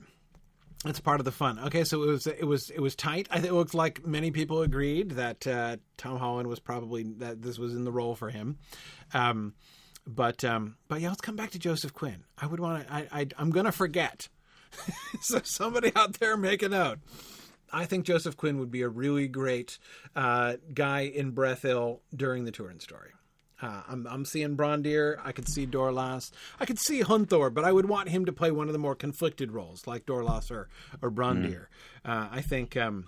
that's 0.83 0.99
part 0.99 1.19
of 1.19 1.25
the 1.25 1.31
fun. 1.31 1.57
Okay, 1.59 1.83
so 1.83 2.03
it 2.03 2.07
was 2.07 2.27
it 2.27 2.45
was 2.45 2.69
it 2.69 2.79
was 2.79 2.95
tight. 2.95 3.27
I 3.31 3.35
think 3.39 3.47
it 3.51 3.55
looks 3.55 3.73
like 3.73 4.05
many 4.05 4.29
people 4.29 4.61
agreed 4.61 5.11
that 5.11 5.47
uh, 5.47 5.77
Tom 5.97 6.19
Holland 6.19 6.47
was 6.47 6.59
probably 6.59 7.03
that 7.17 7.41
this 7.41 7.57
was 7.57 7.73
in 7.73 7.83
the 7.83 7.91
role 7.91 8.13
for 8.13 8.29
him. 8.29 8.59
Um, 9.15 9.55
but 10.07 10.43
um, 10.43 10.77
but 10.87 11.01
yeah, 11.01 11.09
let's 11.09 11.21
come 11.21 11.35
back 11.35 11.51
to 11.51 11.59
Joseph 11.59 11.93
Quinn. 11.93 12.23
I 12.37 12.47
would 12.47 12.59
want 12.59 12.87
to. 12.87 12.93
I, 12.93 13.07
I 13.11 13.27
I'm 13.37 13.51
gonna 13.51 13.71
forget. 13.71 14.29
so 15.21 15.41
somebody 15.43 15.91
out 15.95 16.19
there 16.19 16.37
make 16.37 16.63
a 16.63 16.69
note. 16.69 16.99
I 17.71 17.85
think 17.85 18.05
Joseph 18.05 18.37
Quinn 18.37 18.59
would 18.59 18.71
be 18.71 18.81
a 18.81 18.89
really 18.89 19.27
great 19.27 19.77
uh, 20.15 20.55
guy 20.73 21.01
in 21.01 21.33
Brethil 21.33 21.99
during 22.15 22.45
the 22.45 22.51
Turin 22.51 22.79
story. 22.79 23.11
Uh, 23.61 23.81
I'm, 23.89 24.07
I'm 24.07 24.23
seeing 24.23 24.55
Brondir. 24.55 25.17
I 25.23 25.31
could 25.31 25.49
see 25.49 25.65
Dorlas. 25.65 26.31
I 26.59 26.65
could 26.65 26.79
see 26.79 27.01
Hunthor, 27.01 27.51
but 27.51 27.65
I 27.65 27.71
would 27.71 27.89
want 27.89 28.07
him 28.07 28.25
to 28.25 28.31
play 28.31 28.51
one 28.51 28.67
of 28.67 28.73
the 28.73 28.79
more 28.79 28.95
conflicted 28.95 29.51
roles, 29.51 29.87
like 29.87 30.05
Dorlas 30.05 30.51
or 30.51 30.69
or 31.01 31.11
Brondir. 31.11 31.65
Uh, 32.05 32.27
I 32.31 32.41
think 32.41 32.77
um, 32.77 33.05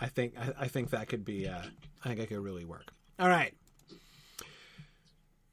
I 0.00 0.06
think 0.06 0.34
I, 0.38 0.64
I 0.64 0.68
think 0.68 0.90
that 0.90 1.08
could 1.08 1.24
be. 1.24 1.46
Uh, 1.46 1.62
I 2.04 2.08
think 2.08 2.20
it 2.20 2.28
could 2.28 2.40
really 2.40 2.64
work. 2.64 2.92
All 3.18 3.28
right. 3.28 3.54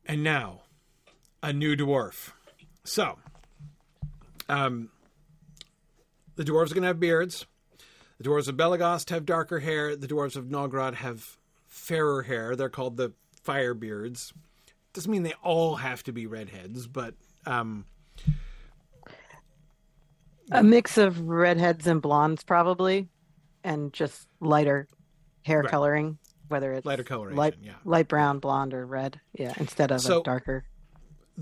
And 0.06 0.24
now, 0.24 0.62
a 1.42 1.54
new 1.54 1.76
dwarf. 1.76 2.32
So, 2.84 3.18
um, 4.48 4.90
the 6.36 6.44
dwarves 6.44 6.72
are 6.72 6.76
going 6.76 6.82
to 6.84 6.88
have 6.88 7.00
beards. 7.00 7.46
The 8.18 8.24
dwarves 8.30 8.48
of 8.48 8.56
Belegost 8.58 9.10
have 9.12 9.26
darker 9.26 9.60
hair. 9.60 9.96
The 9.96 10.08
dwarves 10.08 10.36
of 10.36 10.46
Nogrod 10.46 10.96
have 10.96 11.38
fairer 11.68 12.24
hair. 12.24 12.56
They're 12.56 12.70
called 12.70 12.98
the 12.98 13.14
Firebeards. 13.46 14.34
Doesn't 14.94 15.12
mean 15.12 15.24
they 15.24 15.34
all 15.44 15.76
have 15.78 16.04
to 16.04 16.12
be 16.12 16.26
redheads, 16.28 16.88
but 16.88 17.14
um, 17.46 17.86
A 20.52 20.64
mix 20.64 20.98
of 20.98 21.22
redheads 21.30 21.86
and 21.86 22.02
blondes, 22.02 22.44
probably, 22.44 23.08
and 23.64 23.94
just 23.94 24.28
lighter 24.40 24.88
hair 25.44 25.62
Right. 25.62 25.70
coloring, 25.70 26.18
whether 26.48 26.74
it's 26.74 26.86
lighter 26.86 27.04
coloration. 27.04 27.38
light 27.38 27.56
yeah. 27.62 27.74
light 27.86 28.08
brown, 28.08 28.40
blonde, 28.40 28.74
or 28.74 28.86
red. 28.86 29.22
Yeah, 29.34 29.54
instead 29.58 29.92
of 29.92 30.02
So- 30.02 30.22
a 30.22 30.24
darker. 30.24 30.66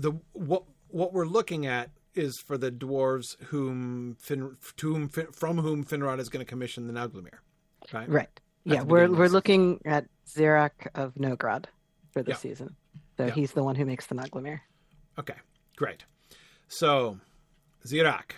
The 0.00 0.12
what 0.32 0.62
what 0.88 1.12
we're 1.12 1.26
looking 1.26 1.66
at 1.66 1.90
is 2.14 2.38
for 2.38 2.56
the 2.56 2.70
dwarves 2.70 3.36
whom 3.46 4.16
Fin, 4.20 4.56
to 4.76 4.94
whom 4.94 5.08
Fin, 5.08 5.26
from 5.32 5.58
whom 5.58 5.84
Finrod 5.84 6.18
is 6.20 6.28
going 6.28 6.44
to 6.44 6.48
commission 6.48 6.86
the 6.86 6.92
Nauglamir, 6.92 7.38
right? 7.92 8.08
Right. 8.08 8.40
Yeah, 8.64 8.82
we're 8.82 9.10
we're 9.10 9.28
looking 9.28 9.80
at 9.84 10.06
Zirak 10.26 10.86
of 10.94 11.14
Nogrod 11.16 11.66
for 12.12 12.22
this 12.22 12.34
Yeah. 12.44 12.50
season. 12.50 12.76
So 13.16 13.26
Yeah. 13.26 13.32
he's 13.32 13.52
the 13.52 13.62
one 13.64 13.74
who 13.74 13.84
makes 13.84 14.06
the 14.06 14.14
Nauglamir. 14.14 14.60
Okay, 15.18 15.34
great. 15.76 16.04
So, 16.68 17.18
Zirak. 17.86 18.32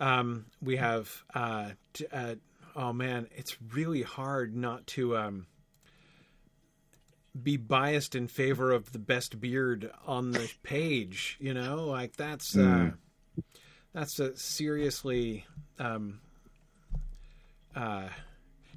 Um, 0.00 0.46
we 0.60 0.76
have. 0.76 1.24
Uh, 1.34 1.70
t- 1.92 2.06
uh, 2.12 2.34
oh 2.74 2.92
man, 2.92 3.28
it's 3.36 3.56
really 3.72 4.02
hard 4.02 4.56
not 4.56 4.86
to 4.88 5.16
um, 5.16 5.46
be 7.42 7.56
biased 7.56 8.14
in 8.14 8.28
favor 8.28 8.70
of 8.72 8.92
the 8.92 8.98
best 8.98 9.40
beard 9.40 9.90
on 10.06 10.32
the 10.32 10.50
page. 10.62 11.36
You 11.40 11.54
know, 11.54 11.84
like 11.86 12.16
that's 12.16 12.56
uh, 12.56 12.90
that's 13.92 14.18
a 14.18 14.36
seriously. 14.36 15.44
Um, 15.78 16.20
uh, 17.74 18.08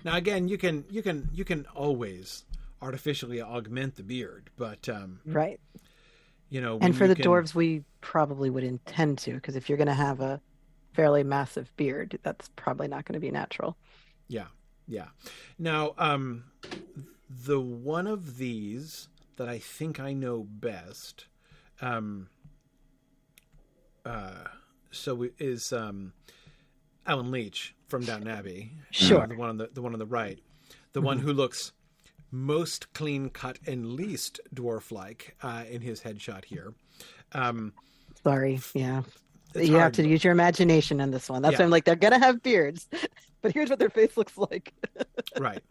now 0.04 0.16
again, 0.16 0.48
you 0.48 0.58
can 0.58 0.86
you 0.90 1.02
can 1.02 1.30
you 1.34 1.44
can 1.46 1.66
always 1.76 2.46
artificially 2.82 3.42
augment 3.42 3.96
the 3.96 4.04
beard, 4.04 4.50
but 4.58 4.90
um, 4.90 5.20
Right. 5.26 5.60
you 6.50 6.62
know, 6.62 6.80
And 6.82 6.96
for 6.98 7.08
the 7.08 7.16
can- 7.16 7.26
dwarves, 7.26 7.54
we 7.54 7.84
probably 8.02 8.50
would 8.50 8.64
intend 8.64 9.20
to, 9.20 9.34
because 9.36 9.56
if 9.56 9.70
you're 9.70 9.78
going 9.78 9.88
to 9.88 9.94
have 9.94 10.20
a 10.20 10.42
fairly 10.94 11.24
massive 11.24 11.72
beard, 11.78 12.18
that's 12.24 12.50
probably 12.56 12.88
not 12.88 13.06
going 13.06 13.14
to 13.14 13.20
be 13.20 13.30
natural. 13.30 13.78
Yeah, 14.28 14.48
yeah. 14.88 15.10
Now, 15.60 15.94
um, 16.00 16.46
the 17.46 17.60
one 17.60 18.08
of 18.08 18.38
these 18.38 19.08
that 19.38 19.48
I 19.48 19.58
think 19.60 20.00
I 20.00 20.14
know 20.14 20.44
best, 20.48 21.26
um, 21.82 22.28
uh, 24.06 24.46
so 24.92 25.28
is 25.40 25.72
um, 25.72 26.14
Allen 27.06 27.32
Leech 27.32 27.76
from 27.88 28.04
Downton 28.04 28.28
Abbey. 28.28 28.72
Sure. 28.92 29.22
Uh, 29.24 29.28
the 29.28 29.36
one 29.36 29.50
on 29.50 29.58
the 29.58 29.70
the 29.74 29.82
one 29.82 29.94
on 29.94 30.00
the 30.00 30.06
right, 30.06 30.40
the 30.94 31.02
one 31.02 31.20
who 31.20 31.34
looks 31.34 31.72
most 32.32 32.92
clean 32.94 33.30
cut 33.30 33.60
and 33.68 33.94
least 33.94 34.40
dwarf 34.54 34.92
like 34.92 35.36
uh, 35.42 35.64
in 35.70 35.82
his 35.82 36.02
headshot 36.02 36.46
here. 36.46 36.74
Um, 37.34 37.74
Sorry. 38.24 38.60
Yeah. 38.74 39.02
you 39.56 39.72
hard. 39.72 39.82
have 39.84 39.92
to 39.94 40.08
use 40.08 40.24
your 40.24 40.32
imagination 40.32 41.00
in 41.02 41.12
this 41.12 41.30
one. 41.30 41.42
That's 41.42 41.54
Yeah. 41.54 41.60
why 41.60 41.66
I'm 41.66 41.72
like, 41.72 41.86
they're 41.86 41.96
to 42.14 42.20
have 42.20 42.42
beards, 42.44 42.88
but 43.42 43.52
here's 43.52 43.70
what 43.70 43.80
their 43.80 43.90
face 43.90 44.16
looks 44.16 44.38
like. 44.38 44.74
right 45.40 45.62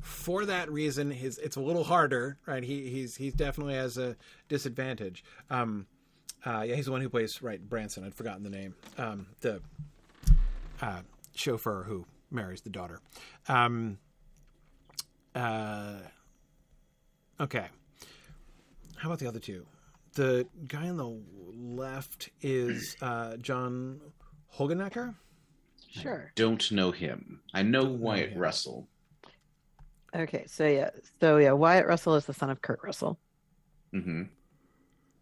for 0.00 0.44
that 0.46 0.70
reason 0.70 1.10
his 1.10 1.38
it's 1.38 1.56
a 1.56 1.60
little 1.60 1.84
harder 1.84 2.38
right 2.46 2.62
he 2.62 2.88
he's 2.88 3.16
he's 3.16 3.34
definitely 3.34 3.74
has 3.74 3.98
a 3.98 4.16
disadvantage 4.48 5.24
um 5.50 5.86
uh 6.44 6.62
yeah 6.66 6.74
he's 6.74 6.86
the 6.86 6.92
one 6.92 7.00
who 7.00 7.08
plays 7.08 7.42
right 7.42 7.68
branson 7.68 8.04
i'd 8.04 8.14
forgotten 8.14 8.42
the 8.42 8.50
name 8.50 8.74
um 8.98 9.26
the 9.40 9.60
uh 10.82 11.00
chauffeur 11.34 11.84
who 11.86 12.04
marries 12.30 12.60
the 12.62 12.70
daughter 12.70 13.00
um 13.48 13.98
uh 15.34 15.96
okay 17.40 17.66
how 18.96 19.08
about 19.08 19.18
the 19.18 19.26
other 19.26 19.40
two 19.40 19.64
the 20.14 20.46
guy 20.66 20.88
on 20.88 20.96
the 20.96 21.20
left 21.54 22.30
is 22.40 22.96
uh 23.02 23.36
john 23.36 24.00
Hoogenakker. 24.58 25.14
Sure. 25.90 26.32
Don't 26.34 26.72
know 26.72 26.90
him. 26.90 27.40
I 27.52 27.62
know 27.62 27.82
Don't 27.82 27.92
know 28.00 28.06
Wyatt 28.06 28.30
him. 28.32 28.38
Russell. 28.38 28.88
Okay. 30.14 30.44
So, 30.46 30.66
yeah. 30.66 30.90
So, 31.20 31.36
yeah, 31.38 31.52
Wyatt 31.52 31.86
Russell 31.86 32.14
is 32.14 32.26
the 32.26 32.34
son 32.34 32.50
of 32.50 32.60
Kurt 32.62 32.80
Russell. 32.82 33.18
hmm 33.92 34.22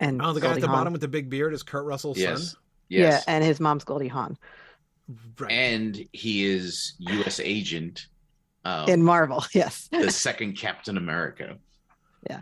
And 0.00 0.20
oh 0.22 0.32
the 0.32 0.40
guy 0.40 0.52
at 0.52 0.60
the 0.60 0.66
Hawn. 0.66 0.76
bottom 0.76 0.92
with 0.92 1.02
the 1.02 1.08
big 1.08 1.30
beard 1.30 1.54
is 1.54 1.62
kurt 1.62 1.84
russell's 1.86 2.18
Yes. 2.18 2.50
son 2.52 2.60
Yes. 2.88 3.24
Yeah, 3.26 3.34
and 3.34 3.42
his 3.42 3.60
mom's 3.60 3.84
Goldie 3.84 4.08
Hawn 4.08 4.36
right 5.38 5.50
And 5.52 5.98
he 6.12 6.44
is 6.44 6.94
U.S. 6.98 7.40
agent, 7.40 8.06
um, 8.64 8.88
in 8.88 9.02
Marvel. 9.02 9.44
Yes. 9.54 9.88
the 9.90 10.10
second 10.10 10.56
Captain 10.56 10.96
America. 10.96 11.58
Yeah. 12.28 12.40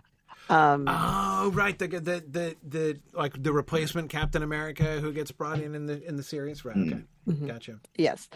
Um, 0.51 0.85
Oh, 0.89 1.51
right. 1.55 1.79
The 1.79 1.87
the 1.89 2.25
the 2.29 2.57
the 2.67 3.01
like 3.15 3.41
the 3.43 3.53
replacement 3.53 4.11
Captain 4.11 4.43
America 4.43 5.01
who 5.01 5.13
gets 5.13 5.31
brought 5.33 5.61
in 5.61 5.75
in 5.75 5.87
the 5.87 6.03
in 6.07 6.17
the 6.17 6.23
series. 6.23 6.65
Right. 6.65 6.77
Okay. 6.77 7.03
mhm. 7.29 7.47
Gotcha. 7.47 7.81
Yes. 7.97 8.29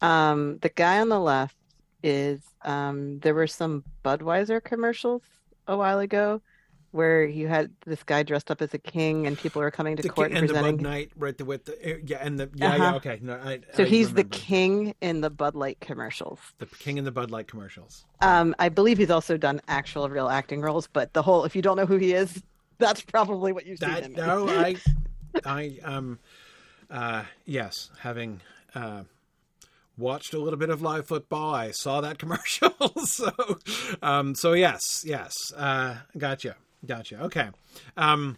Um, 0.00 0.58
the 0.62 0.68
guy 0.70 1.00
on 1.00 1.08
the 1.08 1.20
left 1.20 1.56
is 2.02 2.40
um, 2.62 3.18
there 3.20 3.34
were 3.34 3.46
some 3.46 3.84
Budweiser 4.04 4.62
commercials 4.62 5.22
a 5.66 5.76
while 5.76 5.98
ago 5.98 6.40
where 6.92 7.22
you 7.24 7.48
had 7.48 7.70
this 7.84 8.02
guy 8.02 8.22
dressed 8.22 8.50
up 8.50 8.62
as 8.62 8.72
a 8.72 8.78
king 8.78 9.26
and 9.26 9.36
people 9.36 9.60
were 9.60 9.70
coming 9.70 9.94
to 9.94 10.02
The, 10.02 10.08
court 10.08 10.30
and 10.30 10.38
and 10.38 10.48
the. 10.48 10.54
Bud 10.54 10.80
Knight, 10.80 11.10
right? 11.16 11.36
The 11.36 11.44
with 11.44 11.66
the 11.66 11.86
eh, 11.86 11.98
yeah, 12.06 12.16
and 12.22 12.40
the 12.40 12.48
yeah, 12.54 12.76
yeah. 12.76 12.86
Uh-huh. 12.86 12.96
Okay. 12.96 13.18
No, 13.22 13.34
I, 13.34 13.60
So 13.74 13.82
I 13.82 13.86
he's 13.86 14.14
the 14.14 14.24
king 14.24 14.94
in 15.02 15.20
the 15.20 15.28
Bud 15.28 15.54
Light 15.54 15.78
commercials. 15.80 16.38
the 16.58 16.66
king 16.66 16.96
in 16.96 17.04
the 17.04 17.10
Bud 17.12 17.30
Light 17.30 17.46
commercials. 17.46 18.06
Um, 18.22 18.54
I 18.58 18.70
believe 18.70 18.96
he's 18.96 19.10
also 19.10 19.36
done 19.36 19.60
actual 19.68 20.08
real 20.08 20.28
acting 20.28 20.62
roles, 20.62 20.86
but 20.86 21.12
the 21.12 21.22
whole 21.22 21.44
if 21.44 21.54
you 21.54 21.60
don't 21.60 21.76
know 21.76 21.84
who 21.86 21.98
he 21.98 22.14
is, 22.14 22.42
that's 22.78 23.02
probably 23.02 23.52
what 23.52 23.66
you've 23.66 23.80
seen 23.80 23.90
That 23.90 24.04
him 24.04 24.12
in. 24.12 24.26
no, 24.26 24.48
I 24.48 24.76
I 25.44 25.78
um 25.84 26.18
uh 26.90 27.24
yes, 27.44 27.90
having 28.00 28.40
uh 28.74 29.02
watched 29.98 30.34
a 30.34 30.38
little 30.38 30.58
bit 30.58 30.70
of 30.70 30.82
live 30.82 31.06
football, 31.06 31.54
I 31.54 31.72
saw 31.72 32.00
that 32.00 32.18
commercial. 32.18 32.72
so 33.04 33.30
um 34.02 34.34
so 34.34 34.52
yes, 34.52 35.04
yes. 35.06 35.52
Uh 35.56 35.96
gotcha. 36.16 36.56
Gotcha. 36.86 37.24
Okay. 37.24 37.48
Um 37.96 38.36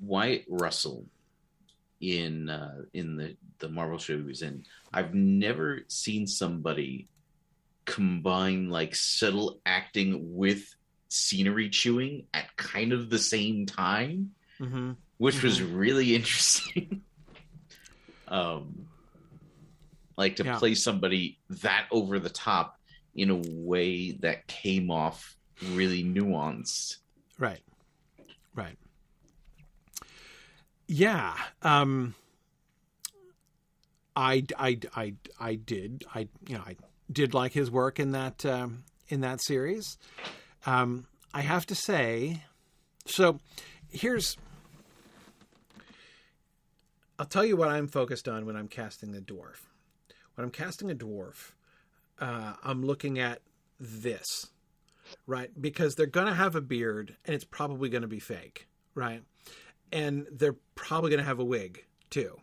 Wyatt 0.00 0.44
Russell 0.48 1.06
in 2.00 2.48
uh, 2.50 2.82
in 2.92 3.16
the 3.16 3.36
the 3.58 3.68
Marvel 3.68 3.98
show 3.98 4.16
he 4.16 4.22
was 4.22 4.42
in. 4.42 4.64
I've 4.92 5.14
never 5.14 5.80
seen 5.88 6.26
somebody 6.26 7.08
combine 7.84 8.70
like 8.70 8.94
subtle 8.94 9.60
acting 9.64 10.36
with 10.36 10.74
scenery 11.08 11.68
chewing 11.70 12.26
at 12.34 12.56
kind 12.56 12.92
of 12.92 13.10
the 13.10 13.18
same 13.18 13.66
time, 13.66 14.32
mm-hmm. 14.60 14.92
which 15.18 15.36
mm-hmm. 15.36 15.46
was 15.46 15.62
really 15.62 16.14
interesting. 16.16 17.02
Um, 18.28 18.86
like 20.16 20.36
to 20.36 20.44
yeah. 20.44 20.58
play 20.58 20.74
somebody 20.74 21.38
that 21.48 21.86
over 21.90 22.18
the 22.18 22.30
top 22.30 22.78
in 23.14 23.30
a 23.30 23.42
way 23.48 24.12
that 24.12 24.46
came 24.46 24.90
off 24.90 25.36
really 25.72 26.02
nuanced. 26.04 26.96
Right. 27.38 27.62
Right. 28.54 28.76
Yeah. 30.86 31.34
Um, 31.62 32.14
I, 34.16 34.44
I, 34.58 34.78
I, 34.94 35.14
I 35.40 35.54
did. 35.54 36.04
I, 36.14 36.28
you 36.46 36.56
know, 36.56 36.62
I 36.64 36.76
did 37.10 37.34
like 37.34 37.52
his 37.52 37.70
work 37.70 37.98
in 37.98 38.12
that, 38.12 38.44
um, 38.46 38.84
in 39.08 39.20
that 39.20 39.42
series. 39.42 39.98
Um, 40.66 41.06
I 41.32 41.42
have 41.42 41.66
to 41.66 41.74
say, 41.74 42.44
so 43.06 43.40
here's, 43.90 44.36
I'll 47.18 47.26
tell 47.26 47.44
you 47.44 47.56
what 47.56 47.68
I'm 47.68 47.86
focused 47.86 48.28
on 48.28 48.46
when 48.46 48.56
I'm 48.56 48.68
casting 48.68 49.12
the 49.12 49.20
dwarf. 49.20 49.68
When 50.34 50.44
I'm 50.44 50.50
casting 50.50 50.90
a 50.90 50.94
dwarf, 50.94 51.52
uh, 52.18 52.54
I'm 52.62 52.84
looking 52.84 53.18
at 53.18 53.40
this, 53.78 54.46
right? 55.26 55.50
Because 55.60 55.94
they're 55.94 56.06
going 56.06 56.26
to 56.26 56.34
have 56.34 56.56
a 56.56 56.60
beard 56.60 57.16
and 57.24 57.34
it's 57.34 57.44
probably 57.44 57.88
going 57.88 58.02
to 58.02 58.08
be 58.08 58.18
fake, 58.18 58.68
right? 58.94 59.22
And 59.92 60.26
they're 60.32 60.56
probably 60.74 61.10
going 61.10 61.20
to 61.20 61.26
have 61.26 61.38
a 61.38 61.44
wig 61.44 61.84
too, 62.10 62.36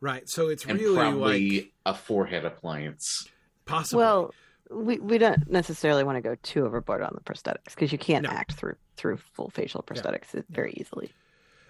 right? 0.00 0.28
So 0.28 0.48
it's 0.48 0.64
and 0.66 0.78
really 0.78 1.12
like 1.12 1.72
a 1.86 1.94
forehead 1.94 2.44
appliance. 2.44 3.26
Possibly. 3.64 4.04
Well, 4.04 4.34
we, 4.70 4.98
we 4.98 5.18
don't 5.18 5.50
necessarily 5.50 6.04
want 6.04 6.16
to 6.16 6.22
go 6.22 6.36
too 6.42 6.66
overboard 6.66 7.02
on 7.02 7.12
the 7.14 7.20
prosthetics 7.20 7.74
because 7.74 7.92
you 7.92 7.98
can't 7.98 8.24
no. 8.24 8.30
act 8.30 8.52
through 8.52 8.76
through 8.96 9.16
full 9.16 9.50
facial 9.50 9.82
prosthetics 9.82 10.44
very 10.50 10.72
easily. 10.74 11.10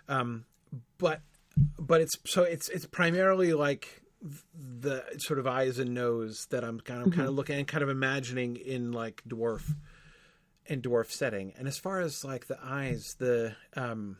Um, 0.08 0.44
but 0.98 1.20
but 1.78 2.00
it's 2.00 2.16
so 2.26 2.42
it's 2.42 2.68
it's 2.68 2.86
primarily 2.86 3.52
like 3.52 4.02
the 4.56 5.04
sort 5.18 5.38
of 5.38 5.46
eyes 5.46 5.78
and 5.78 5.92
nose 5.92 6.46
that 6.50 6.64
I'm 6.64 6.80
kind 6.80 7.00
of 7.00 7.08
mm-hmm. 7.08 7.16
kind 7.16 7.28
of 7.28 7.34
looking 7.34 7.58
and 7.58 7.66
kind 7.66 7.82
of 7.82 7.90
imagining 7.90 8.56
in 8.56 8.92
like 8.92 9.22
dwarf 9.28 9.74
in 10.66 10.80
dwarf 10.80 11.10
setting. 11.10 11.52
And 11.58 11.68
as 11.68 11.78
far 11.78 12.00
as 12.00 12.24
like 12.24 12.46
the 12.46 12.58
eyes, 12.62 13.16
the 13.18 13.54
um 13.76 14.16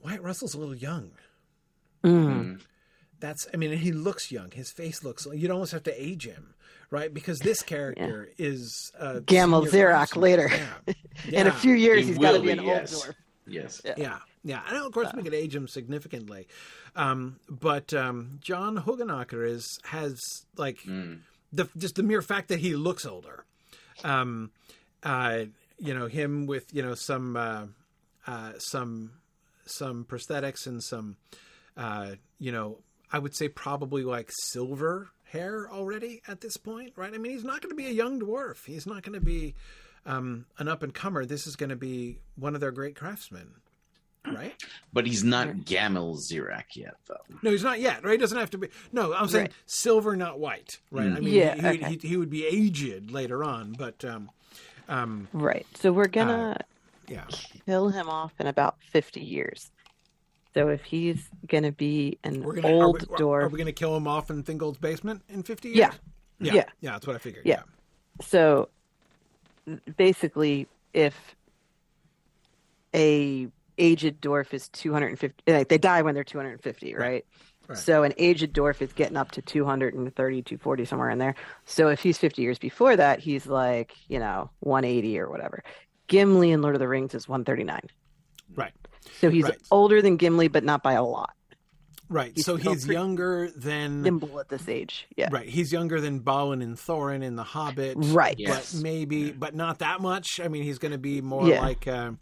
Wyatt 0.00 0.22
Russell's 0.22 0.54
a 0.54 0.58
little 0.58 0.76
young. 0.76 1.10
Mm. 2.04 2.60
That's 3.18 3.48
I 3.52 3.56
mean 3.56 3.76
he 3.76 3.90
looks 3.90 4.30
young. 4.30 4.52
His 4.52 4.70
face 4.70 5.02
looks 5.02 5.26
you'd 5.32 5.50
almost 5.50 5.72
have 5.72 5.82
to 5.84 6.02
age 6.02 6.24
him, 6.24 6.54
right? 6.90 7.12
Because 7.12 7.40
this 7.40 7.62
character 7.64 8.28
yeah. 8.36 8.46
is 8.46 8.92
uh 8.98 9.20
Gamil 9.24 9.68
Zirak 9.68 10.14
later. 10.14 10.48
Yeah. 10.48 10.94
yeah. 11.26 11.40
In 11.40 11.46
a 11.48 11.52
few 11.52 11.74
years 11.74 12.02
he 12.04 12.10
has 12.10 12.18
got 12.18 12.32
to 12.32 12.40
be 12.40 12.50
an 12.50 12.62
yes. 12.62 12.94
old 12.94 13.04
dwarf. 13.04 13.14
Yes. 13.48 13.82
Yeah. 13.84 14.18
Yeah. 14.44 14.62
Know, 14.70 14.86
of 14.86 14.92
course, 14.92 15.12
we 15.14 15.22
could 15.22 15.34
age 15.34 15.54
him 15.54 15.68
significantly. 15.68 16.46
Um, 16.96 17.40
but 17.48 17.92
um, 17.94 18.38
John 18.40 18.76
Hoogenakker 18.76 19.46
is 19.46 19.78
has 19.84 20.18
like 20.56 20.78
mm. 20.82 21.20
the 21.52 21.68
just 21.76 21.96
the 21.96 22.02
mere 22.02 22.22
fact 22.22 22.48
that 22.48 22.60
he 22.60 22.76
looks 22.76 23.04
older. 23.04 23.44
Um, 24.04 24.50
uh, 25.02 25.44
you 25.78 25.94
know 25.94 26.06
him 26.06 26.46
with 26.46 26.72
you 26.72 26.82
know 26.82 26.94
some 26.94 27.36
uh, 27.36 27.66
uh, 28.26 28.52
some 28.58 29.12
some 29.66 30.04
prosthetics 30.04 30.66
and 30.66 30.82
some 30.82 31.16
uh, 31.76 32.12
you 32.38 32.52
know 32.52 32.78
I 33.12 33.18
would 33.18 33.34
say 33.34 33.48
probably 33.48 34.02
like 34.02 34.30
silver 34.50 35.10
hair 35.24 35.68
already 35.70 36.22
at 36.26 36.40
this 36.40 36.56
point, 36.56 36.92
right? 36.96 37.12
I 37.12 37.18
mean, 37.18 37.32
he's 37.32 37.44
not 37.44 37.60
going 37.60 37.70
to 37.70 37.76
be 37.76 37.86
a 37.86 37.92
young 37.92 38.20
dwarf. 38.20 38.64
He's 38.64 38.86
not 38.86 39.02
going 39.02 39.18
to 39.18 39.24
be 39.24 39.54
um, 40.06 40.46
an 40.58 40.68
up 40.68 40.82
and 40.82 40.92
comer. 40.92 41.26
This 41.26 41.46
is 41.46 41.56
going 41.56 41.70
to 41.70 41.76
be 41.76 42.18
one 42.36 42.54
of 42.54 42.60
their 42.60 42.70
great 42.70 42.96
craftsmen 42.96 43.54
right? 44.34 44.54
But 44.92 45.06
he's 45.06 45.24
not 45.24 45.48
Gamil 45.48 46.16
Zirak 46.16 46.74
yet, 46.74 46.94
though. 47.06 47.16
No, 47.42 47.50
he's 47.50 47.62
not 47.62 47.80
yet. 47.80 48.04
Right? 48.04 48.12
He 48.12 48.18
doesn't 48.18 48.38
have 48.38 48.50
to 48.50 48.58
be. 48.58 48.68
No, 48.92 49.12
I'm 49.14 49.28
saying 49.28 49.46
right. 49.46 49.54
silver, 49.66 50.16
not 50.16 50.38
white. 50.38 50.78
Right? 50.90 51.06
Mm. 51.06 51.16
I 51.16 51.20
mean, 51.20 51.34
yeah, 51.34 51.54
he, 51.54 51.66
okay. 51.66 51.96
he, 52.00 52.08
he, 52.08 52.16
would 52.16 52.30
be 52.30 52.46
aged 52.46 53.10
later 53.10 53.44
on, 53.44 53.72
but 53.72 54.04
um, 54.04 54.30
um, 54.88 55.28
right. 55.32 55.66
So 55.74 55.92
we're 55.92 56.08
gonna 56.08 56.56
uh, 56.58 56.62
yeah 57.08 57.24
kill 57.66 57.88
him 57.88 58.08
off 58.08 58.32
in 58.38 58.46
about 58.46 58.76
fifty 58.80 59.20
years. 59.20 59.70
So 60.54 60.68
if 60.68 60.82
he's 60.82 61.28
gonna 61.46 61.72
be 61.72 62.18
an 62.24 62.42
we're 62.42 62.54
gonna, 62.54 62.68
old 62.68 63.02
are 63.02 63.06
we, 63.10 63.16
dwarf, 63.16 63.42
are 63.44 63.48
we 63.48 63.58
gonna 63.58 63.72
kill 63.72 63.96
him 63.96 64.08
off 64.08 64.30
in 64.30 64.42
Thingol's 64.42 64.78
basement 64.78 65.22
in 65.28 65.42
fifty 65.42 65.68
years? 65.68 65.78
Yeah. 65.78 65.92
yeah, 66.40 66.52
yeah, 66.54 66.64
yeah. 66.80 66.90
That's 66.92 67.06
what 67.06 67.16
I 67.16 67.18
figured. 67.18 67.44
yeah. 67.44 67.56
yeah. 67.56 67.62
So 68.24 68.68
basically, 69.96 70.66
if 70.92 71.36
a 72.94 73.48
aged 73.78 74.20
dwarf 74.20 74.52
is 74.52 74.68
250 74.70 75.52
like 75.52 75.68
they 75.68 75.78
die 75.78 76.02
when 76.02 76.14
they're 76.14 76.24
250 76.24 76.94
right, 76.94 77.00
right? 77.00 77.26
right. 77.68 77.78
so 77.78 78.02
an 78.02 78.12
aged 78.18 78.52
dwarf 78.52 78.82
is 78.82 78.92
getting 78.92 79.16
up 79.16 79.30
to 79.32 79.42
230 79.42 80.42
240 80.42 80.84
somewhere 80.84 81.10
in 81.10 81.18
there 81.18 81.34
so 81.64 81.88
if 81.88 82.00
he's 82.00 82.18
50 82.18 82.42
years 82.42 82.58
before 82.58 82.96
that 82.96 83.20
he's 83.20 83.46
like 83.46 83.94
you 84.08 84.18
know 84.18 84.50
180 84.60 85.18
or 85.18 85.30
whatever 85.30 85.62
gimli 86.08 86.50
in 86.50 86.62
lord 86.62 86.74
of 86.74 86.80
the 86.80 86.88
rings 86.88 87.14
is 87.14 87.28
139 87.28 87.80
right 88.54 88.72
so 89.20 89.30
he's 89.30 89.44
right. 89.44 89.58
older 89.70 90.02
than 90.02 90.16
gimli 90.16 90.48
but 90.48 90.64
not 90.64 90.82
by 90.82 90.94
a 90.94 91.04
lot 91.04 91.34
Right. 92.10 92.32
He's 92.34 92.46
so 92.46 92.56
he's 92.56 92.86
younger 92.86 93.50
than 93.54 94.02
nimble 94.02 94.40
at 94.40 94.48
this 94.48 94.68
age. 94.68 95.06
Yeah. 95.16 95.28
Right. 95.30 95.48
He's 95.48 95.72
younger 95.72 96.00
than 96.00 96.20
Balin 96.20 96.62
and 96.62 96.76
Thorin 96.76 97.22
in 97.22 97.36
The 97.36 97.42
Hobbit. 97.42 97.96
Right. 97.98 98.36
Yes. 98.38 98.72
But 98.72 98.82
maybe, 98.82 99.30
but 99.30 99.54
not 99.54 99.80
that 99.80 100.00
much. 100.00 100.40
I 100.42 100.48
mean, 100.48 100.62
he's 100.62 100.78
going 100.78 100.92
to 100.92 100.98
be 100.98 101.20
more 101.20 101.46
yeah. 101.46 101.60
like, 101.60 101.86
uh, 101.86 102.12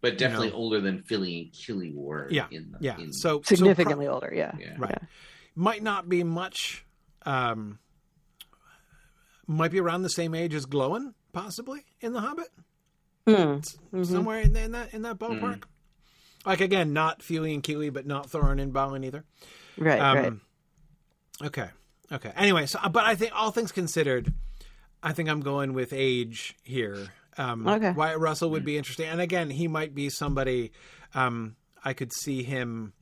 but 0.00 0.18
definitely 0.18 0.48
you 0.48 0.52
know, 0.52 0.58
older 0.58 0.80
than 0.80 1.02
Fili 1.02 1.40
and 1.40 1.52
Kili 1.52 1.94
were. 1.94 2.28
Yeah, 2.30 2.46
in 2.50 2.72
the, 2.72 2.78
yeah. 2.80 2.98
In, 2.98 3.12
so 3.12 3.42
significantly 3.42 4.06
so 4.06 4.10
pro- 4.10 4.14
older. 4.14 4.32
Yeah, 4.34 4.52
yeah. 4.58 4.74
right. 4.78 4.98
Yeah. 5.00 5.08
Might 5.54 5.82
not 5.82 6.08
be 6.08 6.22
much. 6.24 6.84
Um, 7.26 7.78
might 9.46 9.70
be 9.70 9.80
around 9.80 10.02
the 10.02 10.10
same 10.10 10.34
age 10.34 10.54
as 10.54 10.66
Glóin, 10.66 11.14
possibly 11.32 11.84
in 12.00 12.12
The 12.12 12.20
Hobbit. 12.20 12.48
Mm. 13.26 13.60
Mm-hmm. 13.92 14.04
Somewhere 14.04 14.40
in, 14.40 14.56
in, 14.56 14.72
that 14.72 14.94
in 14.94 15.02
that 15.02 15.18
ballpark. 15.18 15.60
Mm. 15.60 15.64
Like 16.46 16.60
again, 16.60 16.92
not 16.92 17.22
Fili 17.22 17.52
and 17.52 17.62
Kili, 17.62 17.92
but 17.92 18.06
not 18.06 18.30
Thorin 18.30 18.60
and 18.60 18.72
Balin 18.72 19.04
either. 19.04 19.24
Right. 19.76 20.00
Um, 20.00 20.16
right. 20.16 20.32
Okay. 21.46 21.68
Okay. 22.10 22.32
Anyway, 22.36 22.66
so 22.66 22.78
but 22.90 23.04
I 23.04 23.14
think 23.16 23.32
all 23.34 23.50
things 23.50 23.72
considered, 23.72 24.32
I 25.02 25.12
think 25.12 25.28
I'm 25.28 25.40
going 25.40 25.74
with 25.74 25.92
age 25.92 26.56
here. 26.62 27.08
Um, 27.38 27.66
okay. 27.66 27.92
Wyatt 27.92 28.18
Russell 28.18 28.50
would 28.50 28.64
be 28.64 28.76
interesting, 28.76 29.08
and 29.08 29.20
again, 29.20 29.48
he 29.48 29.68
might 29.68 29.94
be 29.94 30.10
somebody. 30.10 30.72
Um, 31.14 31.56
I 31.84 31.92
could 31.94 32.12
see 32.12 32.42
him. 32.42 32.92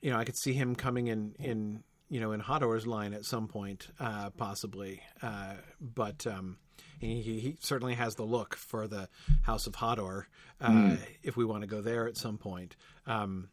You 0.00 0.10
know, 0.10 0.18
I 0.18 0.24
could 0.24 0.36
see 0.36 0.54
him 0.54 0.74
coming 0.74 1.06
in 1.06 1.34
in 1.38 1.84
you 2.08 2.20
know 2.20 2.32
in 2.32 2.40
Hador's 2.40 2.86
line 2.86 3.12
at 3.12 3.24
some 3.24 3.46
point, 3.46 3.88
uh, 4.00 4.30
possibly. 4.30 5.02
Uh, 5.22 5.54
but 5.80 6.26
um, 6.26 6.56
he, 6.98 7.22
he, 7.22 7.56
certainly 7.60 7.94
has 7.94 8.14
the 8.14 8.24
look 8.24 8.56
for 8.56 8.88
the 8.88 9.08
House 9.42 9.66
of 9.66 9.74
Hodor. 9.74 10.24
Uh, 10.60 10.70
mm. 10.70 10.98
If 11.22 11.36
we 11.36 11.44
want 11.44 11.62
to 11.62 11.66
go 11.66 11.82
there 11.82 12.08
at 12.08 12.16
some 12.16 12.38
point, 12.38 12.76
um, 13.06 13.48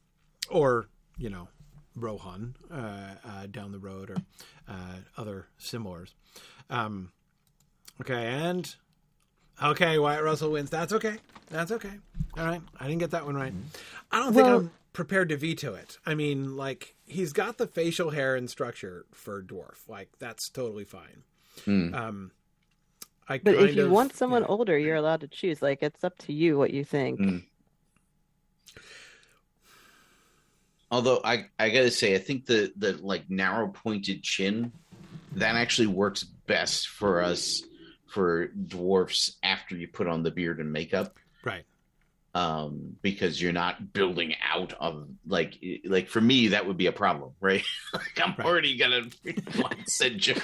or 0.49 0.87
you 1.17 1.29
know, 1.29 1.49
Rohan 1.95 2.55
uh, 2.71 3.15
uh, 3.25 3.47
down 3.47 3.71
the 3.71 3.79
road, 3.79 4.09
or 4.09 4.17
uh, 4.67 4.95
other 5.17 5.47
similars. 5.57 6.13
Um, 6.69 7.11
okay, 7.99 8.27
and 8.27 8.73
Okay, 9.61 9.99
Wyatt 9.99 10.23
Russell 10.23 10.51
wins. 10.51 10.69
That's 10.69 10.93
okay. 10.93 11.17
That's 11.49 11.71
okay. 11.71 11.91
All 12.37 12.45
right. 12.45 12.61
I 12.79 12.87
didn't 12.87 12.99
get 12.99 13.11
that 13.11 13.25
one 13.25 13.35
right. 13.35 13.53
I 14.11 14.19
don't 14.19 14.33
think 14.33 14.47
well, 14.47 14.57
I'm 14.57 14.71
prepared 14.93 15.29
to 15.29 15.37
veto 15.37 15.75
it. 15.75 15.97
I 16.05 16.15
mean, 16.15 16.57
like, 16.57 16.95
he's 17.05 17.33
got 17.33 17.57
the 17.57 17.67
facial 17.67 18.09
hair 18.09 18.35
and 18.35 18.49
structure 18.49 19.05
for 19.11 19.41
Dwarf. 19.41 19.87
Like, 19.87 20.09
that's 20.19 20.49
totally 20.49 20.85
fine. 20.85 21.23
Mm. 21.65 21.93
Um, 21.93 22.31
I 23.27 23.37
but 23.37 23.55
if 23.55 23.75
you 23.75 23.85
of, 23.85 23.91
want 23.91 24.15
someone 24.15 24.41
yeah. 24.41 24.47
older, 24.47 24.77
you're 24.77 24.95
allowed 24.95 25.21
to 25.21 25.27
choose. 25.27 25.61
Like, 25.61 25.83
it's 25.83 26.03
up 26.03 26.17
to 26.19 26.33
you 26.33 26.57
what 26.57 26.71
you 26.71 26.83
think. 26.83 27.19
Mm. 27.19 27.43
Although 30.89 31.21
I, 31.23 31.45
I 31.57 31.69
gotta 31.69 31.91
say, 31.91 32.15
I 32.15 32.17
think 32.17 32.45
the 32.45 32.73
the 32.75 32.93
like 32.97 33.29
narrow 33.29 33.69
pointed 33.69 34.23
chin 34.23 34.73
that 35.35 35.55
actually 35.55 35.87
works 35.87 36.23
best 36.23 36.89
for 36.89 37.21
us 37.21 37.63
for 38.11 38.47
dwarfs 38.47 39.37
after 39.41 39.75
you 39.75 39.87
put 39.87 40.07
on 40.07 40.21
the 40.21 40.31
beard 40.31 40.59
and 40.59 40.71
makeup. 40.71 41.15
Right. 41.45 41.63
Um, 42.33 42.95
because 43.01 43.41
you're 43.41 43.53
not 43.53 43.93
building 43.93 44.35
out 44.41 44.73
of 44.79 45.07
like 45.27 45.57
like 45.85 46.07
for 46.07 46.21
me 46.21 46.49
that 46.49 46.65
would 46.65 46.77
be 46.77 46.87
a 46.87 46.91
problem, 46.91 47.31
right? 47.41 47.63
like 47.93 48.21
I'm 48.21 48.35
right. 48.37 48.45
already 48.45 48.77
gonna 48.77 49.03
said 49.85 50.17
Joe. 50.17 50.35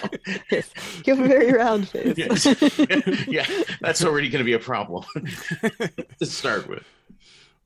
yes. 0.51 0.69
Give 1.03 1.19
a 1.19 1.27
very 1.27 1.51
round 1.53 1.87
face. 1.89 2.17
yes. 2.17 2.45
yeah, 3.27 3.45
that's 3.79 4.03
already 4.03 4.29
gonna 4.29 4.43
be 4.43 4.53
a 4.53 4.59
problem 4.59 5.05
to 6.19 6.25
start 6.25 6.67
with. 6.67 6.83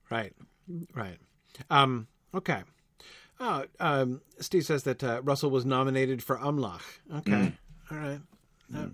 Right. 0.09 0.33
Right. 0.93 1.17
Um, 1.69 2.07
okay. 2.33 2.61
Oh, 3.39 3.65
um, 3.79 4.21
Steve 4.39 4.65
says 4.65 4.83
that 4.83 5.03
uh, 5.03 5.21
Russell 5.23 5.49
was 5.49 5.65
nominated 5.65 6.21
for 6.21 6.37
Umlach. 6.37 6.83
Okay. 7.15 7.31
Mm. 7.31 7.53
All 7.91 7.97
right. 7.97 8.21
Mm. 8.71 8.93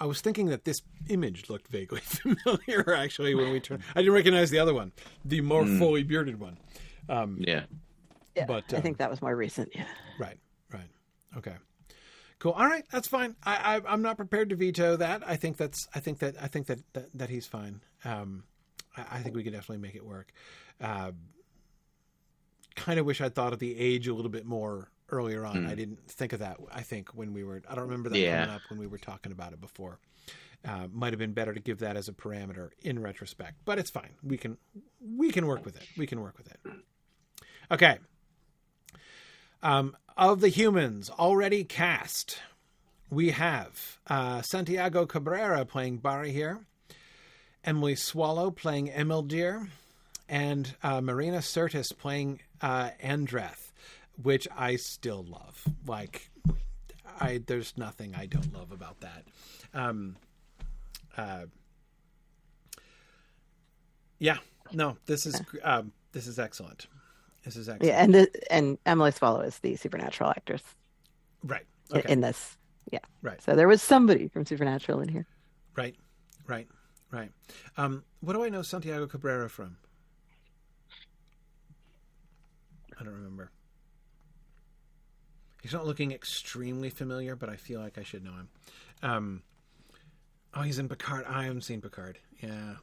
I 0.00 0.06
was 0.06 0.20
thinking 0.20 0.46
that 0.46 0.64
this 0.64 0.82
image 1.08 1.50
looked 1.50 1.68
vaguely 1.68 2.00
familiar, 2.04 2.94
actually, 2.94 3.34
when 3.34 3.52
we 3.52 3.60
turned. 3.60 3.82
I 3.94 4.00
didn't 4.00 4.14
recognize 4.14 4.50
the 4.50 4.58
other 4.58 4.74
one, 4.74 4.92
the 5.24 5.40
more 5.42 5.64
mm. 5.64 5.78
fully 5.78 6.02
bearded 6.02 6.40
one. 6.40 6.56
Um, 7.08 7.36
yeah. 7.40 7.64
Yeah, 8.34 8.46
but 8.46 8.72
I 8.72 8.80
think 8.80 8.94
um, 8.94 8.98
that 8.98 9.10
was 9.10 9.20
more 9.20 9.36
recent. 9.36 9.70
Yeah. 9.74 9.84
Right. 10.18 10.38
Right. 10.72 10.88
Okay. 11.36 11.54
Cool. 12.38 12.52
All 12.52 12.66
right, 12.66 12.84
that's 12.90 13.06
fine. 13.06 13.36
I, 13.44 13.82
I 13.84 13.92
am 13.92 14.00
not 14.00 14.16
prepared 14.16 14.48
to 14.48 14.56
veto 14.56 14.96
that. 14.96 15.22
I 15.26 15.36
think 15.36 15.58
that's. 15.58 15.86
I 15.94 16.00
think 16.00 16.20
that. 16.20 16.36
I 16.40 16.46
think 16.46 16.68
that 16.68 16.78
that, 16.94 17.06
that 17.12 17.28
he's 17.28 17.46
fine. 17.46 17.82
Um, 18.02 18.44
I, 18.96 19.04
I, 19.12 19.18
think 19.18 19.36
we 19.36 19.42
could 19.42 19.52
definitely 19.52 19.82
make 19.82 19.94
it 19.94 20.06
work. 20.06 20.32
Uh, 20.80 21.12
kind 22.76 22.98
of 22.98 23.04
wish 23.04 23.20
I'd 23.20 23.34
thought 23.34 23.52
of 23.52 23.58
the 23.58 23.78
age 23.78 24.08
a 24.08 24.14
little 24.14 24.30
bit 24.30 24.46
more 24.46 24.88
earlier 25.10 25.44
on. 25.44 25.64
Mm. 25.64 25.68
I 25.68 25.74
didn't 25.74 26.08
think 26.08 26.32
of 26.32 26.40
that. 26.40 26.58
I 26.72 26.82
think 26.82 27.10
when 27.10 27.32
we 27.32 27.44
were. 27.44 27.62
I 27.68 27.74
don't 27.74 27.84
remember 27.84 28.08
that 28.10 28.18
yeah. 28.18 28.40
coming 28.40 28.54
up 28.54 28.62
when 28.68 28.78
we 28.78 28.86
were 28.86 28.98
talking 28.98 29.32
about 29.32 29.52
it 29.52 29.60
before. 29.60 29.98
Uh, 30.62 30.88
might 30.92 31.12
have 31.12 31.18
been 31.18 31.32
better 31.32 31.54
to 31.54 31.60
give 31.60 31.78
that 31.78 31.96
as 31.96 32.08
a 32.08 32.12
parameter 32.12 32.70
in 32.82 32.98
retrospect, 33.00 33.54
but 33.64 33.78
it's 33.78 33.90
fine. 33.90 34.10
We 34.22 34.36
can 34.36 34.58
we 35.00 35.30
can 35.30 35.46
work 35.46 35.64
with 35.64 35.76
it. 35.76 35.86
We 35.96 36.06
can 36.06 36.20
work 36.20 36.36
with 36.36 36.48
it. 36.48 36.60
Okay. 37.70 37.98
Um, 39.62 39.96
of 40.16 40.40
the 40.40 40.48
humans 40.48 41.10
already 41.10 41.64
cast, 41.64 42.38
we 43.10 43.30
have 43.30 43.98
uh, 44.06 44.42
Santiago 44.42 45.06
Cabrera 45.06 45.64
playing 45.64 46.00
Barahir, 46.00 46.64
Emily 47.64 47.94
Swallow 47.94 48.50
playing 48.50 48.88
Emeldir, 48.88 49.68
and 50.28 50.74
uh, 50.82 51.00
Marina 51.00 51.38
Sirtis 51.38 51.96
playing 51.96 52.40
uh, 52.60 52.90
Andreth, 53.02 53.69
which 54.22 54.48
I 54.56 54.76
still 54.76 55.24
love. 55.24 55.62
Like, 55.86 56.30
I 57.20 57.40
there's 57.46 57.76
nothing 57.76 58.14
I 58.14 58.26
don't 58.26 58.52
love 58.54 58.72
about 58.72 59.00
that. 59.00 59.24
Um, 59.74 60.16
uh, 61.16 61.46
yeah, 64.18 64.38
no, 64.72 64.96
this 65.06 65.26
is 65.26 65.40
um, 65.62 65.92
this 66.12 66.26
is 66.26 66.38
excellent. 66.38 66.86
This 67.44 67.56
is 67.56 67.68
excellent. 67.68 67.92
Yeah, 67.92 68.02
and 68.02 68.14
the, 68.14 68.52
and 68.52 68.78
Emily 68.84 69.12
Swallow 69.12 69.40
is 69.40 69.58
the 69.58 69.76
supernatural 69.76 70.30
actress. 70.30 70.62
Right. 71.44 71.66
Okay. 71.92 72.12
In 72.12 72.20
this. 72.20 72.56
Yeah. 72.92 72.98
Right. 73.22 73.42
So 73.42 73.54
there 73.54 73.68
was 73.68 73.82
somebody 73.82 74.28
from 74.28 74.44
Supernatural 74.44 75.00
in 75.00 75.08
here. 75.08 75.26
Right. 75.76 75.96
Right. 76.46 76.68
Right. 77.10 77.30
Um, 77.76 78.04
what 78.20 78.34
do 78.34 78.44
I 78.44 78.48
know 78.48 78.62
Santiago 78.62 79.06
Cabrera 79.06 79.48
from? 79.48 79.76
I 83.00 83.04
don't 83.04 83.14
remember. 83.14 83.50
He's 85.62 85.72
not 85.72 85.86
looking 85.86 86.12
extremely 86.12 86.90
familiar, 86.90 87.36
but 87.36 87.48
I 87.48 87.56
feel 87.56 87.80
like 87.80 87.98
I 87.98 88.02
should 88.02 88.24
know 88.24 88.32
him. 88.32 88.48
Um, 89.02 89.42
oh, 90.54 90.62
he's 90.62 90.78
in 90.78 90.88
Picard. 90.88 91.26
I 91.28 91.44
haven't 91.44 91.62
seen 91.62 91.80
Picard. 91.80 92.18
Yeah. 92.42 92.74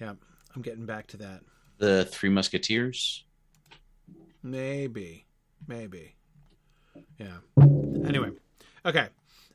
Yeah. 0.00 0.14
I'm 0.54 0.62
getting 0.62 0.86
back 0.86 1.06
to 1.08 1.16
that. 1.18 1.42
The 1.78 2.04
Three 2.06 2.30
Musketeers? 2.30 3.24
Maybe. 4.42 5.26
Maybe. 5.66 6.14
Yeah. 7.18 7.38
Anyway. 8.06 8.30
Okay. 8.84 9.08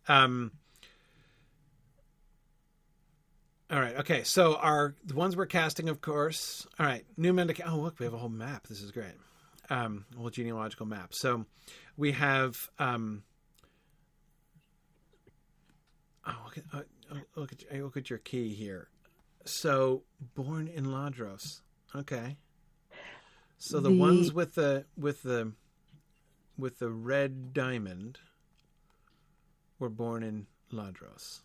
Um 0.08 0.52
all 3.72 3.80
right. 3.80 3.96
Okay. 3.98 4.24
So 4.24 4.56
our 4.56 4.96
the 5.04 5.16
ones 5.16 5.36
we're 5.36 5.46
casting, 5.46 5.90
of 5.90 6.02
course. 6.02 6.68
All 6.80 6.86
right. 6.86 7.06
New 7.18 7.34
men 7.34 7.48
to 7.48 7.70
oh 7.70 7.78
look, 7.78 8.00
we 8.00 8.06
have 8.06 8.14
a 8.14 8.18
whole 8.18 8.30
map. 8.30 8.68
This 8.68 8.82
is 8.82 8.92
great. 8.92 9.16
Um, 9.70 10.06
a 10.14 10.20
whole 10.20 10.30
genealogical 10.30 10.86
map. 10.86 11.14
So 11.14 11.46
we 11.98 12.12
have 12.14 12.70
um. 12.80 13.24
Oh, 16.26 16.36
look 16.46 16.58
at, 16.58 16.64
uh, 16.74 17.20
look 17.36 17.52
at 17.52 17.82
look 17.82 17.98
at 17.98 18.10
your 18.10 18.20
key 18.20 18.54
here. 18.54 18.90
So 19.46 20.04
born 20.36 20.68
in 20.68 20.86
Ladros. 20.86 21.62
Okay. 21.96 22.38
So 23.58 23.80
the, 23.80 23.90
the, 23.90 23.96
ones 23.96 24.34
with 24.34 24.56
the 24.56 24.86
with 24.98 25.24
the 25.24 25.54
with 26.58 26.80
the 26.80 26.90
red 26.90 27.54
diamond 27.54 28.20
were 29.80 29.90
born 29.90 30.24
in 30.24 30.48
Ladros. 30.72 31.42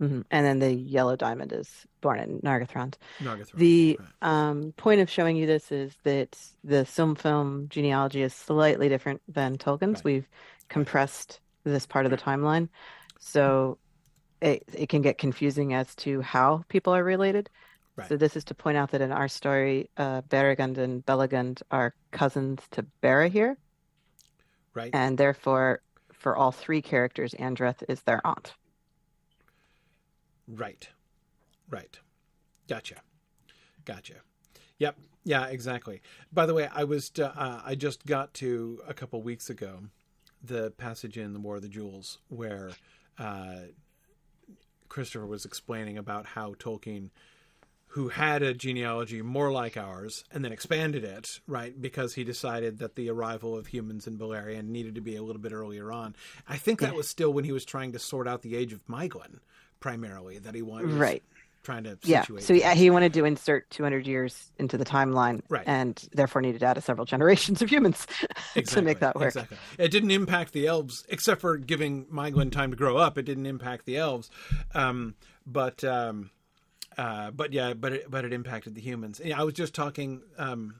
Mm-hmm. 0.00 0.22
And 0.30 0.46
then 0.46 0.58
the 0.60 0.72
yellow 0.72 1.14
diamond 1.14 1.52
is 1.52 1.86
born 2.00 2.18
in 2.20 2.40
Nargothrond. 2.40 2.94
Nargothrond. 3.20 3.54
The 3.54 3.98
right. 4.00 4.48
um, 4.48 4.72
point 4.76 5.00
of 5.00 5.10
showing 5.10 5.36
you 5.36 5.46
this 5.46 5.70
is 5.70 5.94
that 6.04 6.38
the 6.64 6.84
film 6.86 7.66
genealogy 7.68 8.22
is 8.22 8.32
slightly 8.32 8.88
different 8.88 9.20
than 9.28 9.58
Tolkien's. 9.58 9.96
Right. 9.96 10.04
We've 10.04 10.28
compressed 10.68 11.40
this 11.64 11.86
part 11.86 12.06
of 12.06 12.10
the 12.10 12.16
timeline, 12.16 12.68
so 13.18 13.76
it 14.40 14.62
it 14.72 14.88
can 14.88 15.02
get 15.02 15.18
confusing 15.18 15.74
as 15.74 15.94
to 15.96 16.22
how 16.22 16.64
people 16.68 16.94
are 16.94 17.04
related. 17.04 17.50
Right. 17.96 18.08
So 18.08 18.16
this 18.16 18.36
is 18.36 18.44
to 18.44 18.54
point 18.54 18.78
out 18.78 18.92
that 18.92 19.02
in 19.02 19.12
our 19.12 19.28
story, 19.28 19.90
uh, 19.98 20.22
Beregund 20.22 20.78
and 20.78 21.04
Belegund 21.04 21.62
are 21.70 21.94
cousins 22.12 22.60
to 22.70 22.86
Barahir. 23.02 23.56
Right. 24.72 24.90
And 24.94 25.18
therefore, 25.18 25.82
for 26.12 26.36
all 26.36 26.52
three 26.52 26.80
characters, 26.80 27.34
Andreth 27.34 27.82
is 27.88 28.00
their 28.02 28.26
aunt. 28.26 28.54
Right. 30.50 30.88
Right. 31.68 31.98
Gotcha. 32.68 32.96
Gotcha. 33.84 34.14
Yep. 34.78 34.96
Yeah. 35.24 35.46
Exactly. 35.46 36.02
By 36.32 36.46
the 36.46 36.54
way, 36.54 36.68
I 36.72 36.84
was 36.84 37.10
uh, 37.18 37.60
I 37.64 37.74
just 37.74 38.06
got 38.06 38.34
to 38.34 38.80
a 38.88 38.94
couple 38.94 39.22
weeks 39.22 39.50
ago 39.50 39.80
the 40.42 40.70
passage 40.72 41.18
in 41.18 41.32
the 41.32 41.40
War 41.40 41.56
of 41.56 41.62
the 41.62 41.68
Jewels 41.68 42.18
where 42.28 42.70
uh, 43.18 43.56
Christopher 44.88 45.26
was 45.26 45.44
explaining 45.44 45.98
about 45.98 46.26
how 46.26 46.54
Tolkien 46.54 47.10
who 47.94 48.08
had 48.08 48.40
a 48.42 48.54
genealogy 48.54 49.20
more 49.20 49.50
like 49.50 49.76
ours 49.76 50.24
and 50.30 50.44
then 50.44 50.52
expanded 50.52 51.02
it, 51.02 51.40
right? 51.48 51.80
Because 51.80 52.14
he 52.14 52.22
decided 52.22 52.78
that 52.78 52.94
the 52.94 53.10
arrival 53.10 53.56
of 53.56 53.66
humans 53.66 54.06
in 54.06 54.16
Beleriand 54.16 54.68
needed 54.68 54.94
to 54.94 55.00
be 55.00 55.16
a 55.16 55.22
little 55.22 55.42
bit 55.42 55.52
earlier 55.52 55.90
on. 55.90 56.14
I 56.48 56.56
think 56.56 56.78
that 56.80 56.94
was 56.94 57.08
still 57.08 57.32
when 57.32 57.44
he 57.44 57.50
was 57.50 57.64
trying 57.64 57.90
to 57.92 57.98
sort 57.98 58.28
out 58.28 58.42
the 58.42 58.54
age 58.54 58.72
of 58.72 58.86
Maeglin, 58.86 59.40
primarily, 59.80 60.38
that 60.38 60.54
he 60.54 60.62
wanted. 60.62 60.92
Right. 60.92 61.22
Trying 61.62 61.84
to 61.84 61.98
yeah, 62.04 62.24
so 62.38 62.54
he, 62.54 62.62
he, 62.62 62.88
wanted 62.88 63.12
to 63.12 63.26
insert 63.26 63.68
200 63.68 64.06
years 64.06 64.50
into 64.56 64.78
the 64.78 64.84
timeline, 64.84 65.42
right. 65.50 65.62
and 65.66 66.08
therefore 66.14 66.40
needed 66.40 66.60
to 66.60 66.66
add 66.66 66.82
several 66.82 67.04
generations 67.06 67.60
of 67.60 67.70
humans 67.70 68.06
exactly. 68.56 68.62
to 68.64 68.82
make 68.82 69.00
that 69.00 69.14
work. 69.14 69.26
Exactly. 69.26 69.58
It 69.76 69.90
didn't 69.90 70.10
impact 70.10 70.54
the 70.54 70.66
elves, 70.66 71.04
except 71.10 71.42
for 71.42 71.58
giving 71.58 72.06
Maeglin 72.06 72.50
time 72.50 72.70
to 72.70 72.78
grow 72.78 72.96
up. 72.96 73.18
It 73.18 73.24
didn't 73.24 73.44
impact 73.44 73.84
the 73.84 73.98
elves, 73.98 74.30
um, 74.74 75.16
but 75.46 75.84
um, 75.84 76.30
uh, 76.96 77.30
but 77.30 77.52
yeah, 77.52 77.74
but 77.74 77.92
it, 77.92 78.10
but 78.10 78.24
it 78.24 78.32
impacted 78.32 78.74
the 78.74 78.80
humans. 78.80 79.20
Yeah, 79.22 79.38
I 79.38 79.44
was 79.44 79.52
just 79.52 79.74
talking 79.74 80.22
um, 80.38 80.76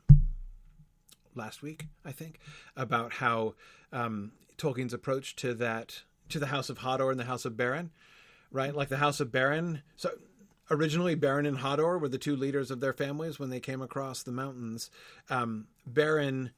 last 1.35 1.63
week, 1.63 1.87
I 2.05 2.13
think, 2.13 2.39
about 2.77 3.13
how 3.15 3.55
um, 3.93 4.33
Tolkien's 4.57 4.95
approach 4.95 5.37
to 5.37 5.55
that 5.55 6.03
to 6.29 6.39
the 6.39 6.47
House 6.47 6.71
of 6.71 6.79
hador 6.79 7.11
and 7.11 7.19
the 7.19 7.25
House 7.25 7.45
of 7.45 7.55
Beren, 7.55 7.91
right? 8.53 8.75
Like 8.75 8.89
the 8.89 8.97
House 8.97 9.21
of 9.21 9.29
Beren. 9.29 9.83
So 9.97 10.11
originally, 10.71 11.17
Beren 11.17 11.47
and 11.47 11.59
Hador 11.59 12.01
were 12.01 12.09
the 12.09 12.19
two 12.19 12.37
leaders 12.37 12.71
of 12.71 12.81
their 12.81 12.93
families 12.93 13.39
when 13.39 13.51
they 13.51 13.61
came 13.61 13.83
across 13.83 14.23
the 14.23 14.33
mountains. 14.33 14.91
Um, 15.29 15.67
Beren, 15.91 16.51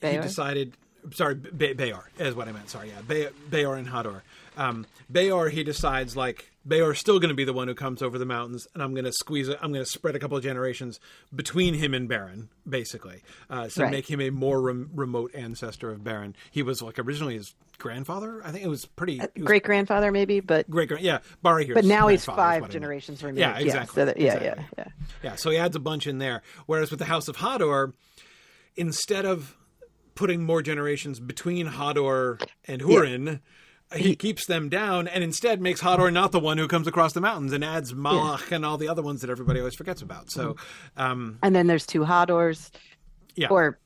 he 0.00 0.16
decided. 0.22 0.76
Sorry, 1.12 1.34
Beor 1.34 2.10
is 2.18 2.34
what 2.34 2.48
I 2.48 2.52
meant. 2.52 2.70
Sorry, 2.70 2.90
yeah, 2.90 3.28
Beor 3.50 3.76
and 3.76 3.88
Hador. 3.88 4.22
Um, 4.56 4.86
Beor, 5.10 5.48
he 5.48 5.62
decides 5.62 6.16
like 6.16 6.50
Beor's 6.66 6.98
still 6.98 7.18
going 7.18 7.28
to 7.28 7.34
be 7.34 7.44
the 7.44 7.52
one 7.52 7.68
who 7.68 7.74
comes 7.74 8.02
over 8.02 8.18
the 8.18 8.24
mountains, 8.24 8.66
and 8.74 8.82
I'm 8.82 8.92
going 8.92 9.04
to 9.04 9.12
squeeze 9.12 9.48
it. 9.48 9.58
I'm 9.60 9.72
going 9.72 9.84
to 9.84 9.90
spread 9.90 10.16
a 10.16 10.18
couple 10.18 10.36
of 10.36 10.42
generations 10.42 10.98
between 11.34 11.74
him 11.74 11.94
and 11.94 12.08
Beren, 12.08 12.48
basically, 12.68 13.22
uh, 13.50 13.68
so 13.68 13.84
right. 13.84 13.90
make 13.90 14.10
him 14.10 14.20
a 14.20 14.30
more 14.30 14.60
rem- 14.60 14.90
remote 14.94 15.32
ancestor 15.34 15.90
of 15.90 16.00
Beren. 16.00 16.34
He 16.50 16.62
was 16.62 16.82
like 16.82 16.98
originally 16.98 17.34
his 17.34 17.54
grandfather. 17.78 18.42
I 18.44 18.50
think 18.50 18.64
it 18.64 18.68
was 18.68 18.86
pretty 18.86 19.20
uh, 19.20 19.28
great 19.40 19.62
grandfather, 19.62 20.10
maybe, 20.10 20.40
but 20.40 20.68
great 20.68 20.88
grand. 20.88 21.04
Yeah, 21.04 21.18
Barahir. 21.44 21.74
But 21.74 21.84
now 21.84 22.08
he's 22.08 22.24
five 22.24 22.68
generations 22.70 23.22
removed. 23.22 23.38
Yeah, 23.38 23.58
exactly. 23.58 23.70
Yeah, 23.70 23.84
so 23.84 24.04
that, 24.06 24.20
yeah, 24.20 24.34
exactly. 24.34 24.64
yeah, 24.78 24.84
yeah. 24.86 24.92
Yeah, 25.22 25.36
so 25.36 25.50
he 25.50 25.58
adds 25.58 25.76
a 25.76 25.80
bunch 25.80 26.06
in 26.06 26.18
there. 26.18 26.42
Whereas 26.66 26.90
with 26.90 26.98
the 26.98 27.06
House 27.06 27.28
of 27.28 27.36
Hador, 27.36 27.92
instead 28.76 29.24
of 29.24 29.56
putting 30.16 30.42
more 30.42 30.62
generations 30.62 31.20
between 31.20 31.68
Hador 31.68 32.44
and 32.66 32.82
Hurin. 32.82 33.26
Yeah 33.26 33.36
he 33.94 34.16
keeps 34.16 34.46
them 34.46 34.68
down 34.68 35.06
and 35.06 35.22
instead 35.22 35.60
makes 35.60 35.80
Hador 35.80 36.12
not 36.12 36.32
the 36.32 36.40
one 36.40 36.58
who 36.58 36.66
comes 36.66 36.88
across 36.88 37.12
the 37.12 37.20
mountains 37.20 37.52
and 37.52 37.64
adds 37.64 37.92
Malach 37.92 38.50
yeah. 38.50 38.56
and 38.56 38.66
all 38.66 38.76
the 38.76 38.88
other 38.88 39.02
ones 39.02 39.20
that 39.20 39.30
everybody 39.30 39.60
always 39.60 39.76
forgets 39.76 40.02
about. 40.02 40.28
So, 40.28 40.56
um, 40.96 41.38
and 41.42 41.54
then 41.54 41.68
there's 41.68 41.86
two 41.86 42.00
Hadors, 42.00 42.70
yeah. 43.36 43.48
or 43.48 43.78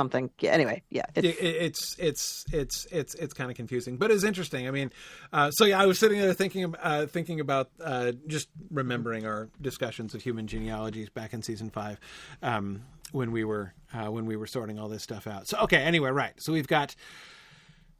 something. 0.00 0.30
Yeah, 0.38 0.52
anyway, 0.52 0.82
yeah, 0.88 1.04
it's 1.14 1.28
it's 1.38 1.96
it's 1.98 2.46
it's 2.52 2.86
it's, 2.90 3.14
it's 3.16 3.34
kind 3.34 3.50
of 3.50 3.56
confusing, 3.56 3.98
but 3.98 4.10
it's 4.10 4.24
interesting. 4.24 4.66
I 4.66 4.70
mean, 4.70 4.90
uh, 5.30 5.50
so 5.50 5.66
yeah, 5.66 5.78
I 5.78 5.84
was 5.84 5.98
sitting 5.98 6.18
there 6.18 6.32
thinking 6.32 6.74
uh, 6.82 7.04
thinking 7.04 7.38
about 7.38 7.68
uh, 7.84 8.12
just 8.26 8.48
remembering 8.70 9.26
our 9.26 9.50
discussions 9.60 10.14
of 10.14 10.22
human 10.22 10.46
genealogies 10.46 11.10
back 11.10 11.34
in 11.34 11.42
season 11.42 11.68
five 11.68 12.00
um, 12.42 12.82
when 13.12 13.30
we 13.30 13.44
were 13.44 13.74
uh, 13.92 14.10
when 14.10 14.24
we 14.24 14.36
were 14.36 14.46
sorting 14.46 14.78
all 14.78 14.88
this 14.88 15.02
stuff 15.02 15.26
out. 15.26 15.46
So 15.46 15.58
okay, 15.64 15.82
anyway, 15.82 16.10
right. 16.10 16.32
So 16.38 16.54
we've 16.54 16.66
got 16.66 16.96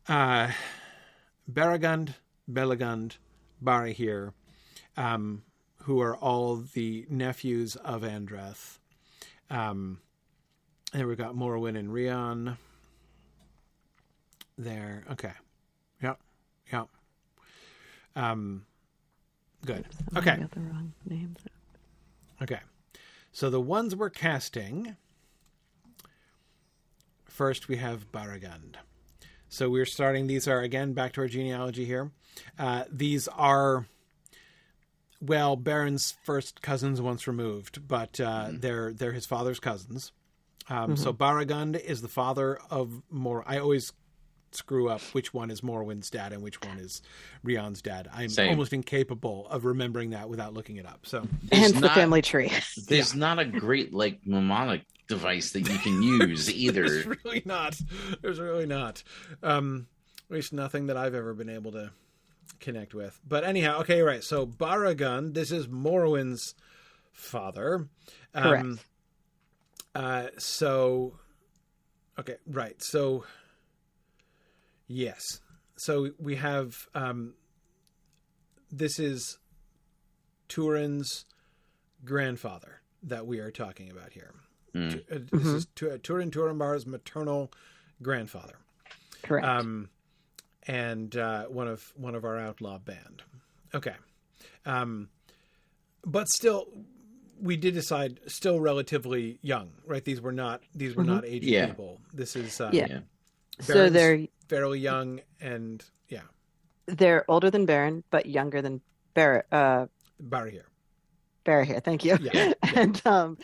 uh, 0.09 0.48
Belagund, 1.53 2.14
Belegund, 2.51 3.18
Barahir, 3.62 4.32
um, 4.96 5.42
who 5.82 6.01
are 6.01 6.16
all 6.16 6.57
the 6.57 7.05
nephews 7.11 7.76
of 7.76 8.03
Andreth. 8.03 8.78
Um, 9.51 9.98
and 10.93 11.07
we've 11.07 11.18
got 11.18 11.34
Morwen 11.34 11.78
and 11.78 11.88
Rían 11.91 12.57
there. 14.59 15.05
Okay. 15.12 15.32
Yep. 16.03 16.18
Yep. 16.72 16.88
Um, 18.16 18.64
good. 19.64 19.86
okay. 20.16 20.36
got 20.36 20.51
the 20.51 20.61
wrong 20.61 20.93
names. 21.07 21.38
Okay. 22.43 22.61
So 23.32 23.51
the 23.51 23.61
ones 23.61 23.95
we're 23.95 24.11
casting. 24.11 24.97
First, 27.26 27.68
we 27.68 27.76
have 27.76 28.11
Beregund. 28.12 28.74
So 29.49 29.70
we're 29.70 29.86
starting. 29.86 30.26
These 30.26 30.47
are 30.47 30.61
again 30.61 30.93
back 30.93 31.12
to 31.14 31.22
our 31.22 31.28
genealogy 31.28 31.84
here. 31.84 32.11
Uh, 32.59 32.84
these 32.91 33.28
are 33.28 33.86
well, 35.20 35.57
Beren's 35.57 36.16
first 36.22 36.62
cousins 36.62 37.01
once 37.01 37.26
removed, 37.26 37.86
but 37.86 38.18
uh, 38.20 38.47
mm-hmm. 38.47 38.61
they're 38.61 38.93
they're 38.93 39.12
his 39.12 39.26
father's 39.26 39.61
cousins. 39.61 40.12
Um, 40.70 40.92
mm-hmm. 40.92 40.94
So 40.94 41.12
Baragund 41.12 41.78
is 41.78 42.00
the 42.00 42.08
father 42.08 42.58
of 42.70 43.02
Mor. 43.10 43.44
I 43.46 43.58
always 43.58 43.92
screw 44.52 44.88
up 44.88 45.00
which 45.12 45.32
one 45.32 45.50
is 45.50 45.62
Morwen's 45.62 46.10
dad 46.10 46.32
and 46.32 46.42
which 46.42 46.60
one 46.62 46.78
is 46.78 47.02
Rían's 47.44 47.82
dad. 47.82 48.08
I'm 48.12 48.28
Same. 48.28 48.50
almost 48.50 48.72
incapable 48.72 49.46
of 49.48 49.64
remembering 49.64 50.10
that 50.10 50.28
without 50.28 50.54
looking 50.54 50.76
it 50.76 50.86
up. 50.86 51.00
So 51.06 51.26
hence 51.52 51.78
the 51.80 51.88
family 51.90 52.22
tree. 52.22 52.50
There's 52.88 53.14
yeah. 53.14 53.20
not 53.20 53.38
a 53.38 53.44
great 53.44 53.92
like 53.92 54.20
mnemonic 54.24 54.82
device 55.08 55.52
that 55.52 55.68
you 55.68 55.78
can 55.78 56.02
use 56.02 56.50
either. 56.54 56.88
There's 56.88 57.06
really 57.06 57.42
not. 57.44 57.78
There's 58.22 58.40
really 58.40 58.66
not. 58.66 59.02
Um, 59.42 59.86
at 60.28 60.34
least 60.34 60.52
nothing 60.52 60.86
that 60.86 60.96
I've 60.96 61.14
ever 61.14 61.34
been 61.34 61.50
able 61.50 61.72
to 61.72 61.90
connect 62.60 62.94
with. 62.94 63.18
But 63.26 63.44
anyhow, 63.44 63.80
okay, 63.80 64.02
right. 64.02 64.22
So 64.22 64.46
Baragund, 64.46 65.34
this 65.34 65.50
is 65.50 65.66
Morwen's 65.66 66.54
father. 67.12 67.88
Um, 68.34 68.42
Correct. 68.42 68.84
Uh, 69.95 70.28
so, 70.38 71.18
okay, 72.18 72.36
right. 72.47 72.76
So, 72.82 73.24
yes. 74.86 75.41
So 75.76 76.11
we 76.18 76.36
have 76.36 76.74
um, 76.95 77.34
this 78.70 78.99
is 78.99 79.38
Turin's 80.49 81.24
grandfather 82.05 82.80
that 83.03 83.26
we 83.26 83.38
are 83.38 83.51
talking 83.51 83.91
about 83.91 84.12
here. 84.12 84.32
Mm. 84.74 84.95
Uh, 84.95 84.99
this 85.11 85.20
mm-hmm. 85.30 85.57
is 85.57 85.66
Turin 86.03 86.30
Turambar's 86.30 86.86
maternal 86.86 87.51
grandfather. 88.03 88.57
Correct. 89.22 89.47
Um, 89.47 89.88
and 90.66 91.16
uh, 91.16 91.45
one 91.45 91.68
of 91.68 91.93
one 91.97 92.14
of 92.14 92.24
our 92.24 92.38
outlaw 92.38 92.78
band. 92.78 93.22
Okay, 93.74 93.95
um, 94.66 95.09
but 96.05 96.28
still, 96.28 96.68
we 97.41 97.57
did 97.57 97.74
decide 97.74 98.20
still 98.26 98.61
relatively 98.61 99.38
young, 99.43 99.70
right? 99.86 100.05
These 100.05 100.20
were 100.20 100.32
not 100.32 100.62
these 100.74 100.95
were 100.95 101.03
mm-hmm. 101.03 101.14
not 101.14 101.24
aged 101.24 101.47
yeah. 101.47 101.66
people. 101.66 102.01
This 102.12 102.36
is 102.36 102.61
uh, 102.61 102.70
yeah. 102.72 103.01
so 103.61 103.88
they're 103.88 104.26
fairly 104.49 104.78
young 104.78 105.20
and 105.41 105.84
yeah, 106.09 106.22
they're 106.86 107.24
older 107.28 107.51
than 107.51 107.66
Beren, 107.66 108.03
but 108.11 108.26
younger 108.26 108.62
than 108.62 108.80
Barrett. 109.14 109.47
Uh, 109.53 109.86
Barahir. 110.22 110.64
Barahir, 111.45 111.82
thank 111.82 112.05
you. 112.05 112.18
Yeah, 112.20 112.53
and 112.74 113.01
um, 113.07 113.38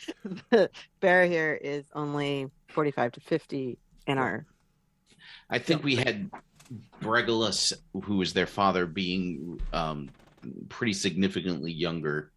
Barahir 1.01 1.59
is 1.61 1.87
only 1.95 2.51
forty-five 2.69 3.13
to 3.13 3.21
fifty 3.21 3.79
in 4.07 4.19
our. 4.19 4.47
I 5.49 5.59
think 5.59 5.83
we 5.83 5.97
had 5.97 6.31
Bregolas, 7.01 7.73
who 8.05 8.17
was 8.17 8.33
their 8.33 8.47
father, 8.47 8.85
being 8.85 9.61
um, 9.73 10.11
pretty 10.69 10.93
significantly 10.93 11.73
younger 11.73 12.33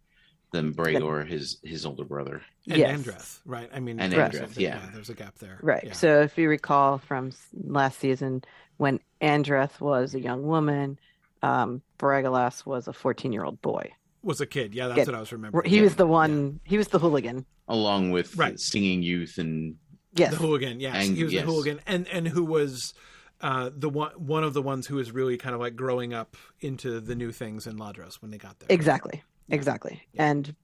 than 0.52 0.72
Bregor, 0.72 1.24
his 1.24 1.58
his 1.62 1.86
older 1.86 2.04
brother. 2.04 2.42
And 2.68 2.78
yes. 2.78 3.00
Andreth, 3.00 3.40
right? 3.44 3.70
I 3.72 3.80
mean, 3.80 4.00
and 4.00 4.12
Andreth, 4.12 4.58
yeah. 4.58 4.80
yeah. 4.80 4.90
There's 4.92 5.10
a 5.10 5.14
gap 5.14 5.38
there. 5.38 5.58
Right. 5.62 5.84
Yeah. 5.84 5.92
So 5.92 6.20
if 6.22 6.36
you 6.36 6.48
recall 6.48 6.98
from 6.98 7.32
last 7.52 7.98
season, 7.98 8.44
when 8.76 9.00
Andreth 9.20 9.80
was 9.80 10.14
a 10.14 10.20
young 10.20 10.42
woman, 10.42 10.98
um, 11.42 11.82
Bregolas 11.98 12.66
was 12.66 12.88
a 12.88 12.92
14 12.92 13.32
year 13.32 13.44
old 13.44 13.60
boy. 13.62 13.92
Was 14.22 14.40
a 14.40 14.46
kid. 14.46 14.74
Yeah, 14.74 14.88
that's 14.88 15.06
what 15.06 15.14
I 15.14 15.20
was 15.20 15.32
remembering. 15.32 15.68
He 15.68 15.76
yeah. 15.76 15.82
was 15.82 15.96
the 15.96 16.06
one, 16.06 16.60
he 16.64 16.76
was 16.76 16.88
the 16.88 16.98
hooligan. 16.98 17.46
Along 17.68 18.10
with 18.10 18.36
right. 18.36 18.58
Stinging 18.58 19.02
Youth 19.02 19.38
and. 19.38 19.76
Yes. 20.12 20.32
The 20.32 20.38
hooligan, 20.38 20.80
yes. 20.80 21.06
And, 21.06 21.16
he 21.16 21.22
was 21.22 21.32
yes. 21.32 21.44
the 21.44 21.52
hooligan. 21.52 21.80
And, 21.86 22.08
and 22.08 22.26
who 22.26 22.44
was 22.44 22.94
uh, 23.40 23.70
the 23.74 23.88
one 23.88 24.10
one 24.12 24.44
of 24.44 24.54
the 24.54 24.62
ones 24.62 24.86
who 24.86 24.96
was 24.96 25.12
really 25.12 25.36
kind 25.36 25.54
of 25.54 25.60
like 25.60 25.76
growing 25.76 26.12
up 26.12 26.36
into 26.60 27.00
the 27.00 27.14
new 27.14 27.32
things 27.32 27.66
in 27.66 27.78
Ladros 27.78 28.16
when 28.20 28.30
they 28.30 28.38
got 28.38 28.58
there. 28.60 28.66
Exactly, 28.68 29.12
yeah. 29.14 29.20
Exactly. 29.50 30.02
Yeah. 30.12 30.30
And 30.30 30.54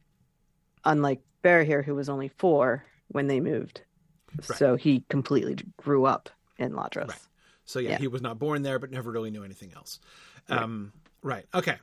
unlike 0.84 1.20
Barahir, 1.42 1.84
who 1.84 1.94
was 1.94 2.08
only 2.08 2.28
four 2.28 2.84
when 3.08 3.26
they 3.26 3.40
moved, 3.40 3.82
right. 4.36 4.58
so 4.58 4.76
he 4.76 5.04
completely 5.08 5.56
grew 5.76 6.06
up 6.06 6.28
in 6.58 6.72
Ladros. 6.72 7.08
Right. 7.08 7.18
So 7.64 7.78
yeah, 7.78 7.90
yeah, 7.90 7.98
he 7.98 8.08
was 8.08 8.22
not 8.22 8.38
born 8.38 8.62
there, 8.62 8.78
but 8.78 8.90
never 8.90 9.10
really 9.10 9.30
knew 9.30 9.44
anything 9.44 9.72
else. 9.74 9.98
Right. 10.48 10.60
Um, 10.60 10.92
right. 11.22 11.44
Okay. 11.54 11.76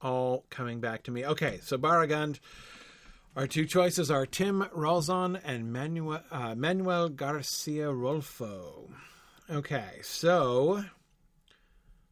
All 0.00 0.44
coming 0.50 0.80
back 0.80 1.04
to 1.04 1.10
me. 1.10 1.26
Okay. 1.26 1.60
So 1.62 1.76
Baragund. 1.78 2.38
Our 3.36 3.46
two 3.46 3.66
choices 3.66 4.10
are 4.10 4.26
Tim 4.26 4.64
Rozon 4.74 5.38
and 5.44 5.72
Manuel, 5.72 6.22
uh, 6.32 6.56
Manuel 6.56 7.08
Garcia 7.08 7.86
Rulfo. 7.86 8.90
Okay, 9.48 10.00
so 10.02 10.82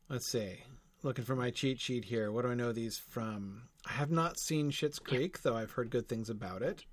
let's 0.08 0.30
see. 0.30 0.58
Looking 1.02 1.24
for 1.24 1.34
my 1.34 1.50
cheat 1.50 1.80
sheet 1.80 2.04
here. 2.04 2.30
What 2.30 2.42
do 2.44 2.52
I 2.52 2.54
know 2.54 2.72
these 2.72 2.98
from? 2.98 3.62
I 3.86 3.92
have 3.92 4.10
not 4.10 4.38
seen 4.38 4.70
Schitt's 4.70 4.98
Creek, 4.98 5.42
though 5.42 5.56
I've 5.56 5.70
heard 5.70 5.90
good 5.90 6.08
things 6.08 6.28
about 6.28 6.62
it. 6.62 6.84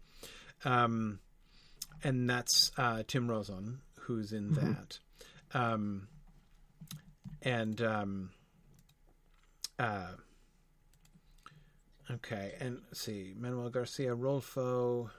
Um, 0.64 1.20
and 2.04 2.30
that's 2.30 2.72
uh, 2.78 3.04
Tim 3.08 3.28
Rozon, 3.28 3.80
who's 4.00 4.32
in 4.32 4.52
mm-hmm. 4.52 4.74
that. 4.74 5.00
Um, 5.54 6.08
and 7.42 7.82
um, 7.82 8.30
uh, 9.80 10.12
okay, 12.12 12.54
and 12.60 12.80
let's 12.88 13.02
see, 13.02 13.34
Manuel 13.38 13.70
Garcia 13.70 14.16
Rulfo, 14.16 15.10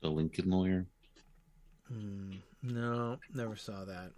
the 0.00 0.08
Lincoln 0.08 0.50
lawyer. 0.50 0.86
Hmm. 1.88 2.34
No, 2.62 3.18
never 3.32 3.56
saw 3.56 3.84
that. 3.84 4.12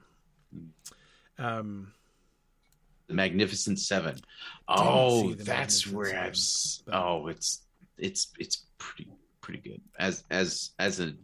Um, 1.39 1.93
the 3.11 3.17
Magnificent 3.17 3.81
Seven. 3.81 4.17
Oh, 4.69 5.35
that's 5.35 5.87
where 5.87 6.17
I've. 6.17 6.39
Oh, 6.93 7.27
it's 7.27 7.63
it's 7.99 8.29
it's 8.39 8.67
pretty 8.79 9.11
pretty 9.41 9.61
good 9.61 9.81
as 9.99 10.23
as 10.31 10.71
as 10.79 11.01
an 11.01 11.19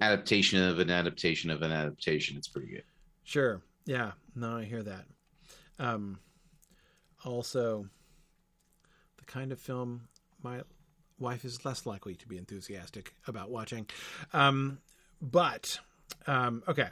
adaptation 0.00 0.60
of 0.60 0.80
an 0.80 0.90
adaptation 0.90 1.50
of 1.50 1.62
an 1.62 1.70
adaptation. 1.70 2.36
It's 2.36 2.48
pretty 2.48 2.68
good. 2.68 2.82
Sure. 3.22 3.62
Yeah. 3.86 4.12
No, 4.34 4.56
I 4.56 4.64
hear 4.64 4.82
that. 4.82 5.04
Um, 5.78 6.18
also, 7.24 7.86
the 9.18 9.24
kind 9.24 9.52
of 9.52 9.60
film 9.60 10.08
my 10.42 10.62
wife 11.20 11.44
is 11.44 11.64
less 11.64 11.86
likely 11.86 12.16
to 12.16 12.26
be 12.26 12.38
enthusiastic 12.38 13.14
about 13.28 13.50
watching. 13.50 13.86
Um, 14.32 14.78
but 15.22 15.78
um, 16.26 16.64
okay. 16.66 16.88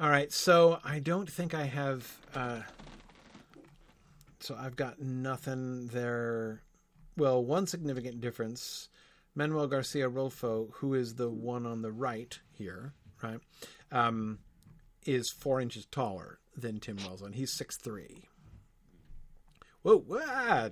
All 0.00 0.10
right. 0.10 0.32
So 0.32 0.80
I 0.84 0.98
don't 0.98 1.30
think 1.30 1.54
I 1.54 1.64
have. 1.64 2.16
Uh, 2.34 2.62
so 4.42 4.56
I've 4.58 4.76
got 4.76 5.00
nothing 5.00 5.88
there. 5.88 6.62
Well, 7.16 7.44
one 7.44 7.66
significant 7.66 8.20
difference 8.20 8.88
Manuel 9.34 9.66
Garcia 9.66 10.10
Rulfo, 10.10 10.70
who 10.74 10.94
is 10.94 11.14
the 11.14 11.30
one 11.30 11.64
on 11.66 11.82
the 11.82 11.92
right 11.92 12.38
here, 12.50 12.92
right, 13.22 13.38
um, 13.90 14.38
is 15.06 15.30
four 15.30 15.60
inches 15.60 15.86
taller 15.86 16.38
than 16.56 16.80
Tim 16.80 16.96
Rozon. 16.98 17.32
He's 17.32 17.52
six 17.52 17.76
three. 17.76 18.28
Whoa, 19.82 20.04
ah, 20.14 20.68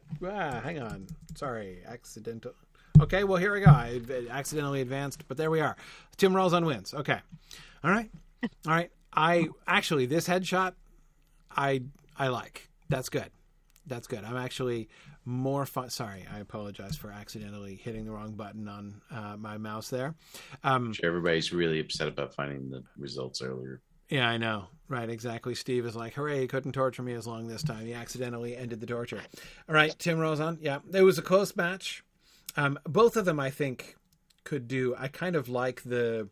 hang 0.62 0.80
on. 0.80 1.08
Sorry, 1.34 1.82
accidental. 1.86 2.52
Okay, 3.00 3.24
well 3.24 3.38
here 3.38 3.52
we 3.52 3.60
go. 3.60 3.70
I 3.70 4.00
accidentally 4.30 4.82
advanced, 4.82 5.26
but 5.26 5.36
there 5.36 5.50
we 5.50 5.60
are. 5.60 5.76
Tim 6.16 6.34
Rozon 6.34 6.64
wins. 6.64 6.92
Okay, 6.92 7.18
all 7.82 7.90
right, 7.90 8.10
all 8.66 8.72
right. 8.72 8.90
I 9.12 9.48
actually 9.66 10.06
this 10.06 10.28
headshot, 10.28 10.74
I 11.50 11.82
I 12.16 12.28
like. 12.28 12.68
That's 12.88 13.08
good. 13.08 13.30
That's 13.90 14.06
good. 14.06 14.24
I'm 14.24 14.36
actually 14.36 14.88
more 15.24 15.66
fun. 15.66 15.90
Sorry, 15.90 16.26
I 16.32 16.38
apologize 16.38 16.96
for 16.96 17.10
accidentally 17.10 17.74
hitting 17.74 18.04
the 18.04 18.12
wrong 18.12 18.32
button 18.32 18.68
on 18.68 19.02
uh, 19.10 19.36
my 19.36 19.58
mouse 19.58 19.90
there. 19.90 20.14
Um, 20.64 20.92
sure, 20.92 21.08
everybody's 21.08 21.52
really 21.52 21.80
upset 21.80 22.08
about 22.08 22.32
finding 22.32 22.70
the 22.70 22.84
results 22.96 23.42
earlier. 23.42 23.82
Yeah, 24.08 24.28
I 24.28 24.38
know. 24.38 24.68
Right, 24.88 25.10
exactly. 25.10 25.54
Steve 25.54 25.86
is 25.86 25.94
like, 25.94 26.14
hooray, 26.14 26.40
he 26.40 26.46
couldn't 26.46 26.72
torture 26.72 27.02
me 27.02 27.14
as 27.14 27.26
long 27.26 27.46
this 27.46 27.62
time. 27.62 27.84
He 27.84 27.92
accidentally 27.92 28.56
ended 28.56 28.80
the 28.80 28.86
torture. 28.86 29.20
All 29.68 29.74
right, 29.74 29.94
Tim 29.98 30.18
Rozon. 30.18 30.58
Yeah, 30.60 30.78
it 30.92 31.02
was 31.02 31.18
a 31.18 31.22
close 31.22 31.54
match. 31.56 32.02
Um, 32.56 32.78
both 32.84 33.16
of 33.16 33.24
them, 33.24 33.38
I 33.38 33.50
think, 33.50 33.96
could 34.44 34.68
do. 34.68 34.94
I 34.98 35.08
kind 35.08 35.36
of 35.36 35.48
like 35.48 35.82
the 35.82 36.28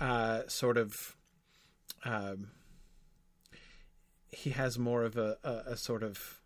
uh, 0.00 0.42
sort 0.46 0.76
of. 0.76 1.14
Um, 2.04 2.52
he 4.30 4.50
has 4.50 4.78
more 4.78 5.02
of 5.02 5.16
a, 5.16 5.38
a, 5.42 5.72
a 5.72 5.76
sort 5.76 6.02
of 6.02 6.40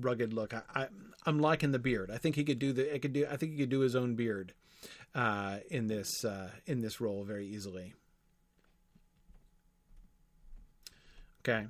rugged 0.00 0.32
look. 0.32 0.54
I, 0.54 0.62
I 0.74 0.88
am 1.26 1.38
liking 1.38 1.72
the 1.72 1.78
beard. 1.78 2.10
I 2.10 2.18
think 2.18 2.36
he 2.36 2.44
could 2.44 2.58
do 2.58 2.72
the. 2.72 2.94
I 2.94 2.98
could 2.98 3.12
do. 3.12 3.26
I 3.30 3.36
think 3.36 3.52
he 3.52 3.58
could 3.58 3.70
do 3.70 3.80
his 3.80 3.96
own 3.96 4.14
beard 4.14 4.52
uh, 5.14 5.58
in 5.70 5.86
this 5.86 6.24
uh, 6.24 6.50
in 6.66 6.80
this 6.80 7.00
role 7.00 7.24
very 7.24 7.46
easily. 7.46 7.94
Okay. 11.40 11.66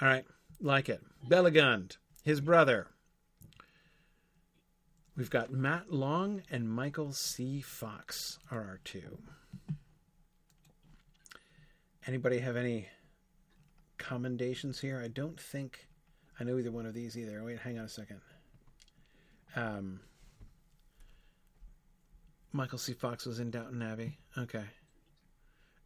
All 0.00 0.06
right, 0.06 0.24
like 0.60 0.88
it. 0.88 1.02
Belegund, 1.28 1.96
his 2.22 2.40
brother. 2.40 2.86
We've 5.16 5.28
got 5.28 5.50
Matt 5.50 5.92
Long 5.92 6.42
and 6.48 6.70
Michael 6.70 7.12
C. 7.12 7.60
Fox 7.60 8.38
are 8.52 8.60
our 8.60 8.80
two. 8.84 9.18
Anybody 12.08 12.38
have 12.38 12.56
any 12.56 12.88
commendations 13.98 14.80
here? 14.80 14.98
I 15.04 15.08
don't 15.08 15.38
think 15.38 15.86
I 16.40 16.44
know 16.44 16.58
either 16.58 16.70
one 16.70 16.86
of 16.86 16.94
these 16.94 17.18
either. 17.18 17.44
Wait, 17.44 17.58
hang 17.58 17.78
on 17.78 17.84
a 17.84 17.88
second. 17.88 18.22
Um, 19.54 20.00
Michael 22.50 22.78
C. 22.78 22.94
Fox 22.94 23.26
was 23.26 23.40
in 23.40 23.50
Downton 23.50 23.82
Abbey. 23.82 24.16
Okay. 24.38 24.64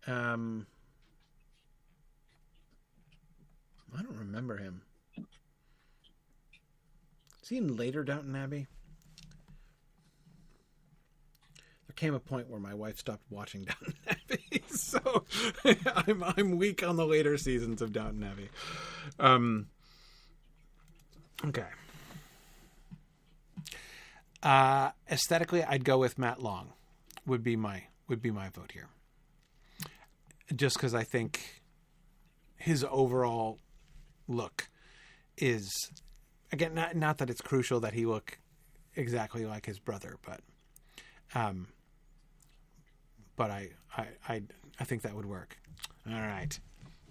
Um, 0.07 0.64
I 3.99 4.03
don't 4.03 4.16
remember 4.16 4.59
him. 4.59 4.83
Is 7.43 7.49
he 7.49 7.57
in 7.57 7.77
later 7.77 8.05
Downton 8.05 8.37
Abbey? 8.37 8.68
There 11.93 12.09
came 12.09 12.14
a 12.14 12.20
point 12.20 12.49
where 12.49 12.61
my 12.61 12.72
wife 12.72 12.99
stopped 12.99 13.24
watching 13.28 13.64
Downton 13.66 13.95
Abbey, 14.09 14.64
so 14.68 15.24
I'm 16.07 16.24
I'm 16.24 16.57
weak 16.57 16.82
on 16.82 16.97
the 16.97 17.05
later 17.05 17.36
seasons 17.36 17.82
of 17.82 17.93
Downton 17.93 18.22
Abbey. 18.22 18.49
Um, 19.18 19.66
okay. 21.45 21.66
Uh, 24.43 24.90
aesthetically, 25.11 25.62
I'd 25.62 25.84
go 25.84 25.99
with 25.99 26.18
Matt 26.18 26.43
Long. 26.43 26.72
Would 27.26 27.43
be 27.43 27.57
my 27.57 27.84
would 28.09 28.22
be 28.22 28.30
my 28.30 28.49
vote 28.49 28.72
here. 28.72 28.88
Just 30.57 30.76
because 30.76 30.95
I 30.95 31.05
think 31.05 31.62
his 32.57 32.86
overall 32.90 33.59
look 34.28 34.70
is 35.36 35.70
again 36.51 36.74
not 36.74 36.97
not 36.97 37.18
that 37.18 37.28
it's 37.28 37.43
crucial 37.43 37.80
that 37.80 37.93
he 37.93 38.07
look 38.07 38.38
exactly 38.97 39.45
like 39.45 39.66
his 39.66 39.78
brother, 39.78 40.16
but 40.24 40.40
um, 41.34 41.68
but 43.43 43.51
I 43.51 43.70
I 43.97 44.07
I 44.28 44.43
I 44.78 44.84
think 44.84 45.03
that 45.03 45.16
would 45.16 45.26
work. 45.26 45.59
All 46.09 46.14
right, 46.14 46.57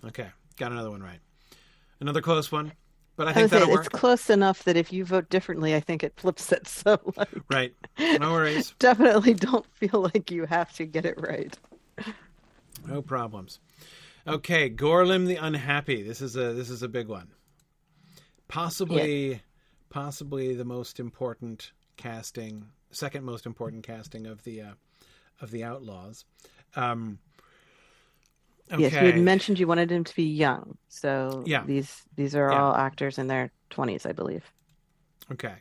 okay, 0.05 0.27
got 0.55 0.71
another 0.71 0.89
one 0.89 1.03
right. 1.03 1.19
Another 1.99 2.21
close 2.21 2.49
one. 2.49 2.71
But 3.17 3.27
I 3.27 3.34
think 3.34 3.51
I 3.51 3.59
that'll 3.59 3.77
It's 3.77 3.89
close 3.89 4.29
enough 4.29 4.63
that 4.63 4.77
if 4.77 4.93
you 4.93 5.03
vote 5.03 5.29
differently, 5.29 5.75
I 5.75 5.82
think 5.82 6.05
it 6.05 6.13
flips 6.15 6.53
it. 6.53 6.67
So 6.69 6.97
like, 7.17 7.27
right, 7.49 7.75
no 7.99 8.32
worries. 8.32 8.73
definitely 8.79 9.34
don't 9.34 9.65
feel 9.75 10.09
like 10.13 10.32
you 10.32 10.45
have 10.45 10.71
to 10.77 10.86
get 10.86 11.05
it 11.05 11.19
right. 11.19 11.53
No 12.88 13.01
problems. 13.01 13.59
Okay, 14.25 14.69
Gorlim 14.69 15.27
the 15.27 15.36
Unhappy. 15.36 16.01
This 16.01 16.21
is 16.21 16.38
a 16.38 16.53
this 16.53 16.69
is 16.69 16.82
a 16.82 16.88
big 16.88 17.09
one. 17.09 17.27
Possibly, 18.47 19.32
yeah. 19.32 19.38
possibly 19.89 20.55
the 20.55 20.63
most 20.63 20.97
important 20.97 21.73
casting, 21.97 22.67
second 22.89 23.25
most 23.25 23.45
important 23.45 23.84
casting 23.84 24.25
of 24.25 24.45
the 24.45 24.61
uh, 24.61 24.73
of 25.42 25.52
the 25.52 25.64
Outlaws. 25.64 26.26
Um, 26.76 27.20
Okay. 28.72 28.84
Yes, 28.84 28.94
you 28.94 29.00
had 29.00 29.20
mentioned 29.20 29.60
you 29.60 29.68
wanted 29.68 29.92
him 29.92 30.06
to 30.06 30.16
be 30.16 30.24
young. 30.24 30.78
So 30.88 31.44
yeah. 31.46 31.64
these 31.66 32.04
these 32.16 32.36
are 32.36 32.52
yeah. 32.52 32.62
all 32.62 32.76
actors 32.76 33.18
in 33.18 33.28
their 33.28 33.52
twenties, 33.70 34.06
I 34.06 34.14
believe. 34.14 34.50
Okay. 35.32 35.56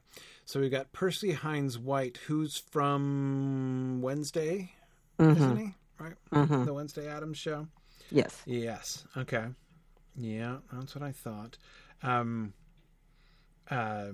So 0.45 0.61
we've 0.61 0.71
got 0.71 0.93
Percy 0.93 1.33
Hines 1.33 1.79
White, 1.79 2.19
who's 2.27 2.57
from 2.57 4.01
Wednesday, 4.01 4.73
mm-hmm. 5.19 5.37
isn't 5.37 5.57
he? 5.57 5.75
Right? 5.99 6.15
Mm-hmm. 6.33 6.65
The 6.65 6.75
Wednesday 6.75 7.09
Addams 7.09 7.39
show. 7.39 7.67
Yes. 8.11 8.43
Yes. 8.47 9.05
Okay. 9.17 9.47
Yeah, 10.17 10.57
that's 10.73 10.95
what 10.95 11.05
I 11.05 11.13
thought. 11.13 11.57
Um, 12.03 12.53
uh, 13.71 14.09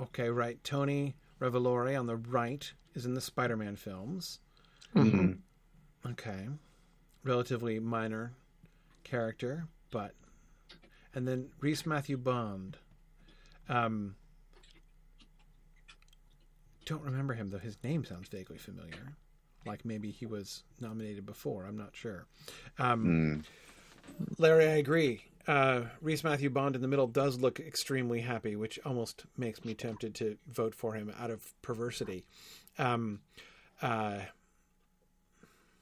okay, 0.00 0.28
right. 0.30 0.62
Tony 0.64 1.14
Revolori 1.40 1.98
on 1.98 2.06
the 2.06 2.16
right 2.16 2.72
is 2.94 3.06
in 3.06 3.14
the 3.14 3.20
Spider-Man 3.20 3.76
films. 3.76 4.40
Mm-hmm. 4.94 5.32
Okay, 6.10 6.48
relatively 7.24 7.80
minor 7.80 8.32
character, 9.02 9.66
but 9.90 10.12
and 11.14 11.26
then 11.26 11.48
Rhys 11.60 11.86
Matthew 11.86 12.16
Bond. 12.16 12.76
Um, 13.68 14.14
don't 16.84 17.02
remember 17.02 17.34
him 17.34 17.50
though. 17.50 17.58
His 17.58 17.78
name 17.82 18.04
sounds 18.04 18.28
vaguely 18.28 18.58
familiar. 18.58 19.16
Like 19.66 19.84
maybe 19.84 20.10
he 20.10 20.26
was 20.26 20.62
nominated 20.80 21.24
before. 21.24 21.64
I'm 21.64 21.78
not 21.78 21.90
sure. 21.96 22.26
Um, 22.78 23.44
mm. 24.20 24.38
Larry, 24.38 24.66
I 24.66 24.76
agree 24.76 25.24
uh, 25.46 25.82
Rhys 26.00 26.24
Matthew 26.24 26.50
Bond 26.50 26.74
in 26.74 26.82
the 26.82 26.88
middle 26.88 27.06
does 27.06 27.38
look 27.38 27.60
extremely 27.60 28.20
happy, 28.20 28.56
which 28.56 28.78
almost 28.84 29.24
makes 29.36 29.64
me 29.64 29.74
tempted 29.74 30.14
to 30.16 30.36
vote 30.48 30.74
for 30.74 30.94
him 30.94 31.12
out 31.20 31.30
of 31.30 31.54
perversity. 31.62 32.24
Um, 32.78 33.20
uh, 33.82 34.20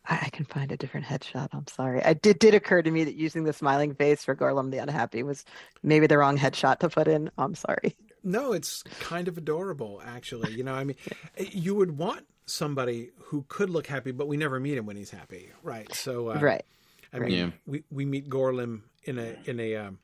I 0.04 0.30
can 0.32 0.44
find 0.44 0.72
a 0.72 0.76
different 0.76 1.06
headshot. 1.06 1.48
I'm 1.52 1.66
sorry. 1.68 2.00
It 2.00 2.22
did, 2.22 2.40
did 2.40 2.54
occur 2.54 2.82
to 2.82 2.90
me 2.90 3.04
that 3.04 3.14
using 3.14 3.44
the 3.44 3.52
smiling 3.52 3.94
face 3.94 4.24
for 4.24 4.34
Gorlim 4.34 4.70
the 4.70 4.78
Unhappy 4.78 5.22
was 5.22 5.44
maybe 5.82 6.08
the 6.08 6.18
wrong 6.18 6.36
headshot 6.36 6.80
to 6.80 6.88
put 6.88 7.06
in. 7.06 7.30
I'm 7.38 7.54
sorry. 7.54 7.96
No, 8.24 8.52
it's 8.52 8.82
kind 9.00 9.28
of 9.28 9.38
adorable, 9.38 10.02
actually. 10.04 10.54
You 10.54 10.64
know, 10.64 10.74
I 10.74 10.84
mean, 10.84 10.96
you 11.38 11.74
would 11.76 11.96
want 11.98 12.26
somebody 12.46 13.10
who 13.18 13.44
could 13.48 13.70
look 13.70 13.86
happy, 13.86 14.10
but 14.10 14.26
we 14.26 14.36
never 14.36 14.58
meet 14.58 14.76
him 14.76 14.86
when 14.86 14.96
he's 14.96 15.10
happy, 15.10 15.50
right? 15.62 15.92
So, 15.94 16.30
uh, 16.30 16.40
right. 16.40 16.64
I 17.12 17.18
mean, 17.20 17.30
yeah. 17.30 17.50
we, 17.66 17.84
we 17.90 18.04
meet 18.04 18.28
Gorlim 18.28 18.82
in 19.04 19.18
a 19.18 19.36
in 19.44 19.60
a 19.60 19.76
um, 19.76 19.98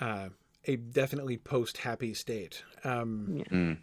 uh, 0.00 0.28
a 0.66 0.76
definitely 0.76 1.36
post 1.36 1.78
happy 1.78 2.14
state. 2.14 2.62
Um, 2.84 3.36
yeah. 3.36 3.44
mm. 3.44 3.78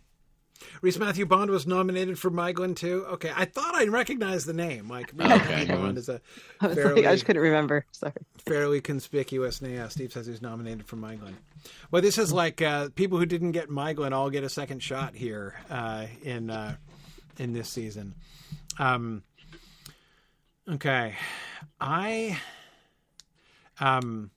Rhys 0.81 0.97
Matthew 0.97 1.25
Bond 1.25 1.51
was 1.51 1.67
nominated 1.67 2.17
for 2.17 2.31
Maeglin 2.31 2.75
too. 2.75 3.05
Okay, 3.11 3.31
I 3.35 3.45
thought 3.45 3.75
I 3.75 3.85
recognized 3.85 4.47
the 4.47 4.53
name. 4.53 4.89
Like 4.89 5.11
Rhys 5.13 5.31
okay, 5.31 5.49
Matthew 5.49 5.75
Bond 5.75 5.97
is 5.97 6.09
a 6.09 6.21
I, 6.59 6.73
fairly, 6.73 7.01
like, 7.01 7.11
I 7.11 7.13
just 7.13 7.25
couldn't 7.25 7.43
remember. 7.43 7.85
Sorry. 7.91 8.13
Fairly 8.39 8.81
conspicuous 8.81 9.61
name. 9.61 9.75
Yeah, 9.75 9.87
Steve 9.89 10.11
says 10.11 10.25
he's 10.25 10.41
nominated 10.41 10.87
for 10.87 10.95
Maeglin. 10.95 11.35
Well, 11.91 12.01
this 12.01 12.17
is 12.17 12.33
like 12.33 12.61
uh, 12.61 12.89
people 12.95 13.17
who 13.19 13.25
didn't 13.25 13.51
get 13.51 13.69
Maeglin 13.69 14.13
all 14.13 14.29
get 14.29 14.43
a 14.43 14.49
second 14.49 14.81
shot 14.81 15.13
here 15.15 15.55
uh, 15.69 16.07
in 16.23 16.49
uh, 16.49 16.75
in 17.37 17.53
this 17.53 17.69
season. 17.69 18.15
Um, 18.79 19.23
okay, 20.67 21.15
I 21.79 22.39
um, 23.79 24.31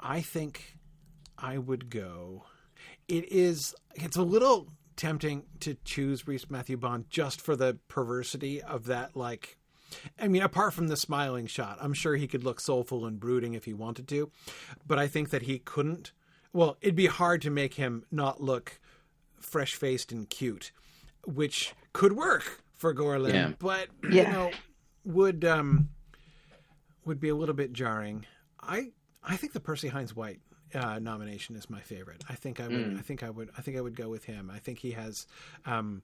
I 0.00 0.20
think 0.20 0.76
I 1.36 1.58
would 1.58 1.90
go. 1.90 2.44
It 3.06 3.30
is. 3.32 3.74
It's 3.94 4.16
a 4.16 4.22
little 4.22 4.68
tempting 4.96 5.44
to 5.60 5.76
choose 5.84 6.26
Rhys 6.26 6.50
Matthew 6.50 6.76
Bond 6.76 7.06
just 7.08 7.40
for 7.40 7.56
the 7.56 7.78
perversity 7.88 8.60
of 8.60 8.86
that. 8.86 9.16
Like, 9.16 9.56
I 10.20 10.28
mean, 10.28 10.42
apart 10.42 10.74
from 10.74 10.88
the 10.88 10.96
smiling 10.96 11.46
shot, 11.46 11.78
I'm 11.80 11.94
sure 11.94 12.16
he 12.16 12.26
could 12.26 12.44
look 12.44 12.60
soulful 12.60 13.06
and 13.06 13.18
brooding 13.18 13.54
if 13.54 13.64
he 13.64 13.72
wanted 13.72 14.08
to, 14.08 14.30
but 14.86 14.98
I 14.98 15.06
think 15.06 15.30
that 15.30 15.42
he 15.42 15.58
couldn't. 15.58 16.12
Well, 16.52 16.76
it'd 16.80 16.96
be 16.96 17.06
hard 17.06 17.42
to 17.42 17.50
make 17.50 17.74
him 17.74 18.04
not 18.10 18.42
look 18.42 18.80
fresh 19.40 19.74
faced 19.74 20.12
and 20.12 20.28
cute, 20.28 20.72
which 21.26 21.74
could 21.92 22.12
work 22.14 22.62
for 22.74 22.94
Gorlim, 22.94 23.32
yeah. 23.32 23.52
but 23.58 23.88
yeah. 24.10 24.26
you 24.26 24.32
know, 24.32 24.50
would 25.04 25.44
um 25.44 25.88
would 27.08 27.20
be 27.20 27.28
a 27.30 27.34
little 27.34 27.54
bit 27.54 27.72
jarring. 27.72 28.26
I 28.60 28.92
I 29.24 29.36
think 29.36 29.52
the 29.52 29.60
Percy 29.60 29.88
Hines 29.88 30.14
White 30.14 30.40
uh, 30.74 30.98
nomination 30.98 31.56
is 31.56 31.68
my 31.68 31.80
favorite. 31.80 32.22
I 32.28 32.34
think 32.34 32.60
I 32.60 32.68
would. 32.68 32.76
Mm. 32.76 32.98
I 32.98 33.02
think 33.02 33.22
I 33.22 33.30
would. 33.30 33.50
I 33.56 33.62
think 33.62 33.76
I 33.76 33.80
would 33.80 33.96
go 33.96 34.08
with 34.08 34.24
him. 34.24 34.50
I 34.54 34.58
think 34.58 34.78
he 34.78 34.92
has, 34.92 35.26
um, 35.66 36.02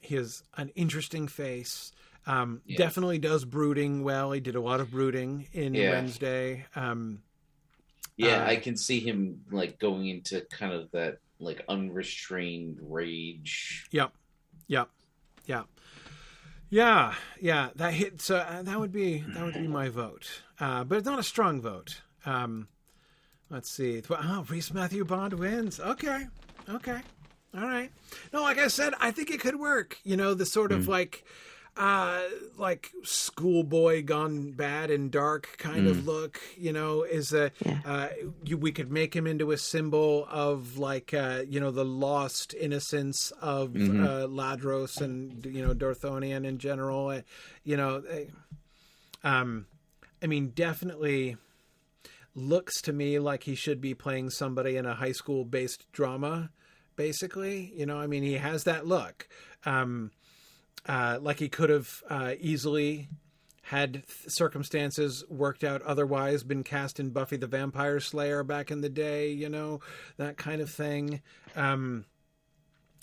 he 0.00 0.14
has 0.16 0.42
an 0.56 0.70
interesting 0.74 1.28
face. 1.28 1.92
Um, 2.26 2.60
yeah. 2.66 2.78
Definitely 2.78 3.18
does 3.18 3.44
brooding 3.44 4.02
well. 4.04 4.32
He 4.32 4.40
did 4.40 4.54
a 4.54 4.60
lot 4.60 4.80
of 4.80 4.90
brooding 4.90 5.48
in 5.52 5.74
yeah. 5.74 5.90
Wednesday. 5.90 6.66
Um, 6.76 7.22
yeah, 8.16 8.42
uh, 8.42 8.46
I 8.46 8.56
can 8.56 8.76
see 8.76 9.00
him 9.00 9.42
like 9.50 9.78
going 9.78 10.06
into 10.08 10.42
kind 10.50 10.72
of 10.72 10.90
that 10.92 11.18
like 11.38 11.64
unrestrained 11.68 12.78
rage. 12.82 13.86
Yep, 13.90 14.12
yep, 14.66 14.90
yep. 15.46 15.66
Yeah, 15.66 15.79
yeah, 16.70 17.14
yeah, 17.40 17.70
that 17.76 17.92
hit. 17.92 18.20
So 18.20 18.36
uh, 18.36 18.62
that 18.62 18.78
would 18.78 18.92
be 18.92 19.24
that 19.28 19.44
would 19.44 19.54
be 19.54 19.66
my 19.66 19.88
vote, 19.88 20.42
uh, 20.60 20.84
but 20.84 20.98
it's 20.98 21.06
not 21.06 21.18
a 21.18 21.24
strong 21.24 21.60
vote. 21.60 22.00
Um, 22.24 22.68
let's 23.50 23.68
see. 23.68 24.02
Oh, 24.08 24.46
Rhys 24.48 24.72
Matthew 24.72 25.04
Bond 25.04 25.34
wins. 25.34 25.80
Okay, 25.80 26.26
okay, 26.68 27.00
all 27.54 27.62
right. 27.62 27.90
No, 28.32 28.42
like 28.42 28.58
I 28.58 28.68
said, 28.68 28.94
I 29.00 29.10
think 29.10 29.30
it 29.30 29.40
could 29.40 29.58
work. 29.58 29.98
You 30.04 30.16
know, 30.16 30.32
the 30.34 30.46
sort 30.46 30.70
of 30.72 30.84
mm. 30.84 30.88
like 30.88 31.24
uh, 31.80 32.20
like 32.58 32.92
schoolboy 33.04 34.04
gone 34.04 34.52
bad 34.52 34.90
and 34.90 35.10
dark 35.10 35.56
kind 35.56 35.86
mm. 35.86 35.90
of 35.90 36.06
look. 36.06 36.38
You 36.58 36.74
know, 36.74 37.04
is 37.04 37.32
a 37.32 37.52
yeah. 37.64 37.80
uh, 37.86 38.08
you, 38.44 38.58
we 38.58 38.70
could 38.70 38.92
make 38.92 39.16
him 39.16 39.26
into 39.26 39.50
a 39.50 39.56
symbol 39.56 40.28
of 40.30 40.76
like 40.76 41.14
uh, 41.14 41.42
you 41.48 41.58
know 41.58 41.70
the 41.70 41.84
lost 41.84 42.52
innocence 42.52 43.32
of 43.40 43.70
mm-hmm. 43.70 44.04
uh, 44.04 44.26
Ladros 44.26 45.00
and 45.00 45.46
you 45.46 45.66
know 45.66 45.72
Dorthonion 45.72 46.44
in 46.44 46.58
general. 46.58 47.08
Uh, 47.08 47.22
you 47.64 47.78
know, 47.78 48.02
um, 49.24 49.64
I 50.22 50.26
mean, 50.26 50.48
definitely 50.50 51.38
looks 52.34 52.82
to 52.82 52.92
me 52.92 53.18
like 53.18 53.44
he 53.44 53.54
should 53.54 53.80
be 53.80 53.94
playing 53.94 54.28
somebody 54.28 54.76
in 54.76 54.84
a 54.84 54.94
high 54.94 55.12
school 55.12 55.46
based 55.46 55.90
drama. 55.92 56.50
Basically, 56.96 57.72
you 57.74 57.86
know, 57.86 57.98
I 57.98 58.06
mean, 58.06 58.22
he 58.22 58.34
has 58.34 58.64
that 58.64 58.86
look. 58.86 59.26
Um, 59.64 60.10
uh, 60.86 61.18
like 61.20 61.38
he 61.38 61.48
could 61.48 61.70
have 61.70 62.02
uh, 62.08 62.34
easily 62.40 63.08
had 63.62 63.92
th- 63.92 64.04
circumstances 64.26 65.24
worked 65.28 65.62
out 65.62 65.80
otherwise 65.82 66.42
been 66.42 66.64
cast 66.64 66.98
in 66.98 67.10
buffy 67.10 67.36
the 67.36 67.46
vampire 67.46 68.00
slayer 68.00 68.42
back 68.42 68.70
in 68.70 68.80
the 68.80 68.88
day 68.88 69.30
you 69.30 69.48
know 69.48 69.80
that 70.16 70.36
kind 70.36 70.60
of 70.60 70.70
thing. 70.70 71.20
Um, 71.54 72.04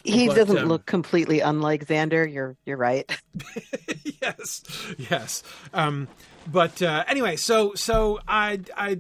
he 0.04 0.28
but, 0.28 0.36
doesn't 0.36 0.58
um, 0.58 0.68
look 0.68 0.86
completely 0.86 1.40
unlike 1.40 1.88
xander. 1.88 2.32
You're 2.32 2.58
you're 2.66 2.78
right. 2.78 3.10
Yes 4.22 4.66
yes. 4.98 5.44
Um, 5.74 6.10
but 6.48 6.82
uh, 6.82 7.06
anyway 7.08 7.38
so 7.38 7.74
so 7.76 8.20
i 8.28 8.60
i 8.76 9.00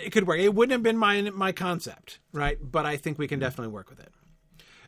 it 0.00 0.10
could 0.10 0.28
work. 0.28 0.38
It 0.38 0.54
wouldn't 0.54 0.72
have 0.72 0.82
been 0.82 0.98
my 0.98 1.20
my 1.22 1.50
concept 1.50 2.20
right? 2.32 2.58
But 2.60 2.86
i 2.86 2.96
think 2.96 3.18
we 3.18 3.26
can 3.26 3.40
definitely 3.40 3.72
work 3.72 3.90
with 3.90 4.00
it. 4.00 4.12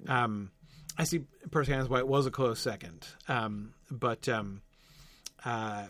Um 0.09 0.51
I 0.99 1.05
see 1.05 1.21
Percy 1.51 1.73
White 1.73 2.07
was 2.07 2.27
a 2.27 2.31
close 2.31 2.61
second, 2.61 3.07
um, 3.29 3.75
but 3.91 4.29
um, 4.29 4.63
uh, 5.45 5.85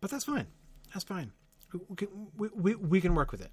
but 0.00 0.10
that's 0.10 0.24
fine. 0.24 0.46
That's 0.92 1.04
fine. 1.04 1.32
We 1.88 1.96
can, 1.96 2.08
we, 2.36 2.48
we, 2.54 2.74
we 2.74 3.00
can 3.00 3.14
work 3.14 3.30
with 3.30 3.42
it. 3.42 3.52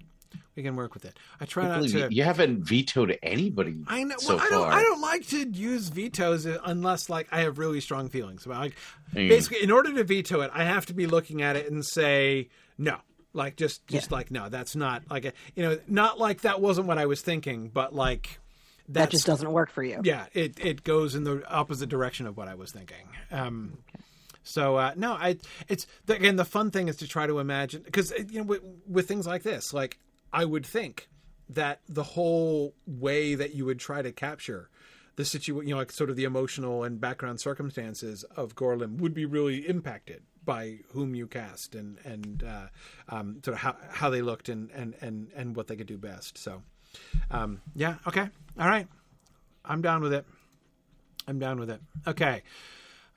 We 0.54 0.62
can 0.62 0.74
work 0.74 0.94
with 0.94 1.04
it. 1.04 1.18
I 1.40 1.44
try 1.44 1.68
not 1.68 1.82
to. 1.88 2.08
You 2.10 2.22
haven't 2.24 2.62
vetoed 2.62 3.18
anybody. 3.22 3.84
I 3.86 4.04
know. 4.04 4.16
So 4.18 4.36
well, 4.36 4.44
I 4.44 4.48
don't. 4.48 4.72
I 4.72 4.82
don't 4.82 5.00
like 5.00 5.26
to 5.28 5.48
use 5.48 5.88
vetoes 5.88 6.46
unless 6.46 7.08
like 7.10 7.28
I 7.30 7.40
have 7.42 7.58
really 7.58 7.80
strong 7.80 8.08
feelings 8.08 8.46
about. 8.46 8.60
Like, 8.60 8.74
mm. 9.14 9.28
basically, 9.28 9.62
in 9.62 9.70
order 9.70 9.92
to 9.94 10.04
veto 10.04 10.40
it, 10.40 10.50
I 10.54 10.64
have 10.64 10.86
to 10.86 10.94
be 10.94 11.06
looking 11.06 11.42
at 11.42 11.56
it 11.56 11.70
and 11.70 11.84
say 11.84 12.48
no. 12.78 12.98
Like 13.34 13.56
just, 13.56 13.86
just 13.86 14.10
yeah. 14.10 14.16
like 14.16 14.30
no, 14.30 14.48
that's 14.48 14.74
not 14.74 15.02
like 15.10 15.26
a, 15.26 15.32
you 15.54 15.62
know, 15.62 15.78
not 15.86 16.18
like 16.18 16.40
that 16.40 16.62
wasn't 16.62 16.86
what 16.86 16.96
I 16.96 17.04
was 17.04 17.20
thinking, 17.20 17.68
but 17.68 17.94
like 17.94 18.38
that 18.88 19.10
just 19.10 19.26
doesn't 19.26 19.50
work 19.50 19.70
for 19.70 19.82
you. 19.82 20.00
Yeah, 20.02 20.26
it 20.32 20.58
it 20.64 20.84
goes 20.84 21.14
in 21.14 21.24
the 21.24 21.42
opposite 21.48 21.88
direction 21.88 22.26
of 22.26 22.36
what 22.36 22.48
I 22.48 22.54
was 22.54 22.72
thinking. 22.72 23.08
Um, 23.30 23.78
okay. 23.94 24.04
So 24.42 24.76
uh, 24.76 24.92
no, 24.96 25.12
I 25.12 25.38
it's 25.68 25.86
again 26.08 26.36
the 26.36 26.44
fun 26.44 26.70
thing 26.70 26.88
is 26.88 26.96
to 26.96 27.08
try 27.08 27.26
to 27.26 27.40
imagine 27.40 27.82
because 27.82 28.12
uh, 28.12 28.22
you 28.28 28.40
know 28.40 28.46
with, 28.46 28.62
with 28.88 29.08
things 29.08 29.26
like 29.26 29.42
this, 29.42 29.72
like 29.72 29.98
I 30.32 30.44
would 30.44 30.64
think 30.64 31.08
that 31.48 31.80
the 31.88 32.02
whole 32.02 32.74
way 32.86 33.34
that 33.34 33.54
you 33.54 33.64
would 33.64 33.78
try 33.78 34.02
to 34.02 34.12
capture 34.12 34.68
the 35.16 35.24
situation, 35.24 35.66
you 35.66 35.74
know, 35.74 35.78
like 35.78 35.90
sort 35.90 36.10
of 36.10 36.16
the 36.16 36.24
emotional 36.24 36.84
and 36.84 37.00
background 37.00 37.40
circumstances 37.40 38.24
of 38.36 38.54
Gorlim 38.54 38.98
would 38.98 39.14
be 39.14 39.24
really 39.24 39.68
impacted 39.68 40.22
by 40.44 40.78
whom 40.92 41.14
you 41.14 41.26
cast 41.26 41.74
and 41.74 41.98
and 42.04 42.44
uh, 42.44 42.66
um, 43.08 43.40
sort 43.44 43.56
of 43.56 43.60
how 43.60 43.76
how 43.90 44.10
they 44.10 44.22
looked 44.22 44.48
and 44.48 44.70
and 44.70 44.94
and 45.00 45.30
and 45.34 45.56
what 45.56 45.66
they 45.66 45.76
could 45.76 45.88
do 45.88 45.98
best. 45.98 46.38
So 46.38 46.62
um, 47.30 47.60
yeah, 47.74 47.96
okay. 48.06 48.28
All 48.58 48.68
right. 48.68 48.86
I'm 49.64 49.82
down 49.82 50.02
with 50.02 50.12
it. 50.12 50.24
I'm 51.26 51.38
down 51.38 51.58
with 51.58 51.70
it. 51.70 51.80
Okay. 52.06 52.42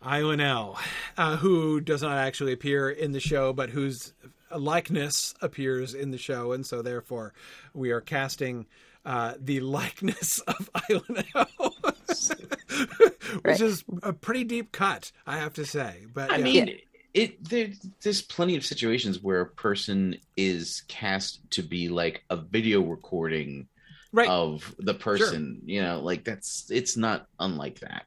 Eilinel, 0.04 0.78
uh, 1.18 1.36
who 1.38 1.82
does 1.82 2.02
not 2.02 2.18
actually 2.18 2.54
appear 2.54 2.90
in 2.90 3.12
the 3.12 3.20
show, 3.20 3.52
but 3.52 3.70
whose 3.70 4.14
likeness 4.56 5.34
appears 5.42 5.94
in 5.94 6.12
the 6.12 6.18
show, 6.18 6.54
and 6.54 6.66
so 6.66 6.82
therefore 6.82 7.34
we 7.74 7.92
are 7.92 8.02
casting 8.02 8.66
uh, 9.06 9.34
the 9.40 9.60
likeness 9.60 10.40
of 10.40 10.70
Eilinel, 10.74 11.74
which 13.44 13.44
right. 13.44 13.62
is 13.62 13.84
a 14.04 14.14
pretty 14.14 14.44
deep 14.46 14.72
cut, 14.72 15.12
I 15.28 15.38
have 15.38 15.54
to 15.56 15.66
say. 15.66 16.06
But 16.14 16.32
I 16.32 16.38
yeah. 16.38 16.44
mean, 16.44 16.80
it 17.14 17.44
there, 17.44 17.70
there's 18.04 18.22
plenty 18.22 18.56
of 18.56 18.66
situations 18.66 19.22
where 19.22 19.42
a 19.42 19.46
person 19.48 20.16
is 20.38 20.84
cast 20.88 21.50
to 21.52 21.64
be 21.64 21.90
like 21.90 22.24
a 22.30 22.38
video 22.38 22.82
recording 22.82 23.68
right. 24.12 24.30
of 24.30 24.74
the 24.80 24.94
person. 24.94 25.62
Sure. 25.62 25.70
You 25.70 25.82
know, 25.82 26.00
like 26.02 26.24
that's 26.24 26.70
it's 26.70 26.98
not 26.98 27.28
unlike 27.40 27.80
that. 27.80 28.06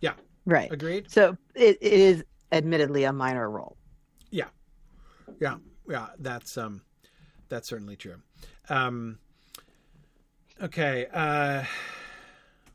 Yeah. 0.00 0.14
Right. 0.46 0.70
Agreed. 0.72 1.10
So 1.10 1.36
it, 1.54 1.78
it 1.80 1.92
is 1.92 2.24
admittedly 2.52 3.04
a 3.04 3.12
minor 3.12 3.48
role. 3.48 3.76
Yeah. 4.30 4.48
Yeah. 5.40 5.56
Yeah. 5.88 6.08
That's 6.18 6.58
um 6.58 6.82
that's 7.48 7.68
certainly 7.68 7.96
true. 7.96 8.16
Um 8.68 9.18
okay, 10.60 11.06
uh 11.12 11.64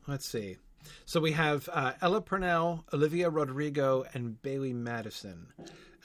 let's 0.06 0.26
see. 0.26 0.56
So 1.04 1.20
we 1.20 1.32
have 1.32 1.68
uh, 1.72 1.92
Ella 2.00 2.20
Purnell, 2.20 2.84
Olivia 2.92 3.30
Rodrigo, 3.30 4.04
and 4.14 4.40
Bailee 4.42 4.74
Madison. 4.74 5.46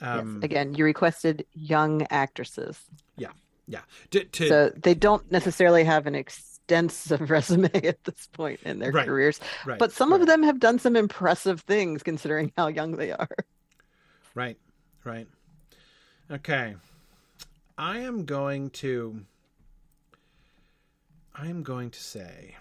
Um, 0.00 0.36
yes. 0.36 0.44
Again, 0.44 0.74
you 0.74 0.84
requested 0.84 1.46
young 1.52 2.06
actresses. 2.10 2.80
Yeah, 3.16 3.30
yeah. 3.66 3.80
To, 4.10 4.24
to... 4.24 4.48
So 4.48 4.68
they 4.70 4.94
don't 4.94 5.30
necessarily 5.30 5.84
have 5.84 6.06
an 6.06 6.14
extensive 6.14 7.30
resume 7.30 7.70
at 7.72 8.02
this 8.04 8.28
point 8.32 8.60
in 8.64 8.78
their 8.78 8.92
right. 8.92 9.06
careers, 9.06 9.40
right. 9.64 9.78
but 9.78 9.92
some 9.92 10.12
right. 10.12 10.20
of 10.20 10.26
them 10.26 10.42
have 10.42 10.58
done 10.60 10.78
some 10.78 10.96
impressive 10.96 11.60
things 11.60 12.02
considering 12.02 12.52
how 12.56 12.68
young 12.68 12.96
they 12.96 13.12
are. 13.12 13.28
Right, 14.34 14.58
right. 15.04 15.28
Okay, 16.30 16.74
I 17.76 17.98
am 17.98 18.24
going 18.24 18.70
to. 18.70 19.24
I 21.34 21.48
am 21.48 21.62
going 21.62 21.90
to 21.90 22.00
say 22.00 22.56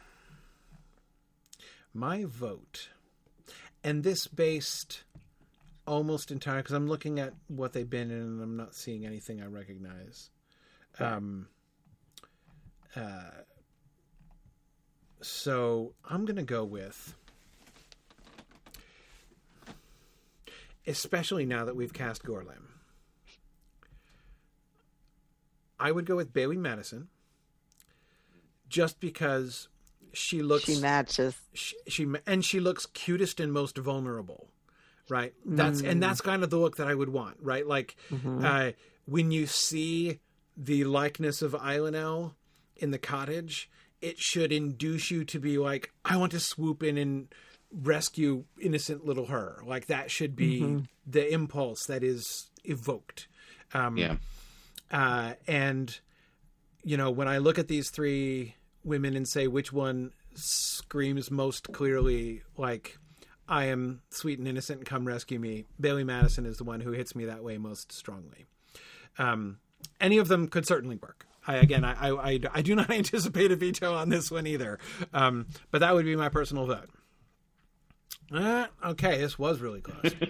my 1.94 2.26
vote, 2.26 2.90
and 3.84 4.04
this 4.04 4.28
based 4.28 5.04
almost 5.88 6.32
entirely 6.32 6.62
because 6.62 6.76
I'm 6.76 6.88
looking 6.88 7.20
at 7.20 7.34
what 7.48 7.74
they've 7.74 7.90
been 7.90 8.12
in 8.12 8.18
and 8.18 8.42
I'm 8.42 8.56
not 8.56 8.76
seeing 8.76 9.06
anything 9.06 9.42
I 9.42 9.48
recognize. 9.48 10.30
Um, 11.00 11.48
uh, 12.96 13.32
so 15.22 15.94
I'm 16.08 16.26
to 16.36 16.44
go 16.44 16.64
with, 16.64 17.16
especially 20.86 21.46
now 21.46 21.66
that 21.66 21.76
we've 21.76 21.94
cast 21.94 22.24
Gorlim, 22.24 22.68
I 25.80 25.92
would 25.92 26.06
go 26.06 26.16
with 26.16 26.34
Bailee 26.34 26.58
Madison 26.58 27.08
just 28.70 29.00
because 29.00 29.68
she 30.14 30.42
looks 30.42 30.66
she 30.66 30.80
matches 30.80 31.36
she, 31.54 31.76
she 31.88 32.08
and 32.26 32.44
she 32.44 32.60
looks 32.60 32.86
cutest 32.86 33.40
and 33.40 33.52
most 33.52 33.78
vulnerable 33.78 34.50
right 35.10 35.34
that's 35.46 35.82
mm. 35.82 35.90
and 35.90 36.02
that's 36.02 36.22
kind 36.22 36.44
of 36.44 36.50
the 36.50 36.58
look 36.58 36.78
that 36.78 36.88
i 36.88 36.96
would 36.96 37.10
want 37.10 37.38
right 37.42 37.68
like 37.68 37.96
mm-hmm. 38.12 38.44
uh, 38.44 38.72
when 39.06 39.32
you 39.32 39.46
see 39.46 40.20
the 40.58 40.84
likeness 40.84 41.42
of 41.42 41.54
Eilinel 41.54 42.34
in 42.76 42.92
the 42.92 42.98
cottage 42.98 43.70
it 44.02 44.20
should 44.20 44.52
induce 44.52 45.12
you 45.12 45.24
to 45.24 45.40
be 45.40 45.58
like 45.58 45.92
i 46.06 46.16
want 46.18 46.32
to 46.32 46.40
swoop 46.40 46.84
in 46.84 46.98
and 46.98 47.34
rescue 47.72 48.44
innocent 48.60 49.06
little 49.06 49.28
her 49.28 49.62
like 49.66 49.88
that 49.88 50.12
should 50.12 50.36
be 50.36 50.62
mm-hmm. 50.62 50.80
the 51.08 51.32
impulse 51.32 51.86
that 51.86 52.04
is 52.04 52.50
evoked 52.64 53.28
um, 53.74 53.98
yeah 53.98 54.16
uh, 54.92 55.34
and 55.48 56.00
you 56.84 56.98
know 56.98 57.10
when 57.10 57.28
i 57.28 57.38
look 57.38 57.58
at 57.58 57.68
these 57.68 57.90
three 57.90 58.56
women 58.84 59.16
and 59.16 59.28
say 59.28 59.48
which 59.48 59.72
one 59.72 60.12
screams 60.36 61.30
most 61.30 61.72
clearly 61.72 62.41
like 62.58 62.98
I 63.48 63.66
am 63.66 64.02
sweet 64.10 64.40
and 64.40 64.48
innocent 64.48 64.86
come 64.86 65.06
rescue 65.06 65.40
me. 65.40 65.66
Bailee 65.80 66.06
Madison 66.06 66.45
is 66.45 66.58
the 66.58 66.64
one 66.64 66.80
who 66.80 66.91
hits 66.91 67.16
me 67.16 67.26
that 67.26 67.44
way 67.44 67.58
most 67.58 67.91
strongly. 67.91 68.45
Um, 69.18 69.60
any 69.99 70.20
of 70.20 70.30
them 70.30 70.48
could 70.48 70.66
certainly 70.66 70.95
work. 70.95 71.28
I, 71.45 71.58
again, 71.58 71.84
I, 71.84 72.10
I, 72.10 72.40
I, 72.53 72.62
do 72.62 72.76
not 72.76 72.90
anticipate 72.91 73.52
a 73.52 73.56
veto 73.56 73.94
on 73.94 74.10
this 74.10 74.32
one 74.32 74.48
either. 74.48 74.80
Um, 75.14 75.48
but 75.70 75.80
that 75.80 75.94
would 75.94 76.06
be 76.06 76.16
my 76.16 76.30
personal 76.30 76.66
vote. 76.66 76.90
Uh, 78.34 78.66
okay, 78.86 79.18
this 79.18 79.38
was 79.38 79.60
really 79.60 79.82
close. 79.82 80.14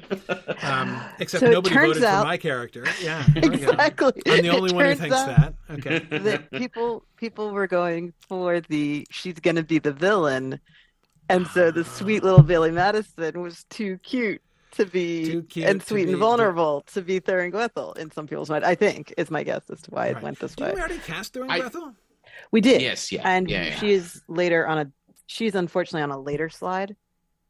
Um, 0.64 1.02
except 1.19 1.44
so 1.44 1.49
nobody 1.49 1.76
voted 1.76 2.03
out, 2.03 2.22
for 2.22 2.28
my 2.28 2.38
character. 2.38 2.86
Yeah, 3.02 3.26
exactly. 3.36 4.14
I'm 4.28 4.44
the 4.44 4.49
only 4.49 4.72
one 4.72 4.86
who 4.86 4.95
thinks 4.95 5.15
that. 5.15 5.56
Okay. 5.72 5.99
That 5.99 6.52
people 6.52 7.03
people 7.18 7.52
were 7.52 7.68
going 7.68 8.14
for 8.28 8.61
the 8.61 9.07
she's 9.10 9.40
going 9.40 9.56
to 9.56 9.64
be 9.64 9.80
the 9.80 9.91
villain, 9.91 10.60
and 11.30 11.48
so 11.48 11.72
the 11.72 11.84
sweet 11.84 12.23
little 12.23 12.44
Bailee 12.44 12.73
Madison 12.73 13.41
was 13.41 13.65
too 13.69 13.98
cute 13.99 14.41
to 14.73 14.86
be 14.86 15.41
cute 15.49 15.68
and 15.68 15.82
sweet 15.82 16.07
and 16.10 16.18
vulnerable 16.18 16.82
to 16.94 17.02
be 17.02 17.19
Thuringwethil 17.19 17.98
in 17.98 18.11
some 18.11 18.28
people's 18.28 18.49
mind. 18.49 18.64
I 18.64 18.76
think 18.76 19.14
is 19.18 19.32
my 19.32 19.44
guess 19.44 19.64
as 19.69 19.82
to 19.84 19.91
why 19.91 20.07
right. 20.07 20.18
it 20.18 20.23
went 20.23 20.40
this 20.40 20.56
Did 20.56 20.68
way. 20.68 20.73
we 20.76 20.80
already 20.80 20.99
cast 20.99 21.34
Thuringwethil? 21.34 21.95
We 22.52 22.61
did. 22.61 22.82
Yes, 22.82 23.11
yeah, 23.11 23.22
and 23.28 23.49
yeah, 23.49 23.65
yeah. 23.65 23.76
she 23.80 23.91
is 23.91 24.22
later 24.28 24.68
on 24.68 24.78
a. 24.78 24.91
She's 25.26 25.56
unfortunately 25.56 26.03
on 26.03 26.11
a 26.11 26.19
later 26.19 26.49
slide. 26.49 26.95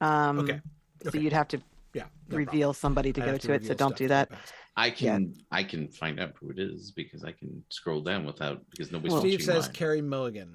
Um, 0.02 0.40
okay. 0.40 0.54
okay. 0.54 1.12
So 1.12 1.18
you'd 1.18 1.34
have 1.34 1.48
to 1.50 1.62
yeah, 1.94 2.06
no 2.30 2.38
reveal 2.38 2.70
problem. 2.70 2.74
somebody 2.74 3.14
to 3.14 3.24
I 3.24 3.26
go 3.26 3.32
to, 3.38 3.48
to 3.48 3.54
it. 3.54 3.66
So 3.66 3.74
don't 3.74 3.96
do 3.96 4.08
that. 4.10 4.30
I 4.76 4.90
can 4.90 5.34
yeah. 5.36 5.44
I 5.52 5.64
can 5.64 5.88
find 5.90 6.20
out 6.20 6.34
who 6.40 6.50
it 6.50 6.60
is 6.60 6.92
because 6.92 7.24
I 7.24 7.32
can 7.32 7.64
scroll 7.70 8.02
down 8.02 8.26
without 8.26 8.62
because 8.72 8.92
nobody's 8.92 9.14
well, 9.14 9.22
Steve 9.22 9.42
says 9.42 9.66
mine. 9.66 9.74
Carey 9.74 10.02
Mulligan. 10.02 10.54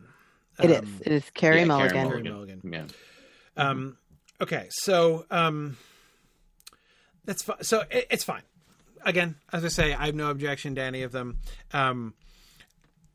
Um, 0.58 0.70
it 0.70 0.82
is. 0.82 1.00
It 1.00 1.12
is 1.12 1.30
Carey 1.30 1.60
yeah, 1.60 1.64
Mulligan. 1.66 2.08
Carey 2.08 2.22
Mulligan. 2.22 2.60
Mulligan. 2.64 2.90
Yeah. 3.56 3.62
Um. 3.68 3.96
Okay. 4.40 4.66
So 4.70 5.26
um. 5.30 5.76
That's 7.24 7.42
fine. 7.42 7.62
So 7.62 7.82
it, 7.90 8.06
it's 8.10 8.24
fine. 8.24 8.42
Again, 9.04 9.36
as 9.52 9.64
I 9.64 9.68
say, 9.68 9.94
I 9.94 10.06
have 10.06 10.14
no 10.14 10.30
objection 10.30 10.74
to 10.76 10.82
any 10.82 11.02
of 11.02 11.12
them. 11.12 11.38
Um, 11.72 12.14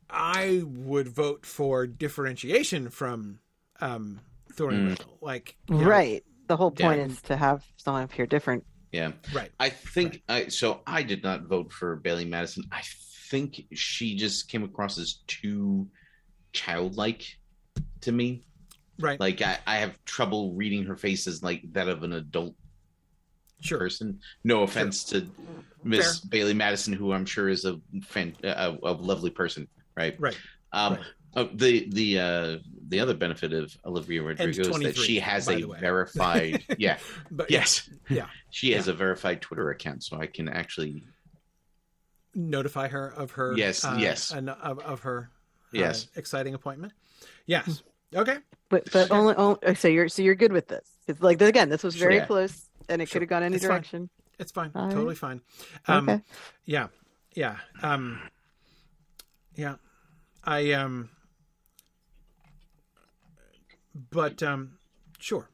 I 0.10 0.62
would 0.66 1.08
vote 1.08 1.45
for 1.45 1.88
differentiation 1.88 2.90
from 2.90 3.40
um, 3.80 4.20
Thorin 4.56 4.95
mm. 4.95 5.06
Like, 5.22 5.56
right. 5.69 6.23
Know, 6.23 6.32
the 6.48 6.57
whole 6.57 6.72
point 6.72 6.99
yeah. 6.99 7.06
is 7.06 7.22
to 7.23 7.38
have 7.38 7.64
someone 7.78 8.03
appear 8.03 8.26
different. 8.26 8.65
Yeah. 8.91 9.11
Right. 9.34 9.52
I 9.60 9.69
think 9.69 10.22
right. 10.28 10.45
I 10.45 10.49
so 10.49 10.82
I 10.86 11.03
did 11.03 11.23
not 11.23 11.44
vote 11.44 11.72
for 11.72 11.98
Bailee 12.02 12.28
Madison. 12.28 12.65
I 12.72 12.82
think 13.30 13.65
she 13.73 14.15
just 14.15 14.49
came 14.49 14.64
across 14.64 14.98
as 14.98 15.19
too 15.28 15.88
childlike 16.52 17.26
to 18.02 18.11
me. 18.11 18.44
Right. 18.99 19.19
Like 19.19 19.41
I, 19.41 19.60
I 19.65 19.78
have 19.78 20.03
trouble 20.03 20.53
reading 20.53 20.84
her 20.86 20.98
face 20.98 21.26
as 21.28 21.41
like 21.41 21.61
that 21.72 21.88
of 21.88 22.03
an 22.03 22.14
adult 22.14 22.53
sure. 23.61 23.80
person. 23.80 24.19
No 24.44 24.64
offense 24.64 25.10
sure. 25.10 25.22
to 25.22 25.28
Miss 25.84 26.19
Bailee 26.19 26.56
Madison, 26.56 26.94
who 26.94 27.14
I'm 27.14 27.26
sure 27.26 27.48
is 27.48 27.64
a 27.64 27.80
fan, 28.03 28.36
a, 28.44 28.78
a 28.84 28.91
lovely 28.91 29.30
person. 29.30 29.68
Right. 29.95 30.19
Right. 30.19 30.38
Um, 30.73 30.95
right. 30.95 31.03
Oh, 31.34 31.49
the 31.53 31.88
the 31.90 32.19
uh, 32.19 32.57
the 32.92 33.00
other 33.00 33.14
benefit 33.14 33.54
of 33.54 33.76
Olivia 33.86 34.22
Rodrigo 34.22 34.62
is 34.62 34.80
that 34.80 34.98
she 34.98 35.20
has 35.20 35.50
a 35.50 35.66
verified 35.66 36.64
yeah 36.78 36.98
but 37.32 37.50
yes 37.50 37.90
yeah 38.10 38.28
she 38.52 38.74
has 38.74 38.88
a 38.88 38.94
verified 38.94 39.42
Twitter 39.42 39.72
account, 39.72 40.04
so 40.04 40.18
I 40.20 40.28
can 40.28 40.48
actually 40.48 41.04
notify 42.36 42.90
her 42.90 43.08
of 43.08 43.32
her 43.32 43.58
yes 43.58 43.84
uh, 43.84 43.96
yes 43.98 44.32
of, 44.32 44.50
of 44.80 45.02
her 45.02 45.32
uh, 45.32 45.70
yes 45.72 46.08
exciting 46.16 46.54
appointment. 46.54 46.94
Yes, 47.46 47.82
okay, 48.14 48.38
but 48.70 48.92
but 48.92 49.10
only, 49.10 49.36
only 49.36 49.76
so 49.76 49.88
you're 49.88 50.10
so 50.10 50.22
you're 50.22 50.36
good 50.36 50.52
with 50.52 50.68
this. 50.68 50.88
It's 51.08 51.22
like 51.22 51.42
again, 51.42 51.70
this 51.70 51.84
was 51.84 51.96
very 51.96 52.20
close, 52.22 52.70
and 52.90 53.02
it 53.02 53.08
sure. 53.08 53.14
could 53.14 53.22
have 53.24 53.30
gone 53.30 53.44
any 53.44 53.56
it's 53.56 53.64
direction. 53.64 54.10
Fine. 54.10 54.36
It's 54.40 54.52
fine, 54.52 54.72
All 54.76 54.90
totally 54.90 55.08
right. 55.08 55.18
fine. 55.18 55.42
Um, 55.88 56.10
okay, 56.10 56.22
yeah, 56.66 56.88
yeah, 57.36 57.58
um, 57.82 58.20
yeah. 59.56 59.76
I 60.44 60.74
um 60.74 61.10
but 63.94 64.42
um, 64.44 64.74
sure, 65.20 65.50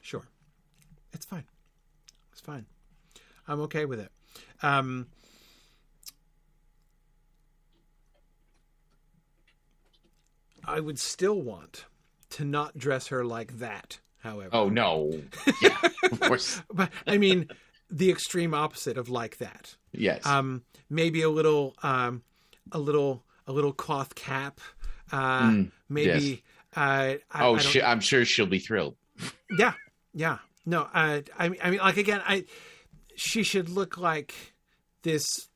sure, 0.00 0.24
it's 1.12 1.24
fine. 1.24 1.44
It's 2.32 2.40
fine. 2.40 2.66
I'm 3.48 3.60
okay 3.62 3.84
with 3.84 4.00
it. 4.00 4.10
Um, 4.62 5.06
I 10.64 10.80
would 10.80 10.98
still 10.98 11.40
want 11.40 11.86
to 12.30 12.44
not 12.44 12.78
dress 12.78 13.08
her 13.08 13.24
like 13.24 13.58
that. 13.58 13.98
However, 14.18 14.50
oh 14.52 14.68
no, 14.68 15.18
yeah, 15.62 15.78
of 16.10 16.20
course. 16.20 16.62
but 16.72 16.90
I 17.06 17.16
mean, 17.16 17.48
the 17.90 18.10
extreme 18.10 18.54
opposite 18.54 18.98
of 18.98 19.08
like 19.08 19.38
that. 19.38 19.76
Yes. 19.92 20.24
Um, 20.26 20.62
maybe 20.88 21.22
a 21.22 21.30
little, 21.30 21.74
um, 21.82 22.22
a 22.70 22.78
little, 22.78 23.24
a 23.46 23.52
little 23.52 23.72
cloth 23.72 24.14
cap. 24.14 24.60
Uh, 25.10 25.42
mm, 25.50 25.70
maybe 25.88 26.20
yes. 26.20 26.38
Uh, 26.76 27.14
I, 27.30 27.44
oh, 27.44 27.56
I 27.56 27.58
she, 27.58 27.82
I'm 27.82 28.00
sure 28.00 28.24
she'll 28.24 28.46
be 28.46 28.60
thrilled. 28.60 28.96
Yeah, 29.58 29.74
yeah. 30.14 30.38
No, 30.66 30.82
uh, 30.82 31.22
I 31.38 31.50
I 31.62 31.70
mean, 31.70 31.80
like 31.80 31.96
again, 31.96 32.22
I 32.26 32.44
she 33.16 33.42
should 33.42 33.68
look 33.68 33.98
like 33.98 34.34
this 35.02 35.48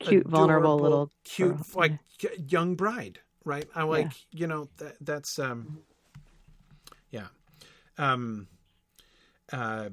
cute, 0.00 0.26
vulnerable 0.26 0.78
little 0.78 1.10
cute, 1.24 1.56
girl. 1.56 1.66
like 1.74 1.92
young 2.46 2.74
bride, 2.74 3.20
right? 3.44 3.66
I 3.74 3.84
like, 3.84 4.06
yeah. 4.06 4.40
you 4.40 4.46
know, 4.46 4.68
that, 4.78 4.96
that's 5.00 5.38
um, 5.38 5.80
yeah, 7.10 7.28
um, 7.98 8.48
uh, 9.52 9.90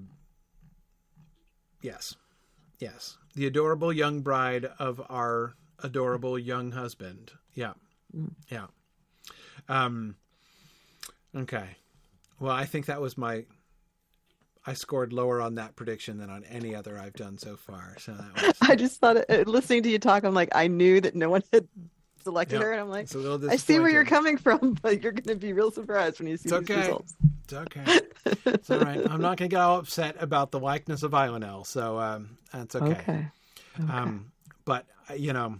yes, 1.82 2.16
yes, 2.80 3.18
the 3.36 3.46
adorable 3.46 3.94
young 3.94 4.22
bride 4.22 4.66
of 4.80 5.02
our 5.10 5.54
adorable 5.84 6.38
young 6.40 6.72
husband. 6.72 7.32
Yeah, 7.54 7.74
mm. 8.16 8.32
yeah. 8.50 8.68
Um, 9.70 10.16
okay. 11.36 11.78
Well, 12.40 12.54
I 12.54 12.66
think 12.66 12.88
that 12.88 13.02
was 13.02 13.18
my. 13.18 13.46
I 14.66 14.74
scored 14.74 15.12
lower 15.12 15.42
on 15.42 15.56
that 15.56 15.76
prediction 15.76 16.20
than 16.20 16.30
on 16.30 16.44
any 16.44 16.76
other 16.76 17.00
I've 17.00 17.14
done 17.14 17.38
so 17.40 17.56
far. 17.56 17.96
So 18.00 18.14
that 18.14 18.48
was. 18.48 18.58
I 18.62 18.76
just 18.76 19.00
thought, 19.00 19.18
uh, 19.30 19.44
listening 19.48 19.84
to 19.84 19.90
you 19.90 19.98
talk, 19.98 20.24
I'm 20.24 20.36
like, 20.36 20.50
I 20.54 20.68
knew 20.68 21.02
that 21.02 21.16
no 21.16 21.32
one 21.32 21.42
had 21.52 21.68
selected 22.24 22.56
yep. 22.56 22.64
her, 22.64 22.72
and 22.72 22.82
I'm 22.82 22.90
like, 22.90 23.08
I 23.50 23.56
see 23.56 23.80
where 23.80 23.90
you're 23.90 24.06
coming 24.06 24.38
from, 24.38 24.74
but 24.82 25.02
you're 25.02 25.12
going 25.12 25.36
to 25.36 25.36
be 25.36 25.54
real 25.54 25.72
surprised 25.72 26.20
when 26.20 26.28
you 26.28 26.38
see 26.38 26.50
it's 26.50 26.60
these 26.60 26.78
okay. 26.78 26.82
results. 26.82 27.16
It's 27.44 27.54
okay. 27.54 28.00
it's 28.46 28.70
all 28.70 28.80
right. 28.80 29.00
I'm 29.10 29.22
not 29.22 29.38
going 29.38 29.50
to 29.50 29.56
get 29.56 29.62
all 29.62 29.80
upset 29.80 30.16
about 30.20 30.52
the 30.52 30.60
likeness 30.60 31.04
of 31.04 31.12
Eilinel, 31.12 31.66
so 31.66 32.00
um, 32.00 32.38
that's 32.54 32.76
okay. 32.76 32.92
Okay. 32.92 33.28
okay. 33.80 33.92
Um, 33.92 34.32
but 34.66 34.86
uh, 35.10 35.14
you 35.14 35.34
know, 35.34 35.60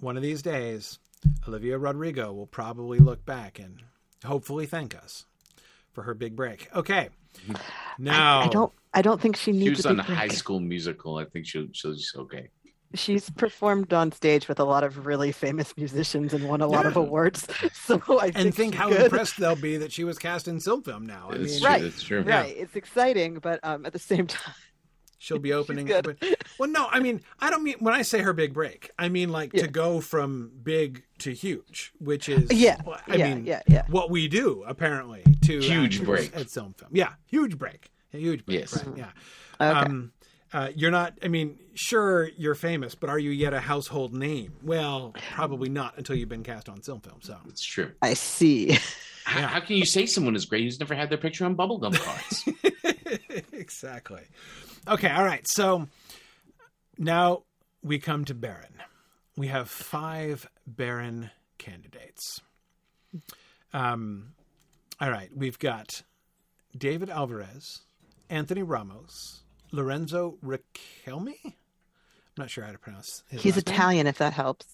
one 0.00 0.16
of 0.16 0.22
these 0.22 0.42
days, 0.42 0.98
Olivia 1.46 1.78
Rodrigo 1.78 2.32
will 2.32 2.46
probably 2.46 2.98
look 2.98 3.24
back 3.24 3.58
and 3.58 3.82
hopefully 4.24 4.66
thank 4.66 4.94
us 4.94 5.24
for 5.92 6.02
her 6.02 6.14
big 6.14 6.36
break. 6.36 6.68
Okay. 6.74 7.08
Now 7.98 8.40
I, 8.40 8.44
I 8.44 8.48
don't 8.48 8.72
I 8.94 9.02
don't 9.02 9.20
think 9.20 9.36
she 9.36 9.52
needs 9.52 9.64
She 9.64 9.70
was 9.70 9.86
on 9.86 10.00
a 10.00 10.02
high 10.02 10.28
school 10.28 10.60
musical. 10.60 11.16
I 11.16 11.24
think 11.24 11.46
she'll 11.46 11.68
she'll 11.72 11.94
just 11.94 12.16
okay. 12.16 12.50
She's 12.94 13.28
performed 13.28 13.92
on 13.92 14.12
stage 14.12 14.48
with 14.48 14.58
a 14.58 14.64
lot 14.64 14.82
of 14.82 15.04
really 15.06 15.30
famous 15.30 15.76
musicians 15.76 16.32
and 16.32 16.48
won 16.48 16.62
a 16.62 16.66
lot 16.66 16.84
yeah. 16.84 16.88
of 16.88 16.96
awards. 16.96 17.46
So 17.72 18.00
I 18.18 18.26
and 18.26 18.34
think, 18.34 18.54
think 18.54 18.74
how 18.74 18.88
good. 18.88 19.02
impressed 19.02 19.38
they'll 19.38 19.56
be 19.56 19.78
that 19.78 19.92
she 19.92 20.04
was 20.04 20.18
cast 20.18 20.46
in 20.46 20.60
film 20.60 21.06
now. 21.06 21.28
I 21.30 21.36
it's 21.36 21.52
mean, 21.52 21.60
true, 21.60 21.68
right, 21.68 21.84
it's 21.84 22.02
true. 22.02 22.22
Right, 22.22 22.54
it's 22.56 22.76
exciting, 22.76 23.38
but 23.40 23.60
um, 23.62 23.86
at 23.86 23.92
the 23.92 23.98
same 23.98 24.26
time, 24.26 24.54
she'll 25.18 25.38
be 25.38 25.52
opening. 25.52 25.88
well, 26.58 26.70
no, 26.70 26.88
I 26.90 27.00
mean, 27.00 27.20
I 27.40 27.50
don't 27.50 27.62
mean 27.62 27.76
when 27.80 27.94
I 27.94 28.02
say 28.02 28.20
her 28.20 28.32
big 28.32 28.54
break. 28.54 28.90
I 28.98 29.08
mean 29.08 29.30
like 29.30 29.52
yeah. 29.52 29.62
to 29.62 29.68
go 29.68 30.00
from 30.00 30.50
big 30.62 31.04
to 31.18 31.32
huge, 31.32 31.92
which 31.98 32.28
is 32.28 32.50
yeah. 32.52 32.80
I 33.06 33.16
yeah, 33.16 33.34
mean, 33.34 33.44
yeah, 33.44 33.62
yeah. 33.66 33.82
what 33.88 34.10
we 34.10 34.28
do 34.28 34.64
apparently 34.66 35.24
to 35.42 35.60
huge 35.60 36.04
break 36.04 36.34
at 36.34 36.48
film 36.48 36.74
film. 36.74 36.90
Yeah, 36.94 37.12
huge 37.26 37.58
break, 37.58 37.90
a 38.14 38.18
huge 38.18 38.46
break. 38.46 38.60
Yes, 38.60 38.84
right, 38.84 38.96
yeah. 38.96 39.10
Okay. 39.60 39.78
Um, 39.80 40.12
uh, 40.52 40.70
you're 40.74 40.90
not. 40.90 41.18
I 41.22 41.28
mean, 41.28 41.58
sure, 41.74 42.30
you're 42.36 42.54
famous, 42.54 42.94
but 42.94 43.10
are 43.10 43.18
you 43.18 43.30
yet 43.30 43.52
a 43.52 43.60
household 43.60 44.14
name? 44.14 44.54
Well, 44.62 45.14
probably 45.34 45.68
not 45.68 45.98
until 45.98 46.16
you've 46.16 46.28
been 46.28 46.42
cast 46.42 46.68
on 46.68 46.80
film 46.80 47.00
film. 47.00 47.18
So 47.20 47.36
it's 47.48 47.62
true. 47.62 47.92
I 48.00 48.14
see. 48.14 48.78
How, 49.28 49.46
how 49.46 49.60
can 49.60 49.76
you 49.76 49.84
say 49.84 50.06
someone 50.06 50.34
is 50.34 50.46
great 50.46 50.62
who's 50.62 50.80
never 50.80 50.94
had 50.94 51.10
their 51.10 51.18
picture 51.18 51.44
on 51.44 51.54
bubblegum 51.54 51.94
cards? 51.94 52.48
exactly. 53.52 54.22
Okay, 54.88 55.10
all 55.10 55.24
right. 55.24 55.46
So 55.46 55.86
now 56.96 57.42
we 57.82 57.98
come 57.98 58.24
to 58.24 58.34
Beren. 58.34 58.72
We 59.36 59.48
have 59.48 59.68
five 59.68 60.48
Beren 60.70 61.30
candidates. 61.58 62.40
Um, 63.74 64.32
all 64.98 65.10
right, 65.10 65.28
we've 65.36 65.58
got 65.58 66.02
David 66.76 67.10
Alvarez, 67.10 67.82
Anthony 68.30 68.62
Ramos, 68.62 69.42
Lorenzo 69.72 70.38
Richelmy. 70.42 71.36
I'm 71.44 71.52
not 72.38 72.50
sure 72.50 72.64
how 72.64 72.72
to 72.72 72.78
pronounce 72.78 73.24
his 73.28 73.42
He's 73.42 73.56
Italian, 73.58 74.06
if 74.06 74.16
that 74.18 74.32
helps. 74.32 74.66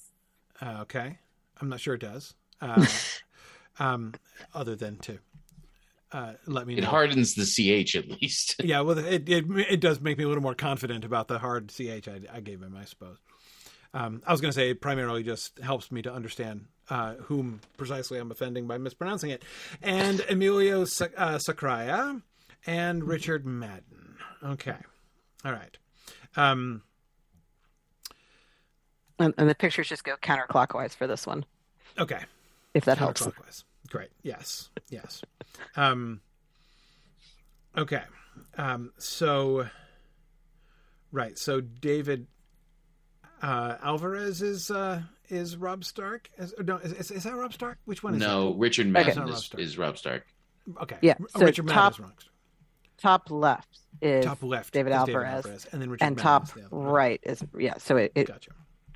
Uh, 0.62 0.78
okay, 0.82 1.18
I'm 1.60 1.68
not 1.68 1.80
sure 1.80 1.94
it 1.94 2.00
does. 2.00 2.34
Uh, 2.60 2.86
um, 3.80 4.14
other 4.54 4.76
than 4.76 4.96
to 4.98 5.18
uh, 6.14 6.34
let 6.46 6.64
me 6.64 6.76
know. 6.76 6.78
It 6.78 6.84
hardens 6.84 7.34
the 7.34 7.44
ch 7.44 7.96
at 7.96 8.08
least. 8.08 8.54
yeah, 8.64 8.80
well, 8.80 8.96
it, 8.96 9.28
it 9.28 9.44
it 9.50 9.80
does 9.80 10.00
make 10.00 10.16
me 10.16 10.22
a 10.22 10.28
little 10.28 10.44
more 10.44 10.54
confident 10.54 11.04
about 11.04 11.26
the 11.26 11.40
hard 11.40 11.70
ch 11.70 11.80
I, 11.80 12.20
I 12.32 12.40
gave 12.40 12.62
him, 12.62 12.76
I 12.76 12.84
suppose. 12.84 13.18
Um, 13.92 14.22
I 14.24 14.30
was 14.30 14.40
going 14.40 14.52
to 14.52 14.54
say 14.54 14.74
primarily 14.74 15.24
just 15.24 15.58
helps 15.58 15.90
me 15.90 16.02
to 16.02 16.12
understand 16.12 16.66
uh, 16.88 17.14
whom 17.14 17.60
precisely 17.76 18.18
I'm 18.18 18.30
offending 18.30 18.68
by 18.68 18.78
mispronouncing 18.78 19.30
it, 19.30 19.42
and 19.82 20.20
Emilio 20.30 20.82
uh, 20.82 20.84
Sakraya 20.86 22.22
and 22.64 23.02
Richard 23.02 23.44
Madden. 23.44 24.16
Okay, 24.44 24.76
all 25.44 25.52
right. 25.52 25.76
Um, 26.36 26.82
and, 29.18 29.34
and, 29.36 29.48
the 29.48 29.54
pictures 29.54 29.88
just 29.88 30.04
go 30.04 30.16
counterclockwise 30.16 30.94
for 30.94 31.08
this 31.08 31.26
one. 31.26 31.44
Okay, 31.98 32.20
if 32.72 32.84
that 32.84 32.98
helps. 32.98 33.26
Great. 33.94 34.10
Yes. 34.24 34.70
Yes. 34.90 35.22
um, 35.76 36.20
okay. 37.78 38.02
Um, 38.58 38.92
so, 38.98 39.68
right. 41.12 41.38
So 41.38 41.60
David 41.60 42.26
uh, 43.40 43.76
Alvarez 43.80 44.42
is 44.42 44.72
uh, 44.72 45.02
is 45.28 45.56
Robb 45.56 45.84
Stark. 45.84 46.28
Is, 46.38 46.52
no, 46.58 46.78
is, 46.78 46.92
is, 46.92 47.10
is, 47.12 47.22
that 47.22 47.36
Rob 47.36 47.52
Stark? 47.52 47.78
Which 47.84 48.02
one 48.02 48.14
is 48.14 48.20
no? 48.20 48.48
That? 48.48 48.58
Richard 48.58 48.88
Madden 48.88 49.16
okay. 49.20 49.32
is, 49.32 49.50
is, 49.58 49.78
Robb 49.78 49.96
Stark. 49.96 50.26
Okay. 50.82 50.96
Yeah. 51.00 51.14
Oh, 51.20 51.38
so 51.38 51.44
Richard 51.44 51.68
top, 51.68 51.96
Madden 52.00 52.16
is 52.18 52.28
Top 52.98 53.30
left 53.30 53.78
is 54.00 54.24
top 54.24 54.42
left 54.42 54.72
David, 54.72 54.90
is 54.90 54.96
Alvarez, 54.96 55.22
David 55.22 55.36
Alvarez, 55.36 55.66
and 55.70 55.82
then 55.82 55.90
Richard 55.90 56.04
and 56.04 56.16
Madden 56.16 56.22
top 56.24 56.56
is 56.56 56.64
right 56.72 57.20
is 57.22 57.44
yeah. 57.56 57.74
So 57.78 57.96
it, 57.96 58.10
it 58.16 58.26
gotcha. 58.26 58.50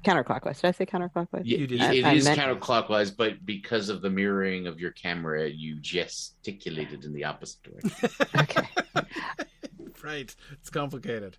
Counterclockwise. 0.04 0.60
Did 0.60 0.68
I 0.68 0.70
say 0.72 0.86
counterclockwise? 0.86 1.42
Yeah, 1.44 1.58
you 1.58 1.66
did. 1.66 1.80
It 1.80 2.04
I, 2.04 2.12
is 2.14 2.24
meant... 2.24 2.38
counterclockwise, 2.38 3.14
but 3.16 3.44
because 3.44 3.88
of 3.88 4.02
the 4.02 4.10
mirroring 4.10 4.66
of 4.66 4.80
your 4.80 4.92
camera, 4.92 5.48
you 5.48 5.76
gesticulated 5.80 7.04
in 7.04 7.12
the 7.12 7.24
opposite 7.24 7.62
direction. 7.62 8.10
okay. 8.36 8.68
right. 10.02 10.34
It's 10.52 10.70
complicated. 10.70 11.36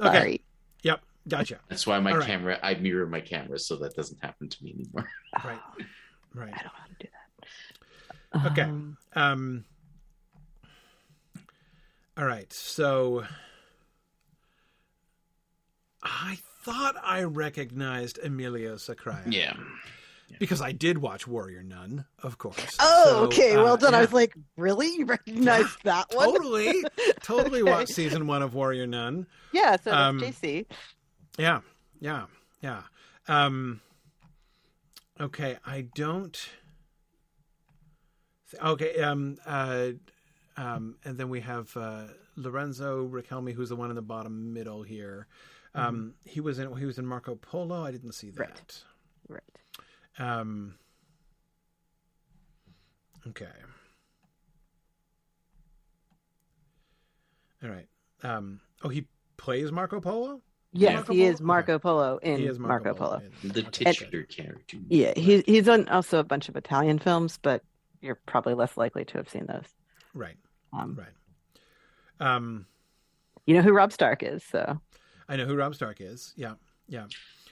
Okay. 0.00 0.18
Sorry. 0.18 0.44
Yep. 0.82 1.00
Gotcha. 1.28 1.58
That's 1.68 1.86
why 1.86 1.98
my 2.00 2.12
All 2.12 2.18
right. 2.18 2.26
camera, 2.26 2.58
I 2.62 2.74
mirror 2.74 3.06
my 3.06 3.20
camera 3.20 3.58
so 3.58 3.76
that 3.76 3.94
doesn't 3.94 4.22
happen 4.22 4.48
to 4.48 4.64
me 4.64 4.74
anymore. 4.74 5.08
Right. 5.44 5.58
Right. 6.34 6.52
I 6.54 6.62
don't 6.62 6.64
know 6.64 6.70
how 6.74 6.86
to 6.86 6.94
do 6.98 7.08
that. 8.32 8.52
Okay. 8.52 8.62
Um, 8.62 8.96
Um. 9.14 9.64
All 12.16 12.26
right. 12.26 12.52
So 12.52 13.24
I 16.02 16.38
thought 16.64 16.96
I 17.02 17.22
recognized 17.24 18.18
Emilio 18.22 18.74
Sakraya. 18.76 19.22
Yeah. 19.30 19.54
Because 20.40 20.60
I 20.62 20.72
did 20.72 20.98
watch 20.98 21.26
Warrior 21.28 21.62
Nun, 21.62 22.06
of 22.22 22.38
course. 22.38 22.76
oh, 22.80 23.04
So, 23.04 23.16
okay. 23.26 23.54
uh, 23.54 23.62
well 23.62 23.76
done. 23.76 23.94
I 23.94 24.00
was 24.00 24.12
like, 24.12 24.34
really? 24.56 24.88
You 24.96 25.04
recognize 25.04 25.66
that 25.84 26.06
one? 26.14 26.32
totally, 26.32 26.84
totally 27.22 27.60
Okay. 27.62 27.70
watched 27.70 27.90
season 27.92 28.26
one 28.26 28.42
of 28.42 28.54
Warrior 28.54 28.86
Nun. 28.86 29.26
Yeah. 29.52 29.76
So 29.76 29.92
Um, 29.92 30.18
that's 30.18 30.40
JC. 30.40 30.66
Yeah, 31.38 31.60
yeah, 32.00 32.24
yeah. 32.62 32.82
Um, 33.28 33.80
okay, 35.20 35.58
I 35.66 35.82
don't. 35.94 36.36
Okay, 38.64 39.00
um, 39.02 39.36
uh, 39.46 39.88
um, 40.56 40.96
and 41.04 41.18
then 41.18 41.28
we 41.28 41.40
have 41.40 41.76
uh, 41.76 42.04
Lorenzo 42.36 43.06
Richelmy, 43.06 43.52
who's 43.52 43.68
the 43.68 43.76
one 43.76 43.90
in 43.90 43.96
the 43.96 44.02
bottom 44.02 44.52
middle 44.52 44.82
here. 44.82 45.26
Um, 45.74 46.14
He 46.24 46.40
was 46.40 46.58
in 46.58 46.74
he 46.76 46.86
was 46.86 46.98
in 46.98 47.06
Marco 47.06 47.34
Polo. 47.36 47.84
I 47.84 47.90
didn't 47.90 48.12
see 48.12 48.30
that. 48.30 48.72
Mm-hmm. 49.28 49.32
Right. 49.34 49.42
Right. 50.18 50.40
Um, 50.40 50.74
okay. 53.28 53.46
All 57.62 57.70
right. 57.70 57.86
Um, 58.22 58.60
oh, 58.82 58.88
he 58.88 59.06
plays 59.36 59.72
Marco 59.72 60.00
Polo. 60.00 60.40
Yes, 60.72 60.94
Marco 60.94 61.12
he 61.12 61.18
Polo? 61.20 61.30
is 61.30 61.40
Marco 61.40 61.78
Polo 61.78 62.18
in 62.18 62.38
He 62.40 62.46
is 62.46 62.58
Marco, 62.58 62.94
Polo. 62.94 63.22
Yeah. 63.42 63.52
The 63.52 63.62
titular 63.62 64.24
character. 64.24 64.76
Yeah, 64.88 65.12
he's 65.16 65.42
he's 65.46 65.66
done 65.66 65.88
also 65.88 66.18
a 66.18 66.24
bunch 66.24 66.48
of 66.48 66.56
Italian 66.56 66.98
films, 66.98 67.38
but 67.40 67.62
you're 68.00 68.18
probably 68.26 68.54
less 68.54 68.76
likely 68.76 69.04
to 69.06 69.18
have 69.18 69.28
seen 69.28 69.46
those. 69.46 69.66
Right. 70.14 70.36
Um, 70.72 70.98
Right. 70.98 72.34
Um, 72.34 72.66
You 73.46 73.54
know 73.54 73.62
who 73.62 73.72
Rob 73.72 73.92
Stark 73.92 74.22
is, 74.22 74.42
so 74.44 74.80
I 75.28 75.36
know 75.36 75.46
who 75.46 75.56
Rob 75.56 75.74
Stark 75.74 76.00
is. 76.00 76.32
Yeah. 76.36 76.54
Yeah. 76.88 77.06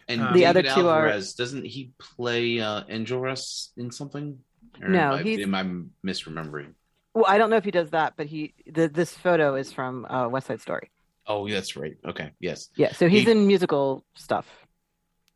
And 0.08 0.20
Um, 0.20 0.32
The 0.32 0.40
David 0.40 0.66
other 0.66 0.74
two 0.74 0.88
are- 0.88 1.08
doesn't 1.12 1.64
he 1.64 1.92
play 1.98 2.60
uh, 2.60 2.84
Enjolras 2.84 3.68
in 3.76 3.90
something? 3.90 4.38
Or 4.80 4.88
No, 4.88 5.12
am 5.12 5.18
I, 5.18 5.22
he's- 5.22 5.42
am 5.42 5.54
I 5.54 5.62
misremembering? 6.06 6.74
well, 7.14 7.24
I 7.28 7.38
don't 7.38 7.50
know 7.50 7.56
if 7.56 7.64
he 7.64 7.70
does 7.70 7.90
that, 7.90 8.14
but 8.16 8.26
he 8.26 8.54
the, 8.66 8.88
this 8.88 9.12
photo 9.14 9.54
is 9.54 9.72
from 9.72 10.04
uh, 10.06 10.28
West 10.28 10.46
Side 10.48 10.60
Story. 10.60 10.90
Oh, 11.26 11.48
that's 11.48 11.76
right. 11.76 11.96
Okay, 12.04 12.32
yes. 12.40 12.68
Yeah, 12.76 12.92
so 12.92 13.08
he's 13.08 13.24
He- 13.24 13.30
in 13.30 13.46
musical 13.46 14.04
stuff. 14.14 14.46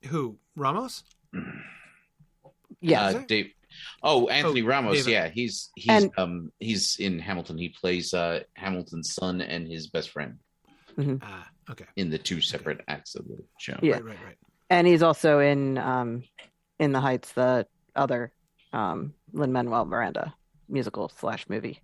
Who? 0.06 0.38
Ramos? 0.56 1.04
Yeah, 2.80 3.02
uh, 3.06 3.22
Dave. 3.26 3.52
Oh, 4.02 4.28
Anthony 4.28 4.62
Oh, 4.62 4.66
Ramos. 4.66 4.96
David. 4.98 5.10
Yeah, 5.12 5.28
he's 5.28 5.70
he's 5.76 5.88
And- 6.04 6.10
um 6.18 6.52
he's 6.60 6.96
in 6.98 7.18
Hamilton. 7.18 7.58
He 7.58 7.68
plays 7.68 8.12
uh 8.14 8.40
Hamilton's 8.54 9.14
son 9.14 9.40
and 9.40 9.68
his 9.68 9.86
best 9.88 10.10
friend 10.10 10.38
Ah, 11.22 11.48
okay. 11.70 11.84
in 11.96 12.10
the 12.10 12.18
two 12.18 12.40
separate 12.40 12.80
acts 12.88 13.14
of 13.14 13.26
the 13.26 13.38
show. 13.58 13.78
Yeah. 13.82 13.94
Right, 13.94 14.04
right, 14.04 14.18
right. 14.24 14.36
and 14.70 14.86
he's 14.86 15.02
also 15.02 15.40
in 15.40 15.78
um, 15.78 16.22
in 16.78 16.92
the 16.92 17.00
Heights, 17.00 17.32
the 17.32 17.66
other 17.94 18.32
um, 18.72 19.14
Lin 19.32 19.52
Manuel 19.52 19.84
Miranda 19.84 20.34
musical 20.68 21.08
slash 21.08 21.48
movie. 21.48 21.80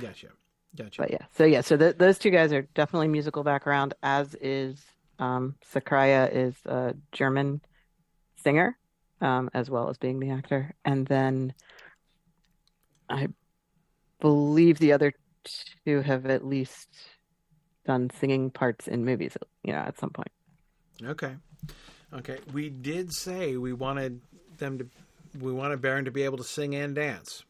Gotcha. 0.00 0.28
Gotcha. 0.76 1.02
But 1.02 1.10
yeah, 1.10 1.24
so 1.32 1.44
yeah, 1.44 1.62
so 1.62 1.76
th 1.76 1.96
those 1.96 2.18
two 2.18 2.30
guys 2.30 2.52
are 2.52 2.62
definitely 2.74 3.08
musical 3.08 3.42
background. 3.42 3.94
As 4.02 4.34
is 4.40 4.84
um, 5.18 5.54
Sakraya 5.72 6.30
is 6.30 6.54
a 6.66 6.94
German 7.12 7.62
singer, 8.36 8.76
um, 9.22 9.48
as 9.54 9.70
well 9.70 9.88
as 9.88 9.96
being 9.96 10.20
the 10.20 10.30
actor, 10.30 10.74
and 10.84 11.06
then 11.06 11.54
I 13.08 13.28
believe 14.20 14.78
the 14.78 14.92
other 14.92 15.14
two 15.84 16.00
have 16.02 16.26
at 16.26 16.44
least 16.44 16.88
done 17.86 18.10
singing 18.18 18.50
parts 18.50 18.86
in 18.88 19.04
movies, 19.04 19.36
you 19.62 19.72
know, 19.72 19.78
at 19.78 19.98
some 19.98 20.10
point. 20.10 20.30
Okay. 21.02 21.34
Okay. 22.12 22.38
We 22.52 22.68
did 22.68 23.12
say 23.12 23.56
we 23.56 23.72
wanted 23.72 24.20
them 24.58 24.78
to, 24.78 24.86
we 25.40 25.52
wanted 25.52 25.80
Beren 25.80 26.04
to 26.04 26.10
be 26.10 26.22
able 26.22 26.38
to 26.38 26.44
sing 26.44 26.74
and 26.74 26.94
dance. 26.94 27.44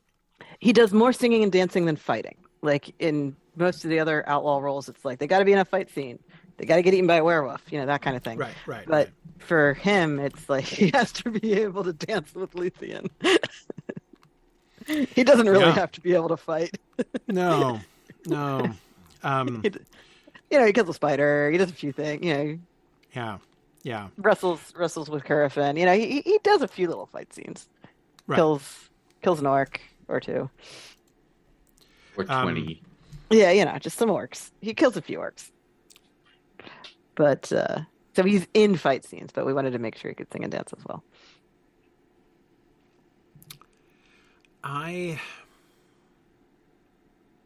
He 0.61 0.73
does 0.73 0.93
more 0.93 1.13
singing 1.13 1.43
and 1.43 1.51
dancing 1.53 1.87
than 1.87 1.97
fighting. 1.97 2.37
Like 2.63 2.95
in 2.99 3.37
most 3.57 3.85
of 3.85 3.91
the 3.91 3.99
other 4.01 4.25
outlaw 4.29 4.59
roles, 4.59 4.89
it's 4.89 5.05
like 5.05 5.19
they 5.19 5.27
got 5.27 5.39
to 5.41 5.45
be 5.45 5.53
in 5.53 5.59
a 5.59 5.65
fight 5.65 5.91
scene, 5.91 6.19
they 6.57 6.65
got 6.65 6.77
to 6.77 6.83
get 6.83 6.95
eaten 6.95 7.07
by 7.07 7.17
a 7.17 7.25
werewolf, 7.25 7.63
you 7.71 7.79
know, 7.79 7.87
that 7.87 8.03
kind 8.03 8.17
of 8.17 8.23
thing. 8.23 8.39
Right, 8.39 8.55
right. 8.67 8.87
But 8.87 9.07
right. 9.07 9.11
for 9.39 9.75
him, 9.75 10.19
it's 10.19 10.49
like 10.49 10.65
he 10.79 10.91
has 10.95 11.13
to 11.13 11.31
be 11.31 11.53
able 11.55 11.85
to 11.85 11.93
dance 11.93 12.35
with 12.35 12.53
Luthien. 12.55 13.09
he 14.87 15.25
doesn't 15.25 15.49
really 15.49 15.65
Yeah. 15.65 15.73
have 15.75 15.93
to 15.93 16.01
be 16.01 16.15
able 16.15 16.29
to 16.29 16.37
fight. 16.37 16.77
No, 17.29 17.81
no. 18.27 18.71
Um, 19.23 19.63
you 20.51 20.59
know, 20.59 20.67
he 20.67 20.73
kills 20.73 20.89
a 20.89 20.95
spider. 20.95 21.51
He 21.51 21.59
does 21.59 21.71
a 21.71 21.75
few 21.75 21.93
things. 21.93 22.25
You 22.25 22.35
know, 22.35 22.59
yeah, 23.15 23.39
yeah. 23.83 24.09
wrestles 24.17 24.73
wrestles 24.77 25.09
with 25.11 25.25
Curufin. 25.25 25.79
You 25.79 25.87
know, 25.87 25.95
he 25.97 26.21
he 26.21 26.39
does 26.43 26.63
a 26.63 26.69
few 26.69 26.89
little 26.89 27.07
fight 27.07 27.33
scenes. 27.33 27.69
Right. 28.27 28.37
Kills 28.37 28.91
kills 29.23 29.41
an 29.41 29.47
orc 29.47 29.81
or 30.09 30.21
two. 30.21 30.51
Or 32.17 32.25
Um, 32.29 32.43
twenty. 32.43 32.83
Yeah, 33.31 33.51
you 33.51 33.65
know, 33.65 33.77
just 33.79 33.99
some 33.99 34.09
orcs. 34.09 34.51
He 34.61 34.73
kills 34.75 34.97
a 34.97 35.03
few 35.03 35.19
orcs. 35.19 35.51
But 37.15 37.51
uh 37.53 37.81
so 38.15 38.23
he's 38.23 38.47
in 38.55 38.77
fight 38.77 39.05
scenes, 39.05 39.31
but 39.33 39.45
we 39.45 39.53
wanted 39.53 39.73
to 39.73 39.79
make 39.79 39.97
sure 39.97 40.11
he 40.11 40.15
could 40.15 40.33
sing 40.33 40.43
and 40.43 40.53
dance 40.53 40.73
as 40.77 40.85
well. 40.87 41.03
I 44.65 45.21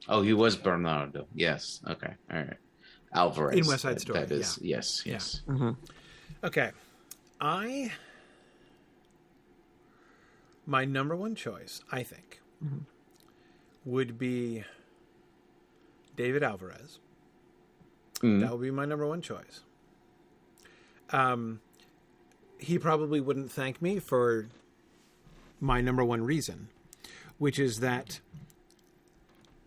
oh, 0.08 0.22
he 0.22 0.32
was 0.32 0.56
Bernardo. 0.56 1.26
Yes. 1.34 1.80
Okay. 1.88 2.14
All 2.32 2.38
right. 2.38 2.56
Alvarez. 3.12 3.58
In 3.58 3.66
West 3.66 3.82
Side 3.82 4.00
Story, 4.00 4.20
That 4.20 4.30
is. 4.30 4.58
Yes. 4.62 5.02
Yeah. 5.04 5.12
Yes. 5.14 5.42
hmm 5.46 5.70
okay. 6.44 6.70
I 7.40 7.92
my 10.66 10.84
number 10.84 11.16
one 11.16 11.34
choice, 11.34 11.82
I 11.90 12.02
think, 12.02 12.40
Mhm. 12.64 12.84
would 13.84 14.18
be 14.18 14.64
David 16.16 16.42
Alvarez. 16.42 16.98
Mm. 18.20 18.40
That 18.40 18.52
would 18.52 18.60
be 18.60 18.70
my 18.70 18.84
number 18.84 19.06
one 19.06 19.22
choice. 19.22 19.60
Um, 21.10 21.60
he 22.58 22.78
probably 22.78 23.20
wouldn't 23.20 23.50
thank 23.50 23.80
me 23.80 23.98
for 23.98 24.48
my 25.58 25.80
number 25.80 26.04
one 26.04 26.22
reason, 26.22 26.68
which 27.38 27.58
is 27.58 27.80
that 27.80 28.20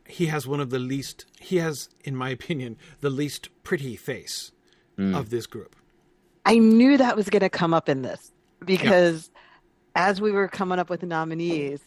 he 0.08 0.26
has 0.28 0.46
one 0.48 0.60
of 0.60 0.70
the 0.70 0.80
least, 0.80 1.26
he 1.40 1.58
has, 1.58 1.90
in 2.04 2.16
my 2.16 2.30
opinion, 2.30 2.78
the 3.02 3.10
least 3.10 3.50
pretty 3.64 3.96
face 3.96 4.52
Mm. 4.98 5.18
of 5.18 5.30
this 5.32 5.48
group. 5.48 5.76
I 6.46 6.58
knew 6.60 6.98
that 6.98 7.16
was 7.16 7.30
going 7.30 7.40
to 7.42 7.50
come 7.50 7.74
up 7.74 7.88
in 7.90 8.02
this 8.04 8.32
because 8.64 9.32
as 9.96 10.20
we 10.22 10.32
were 10.32 10.48
coming 10.48 10.78
up 10.78 10.90
with 10.90 11.00
the 11.00 11.06
nominees, 11.08 11.80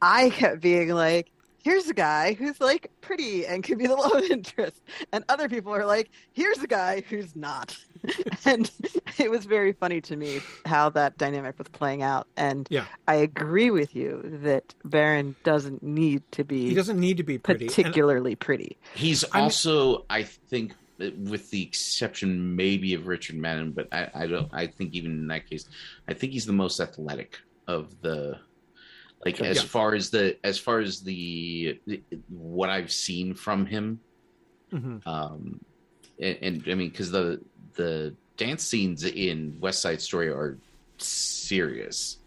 I 0.00 0.30
kept 0.30 0.60
being 0.60 0.90
like, 0.90 1.31
here's 1.62 1.88
a 1.88 1.94
guy 1.94 2.34
who's 2.34 2.60
like 2.60 2.90
pretty 3.00 3.46
and 3.46 3.62
can 3.62 3.78
be 3.78 3.86
the 3.86 3.94
love 3.96 4.22
interest, 4.24 4.82
and 5.12 5.24
other 5.28 5.48
people 5.48 5.74
are 5.74 5.86
like, 5.86 6.10
here's 6.32 6.58
a 6.58 6.66
guy 6.66 7.02
who's 7.08 7.34
not. 7.34 7.76
and 8.44 8.70
it 9.18 9.30
was 9.30 9.44
very 9.44 9.72
funny 9.72 10.00
to 10.00 10.16
me 10.16 10.40
how 10.66 10.90
that 10.90 11.16
dynamic 11.18 11.58
was 11.58 11.68
playing 11.68 12.02
out. 12.02 12.26
And 12.36 12.66
yeah. 12.70 12.86
I 13.06 13.16
agree 13.16 13.70
with 13.70 13.94
you 13.94 14.22
that 14.42 14.74
Beren 14.86 15.34
doesn't 15.44 15.82
need 15.82 16.22
to 16.32 16.44
be. 16.44 16.68
He 16.68 16.74
doesn't 16.74 16.98
need 16.98 17.16
to 17.18 17.22
be 17.22 17.38
pretty. 17.38 17.66
particularly 17.66 18.32
and 18.32 18.40
pretty. 18.40 18.76
He's 18.94 19.24
I'm, 19.32 19.44
also, 19.44 20.04
I 20.10 20.24
think, 20.24 20.74
with 20.98 21.50
the 21.50 21.62
exception 21.62 22.56
maybe 22.56 22.94
of 22.94 23.06
Richard 23.06 23.36
Madden, 23.36 23.72
but 23.72 23.88
I, 23.92 24.10
I 24.14 24.26
don't. 24.26 24.48
I 24.52 24.66
think 24.66 24.94
even 24.94 25.12
in 25.12 25.26
that 25.28 25.48
case, 25.48 25.68
I 26.08 26.14
think 26.14 26.32
he's 26.32 26.46
the 26.46 26.52
most 26.52 26.80
athletic 26.80 27.38
of 27.68 28.00
the 28.02 28.38
like 29.24 29.40
as 29.40 29.58
yeah. 29.58 29.62
far 29.62 29.94
as 29.94 30.10
the 30.10 30.36
as 30.44 30.58
far 30.58 30.80
as 30.80 31.00
the 31.00 31.80
what 32.28 32.70
I've 32.70 32.92
seen 32.92 33.34
from 33.34 33.66
him. 33.66 34.00
Mm-hmm. 34.72 35.08
Um, 35.08 35.60
and, 36.18 36.38
and, 36.40 36.62
I 36.66 36.74
mean, 36.74 36.90
because 36.90 37.10
the 37.10 37.40
the 37.74 38.14
dance 38.36 38.64
scenes 38.64 39.04
in 39.04 39.56
West 39.60 39.80
Side 39.82 40.00
Story 40.00 40.28
are 40.28 40.58
serious, 40.98 42.18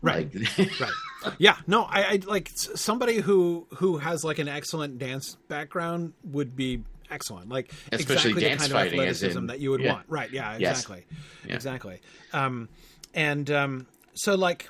right? 0.00 0.34
Like, 0.34 0.80
right. 0.80 1.34
Yeah. 1.38 1.56
No, 1.66 1.82
I, 1.84 2.02
I 2.02 2.20
like 2.26 2.50
somebody 2.54 3.16
who 3.16 3.66
who 3.76 3.98
has 3.98 4.24
like 4.24 4.38
an 4.38 4.48
excellent 4.48 4.98
dance 4.98 5.36
background 5.48 6.14
would 6.24 6.56
be 6.56 6.82
excellent. 7.10 7.50
Like 7.50 7.72
especially 7.92 8.30
exactly 8.30 8.42
dance 8.42 8.62
the 8.62 8.74
kind 8.74 8.84
fighting 8.84 9.00
of 9.00 9.06
athleticism 9.06 9.38
in, 9.38 9.46
that 9.46 9.60
you 9.60 9.70
would 9.70 9.80
yeah. 9.80 9.92
want. 9.92 10.06
Right. 10.08 10.30
Yeah. 10.30 10.54
Exactly. 10.54 11.04
Yes. 11.08 11.18
Yeah. 11.46 11.54
Exactly. 11.54 12.00
Um, 12.32 12.68
and 13.14 13.50
um, 13.50 13.86
so 14.14 14.34
like 14.34 14.68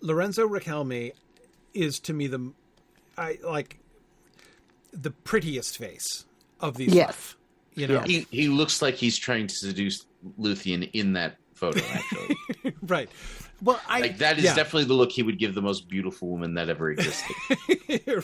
Lorenzo 0.00 0.48
Richelmy 0.48 1.12
is 1.72 1.98
to 2.00 2.12
me 2.12 2.26
the 2.26 2.52
I 3.16 3.38
like 3.42 3.78
the 4.92 5.10
prettiest 5.10 5.78
face 5.78 6.24
of 6.60 6.76
these. 6.76 6.94
Yes. 6.94 7.14
Five, 7.14 7.36
you 7.74 7.86
know, 7.88 8.00
he 8.00 8.26
he 8.30 8.48
looks 8.48 8.80
like 8.82 8.94
he's 8.94 9.18
trying 9.18 9.46
to 9.48 9.54
seduce 9.54 10.06
Luthien 10.38 10.88
in 10.92 11.14
that 11.14 11.36
photo. 11.54 11.80
Actually, 11.92 12.36
right. 12.82 13.10
Well, 13.62 13.80
I 13.88 14.00
like 14.00 14.18
that 14.18 14.38
is 14.38 14.44
yeah. 14.44 14.54
definitely 14.54 14.84
the 14.84 14.94
look 14.94 15.12
he 15.12 15.22
would 15.22 15.38
give 15.38 15.54
the 15.54 15.62
most 15.62 15.88
beautiful 15.88 16.28
woman 16.28 16.54
that 16.54 16.68
ever 16.68 16.90
existed. 16.90 17.34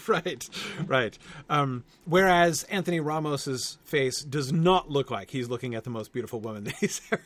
right, 0.09 0.49
right. 0.87 1.19
Um, 1.49 1.85
whereas 2.05 2.65
Anthony 2.65 3.01
Ramos's 3.01 3.79
face 3.85 4.23
does 4.23 4.53
not 4.53 4.91
look 4.91 5.11
like 5.11 5.31
he's 5.31 5.49
looking 5.49 5.75
at 5.75 5.85
the 5.85 5.91
most 5.91 6.13
beautiful 6.13 6.41
woman 6.41 6.65
that 6.65 6.75
he's 6.75 7.01
ever. 7.11 7.23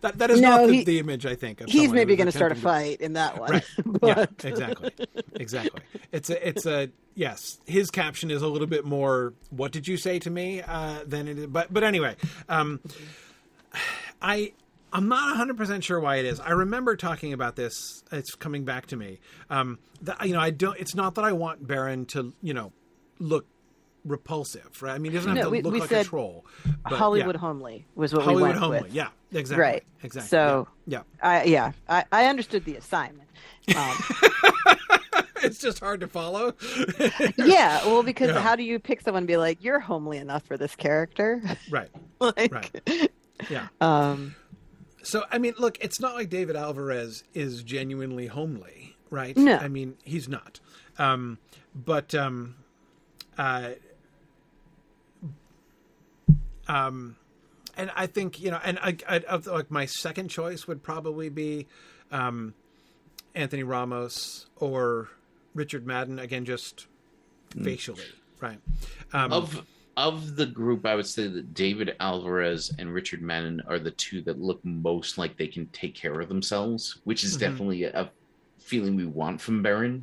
that, 0.00 0.18
that 0.18 0.30
is 0.30 0.40
no, 0.40 0.50
not 0.50 0.66
the, 0.66 0.72
he, 0.72 0.84
the, 0.84 0.98
image 0.98 1.26
I 1.26 1.34
think. 1.34 1.62
he's 1.68 1.92
maybe 1.92 2.16
going 2.16 2.26
to 2.26 2.32
start 2.32 2.52
a 2.52 2.56
fight 2.56 3.00
in 3.00 3.14
that 3.14 3.38
one. 3.38 3.50
Right. 3.50 3.64
Yeah. 4.02 4.26
Exactly. 4.42 4.90
Exactly. 5.34 5.80
It's 6.12 6.28
a. 6.28 6.48
It's 6.48 6.66
a. 6.66 6.90
Yes, 7.14 7.58
his 7.64 7.90
caption 7.90 8.30
is 8.30 8.42
a 8.42 8.48
little 8.48 8.66
bit 8.66 8.84
more. 8.84 9.32
What 9.50 9.72
did 9.72 9.88
you 9.88 9.96
say 9.96 10.18
to 10.18 10.30
me? 10.30 10.62
Uh, 10.62 11.00
than 11.06 11.28
it 11.28 11.38
is. 11.38 11.46
But 11.46 11.72
but 11.72 11.84
anyway, 11.84 12.16
um, 12.48 12.80
I 14.20 14.52
I'm 14.94 15.08
not 15.08 15.36
100% 15.36 15.82
sure 15.82 15.98
why 15.98 16.16
it 16.16 16.24
is. 16.24 16.38
I 16.38 16.50
remember 16.50 16.94
talking 16.94 17.32
about 17.32 17.56
this. 17.56 18.04
It's 18.12 18.36
coming 18.36 18.64
back 18.64 18.86
to 18.86 18.96
me. 18.96 19.18
Um, 19.50 19.80
that, 20.02 20.24
you 20.24 20.34
know, 20.34 20.40
I 20.40 20.50
don't, 20.50 20.78
it's 20.78 20.94
not 20.94 21.16
that 21.16 21.24
I 21.24 21.32
want 21.32 21.66
Beren 21.66 22.06
to, 22.08 22.32
you 22.40 22.54
know, 22.54 22.72
look 23.18 23.44
repulsive, 24.04 24.82
right? 24.82 24.94
I 24.94 24.98
mean, 24.98 25.10
he 25.10 25.18
doesn't 25.18 25.34
have 25.34 25.46
to 25.46 25.50
we, 25.50 25.62
look 25.62 25.72
we 25.72 25.80
like 25.80 25.90
a 25.90 26.04
troll. 26.04 26.46
But, 26.84 26.92
Hollywood 26.92 27.34
yeah. 27.34 27.40
homely 27.40 27.86
was 27.96 28.14
what 28.14 28.22
Hollywood 28.22 28.42
we 28.42 28.48
went 28.50 28.58
homely. 28.58 28.82
with. 28.82 28.92
Yeah, 28.92 29.08
exactly. 29.32 29.62
Right. 29.62 29.84
Exactly. 30.04 30.28
So, 30.28 30.68
yeah. 30.86 31.02
I, 31.20 31.42
yeah, 31.42 31.72
I, 31.88 32.04
I 32.12 32.26
understood 32.26 32.64
the 32.64 32.76
assignment. 32.76 33.28
Um, 33.76 33.96
it's 35.42 35.58
just 35.58 35.80
hard 35.80 36.00
to 36.00 36.06
follow. 36.06 36.54
yeah, 37.36 37.84
well, 37.86 38.04
because 38.04 38.28
yeah. 38.28 38.40
how 38.40 38.54
do 38.54 38.62
you 38.62 38.78
pick 38.78 39.00
someone 39.00 39.22
and 39.22 39.26
be 39.26 39.38
like, 39.38 39.64
you're 39.64 39.80
homely 39.80 40.18
enough 40.18 40.44
for 40.44 40.56
this 40.56 40.76
character? 40.76 41.42
Right. 41.68 41.90
like, 42.20 42.52
right. 42.52 43.10
Yeah. 43.50 43.68
Um, 43.80 44.36
so 45.04 45.24
I 45.30 45.38
mean, 45.38 45.54
look, 45.58 45.78
it's 45.80 46.00
not 46.00 46.14
like 46.14 46.30
David 46.30 46.56
Alvarez 46.56 47.24
is 47.34 47.62
genuinely 47.62 48.26
homely, 48.26 48.96
right? 49.10 49.36
No, 49.36 49.56
I 49.56 49.68
mean 49.68 49.96
he's 50.04 50.28
not. 50.28 50.60
Um, 50.98 51.38
but 51.74 52.14
um, 52.14 52.56
uh, 53.38 53.70
um, 56.68 57.16
and 57.76 57.90
I 57.94 58.06
think 58.06 58.40
you 58.40 58.50
know, 58.50 58.60
and 58.64 58.78
I, 58.80 58.96
I, 59.08 59.36
like 59.46 59.70
my 59.70 59.86
second 59.86 60.28
choice 60.28 60.66
would 60.66 60.82
probably 60.82 61.28
be 61.28 61.66
um, 62.10 62.54
Anthony 63.34 63.62
Ramos 63.62 64.46
or 64.56 65.08
Richard 65.54 65.86
Madden 65.86 66.18
again, 66.18 66.44
just 66.44 66.86
mm. 67.54 67.64
facially, 67.64 68.04
right? 68.40 68.58
Um, 69.12 69.32
of 69.32 69.66
of 69.96 70.36
the 70.36 70.46
group, 70.46 70.86
I 70.86 70.94
would 70.94 71.06
say 71.06 71.28
that 71.28 71.54
David 71.54 71.96
Alvarez 72.00 72.72
and 72.78 72.92
Richard 72.92 73.22
Madden 73.22 73.62
are 73.66 73.78
the 73.78 73.90
two 73.92 74.20
that 74.22 74.40
look 74.40 74.64
most 74.64 75.18
like 75.18 75.36
they 75.36 75.46
can 75.46 75.66
take 75.68 75.94
care 75.94 76.20
of 76.20 76.28
themselves, 76.28 76.98
which 77.04 77.24
is 77.24 77.32
mm-hmm. 77.32 77.40
definitely 77.40 77.84
a 77.84 78.10
feeling 78.58 78.96
we 78.96 79.06
want 79.06 79.40
from 79.40 79.62
Beren. 79.62 80.02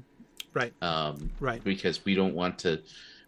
Right. 0.54 0.74
Um, 0.82 1.32
right. 1.40 1.64
Because 1.64 2.04
we 2.06 2.16
don't 2.16 2.34
want 2.34 2.60
to. 2.60 2.82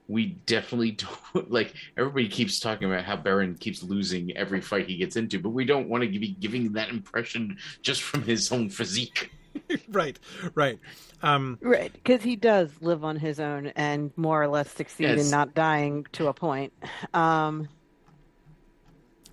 We 0.08 0.38
definitely 0.46 0.92
don't 1.34 1.52
like. 1.52 1.74
Everybody 1.98 2.28
keeps 2.28 2.60
talking 2.60 2.92
about 2.92 3.06
how 3.06 3.18
Beren 3.18 3.60
keeps 3.60 3.84
losing 3.84 4.36
every 4.38 4.62
fight 4.62 4.88
he 4.88 4.98
gets 4.98 5.16
into, 5.16 5.40
but 5.40 5.50
we 5.50 5.66
don't 5.66 5.90
want 5.90 6.04
to 6.04 6.10
be 6.10 6.36
giving 6.40 6.74
that 6.74 6.90
impression 6.90 7.58
just 7.82 8.02
from 8.02 8.24
his 8.24 8.52
own 8.52 8.70
physique. 8.70 9.32
right. 9.90 10.20
Right. 10.56 10.80
Um, 11.22 11.58
right, 11.62 11.92
because 11.94 12.22
he 12.22 12.36
does 12.36 12.72
live 12.82 13.04
on 13.04 13.16
his 13.16 13.40
own 13.40 13.68
and 13.76 14.12
more 14.18 14.44
or 14.44 14.48
less 14.48 14.70
succeed 14.72 15.10
yes. 15.10 15.26
in 15.26 15.32
not 15.32 15.54
dying 15.54 16.06
to 16.14 16.28
a 16.28 16.34
point. 16.34 16.74
Um, 17.14 17.70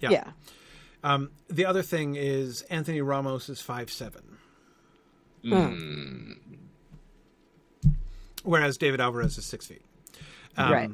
yeah. 0.01 0.10
yeah. 0.10 0.30
Um, 1.02 1.30
the 1.48 1.64
other 1.64 1.82
thing 1.82 2.16
is 2.16 2.62
Anthony 2.62 3.01
Ramos 3.01 3.48
is 3.48 3.60
five 3.60 3.90
seven, 3.90 4.36
mm. 5.42 6.36
whereas 8.42 8.76
David 8.76 9.01
Alvarez 9.01 9.38
is 9.38 9.47
six 9.47 9.66
feet. 9.66 9.82
Um, 10.56 10.72
right. 10.72 10.90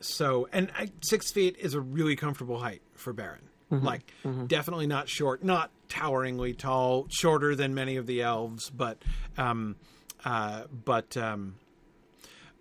So, 0.00 0.48
and 0.52 0.70
I, 0.78 0.90
six 1.00 1.32
feet 1.32 1.56
is 1.58 1.74
a 1.74 1.80
really 1.80 2.14
comfortable 2.14 2.58
height 2.60 2.82
for 2.94 3.12
Beren. 3.12 3.47
Mm-hmm. 3.70 3.84
Like, 3.84 4.12
mm-hmm. 4.24 4.46
definitely 4.46 4.86
not 4.86 5.08
short, 5.08 5.44
not 5.44 5.70
toweringly 5.88 6.54
tall, 6.54 7.06
shorter 7.10 7.54
than 7.54 7.74
many 7.74 7.96
of 7.96 8.06
the 8.06 8.22
elves, 8.22 8.70
but 8.70 9.02
um, 9.36 9.76
uh, 10.24 10.64
but 10.84 11.16
um, 11.16 11.56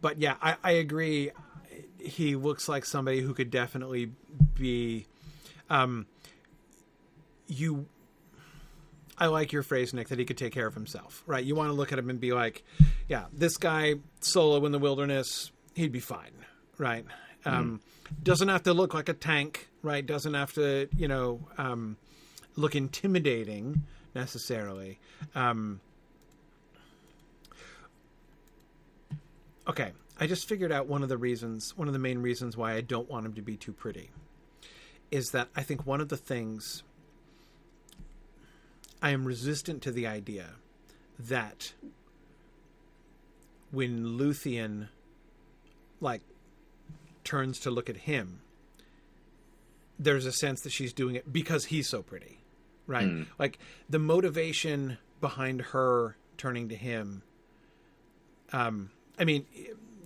but 0.01 0.19
yeah, 0.19 0.35
I, 0.41 0.55
I, 0.63 0.71
agree. 0.71 1.31
He 1.99 2.35
looks 2.35 2.69
like 2.69 2.85
somebody 2.85 3.21
who 3.21 3.33
could 3.33 3.49
definitely 3.49 4.11
be. 4.53 5.07
Um, 5.69 6.05
you, 7.47 7.87
I 9.17 9.27
like 9.27 9.51
your 9.51 9.63
phrase, 9.63 9.93
Nick, 9.93 10.09
that 10.09 10.19
he 10.19 10.25
could 10.25 10.37
take 10.37 10.53
care 10.53 10.67
of 10.67 10.73
himself. 10.73 11.23
Right? 11.25 11.43
You 11.43 11.55
want 11.55 11.69
to 11.69 11.73
look 11.73 11.91
at 11.91 11.99
him 11.99 12.09
and 12.09 12.19
be 12.19 12.33
like, 12.33 12.63
yeah, 13.07 13.25
this 13.33 13.57
guy 13.57 13.95
solo 14.19 14.65
in 14.65 14.71
the 14.71 14.79
wilderness, 14.79 15.51
he'd 15.73 15.91
be 15.91 15.99
fine. 15.99 16.31
Right? 16.77 17.05
Um, 17.45 17.81
mm. 17.81 18.23
Doesn't 18.23 18.47
have 18.47 18.63
to 18.63 18.73
look 18.73 18.93
like 18.93 19.09
a 19.09 19.13
tank. 19.13 19.67
Right? 19.87 20.05
Doesn't 20.05 20.33
have 20.33 20.53
to, 20.53 20.89
you 20.95 21.07
know, 21.07 21.39
um, 21.57 21.97
look 22.55 22.75
intimidating 22.75 23.83
necessarily. 24.13 24.99
Um, 25.33 25.79
Okay, 29.67 29.91
I 30.17 30.27
just 30.27 30.47
figured 30.47 30.71
out 30.71 30.87
one 30.87 31.03
of 31.03 31.09
the 31.09 31.17
reasons, 31.17 31.75
one 31.75 31.89
of 31.89 31.93
the 31.93 31.99
main 31.99 32.19
reasons 32.19 32.55
why 32.55 32.73
I 32.73 32.81
don't 32.81 33.09
want 33.09 33.25
him 33.25 33.33
to 33.33 33.41
be 33.41 33.57
too 33.57 33.73
pretty 33.73 34.11
is 35.11 35.31
that 35.31 35.49
I 35.57 35.63
think 35.63 35.85
one 35.85 35.99
of 35.99 36.07
the 36.07 36.15
things 36.15 36.83
I 39.01 39.09
am 39.09 39.25
resistant 39.25 39.81
to 39.83 39.91
the 39.91 40.07
idea 40.07 40.51
that 41.19 41.73
when 43.71 44.17
Luthien 44.17 44.87
like 45.99 46.21
turns 47.25 47.59
to 47.59 47.71
look 47.71 47.89
at 47.89 47.97
him, 47.97 48.39
there's 49.99 50.25
a 50.25 50.31
sense 50.31 50.61
that 50.61 50.71
she's 50.71 50.93
doing 50.93 51.15
it 51.15 51.31
because 51.31 51.65
he's 51.65 51.87
so 51.87 52.01
pretty, 52.01 52.43
right? 52.85 53.07
Mm. 53.07 53.27
Like 53.39 53.59
the 53.89 53.99
motivation 53.99 54.97
behind 55.19 55.61
her 55.61 56.17
turning 56.37 56.69
to 56.69 56.75
him 56.75 57.23
um 58.53 58.91
I 59.19 59.25
mean, 59.25 59.45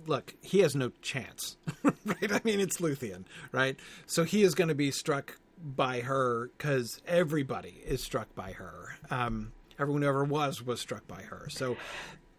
look, 0.06 0.34
he 0.40 0.60
has 0.60 0.74
no 0.74 0.90
chance, 1.02 1.56
right? 1.84 2.32
I 2.32 2.40
mean, 2.44 2.60
it's 2.60 2.78
Luthien, 2.78 3.24
right? 3.52 3.76
So 4.06 4.24
he 4.24 4.42
is 4.42 4.54
going 4.54 4.68
to 4.68 4.74
be 4.74 4.90
struck 4.90 5.38
by 5.62 6.00
her 6.00 6.50
because 6.56 7.00
everybody 7.06 7.82
is 7.84 8.02
struck 8.02 8.34
by 8.34 8.52
her. 8.52 8.96
Um, 9.10 9.52
everyone 9.78 10.02
who 10.02 10.08
ever 10.08 10.24
was 10.24 10.64
was 10.64 10.80
struck 10.80 11.06
by 11.06 11.22
her. 11.22 11.46
So 11.50 11.76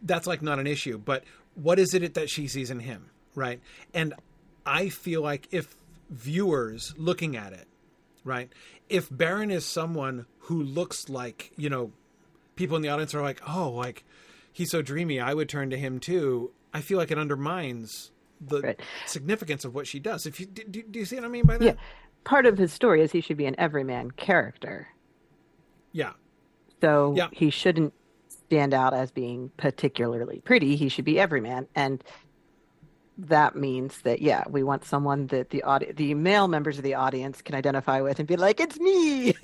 that's 0.01 0.27
like 0.27 0.41
not 0.41 0.59
an 0.59 0.67
issue. 0.67 0.97
But 0.97 1.23
what 1.55 1.79
is 1.79 1.93
it 1.93 2.15
that 2.15 2.29
she 2.29 2.47
sees 2.47 2.69
in 2.69 2.79
him, 2.79 3.11
right? 3.35 3.61
And 3.93 4.13
I 4.65 4.89
feel 4.89 5.21
like 5.21 5.47
if 5.51 5.75
viewers 6.09 6.93
looking 6.97 7.35
at 7.35 7.53
it, 7.53 7.67
right, 8.23 8.51
if 8.89 9.09
Beren 9.09 9.51
is 9.51 9.65
someone 9.65 10.25
who 10.39 10.61
looks 10.61 11.09
like, 11.09 11.51
you 11.55 11.69
know, 11.69 11.91
people 12.55 12.75
in 12.75 12.81
the 12.81 12.89
audience 12.89 13.13
are 13.15 13.21
like, 13.21 13.41
oh, 13.47 13.71
like 13.71 14.03
he's 14.51 14.71
so 14.71 14.81
dreamy, 14.81 15.19
I 15.19 15.33
would 15.33 15.49
turn 15.49 15.69
to 15.69 15.77
him 15.77 15.99
too 15.99 16.51
I 16.73 16.81
feel 16.81 16.97
like 16.97 17.11
it 17.11 17.17
undermines 17.17 18.11
the 18.41 18.61
right. 18.61 18.79
significance 19.05 19.63
of 19.63 19.75
what 19.75 19.87
she 19.87 19.99
does. 19.99 20.25
If 20.25 20.39
you 20.39 20.47
do, 20.47 20.83
do, 20.83 20.99
you 20.99 21.05
see 21.05 21.15
what 21.17 21.25
I 21.25 21.27
mean 21.27 21.45
by 21.45 21.57
that? 21.57 21.65
Yeah, 21.65 21.73
part 22.23 22.45
of 22.45 22.57
his 22.57 22.73
story 22.73 23.01
is 23.01 23.11
he 23.11 23.21
should 23.21 23.37
be 23.37 23.45
an 23.45 23.55
everyman 23.59 24.11
character. 24.11 24.87
Yeah. 25.91 26.13
So 26.81 27.13
yeah. 27.15 27.27
he 27.31 27.49
shouldn't 27.51 27.93
stand 28.27 28.73
out 28.73 28.93
as 28.93 29.11
being 29.11 29.51
particularly 29.55 30.41
pretty. 30.43 30.75
He 30.75 30.89
should 30.89 31.05
be 31.05 31.19
everyman, 31.19 31.67
and 31.75 32.03
that 33.17 33.55
means 33.55 34.01
that 34.01 34.21
yeah, 34.21 34.43
we 34.49 34.63
want 34.63 34.85
someone 34.85 35.27
that 35.27 35.49
the 35.51 35.63
audi- 35.63 35.91
the 35.91 36.13
male 36.13 36.47
members 36.47 36.77
of 36.77 36.83
the 36.83 36.95
audience 36.95 37.41
can 37.41 37.55
identify 37.55 38.01
with 38.01 38.19
and 38.19 38.27
be 38.27 38.35
like, 38.35 38.59
"It's 38.59 38.79
me." 38.79 39.35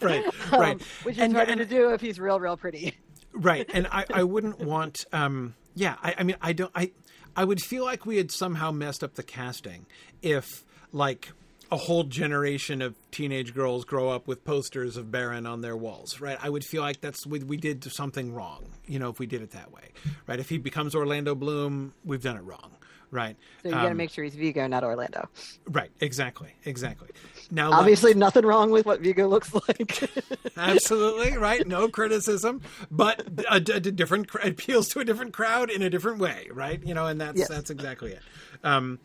right, 0.00 0.24
um, 0.52 0.60
right. 0.60 0.82
which 1.02 1.16
is 1.16 1.22
and, 1.22 1.34
harder 1.34 1.52
and, 1.52 1.60
to 1.60 1.66
do 1.66 1.92
if 1.92 2.00
he's 2.00 2.20
real, 2.20 2.38
real 2.40 2.56
pretty. 2.56 2.96
right, 3.32 3.68
and 3.72 3.86
I, 3.92 4.04
I 4.12 4.22
wouldn't 4.24 4.60
want. 4.60 5.04
Um, 5.12 5.54
yeah, 5.74 5.96
I, 6.02 6.14
I 6.18 6.22
mean, 6.22 6.36
I 6.40 6.52
don't. 6.52 6.72
I 6.74 6.92
I 7.34 7.44
would 7.44 7.60
feel 7.60 7.84
like 7.84 8.06
we 8.06 8.16
had 8.16 8.30
somehow 8.30 8.70
messed 8.70 9.02
up 9.04 9.14
the 9.14 9.22
casting 9.22 9.86
if 10.22 10.64
like 10.92 11.32
a 11.70 11.76
whole 11.76 12.04
generation 12.04 12.80
of 12.80 12.94
teenage 13.10 13.52
girls 13.52 13.84
grow 13.84 14.08
up 14.08 14.28
with 14.28 14.44
posters 14.44 14.96
of 14.96 15.06
Beren 15.06 15.50
on 15.50 15.60
their 15.60 15.76
walls, 15.76 16.20
right? 16.20 16.38
I 16.40 16.48
would 16.48 16.64
feel 16.64 16.82
like 16.82 17.00
that's 17.00 17.26
we, 17.26 17.40
we 17.40 17.56
did 17.56 17.82
something 17.84 18.32
wrong, 18.32 18.66
you 18.86 18.98
know, 18.98 19.10
if 19.10 19.18
we 19.18 19.26
did 19.26 19.42
it 19.42 19.50
that 19.50 19.72
way, 19.72 19.90
right? 20.26 20.38
If 20.38 20.48
he 20.48 20.58
becomes 20.58 20.94
Orlando 20.94 21.34
Bloom, 21.34 21.92
we've 22.04 22.22
done 22.22 22.36
it 22.36 22.44
wrong, 22.44 22.70
right? 23.10 23.36
So 23.62 23.68
you 23.68 23.74
got 23.74 23.82
to 23.84 23.90
um, 23.90 23.96
make 23.96 24.10
sure 24.10 24.24
he's 24.24 24.34
Viggo, 24.34 24.66
not 24.66 24.84
Orlando. 24.84 25.28
Right. 25.68 25.90
Exactly. 26.00 26.52
Exactly. 26.64 27.08
Now, 27.50 27.72
obviously, 27.72 28.14
nothing 28.14 28.44
wrong 28.44 28.70
with 28.70 28.86
what 28.86 29.00
Viggo 29.00 29.28
looks 29.28 29.54
like. 29.54 30.10
absolutely 30.56 31.36
right. 31.36 31.66
No 31.66 31.88
criticism, 31.88 32.62
but 32.90 33.22
a, 33.50 33.56
a, 33.56 33.60
different 33.60 34.28
appeals 34.42 34.88
to 34.90 35.00
a 35.00 35.04
different 35.04 35.32
crowd 35.32 35.70
in 35.70 35.82
a 35.82 35.90
different 35.90 36.18
way, 36.18 36.48
right? 36.52 36.82
You 36.84 36.94
know, 36.94 37.06
and 37.06 37.20
that's 37.20 37.38
yes. 37.38 37.48
that's 37.48 37.70
exactly 37.70 38.12
it. 38.12 38.20
Um, 38.64 38.98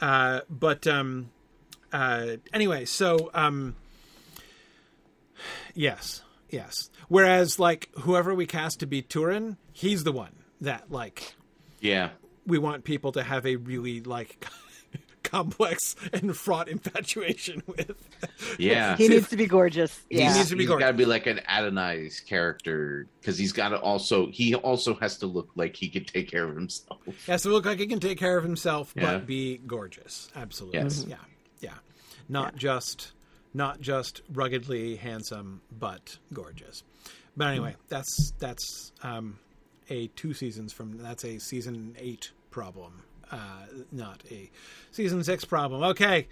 uh, 0.00 0.40
but 0.50 0.86
um, 0.86 1.30
uh, 1.92 2.36
anyway, 2.52 2.84
so 2.84 3.30
um, 3.34 3.74
yes, 5.74 6.22
yes. 6.50 6.90
Whereas, 7.08 7.58
like 7.58 7.88
whoever 8.00 8.34
we 8.34 8.46
cast 8.46 8.80
to 8.80 8.86
be 8.86 9.00
Turin, 9.00 9.56
he's 9.72 10.04
the 10.04 10.12
one 10.12 10.32
that 10.60 10.90
like 10.90 11.34
yeah 11.80 12.10
we 12.48 12.58
want 12.58 12.84
people 12.84 13.12
to 13.12 13.22
have 13.22 13.46
a 13.46 13.56
really 13.56 14.00
like 14.00 14.46
complex 15.22 15.94
and 16.12 16.36
fraught 16.36 16.68
infatuation 16.68 17.62
with. 17.66 17.92
Yeah, 18.58 18.96
he 18.98 19.08
needs 19.08 19.28
to 19.28 19.36
be 19.36 19.46
gorgeous. 19.46 20.00
Yeah, 20.10 20.32
he 20.32 20.38
needs 20.38 20.48
to 20.48 20.56
be 20.56 20.62
he's 20.62 20.68
gorgeous. 20.68 20.86
Got 20.86 20.92
to 20.92 20.96
be 20.96 21.04
like 21.04 21.26
an 21.26 21.40
Adonis 21.46 22.20
character 22.20 23.06
because 23.20 23.38
he's 23.38 23.52
got 23.52 23.68
to 23.68 23.78
also 23.78 24.28
he 24.30 24.54
also 24.54 24.94
has 24.94 25.18
to 25.18 25.26
look 25.26 25.50
like 25.54 25.76
he 25.76 25.88
can 25.88 26.04
take 26.04 26.30
care 26.30 26.44
of 26.44 26.56
himself. 26.56 26.98
He 27.04 27.30
has 27.30 27.42
to 27.42 27.50
look 27.50 27.66
like 27.66 27.78
he 27.78 27.86
can 27.86 28.00
take 28.00 28.18
care 28.18 28.38
of 28.38 28.44
himself, 28.44 28.92
yeah. 28.96 29.12
but 29.12 29.26
be 29.26 29.58
gorgeous. 29.58 30.28
Absolutely. 30.34 30.80
Yes. 30.80 31.04
Yeah. 31.06 31.16
Yeah. 31.60 31.74
Not 32.28 32.54
yeah. 32.54 32.58
just 32.58 33.12
not 33.54 33.80
just 33.80 34.22
ruggedly 34.32 34.96
handsome, 34.96 35.60
but 35.78 36.18
gorgeous. 36.32 36.82
But 37.36 37.48
anyway, 37.48 37.72
mm. 37.72 37.88
that's 37.88 38.32
that's 38.38 38.92
um, 39.02 39.38
a 39.90 40.08
two 40.08 40.34
seasons 40.34 40.72
from 40.72 40.98
that's 40.98 41.24
a 41.24 41.38
season 41.38 41.94
eight 41.98 42.32
problem, 42.50 43.02
uh, 43.30 43.66
not 43.92 44.22
a 44.30 44.50
season 44.90 45.22
six 45.24 45.44
problem. 45.44 45.82
Okay. 45.82 46.28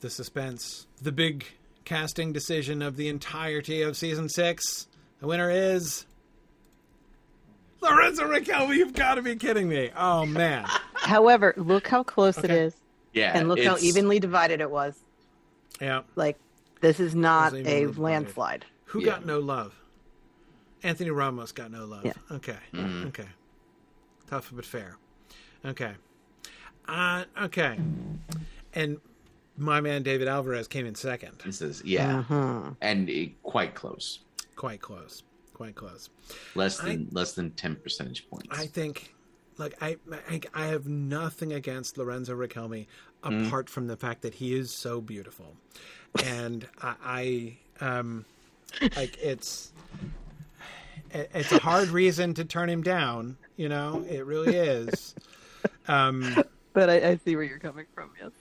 The 0.00 0.10
suspense, 0.10 0.86
the 1.00 1.12
big 1.12 1.46
casting 1.84 2.32
decision 2.32 2.82
of 2.82 2.96
the 2.96 3.08
entirety 3.08 3.82
of 3.82 3.96
season 3.96 4.28
six. 4.28 4.86
The 5.20 5.26
winner 5.26 5.50
is 5.50 6.06
Lorenzo 7.80 8.24
Richelmy. 8.24 8.76
You've 8.76 8.94
got 8.94 9.14
to 9.16 9.22
be 9.22 9.36
kidding 9.36 9.68
me! 9.68 9.90
Oh 9.96 10.26
man. 10.26 10.66
However, 10.94 11.54
look 11.56 11.86
how 11.86 12.02
close 12.02 12.38
okay. 12.38 12.48
it 12.48 12.50
is. 12.50 12.74
Yeah, 13.12 13.36
and 13.36 13.48
look 13.48 13.60
how 13.60 13.76
evenly 13.78 14.18
divided 14.18 14.60
it 14.60 14.70
was. 14.70 14.98
Yeah, 15.80 16.02
like 16.16 16.38
this 16.80 16.98
is 16.98 17.14
not 17.14 17.54
a 17.54 17.86
landslide. 17.86 18.64
Who 18.86 19.00
yeah. 19.00 19.06
got 19.06 19.26
no 19.26 19.38
love? 19.38 19.74
Anthony 20.82 21.10
Ramos 21.10 21.52
got 21.52 21.70
no 21.70 21.84
love. 21.84 22.04
Yeah. 22.04 22.12
Okay. 22.30 22.56
Mm-hmm. 22.72 23.08
Okay. 23.08 23.28
Tough 24.32 24.50
but 24.54 24.64
fair. 24.64 24.96
Okay. 25.62 25.92
Uh, 26.88 27.24
okay. 27.42 27.78
And 28.72 28.98
my 29.58 29.82
man 29.82 30.02
David 30.02 30.26
Alvarez 30.26 30.66
came 30.66 30.86
in 30.86 30.94
second. 30.94 31.42
This 31.44 31.60
is 31.60 31.82
yeah, 31.84 32.20
uh-huh. 32.20 32.70
and 32.80 33.10
quite 33.42 33.74
close. 33.74 34.20
Quite 34.56 34.80
close. 34.80 35.22
Quite 35.52 35.74
close. 35.74 36.08
Less 36.54 36.78
than 36.78 37.08
I, 37.12 37.14
less 37.14 37.34
than 37.34 37.50
ten 37.50 37.76
percentage 37.76 38.26
points. 38.30 38.48
I 38.50 38.64
think 38.64 39.14
like 39.58 39.74
I, 39.82 39.98
I, 40.30 40.40
I 40.54 40.66
have 40.68 40.86
nothing 40.86 41.52
against 41.52 41.98
Lorenzo 41.98 42.34
Richelmy 42.34 42.86
mm. 43.22 43.46
apart 43.46 43.66
mm. 43.66 43.68
from 43.68 43.86
the 43.86 43.98
fact 43.98 44.22
that 44.22 44.32
he 44.32 44.54
is 44.54 44.70
so 44.70 45.02
beautiful, 45.02 45.56
and 46.24 46.66
I, 46.80 47.58
I 47.80 47.86
um, 47.86 48.24
like 48.96 49.18
it's 49.18 49.72
it's 51.10 51.52
a 51.52 51.58
hard 51.58 51.88
reason 51.88 52.34
to 52.34 52.44
turn 52.44 52.68
him 52.68 52.82
down. 52.82 53.36
You 53.56 53.68
know, 53.68 54.04
it 54.08 54.24
really 54.26 54.56
is. 54.56 55.14
Um, 55.88 56.42
but 56.72 56.90
I, 56.90 57.10
I, 57.10 57.16
see 57.24 57.36
where 57.36 57.44
you're 57.44 57.58
coming 57.58 57.86
from. 57.94 58.10
Yes, 58.20 58.32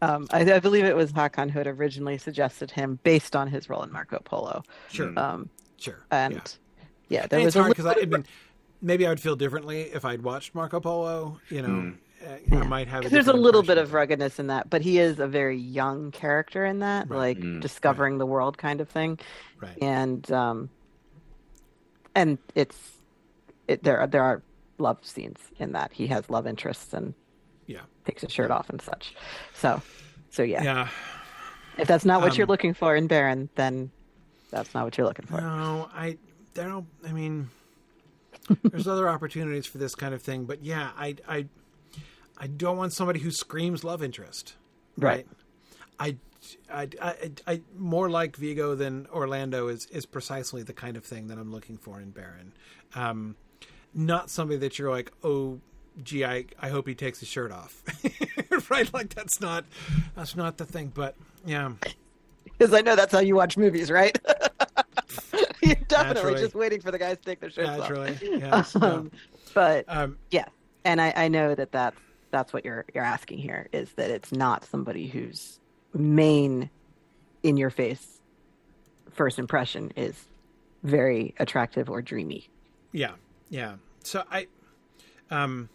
um, 0.00 0.26
I, 0.30 0.40
I, 0.52 0.60
believe 0.60 0.84
it 0.84 0.96
was 0.96 1.12
Hakan 1.12 1.50
who 1.50 1.58
had 1.58 1.66
originally 1.66 2.18
suggested 2.18 2.70
him 2.70 2.98
based 3.02 3.34
on 3.34 3.48
his 3.48 3.68
role 3.68 3.82
in 3.82 3.92
Marco 3.92 4.20
Polo. 4.20 4.62
Sure, 4.90 5.18
um, 5.18 5.48
sure, 5.76 6.04
and 6.10 6.34
yeah, 6.34 7.20
yeah 7.20 7.26
there 7.26 7.40
and 7.40 7.46
was 7.46 7.56
it's 7.56 7.60
hard 7.60 7.70
because 7.70 7.86
I, 7.86 7.94
I 8.00 8.04
mean 8.04 8.24
maybe 8.80 9.06
I 9.06 9.10
would 9.10 9.20
feel 9.20 9.36
differently 9.36 9.82
if 9.82 10.04
I'd 10.04 10.22
watched 10.22 10.54
Marco 10.54 10.80
Polo. 10.80 11.40
You 11.50 11.62
know, 11.62 11.68
mm. 11.68 11.96
uh, 12.26 12.56
I 12.56 12.66
might 12.66 12.88
have. 12.88 13.10
there's 13.10 13.28
a 13.28 13.32
little 13.32 13.62
bit 13.62 13.78
of 13.78 13.92
ruggedness 13.92 14.38
in 14.38 14.46
that, 14.48 14.70
but 14.70 14.82
he 14.82 14.98
is 14.98 15.18
a 15.18 15.26
very 15.26 15.58
young 15.58 16.10
character 16.10 16.64
in 16.64 16.80
that, 16.80 17.08
right. 17.08 17.18
like 17.18 17.38
mm. 17.38 17.60
discovering 17.60 18.14
right. 18.14 18.18
the 18.18 18.26
world 18.26 18.58
kind 18.58 18.80
of 18.80 18.88
thing. 18.88 19.18
Right. 19.60 19.82
And 19.82 20.30
um, 20.30 20.70
and 22.14 22.38
it's 22.54 22.92
it, 23.66 23.82
there. 23.82 24.06
There 24.06 24.22
are 24.22 24.42
love 24.78 24.98
scenes 25.02 25.38
in 25.58 25.72
that. 25.72 25.92
He 25.92 26.06
has 26.08 26.28
love 26.30 26.46
interests 26.46 26.92
and 26.92 27.14
yeah, 27.66 27.80
takes 28.04 28.22
his 28.22 28.32
shirt 28.32 28.50
off 28.50 28.70
and 28.70 28.80
such. 28.80 29.14
So, 29.54 29.82
so 30.30 30.42
yeah. 30.42 30.62
Yeah. 30.62 30.88
If 31.78 31.86
that's 31.86 32.04
not 32.04 32.20
what 32.20 32.32
um, 32.32 32.38
you're 32.38 32.46
looking 32.46 32.74
for 32.74 32.96
in 32.96 33.08
Beren, 33.08 33.48
then 33.54 33.90
that's 34.50 34.74
not 34.74 34.84
what 34.84 34.98
you're 34.98 35.06
looking 35.06 35.26
for. 35.26 35.40
No, 35.40 35.88
I 35.94 36.18
don't. 36.54 36.86
I 37.06 37.12
mean, 37.12 37.50
there's 38.64 38.88
other 38.88 39.08
opportunities 39.14 39.66
for 39.66 39.78
this 39.78 39.94
kind 39.94 40.12
of 40.12 40.22
thing, 40.22 40.44
but 40.44 40.64
yeah, 40.64 40.90
I 40.96 41.16
I 41.28 41.46
I 42.36 42.46
don't 42.46 42.76
want 42.76 42.92
somebody 42.92 43.20
who 43.20 43.30
screams 43.30 43.84
love 43.84 44.02
interest. 44.02 44.54
Right. 44.96 45.26
right? 45.26 45.26
I, 46.00 46.16
I, 46.72 46.88
I, 47.00 47.30
I, 47.46 47.60
more 47.76 48.08
like 48.08 48.36
Viggo 48.36 48.74
than 48.74 49.06
Orlando 49.12 49.68
is 49.68 49.86
is 49.86 50.06
precisely 50.06 50.62
the 50.62 50.72
kind 50.72 50.96
of 50.96 51.04
thing 51.04 51.28
that 51.28 51.38
I'm 51.38 51.52
looking 51.52 51.76
for 51.76 52.00
in 52.00 52.12
Beren. 52.12 52.52
Um, 52.94 53.36
not 53.94 54.30
somebody 54.30 54.58
that 54.58 54.78
you're 54.78 54.90
like, 54.90 55.12
oh, 55.24 55.60
gee, 56.02 56.24
I, 56.24 56.46
I 56.60 56.68
hope 56.68 56.86
he 56.86 56.94
takes 56.94 57.20
his 57.20 57.28
shirt 57.28 57.50
off, 57.50 57.82
right? 58.70 58.92
Like 58.92 59.14
that's 59.14 59.40
not 59.40 59.64
that's 60.14 60.36
not 60.36 60.56
the 60.58 60.64
thing. 60.64 60.92
But 60.94 61.16
yeah, 61.44 61.72
because 62.44 62.72
I 62.72 62.80
know 62.80 62.96
that's 62.96 63.12
how 63.12 63.20
you 63.20 63.34
watch 63.34 63.56
movies, 63.56 63.90
right? 63.90 64.16
You're 65.60 65.74
definitely 65.88 66.14
Naturally. 66.14 66.40
just 66.40 66.54
waiting 66.54 66.80
for 66.80 66.90
the 66.90 66.98
guys 66.98 67.18
to 67.18 67.24
take 67.24 67.40
their 67.40 67.50
shirts 67.50 67.68
Naturally. 67.68 68.10
off. 68.12 68.22
Yes, 68.22 68.76
um, 68.76 68.82
no. 68.82 69.10
But 69.54 69.84
um, 69.88 70.18
yeah, 70.30 70.46
and 70.84 71.00
I, 71.00 71.12
I 71.16 71.28
know 71.28 71.54
that 71.54 71.72
that's 71.72 71.96
that's 72.30 72.52
what 72.52 72.64
you're 72.64 72.84
you're 72.94 73.04
asking 73.04 73.38
here 73.38 73.68
is 73.72 73.92
that 73.92 74.10
it's 74.10 74.32
not 74.32 74.64
somebody 74.64 75.08
whose 75.08 75.58
main 75.94 76.70
in 77.42 77.56
your 77.56 77.70
face 77.70 78.18
first 79.18 79.38
impression 79.38 79.92
is 79.96 80.26
very 80.84 81.34
attractive 81.38 81.90
or 81.90 82.00
dreamy. 82.00 82.48
Yeah, 82.92 83.14
yeah. 83.50 83.74
So 84.04 84.22
I, 84.30 84.46
um, 85.30 85.68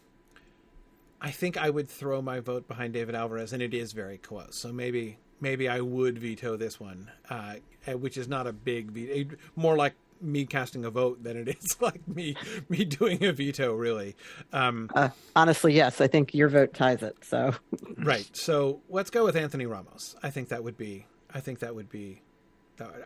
I 1.21 1.29
think 1.29 1.57
I 1.57 1.69
would 1.69 1.89
throw 1.89 2.21
my 2.21 2.39
vote 2.39 2.67
behind 2.67 2.93
David 2.93 3.15
Alvarez, 3.15 3.51
and 3.53 3.61
it 3.61 3.73
is 3.73 3.91
very 3.91 4.17
close. 4.17 4.55
So 4.55 4.71
maybe 4.71 5.17
maybe 5.41 5.67
I 5.67 5.81
would 5.81 6.17
veto 6.17 6.55
this 6.55 6.79
one, 6.79 7.11
uh, 7.29 7.55
which 7.99 8.17
is 8.17 8.29
not 8.29 8.47
a 8.47 8.53
big 8.53 8.91
veto, 8.91 9.35
more 9.57 9.75
like 9.75 9.93
me 10.23 10.45
casting 10.45 10.85
a 10.85 10.89
vote 10.89 11.23
than 11.23 11.37
it 11.37 11.47
is 11.47 11.77
like 11.81 12.07
me 12.07 12.35
me 12.69 12.85
doing 12.85 13.23
a 13.23 13.31
veto. 13.31 13.73
Really, 13.73 14.15
um, 14.51 14.89
uh, 14.95 15.09
honestly, 15.35 15.73
yes, 15.73 16.01
I 16.01 16.07
think 16.07 16.33
your 16.33 16.49
vote 16.49 16.73
ties 16.73 17.03
it. 17.03 17.15
So 17.23 17.53
right. 17.97 18.27
So 18.33 18.81
let's 18.89 19.09
go 19.09 19.25
with 19.25 19.35
Anthony 19.35 19.65
Ramos. 19.65 20.15
I 20.23 20.29
think 20.29 20.49
that 20.49 20.63
would 20.63 20.77
be. 20.77 21.05
I 21.33 21.39
think 21.39 21.59
that 21.59 21.75
would 21.75 21.89
be. 21.89 22.21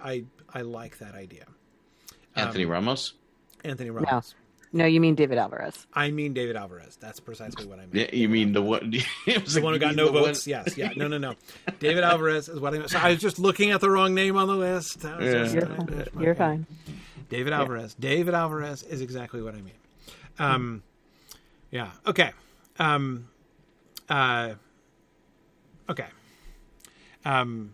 I 0.03 0.25
I 0.53 0.61
like 0.61 0.99
that 0.99 1.15
idea. 1.15 1.45
Anthony 2.35 2.65
um, 2.65 2.71
Ramos. 2.71 3.13
Anthony 3.63 3.89
Ramos. 3.89 4.35
No, 4.73 4.85
you 4.85 4.99
mean 4.99 5.15
David 5.15 5.37
Alvarez. 5.37 5.87
I 5.93 6.11
mean 6.11 6.33
David 6.33 6.55
Alvarez. 6.55 6.97
That's 6.97 7.19
precisely 7.19 7.65
what 7.65 7.79
I 7.79 7.85
mean. 7.85 7.91
Yeah, 7.93 8.13
you 8.13 8.27
mean 8.27 8.51
the 8.51 8.61
one? 8.61 8.91
the 8.91 9.03
like, 9.25 9.63
one 9.63 9.73
who 9.73 9.79
got 9.79 9.95
no 9.95 10.11
votes. 10.11 10.45
One... 10.45 10.51
Yes, 10.51 10.77
yeah. 10.77 10.91
No, 10.95 11.07
no, 11.07 11.17
no. 11.17 11.35
David 11.79 12.03
Alvarez 12.03 12.49
is 12.49 12.59
what 12.59 12.73
I 12.73 12.79
meant. 12.79 12.89
So 12.89 12.99
I 12.99 13.11
was 13.11 13.19
just 13.19 13.39
looking 13.39 13.71
at 13.71 13.81
the 13.81 13.89
wrong 13.89 14.13
name 14.13 14.35
on 14.35 14.47
the 14.47 14.55
list. 14.55 15.03
Yeah. 15.03 15.19
Just, 15.19 15.55
You're, 15.55 15.65
fine. 15.65 16.07
You're 16.19 16.35
fine. 16.35 16.65
David 17.29 17.53
Alvarez. 17.53 17.95
Yeah. 17.97 18.09
David 18.09 18.33
Alvarez 18.33 18.83
is 18.83 19.01
exactly 19.01 19.41
what 19.41 19.53
I 19.53 19.61
mean. 19.61 19.73
Um, 20.39 20.83
yeah. 21.71 21.91
Okay. 22.05 22.31
Um, 22.79 23.27
uh, 24.09 24.53
okay. 25.89 26.05
Um, 27.25 27.73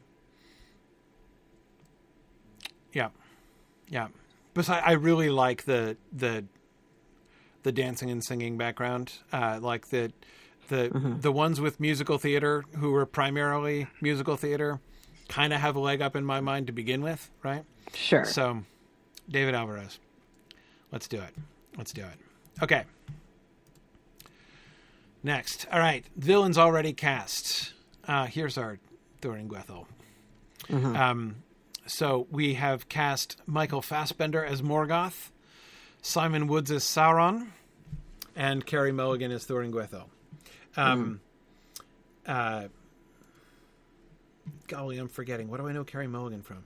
yeah. 2.94 3.10
Yeah. 3.90 4.08
Besides, 4.54 4.84
I 4.86 4.94
really 4.94 5.30
like 5.30 5.64
the 5.64 5.98
the 6.12 6.46
the 7.64 7.72
dancing 7.72 8.12
and 8.12 8.24
singing 8.24 8.58
background. 8.58 9.14
Uh, 9.32 9.60
like 9.62 9.90
the 9.90 10.12
the 10.70 10.90
mm-hmm. 10.90 11.20
the 11.20 11.32
ones 11.32 11.60
with 11.60 11.80
musical 11.80 12.18
theater 12.18 12.64
who 12.78 12.92
were 12.92 13.06
primarily 13.06 13.88
musical 14.02 14.38
theater 14.38 14.80
kind 15.28 15.54
of 15.54 15.60
have 15.60 15.76
a 15.76 15.80
leg 15.80 16.02
up 16.02 16.16
in 16.16 16.24
my 16.24 16.42
mind 16.42 16.68
to 16.68 16.74
begin 16.74 17.02
with, 17.02 17.30
right? 17.42 17.64
Sure. 17.94 18.26
So, 18.26 18.64
David 19.30 19.56
Alvarez, 19.56 20.00
let's 20.91 21.08
do 21.08 21.18
it. 21.18 21.34
Let's 21.78 21.91
do 21.94 22.02
it. 22.02 22.62
Okay. 22.62 22.84
Next, 25.24 25.66
all 25.72 25.80
right, 25.80 26.06
villains 26.18 26.58
already 26.58 26.91
cast. 26.94 27.74
Uh, 28.06 28.26
here's 28.26 28.58
our 28.58 28.78
Thuringwethil. 29.22 29.86
Mm-hmm. 30.68 30.95
Um, 30.95 31.36
so 31.86 32.28
we 32.30 32.56
have 32.56 32.90
cast 32.90 33.38
Michael 33.45 33.82
Fassbender 33.82 34.44
as 34.44 34.62
Morgoth, 34.62 35.30
Simon 36.02 36.48
Woods 36.48 36.72
as 36.72 36.84
Sauron, 36.84 37.48
and 38.36 38.66
Carey 38.66 38.91
Mulligan 38.91 39.32
as 39.32 39.45
Thuringwethil. 39.45 40.04
Um, 40.76 41.22
mm. 42.28 42.64
uh, 42.66 42.68
golly, 44.68 44.98
I'm 44.98 45.08
forgetting. 45.08 45.50
What 45.50 45.60
do 45.60 45.68
I 45.68 45.72
know 45.72 45.84
Carey 45.84 46.08
Mulligan 46.08 46.41
from? 46.41 46.66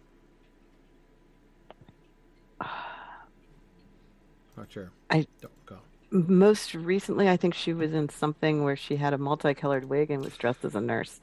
Not 4.58 4.72
sure. 4.72 4.92
I 5.10 5.28
don't 5.42 5.66
go. 5.66 5.78
Most 6.10 6.74
recently, 6.74 7.30
I 7.30 7.38
think 7.38 7.54
she 7.54 7.74
was 7.74 7.94
in 7.94 8.10
something 8.10 8.64
where 8.64 8.76
she 8.76 8.96
had 8.96 9.14
a 9.14 9.18
multicolored 9.18 9.86
wig 9.90 10.10
and 10.10 10.24
was 10.24 10.36
dressed 10.38 10.64
as 10.66 10.74
a 10.76 10.82
nurse. 10.82 11.20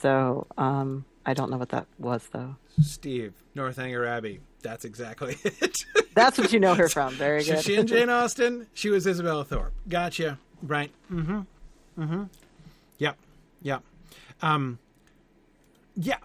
So 0.00 0.46
um, 0.56 1.04
I 1.26 1.34
don't 1.34 1.50
know 1.50 1.56
what 1.56 1.70
that 1.70 1.86
was, 1.98 2.28
though. 2.32 2.56
Steve, 2.82 3.32
Northanger 3.54 4.04
Abbey. 4.04 4.40
That's 4.62 4.84
exactly 4.84 5.36
it. 5.44 5.84
That's 6.14 6.38
what 6.38 6.52
you 6.52 6.60
know 6.60 6.74
her 6.74 6.88
from. 6.90 7.14
Very 7.14 7.42
good. 7.44 7.62
She 7.62 7.76
and 7.76 7.88
Jane 7.88 8.10
Austen. 8.10 8.66
She 8.74 8.90
was 8.90 9.06
Isabella 9.06 9.44
Thorpe. 9.44 9.72
Gotcha. 9.88 10.38
Right. 10.62 10.90
Mm-hmm. 11.10 11.40
Mm-hmm. 12.02 12.24
Yep. 12.98 13.16
Yep. 13.62 13.82
Um, 14.42 14.78
yeah. 15.96 16.18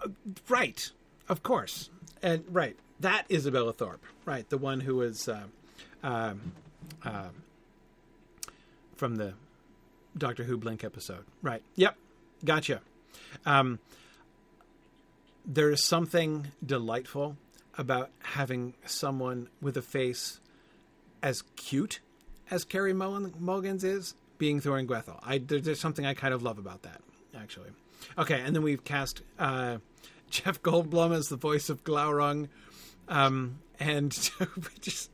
Right. 0.50 0.92
Of 1.30 1.42
course. 1.44 1.90
And 2.22 2.44
right. 2.50 2.76
That 3.04 3.26
Isabella 3.30 3.74
Thorpe. 3.74 4.02
Right. 4.26 4.50
The 4.50 4.58
one 4.58 4.80
who 4.80 4.96
was 4.96 5.28
uh, 5.28 5.44
uh, 6.04 6.34
uh, 7.04 7.28
from 8.96 9.18
the 9.18 9.34
Doctor 10.18 10.46
Who 10.46 10.58
Blink 10.58 10.86
episode. 10.86 11.26
Right. 11.42 11.62
Yep. 11.76 11.98
Gotcha. 12.46 12.80
Um, 13.46 13.80
there 15.46 15.70
is 15.70 15.84
something 15.84 16.48
delightful 16.66 17.36
about 17.78 18.10
having 18.22 18.74
someone 18.86 19.50
with 19.62 19.76
a 19.76 19.82
face 19.82 20.40
as 21.22 21.44
cute 21.58 22.00
as 22.50 22.64
Carey 22.64 22.94
Mulligan's 22.94 23.84
is 23.84 24.16
being 24.38 24.62
Thuringwethil. 24.62 25.20
I 25.24 25.40
there, 25.40 25.60
there's 25.60 25.80
something 25.80 26.06
I 26.06 26.14
kind 26.14 26.34
of 26.34 26.42
love 26.42 26.58
about 26.58 26.84
that 26.84 27.02
actually. 27.36 27.70
Okay, 28.18 28.40
and 28.40 28.56
then 28.56 28.64
we've 28.64 28.84
cast 28.84 29.24
uh, 29.40 29.80
Jeff 30.30 30.62
Goldblum 30.62 31.14
as 31.14 31.28
the 31.28 31.36
voice 31.36 31.70
of 31.70 31.84
Glaurung, 31.84 32.48
um, 33.08 33.60
and 33.80 34.12
just 34.82 35.12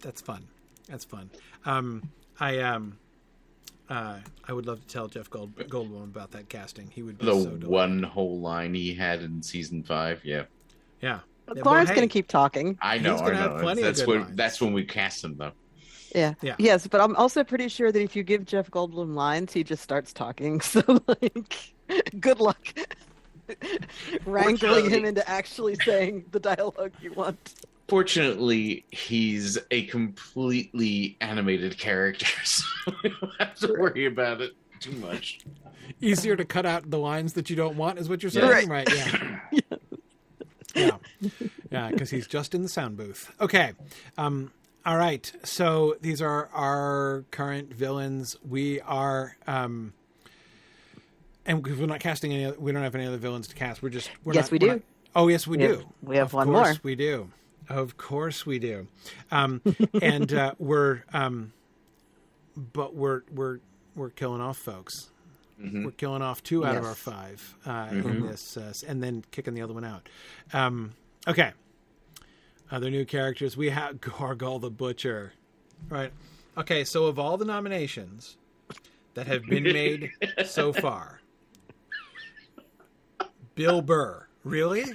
that's 0.00 0.20
fun. 0.20 0.46
That's 0.88 1.04
fun. 1.04 1.30
Um, 1.64 2.10
I 2.40 2.58
um, 2.58 2.98
uh, 3.88 4.18
I 4.48 4.52
would 4.52 4.66
love 4.66 4.80
to 4.80 4.86
tell 4.86 5.08
Jeff 5.08 5.30
Gold, 5.30 5.54
Goldblum 5.56 6.04
about 6.04 6.30
that 6.32 6.48
casting. 6.48 6.88
He 6.88 7.02
would 7.02 7.18
be 7.18 7.26
the 7.26 7.32
so 7.32 7.68
one 7.68 8.02
whole 8.02 8.40
line 8.40 8.74
he 8.74 8.94
had 8.94 9.22
in 9.22 9.42
season 9.42 9.82
five. 9.82 10.24
Yeah, 10.24 10.44
yeah. 11.00 11.20
Lauren's 11.48 11.88
hey, 11.88 11.96
going 11.96 12.08
to 12.08 12.12
keep 12.12 12.28
talking. 12.28 12.78
I 12.80 12.98
know. 12.98 13.16
I 13.18 13.32
know. 13.32 13.74
That's 13.74 14.06
when 14.06 14.22
lines. 14.22 14.36
that's 14.36 14.60
when 14.60 14.72
we 14.72 14.84
cast 14.84 15.24
him, 15.24 15.36
though. 15.36 15.52
Yeah. 16.14 16.34
yeah. 16.42 16.56
Yes, 16.58 16.86
but 16.86 17.00
I'm 17.00 17.16
also 17.16 17.42
pretty 17.42 17.68
sure 17.68 17.90
that 17.90 18.00
if 18.00 18.14
you 18.14 18.22
give 18.22 18.44
Jeff 18.44 18.70
Goldblum 18.70 19.14
lines, 19.14 19.52
he 19.52 19.64
just 19.64 19.82
starts 19.82 20.12
talking. 20.12 20.60
So, 20.72 20.82
like, 21.06 21.74
good 22.20 22.40
luck 22.40 22.68
wrangling 24.26 24.90
him 24.90 25.04
into 25.04 25.28
actually 25.28 25.76
saying 25.84 26.24
the 26.30 26.40
dialogue 26.40 26.92
you 27.00 27.12
want. 27.12 27.54
Fortunately, 27.88 28.84
he's 28.90 29.58
a 29.70 29.84
completely 29.86 31.16
animated 31.20 31.78
character, 31.78 32.26
so 32.44 32.64
we 33.02 33.10
don't 33.10 33.32
have 33.38 33.54
to 33.56 33.74
worry 33.78 34.06
about 34.06 34.40
it 34.40 34.52
too 34.80 34.92
much. 34.92 35.40
Easier 36.00 36.36
to 36.36 36.44
cut 36.44 36.64
out 36.64 36.90
the 36.90 36.98
lines 36.98 37.34
that 37.34 37.50
you 37.50 37.56
don't 37.56 37.76
want, 37.76 37.98
is 37.98 38.08
what 38.08 38.22
you're 38.22 38.30
saying, 38.30 38.68
right? 38.68 38.88
right 38.88 38.88
yeah. 38.94 39.40
yeah. 39.52 39.60
Yeah, 40.74 40.96
yeah, 41.70 41.90
because 41.90 42.08
he's 42.08 42.26
just 42.26 42.54
in 42.54 42.62
the 42.62 42.68
sound 42.68 42.96
booth. 42.96 43.30
Okay, 43.40 43.72
um, 44.16 44.52
all 44.84 44.96
right. 44.96 45.30
So 45.44 45.96
these 46.00 46.20
are 46.20 46.48
our 46.52 47.24
current 47.30 47.72
villains. 47.72 48.36
We 48.48 48.80
are, 48.80 49.36
um, 49.46 49.92
and 51.46 51.62
because 51.62 51.78
we're 51.78 51.86
not 51.86 52.00
casting 52.00 52.32
any, 52.32 52.52
we 52.52 52.72
don't 52.72 52.82
have 52.82 52.94
any 52.94 53.06
other 53.06 53.16
villains 53.16 53.48
to 53.48 53.54
cast. 53.54 53.82
We're 53.82 53.90
just, 53.90 54.10
we're 54.24 54.34
yes, 54.34 54.46
not, 54.46 54.52
we 54.52 54.58
do. 54.58 54.66
Not, 54.66 54.80
oh, 55.16 55.28
yes, 55.28 55.46
we, 55.46 55.56
we 55.56 55.66
do. 55.66 55.72
Have, 55.72 55.86
we 56.02 56.16
have 56.16 56.26
of 56.28 56.34
one 56.34 56.46
course 56.48 56.68
more. 56.68 56.80
We 56.82 56.94
do. 56.94 57.30
Of 57.68 57.96
course 57.96 58.44
we 58.44 58.58
do. 58.58 58.86
Um, 59.30 59.60
and 60.02 60.32
uh, 60.32 60.54
we're, 60.58 61.04
um, 61.12 61.52
but 62.56 62.94
we're 62.94 63.22
we're 63.32 63.60
we're 63.94 64.10
killing 64.10 64.40
off 64.40 64.58
folks. 64.58 65.10
Mm-hmm. 65.60 65.84
We're 65.84 65.92
killing 65.92 66.22
off 66.22 66.42
two 66.42 66.64
out 66.64 66.74
yes. 66.74 66.80
of 66.80 66.84
our 66.86 66.94
five 66.94 67.56
uh, 67.64 67.86
mm-hmm. 67.86 68.08
in 68.08 68.26
this, 68.26 68.56
uh, 68.56 68.72
and 68.86 69.02
then 69.02 69.24
kicking 69.30 69.54
the 69.54 69.62
other 69.62 69.74
one 69.74 69.84
out. 69.84 70.08
Um, 70.52 70.92
okay. 71.28 71.52
Other 72.70 72.90
new 72.90 73.04
characters. 73.04 73.56
We 73.56 73.70
have 73.70 73.96
Gorgol 74.00 74.60
the 74.60 74.70
Butcher. 74.70 75.34
Right. 75.88 76.12
Okay, 76.56 76.84
so 76.84 77.06
of 77.06 77.18
all 77.18 77.36
the 77.36 77.44
nominations 77.44 78.36
that 79.14 79.26
have 79.26 79.44
been 79.46 79.64
made 79.64 80.10
so 80.46 80.72
far, 80.72 81.20
Bill 83.54 83.82
Burr. 83.82 84.26
Really? 84.44 84.82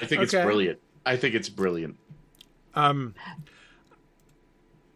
I 0.00 0.06
think 0.06 0.12
okay. 0.12 0.22
it's 0.22 0.32
brilliant. 0.32 0.78
I 1.04 1.16
think 1.16 1.34
it's 1.34 1.48
brilliant. 1.48 1.96
Um, 2.74 3.14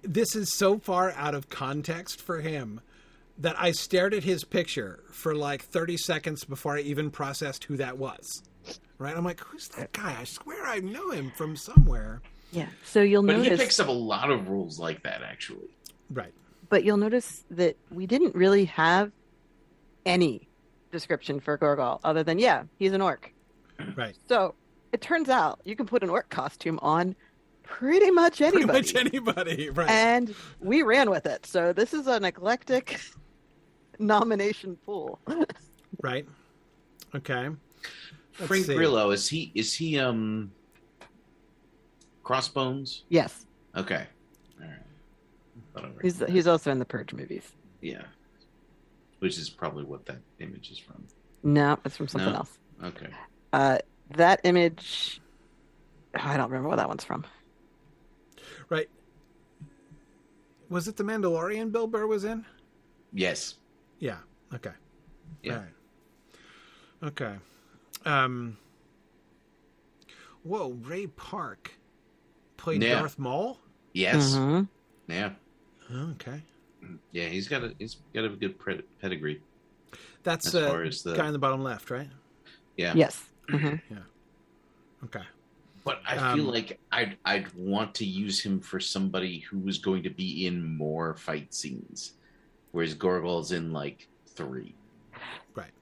this 0.03 0.37
is 0.37 0.53
so 0.53 0.79
far 0.79 1.13
out 1.13 1.35
of 1.35 1.49
context 1.49 2.21
for 2.21 2.41
him 2.41 2.81
that 3.39 3.57
I 3.59 3.73
stared 3.73 4.15
at 4.15 4.25
his 4.25 4.45
picture 4.45 5.03
for 5.11 5.35
like 5.35 5.63
30 5.63 5.97
seconds 5.97 6.45
before 6.45 6.77
I 6.77 6.81
even 6.81 7.11
processed 7.11 7.65
who 7.65 7.77
that 7.79 7.99
was. 7.99 8.43
Right? 8.99 9.17
I'm 9.17 9.25
like, 9.25 9.41
who's 9.41 9.69
that 9.69 9.93
guy? 9.93 10.17
I 10.21 10.25
swear 10.25 10.65
I 10.65 10.79
know 10.79 11.11
him 11.11 11.33
from 11.37 11.57
somewhere. 11.57 12.23
Yeah. 12.53 12.69
So 12.85 13.01
you'll 13.01 13.25
but 13.25 13.39
notice. 13.39 13.59
he 13.59 13.65
picks 13.65 13.81
up 13.81 13.89
a 13.89 13.93
lot 13.93 14.31
of 14.31 14.49
rules 14.49 14.79
like 14.79 15.03
that, 15.03 15.23
actually. 15.23 15.71
Right. 16.11 16.33
But 16.69 16.85
you'll 16.85 16.99
notice 16.99 17.45
that 17.51 17.77
we 17.91 18.07
didn't 18.07 18.35
really 18.35 18.67
have 18.67 19.11
any 20.07 20.49
description 20.93 21.41
for 21.41 21.59
Gorgol 21.59 21.99
other 22.05 22.23
than, 22.23 22.39
yeah, 22.39 22.65
he's 22.79 22.93
an 22.93 23.01
orc. 23.01 23.33
Right. 23.97 24.17
So 24.29 24.55
it 24.93 25.01
turns 25.01 25.29
out 25.29 25.61
you 25.65 25.75
can 25.75 25.87
put 25.87 26.05
an 26.05 26.11
orc 26.11 26.29
costume 26.29 26.79
on 26.83 27.17
pretty 27.65 28.11
much 28.11 28.41
anybody. 28.41 28.67
Pretty 28.67 28.95
much 28.95 29.07
anybody, 29.07 29.71
right. 29.75 29.91
And 29.91 30.35
we 30.61 30.83
ran 30.83 31.11
with 31.11 31.27
it. 31.27 31.47
So 31.47 31.73
this 31.73 31.93
is 31.93 32.07
an 32.07 32.25
eclectic 32.25 33.01
nomination 33.99 34.77
pool. 34.85 35.19
right. 36.03 36.27
Okay. 37.15 37.49
Let's 38.39 38.49
Frank 38.49 38.67
see. 38.67 38.75
Grillo, 38.75 39.11
is 39.11 39.29
he 39.29 39.51
is 39.55 39.75
he 39.75 39.99
um 39.99 40.53
Crossbones? 42.23 43.05
Yes. 43.09 43.47
Okay. 43.77 44.07
All 45.77 45.83
right. 45.83 45.93
He's 46.03 46.23
he's 46.29 46.47
also 46.47 46.71
in 46.71 46.79
the 46.79 46.85
Purge 46.85 47.13
movies. 47.13 47.53
Yeah. 47.81 48.03
Which 49.23 49.39
is 49.39 49.49
probably 49.49 49.85
what 49.85 50.05
that 50.07 50.19
image 50.41 50.73
is 50.73 50.79
from. 50.79 51.07
No, 51.45 51.79
it's 51.85 51.97
from 51.97 52.09
something 52.09 52.33
no? 52.33 52.39
else. 52.39 52.59
Okay. 52.83 53.07
Uh, 53.53 53.79
that 54.17 54.41
image, 54.43 55.21
I 56.13 56.37
don't 56.37 56.51
remember 56.51 56.69
what 56.69 56.79
that 56.79 56.89
one's 56.89 57.05
from. 57.05 57.25
Right. 58.69 58.89
Was 60.71 60.89
it 60.89 60.97
the 60.97 61.05
Mandalorian 61.05 61.71
Bill 61.71 61.87
Burr 61.87 62.09
was 62.09 62.25
in? 62.25 62.45
Yes. 63.13 63.55
Yeah. 64.01 64.17
Okay. 64.53 64.73
Yeah. 65.45 65.61
Okay. 67.05 67.37
Um. 68.05 68.57
Whoa, 70.43 70.71
Ray 70.83 71.07
Park 71.07 71.71
played 72.57 72.83
yeah. 72.83 72.99
Darth 72.99 73.21
Maul. 73.21 73.61
Yes. 73.93 74.35
Mm-hmm. 74.35 75.13
Yeah. 75.13 75.31
Okay. 75.95 76.43
Yeah, 77.13 77.27
he's 77.27 77.49
got 77.49 77.63
a 77.65 77.75
he's 77.79 77.97
got 78.15 78.25
a 78.25 78.29
good 78.31 78.57
pedigree. 79.01 79.41
That's 80.23 80.47
as 80.55 80.55
uh, 80.55 81.11
the 81.11 81.17
guy 81.17 81.27
in 81.27 81.33
the 81.33 81.39
bottom 81.39 81.63
left, 81.63 81.91
right? 81.91 82.09
Yeah. 82.77 82.95
Yes. 82.95 83.25
Mm-hmm. 83.51 83.95
Yeah. 83.95 83.99
Okay. 85.05 85.23
But 85.85 86.01
I 86.07 86.17
um, 86.17 86.39
feel 86.39 86.45
like 86.47 86.79
I'd 86.93 87.17
I'd 87.25 87.53
want 87.55 87.95
to 87.97 88.05
use 88.05 88.41
him 88.41 88.61
for 88.61 88.79
somebody 88.79 89.41
who 89.41 89.59
was 89.59 89.79
going 89.79 90.03
to 90.05 90.11
be 90.11 90.47
in 90.47 90.77
more 90.77 91.15
fight 91.15 91.53
scenes, 91.53 92.13
whereas 92.71 92.95
Gorgol's 92.95 93.53
in 93.53 93.73
like 93.73 94.09
three. 94.27 94.75
Right. 95.55 95.73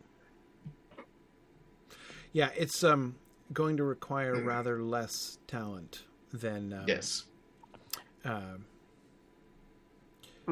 Yeah, 2.33 2.51
it's 2.57 2.83
um 2.83 3.17
going 3.53 3.77
to 3.77 3.85
require 3.85 4.43
rather 4.43 4.83
less 4.83 5.39
talent 5.47 6.05
than 6.33 6.73
um, 6.73 6.85
yes. 6.87 7.25
Um, 8.25 8.65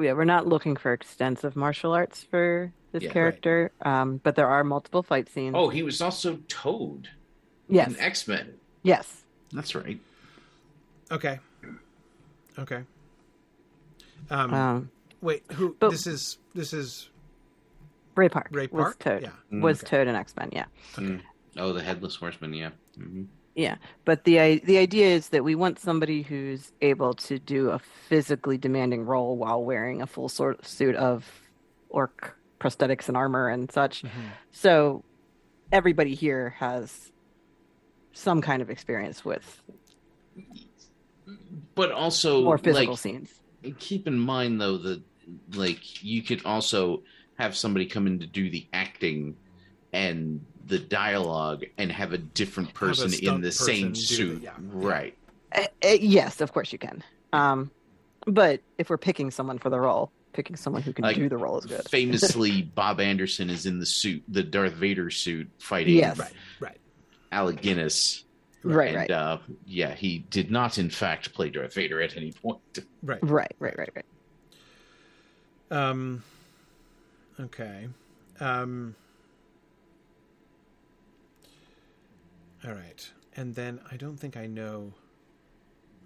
yeah, 0.01 0.13
we're 0.13 0.25
not 0.25 0.47
looking 0.47 0.77
for 0.77 0.93
extensive 0.93 1.57
martial 1.57 1.93
arts 1.93 2.23
for 2.23 2.73
this 2.93 3.03
yeah, 3.03 3.13
character, 3.13 3.71
right. 3.85 4.01
um, 4.01 4.21
but 4.23 4.37
there 4.37 4.49
are 4.49 4.65
multiple 4.65 5.03
fight 5.03 5.29
scenes. 5.29 5.55
Oh, 5.57 5.69
he 5.69 5.83
was 5.83 6.01
also 6.01 6.39
Toad. 6.49 7.09
Yes. 7.69 7.95
X 7.99 8.27
Men. 8.27 8.55
Yes. 8.83 9.25
That's 9.53 9.75
right. 9.75 10.01
Okay. 11.11 11.39
Okay. 12.59 12.83
Um, 14.31 14.55
um 14.55 14.91
wait, 15.21 15.43
who? 15.53 15.77
But, 15.79 15.91
this 15.91 16.07
is 16.07 16.39
this 16.55 16.73
is 16.73 17.09
Ray 18.15 18.29
Park. 18.29 18.49
Ray 18.51 18.69
Park. 18.69 18.87
Was 18.87 18.97
Toad. 18.99 19.23
Yeah. 19.23 19.31
Mm, 19.53 19.61
was 19.63 19.83
okay. 19.83 19.99
Toad 19.99 20.09
and 20.09 20.17
X 20.17 20.35
Men. 20.37 20.51
Yeah. 20.53 20.65
Mm. 20.97 21.21
Oh, 21.57 21.73
the 21.73 21.83
Headless 21.83 22.17
Horseman. 22.17 22.55
Yeah. 22.55 22.71
Mm-hmm. 22.99 23.25
Yeah, 23.59 23.75
but 24.05 24.23
the 24.23 24.61
the 24.61 24.79
idea 24.79 25.07
is 25.09 25.31
that 25.31 25.43
we 25.43 25.57
want 25.57 25.81
somebody 25.81 26.23
who's 26.23 26.71
able 26.81 27.15
to 27.15 27.41
do 27.41 27.71
a 27.71 27.81
physically 27.81 28.57
demanding 28.57 29.05
role 29.05 29.37
while 29.37 29.65
wearing 29.65 30.01
a 30.01 30.07
full 30.07 30.29
sort 30.29 30.65
suit 30.65 30.95
of 30.95 31.29
orc 31.89 32.37
prosthetics 32.61 33.09
and 33.09 33.17
armor 33.17 33.49
and 33.49 33.69
such. 33.69 34.05
Mm-hmm. 34.05 34.27
So 34.53 35.03
everybody 35.73 36.15
here 36.15 36.51
has 36.59 37.11
some 38.13 38.41
kind 38.43 38.63
of 38.63 38.71
experience 38.71 39.25
with 39.25 39.61
but 41.75 41.91
also 41.91 42.43
more 42.43 42.59
physical 42.59 42.93
like, 42.93 43.01
scenes. 43.01 43.41
Keep 43.81 44.07
in 44.07 44.21
mind 44.21 44.61
though 44.61 44.79
that 44.79 45.03
like 45.55 46.05
you 46.05 46.23
could 46.23 46.45
also 46.45 47.03
have 47.41 47.57
somebody 47.57 47.87
come 47.87 48.07
in 48.07 48.21
to 48.21 48.27
do 48.27 48.51
the 48.51 48.69
acting 48.73 49.37
and 49.93 50.45
the 50.69 50.79
dialogue 50.79 51.65
and 51.79 51.91
have 51.91 52.13
a 52.13 52.19
different 52.19 52.75
person 52.75 53.13
a 53.13 53.35
in 53.35 53.41
the 53.41 53.51
same 53.51 53.95
suit. 53.95 54.43
yeah. 54.43 54.53
Right. 54.59 55.17
Uh, 55.53 55.65
uh, 55.85 55.89
yes, 55.89 56.41
of 56.41 56.53
course 56.53 56.73
you 56.73 56.79
can. 56.79 57.03
Um, 57.33 57.71
but 58.27 58.61
if 58.77 58.91
we're 58.91 58.99
picking 58.99 59.31
someone 59.31 59.59
for 59.59 59.71
the 59.71 59.81
role, 59.81 60.13
picking 60.33 60.57
someone 60.57 60.83
who 60.83 60.93
can 60.93 61.03
like, 61.03 61.17
do 61.17 61.29
the 61.29 61.37
role 61.37 61.59
is 61.59 61.67
good. 61.67 61.89
famously, 61.89 62.63
Bob 62.75 63.01
Anderson 63.01 63.49
is 63.51 63.67
in 63.67 63.81
the 63.81 63.87
suit, 63.87 64.23
the 64.29 64.43
Darth 64.43 64.75
Vader 64.75 65.11
suit, 65.11 65.49
fighting 65.59 65.97
yes. 65.97 66.19
right, 66.19 66.33
right. 66.61 66.79
Alec 67.33 67.63
Guinness. 67.63 68.25
Right, 68.63 68.89
and, 68.89 68.97
right. 68.97 69.11
Uh, 69.11 69.39
yeah, 69.67 69.95
he 69.95 70.19
did 70.31 70.51
not, 70.51 70.79
in 70.79 70.91
fact, 70.91 71.33
play 71.33 71.49
Darth 71.49 71.75
Vader 71.75 72.03
at 72.03 72.17
any 72.17 72.33
point. 72.33 72.61
Right, 73.03 73.21
right, 73.23 73.55
right, 73.59 73.79
right, 73.79 73.91
right. 73.95 74.05
Um. 75.71 76.23
Okay. 77.41 77.89
Um. 78.41 78.95
All 82.67 82.73
right. 82.73 83.11
And 83.37 83.55
then 83.55 83.81
I 83.91 83.97
don't 83.97 84.17
think 84.19 84.37
I 84.37 84.47
know 84.47 84.93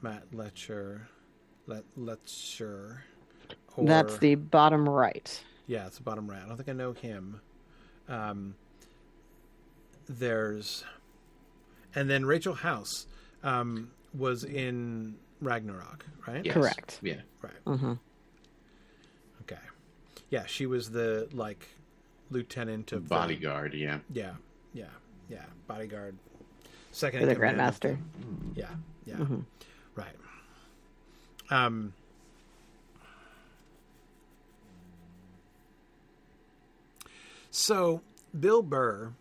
Matt 0.03 0.25
Letcher. 0.33 1.09
Let 1.67 1.85
Letcher. 1.97 3.05
Or, 3.77 3.87
That's 3.87 4.19
the 4.19 4.35
bottom 4.35 4.89
right. 4.89 5.43
Yeah, 5.67 5.87
it's 5.87 5.97
the 5.97 6.03
bottom 6.03 6.29
right. 6.29 6.43
I 6.43 6.47
don't 6.47 6.57
think 6.57 6.69
I 6.69 6.73
know 6.73 6.93
him. 6.93 7.41
Um, 8.09 8.55
there's, 10.09 10.85
and 11.95 12.11
then 12.11 12.27
Rachel 12.27 12.55
House 12.55 13.07
um, 13.43 13.91
was 14.13 14.45
in 14.45 15.17
Ragnarok, 15.41 16.05
right? 16.27 16.45
Yes. 16.45 16.55
Correct. 16.55 16.99
Yeah. 17.03 17.21
Right. 17.41 17.65
Mm-hmm. 17.67 17.93
Okay. 19.43 19.61
Yeah, 20.31 20.45
she 20.47 20.67
was 20.67 20.91
the 20.91 21.29
like 21.33 21.67
lieutenant 22.31 22.93
of 22.93 23.09
bodyguard. 23.09 23.73
The, 23.73 23.79
yeah. 23.79 23.99
Yeah. 24.13 24.33
Yeah. 24.75 24.85
Yeah. 25.29 25.45
Bodyguard 25.67 26.17
second 26.93 27.21
for 27.21 27.27
the 27.27 27.37
Grandmaster. 27.37 27.99
Yeah, 28.55 28.67
yeah, 29.05 29.15
mm-hmm. 29.17 29.41
right. 29.97 30.15
Um, 31.51 31.93
so 37.51 38.03
Bill 38.39 38.63
Burr 38.63 39.13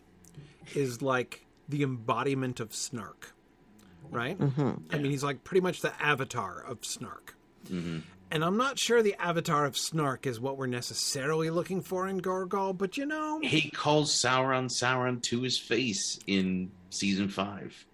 is 0.75 1.01
like 1.01 1.45
the 1.67 1.83
embodiment 1.83 2.59
of 2.59 2.75
snark, 2.75 3.33
right? 4.09 4.37
Mm-hmm. 4.37 4.71
I 4.91 4.97
mean, 4.97 5.11
he's 5.11 5.23
like 5.23 5.43
pretty 5.43 5.61
much 5.61 5.81
the 5.81 5.93
avatar 6.01 6.61
of 6.61 6.85
snark. 6.85 7.35
Mm-hmm. 7.69 7.99
And 8.31 8.45
I'm 8.45 8.55
not 8.55 8.79
sure 8.79 9.03
the 9.03 9.21
avatar 9.21 9.65
of 9.65 9.77
Snark 9.77 10.25
is 10.25 10.39
what 10.39 10.57
we're 10.57 10.65
necessarily 10.65 11.49
looking 11.49 11.81
for 11.81 12.07
in 12.07 12.21
Gorgol, 12.21 12.77
but 12.77 12.95
you 12.95 13.05
know. 13.05 13.41
He 13.43 13.69
calls 13.69 14.13
Sauron 14.13 14.69
Sauron 14.69 15.21
to 15.23 15.41
his 15.41 15.59
face 15.59 16.17
in 16.27 16.71
season 16.91 17.27
five. 17.27 17.85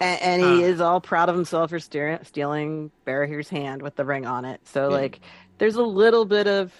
And, 0.00 0.20
and 0.22 0.42
he 0.42 0.64
uh, 0.64 0.68
is 0.68 0.80
all 0.80 1.00
proud 1.00 1.28
of 1.28 1.36
himself 1.36 1.70
for 1.70 1.78
steer- 1.78 2.20
stealing 2.24 2.90
Barahir's 3.06 3.48
hand 3.48 3.82
with 3.82 3.94
the 3.94 4.04
ring 4.04 4.26
on 4.26 4.44
it. 4.44 4.60
So, 4.66 4.88
yeah. 4.88 4.96
like, 4.96 5.20
there's 5.58 5.76
a 5.76 5.82
little 5.82 6.24
bit 6.24 6.48
of 6.48 6.72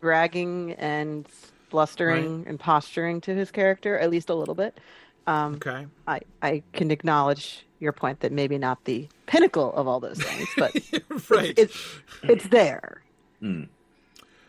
bragging 0.00 0.72
and 0.72 1.28
blustering 1.70 2.38
right. 2.38 2.48
and 2.48 2.58
posturing 2.58 3.20
to 3.22 3.34
his 3.34 3.50
character, 3.50 3.98
at 3.98 4.10
least 4.10 4.28
a 4.28 4.34
little 4.34 4.54
bit. 4.54 4.78
Um, 5.26 5.54
okay. 5.54 5.86
I, 6.06 6.20
I 6.42 6.62
can 6.72 6.90
acknowledge 6.90 7.66
your 7.80 7.92
point 7.92 8.20
that 8.20 8.32
maybe 8.32 8.58
not 8.58 8.84
the 8.84 9.06
pinnacle 9.26 9.72
of 9.74 9.86
all 9.86 10.00
those 10.00 10.20
things, 10.20 10.48
but 10.56 10.74
right. 11.30 11.54
it's, 11.56 11.58
it's, 11.58 12.00
it's 12.22 12.48
there. 12.48 13.02
Mm. 13.42 13.68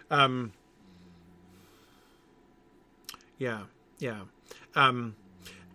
Um. 0.10 0.52
Yeah. 3.38 3.62
Yeah. 4.00 4.22
Um. 4.76 5.16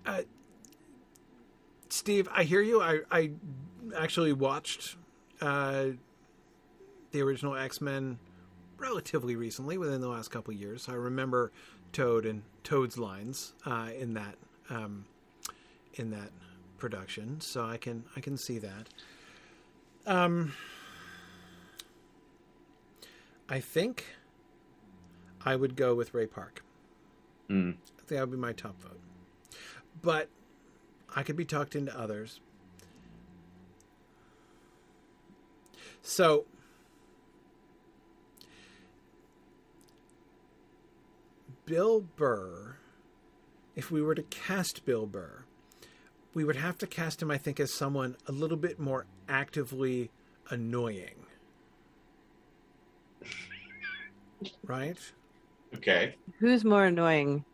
Uh, 0.04 0.22
Steve, 1.88 2.28
I 2.32 2.44
hear 2.44 2.60
you. 2.60 2.82
I 2.82 3.00
I 3.10 3.30
actually 3.96 4.32
watched 4.32 4.96
uh, 5.40 5.86
the 7.12 7.22
original 7.22 7.54
X 7.56 7.80
Men 7.80 8.18
relatively 8.78 9.36
recently, 9.36 9.78
within 9.78 10.00
the 10.00 10.08
last 10.08 10.30
couple 10.30 10.52
years. 10.52 10.88
I 10.88 10.94
remember 10.94 11.52
Toad 11.92 12.26
and 12.26 12.42
Toad's 12.64 12.98
lines 12.98 13.54
uh, 13.64 13.90
in 13.98 14.14
that 14.14 14.36
um, 14.70 15.04
in 15.94 16.10
that 16.10 16.30
production, 16.78 17.40
so 17.40 17.64
I 17.64 17.76
can 17.76 18.04
I 18.16 18.20
can 18.20 18.36
see 18.36 18.58
that. 18.58 18.88
Um, 20.06 20.52
I 23.48 23.60
think 23.60 24.04
I 25.44 25.56
would 25.56 25.76
go 25.76 25.94
with 25.94 26.12
Ray 26.14 26.26
Park. 26.26 26.62
Mm. 27.48 27.76
I 28.04 28.06
think 28.06 28.18
that 28.18 28.28
would 28.28 28.36
be 28.36 28.36
my 28.36 28.52
top 28.52 28.78
vote. 28.82 29.00
But 30.02 30.28
I 31.16 31.22
could 31.22 31.36
be 31.36 31.46
talked 31.46 31.74
into 31.74 31.98
others. 31.98 32.40
So 36.02 36.44
Bill 41.64 42.02
Burr, 42.02 42.76
if 43.74 43.90
we 43.90 44.02
were 44.02 44.14
to 44.14 44.22
cast 44.24 44.84
Bill 44.84 45.06
Burr, 45.06 45.44
we 46.34 46.44
would 46.44 46.56
have 46.56 46.76
to 46.78 46.86
cast 46.86 47.22
him, 47.22 47.30
I 47.30 47.38
think, 47.38 47.58
as 47.58 47.72
someone 47.72 48.16
a 48.26 48.32
little 48.32 48.58
bit 48.58 48.78
more 48.78 49.06
actively 49.30 50.10
annoying. 50.50 51.24
Right? 54.62 54.98
Okay. 55.74 56.16
Who's 56.38 56.64
more 56.64 56.84
annoying 56.84 57.46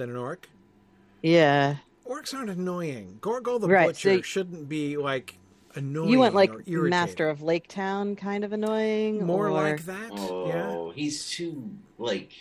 than 0.00 0.10
an 0.10 0.16
orc? 0.16 0.48
Yeah. 1.22 1.76
Orcs 2.06 2.34
aren't 2.34 2.50
annoying. 2.50 3.18
Gorgol 3.20 3.60
the 3.60 3.68
right, 3.68 3.88
Butcher 3.88 4.16
so 4.16 4.22
shouldn't 4.22 4.68
be 4.68 4.96
like 4.96 5.36
annoying. 5.74 6.08
You 6.08 6.18
went 6.18 6.34
like 6.34 6.66
Master 6.66 7.28
of 7.28 7.42
Lake 7.42 7.68
Town 7.68 8.16
kind 8.16 8.42
of 8.42 8.52
annoying? 8.52 9.24
More 9.24 9.48
or... 9.48 9.52
like 9.52 9.84
that. 9.84 10.10
Oh, 10.12 10.48
yeah. 10.48 10.94
he's 10.94 11.28
too 11.28 11.70
like 11.98 12.32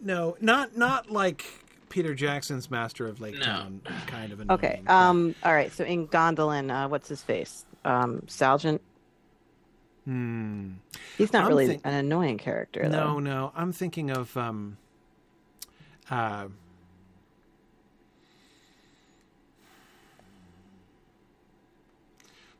No, 0.00 0.36
not 0.40 0.76
not 0.76 1.10
like 1.10 1.44
Peter 1.88 2.14
Jackson's 2.14 2.70
Master 2.70 3.06
of 3.06 3.20
Lake 3.20 3.38
no. 3.38 3.46
Town 3.46 3.80
kind 4.06 4.32
of 4.32 4.40
annoying. 4.40 4.58
Okay. 4.58 4.82
Um 4.86 5.34
all 5.42 5.54
right, 5.54 5.72
so 5.72 5.84
in 5.84 6.06
Gondolin, 6.06 6.70
uh, 6.70 6.88
what's 6.88 7.08
his 7.08 7.22
face? 7.22 7.64
Um 7.84 8.22
Salgant 8.26 8.80
Hmm. 10.04 10.72
He's 11.16 11.32
not 11.32 11.44
I'm 11.44 11.48
really 11.48 11.66
think... 11.66 11.82
an 11.84 11.94
annoying 11.94 12.36
character, 12.36 12.86
though. 12.88 13.14
No, 13.14 13.18
no. 13.20 13.52
I'm 13.56 13.72
thinking 13.72 14.10
of 14.10 14.36
um, 14.36 14.76
uh, 16.10 16.14
I'm 16.14 16.54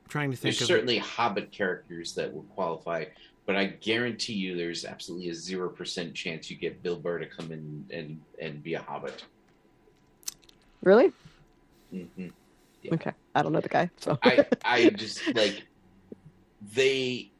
trying 0.08 0.30
to 0.30 0.36
think. 0.36 0.56
There's 0.56 0.68
certainly 0.68 0.98
Hobbit 0.98 1.50
characters 1.50 2.14
that 2.14 2.32
would 2.32 2.48
qualify, 2.50 3.04
but 3.46 3.56
I 3.56 3.66
guarantee 3.66 4.34
you, 4.34 4.56
there's 4.56 4.84
absolutely 4.84 5.30
a 5.30 5.34
zero 5.34 5.68
percent 5.68 6.14
chance 6.14 6.50
you 6.50 6.56
get 6.56 6.82
Bill 6.82 6.96
Burr 6.96 7.18
to 7.18 7.26
come 7.26 7.52
in 7.52 7.86
and 7.90 8.20
and 8.40 8.62
be 8.62 8.74
a 8.74 8.82
Hobbit. 8.82 9.24
Really? 10.82 11.12
Mm-hmm. 11.92 12.28
Yeah. 12.82 12.94
Okay, 12.94 13.12
I 13.34 13.42
don't 13.42 13.52
know 13.52 13.60
the 13.60 13.68
guy, 13.68 13.90
so 13.96 14.18
I 14.22 14.46
I 14.64 14.90
just 14.96 15.34
like 15.34 15.64
they. 16.74 17.30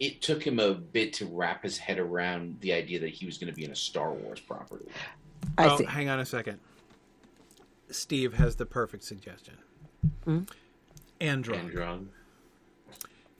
It 0.00 0.20
took 0.22 0.42
him 0.44 0.58
a 0.58 0.74
bit 0.74 1.12
to 1.14 1.26
wrap 1.26 1.62
his 1.62 1.78
head 1.78 1.98
around 1.98 2.56
the 2.60 2.72
idea 2.72 2.98
that 3.00 3.10
he 3.10 3.26
was 3.26 3.38
going 3.38 3.52
to 3.52 3.54
be 3.56 3.64
in 3.64 3.70
a 3.70 3.76
Star 3.76 4.12
Wars 4.12 4.40
property. 4.40 4.86
I 5.56 5.68
oh, 5.68 5.76
see. 5.78 5.84
hang 5.84 6.08
on 6.08 6.18
a 6.20 6.26
second. 6.26 6.58
Steve 7.90 8.34
has 8.34 8.56
the 8.56 8.66
perfect 8.66 9.04
suggestion. 9.04 9.54
Hmm? 10.24 10.40
Androg 11.20 11.70
Androg. 11.72 12.06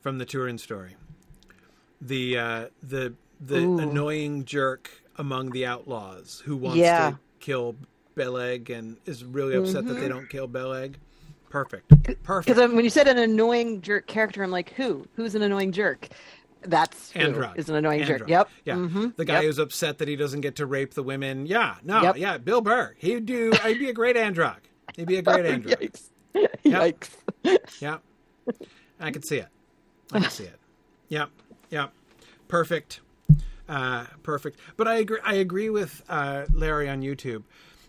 from 0.00 0.18
the 0.18 0.24
Turin 0.24 0.58
story. 0.58 0.96
The 2.00 2.38
uh, 2.38 2.66
the 2.82 3.14
the 3.40 3.58
Ooh. 3.58 3.78
annoying 3.78 4.44
jerk 4.44 4.90
among 5.18 5.50
the 5.50 5.66
outlaws 5.66 6.42
who 6.44 6.56
wants 6.56 6.78
Yeah. 6.78 7.10
to 7.10 7.18
kill 7.40 7.74
Beleg 8.14 8.70
and 8.70 8.96
is 9.06 9.24
really 9.24 9.54
upset 9.56 9.86
that 9.86 9.96
Mhm. 9.96 10.00
they 10.00 10.08
don't 10.08 10.28
kill 10.28 10.46
Beleg. 10.46 10.96
Perfect. 11.50 11.88
Perfect. 12.24 12.58
um, 12.58 12.74
when 12.74 12.84
you 12.84 12.90
said 12.90 13.06
an 13.06 13.18
annoying 13.18 13.80
jerk 13.80 14.06
character, 14.06 14.42
I'm 14.42 14.50
like, 14.50 14.70
who? 14.70 15.06
Who's 15.14 15.34
an 15.34 15.42
annoying 15.42 15.70
jerk? 15.72 16.08
That's 16.66 17.12
Androg. 17.12 17.56
is 17.58 17.68
an 17.68 17.76
annoying 17.76 18.04
jerk. 18.04 18.22
Androg. 18.22 18.28
Yep. 18.28 18.48
Yeah. 18.64 18.74
Mhm. 18.76 19.16
The 19.16 19.24
guy 19.24 19.34
Yep. 19.34 19.44
who's 19.44 19.58
upset 19.58 19.98
that 19.98 20.08
he 20.08 20.16
doesn't 20.16 20.40
get 20.40 20.56
to 20.56 20.66
rape 20.66 20.94
the 20.94 21.02
women. 21.02 21.46
Yeah. 21.46 21.76
No. 21.82 22.02
Yep. 22.02 22.16
Yeah. 22.18 22.38
Bill 22.38 22.60
Burr. 22.60 22.94
He'd 22.98 23.26
do. 23.26 23.52
He'd 23.64 23.78
be 23.78 23.88
a 23.90 23.92
great 23.92 24.16
Androg. 24.16 24.56
He'd 24.96 25.06
be 25.06 25.16
a 25.16 25.22
great 25.22 25.44
Androg. 25.44 25.76
Yikes. 26.34 26.48
Yikes. 26.64 27.10
Yeah. 27.80 27.98
I 29.00 29.10
can 29.10 29.22
see 29.22 29.38
it. 29.38 29.48
I 30.12 30.20
can 30.20 30.30
see 30.30 30.44
it. 30.44 30.58
Yep. 31.08 31.30
Yep. 31.70 31.92
Perfect. 32.48 33.00
Uh, 33.68 34.04
perfect. 34.22 34.58
But 34.76 34.86
I 34.88 34.96
agree. 34.96 35.18
I 35.24 35.34
agree 35.34 35.70
with 35.70 36.02
uh, 36.08 36.44
Larry 36.52 36.88
on 36.88 37.00
YouTube. 37.02 37.42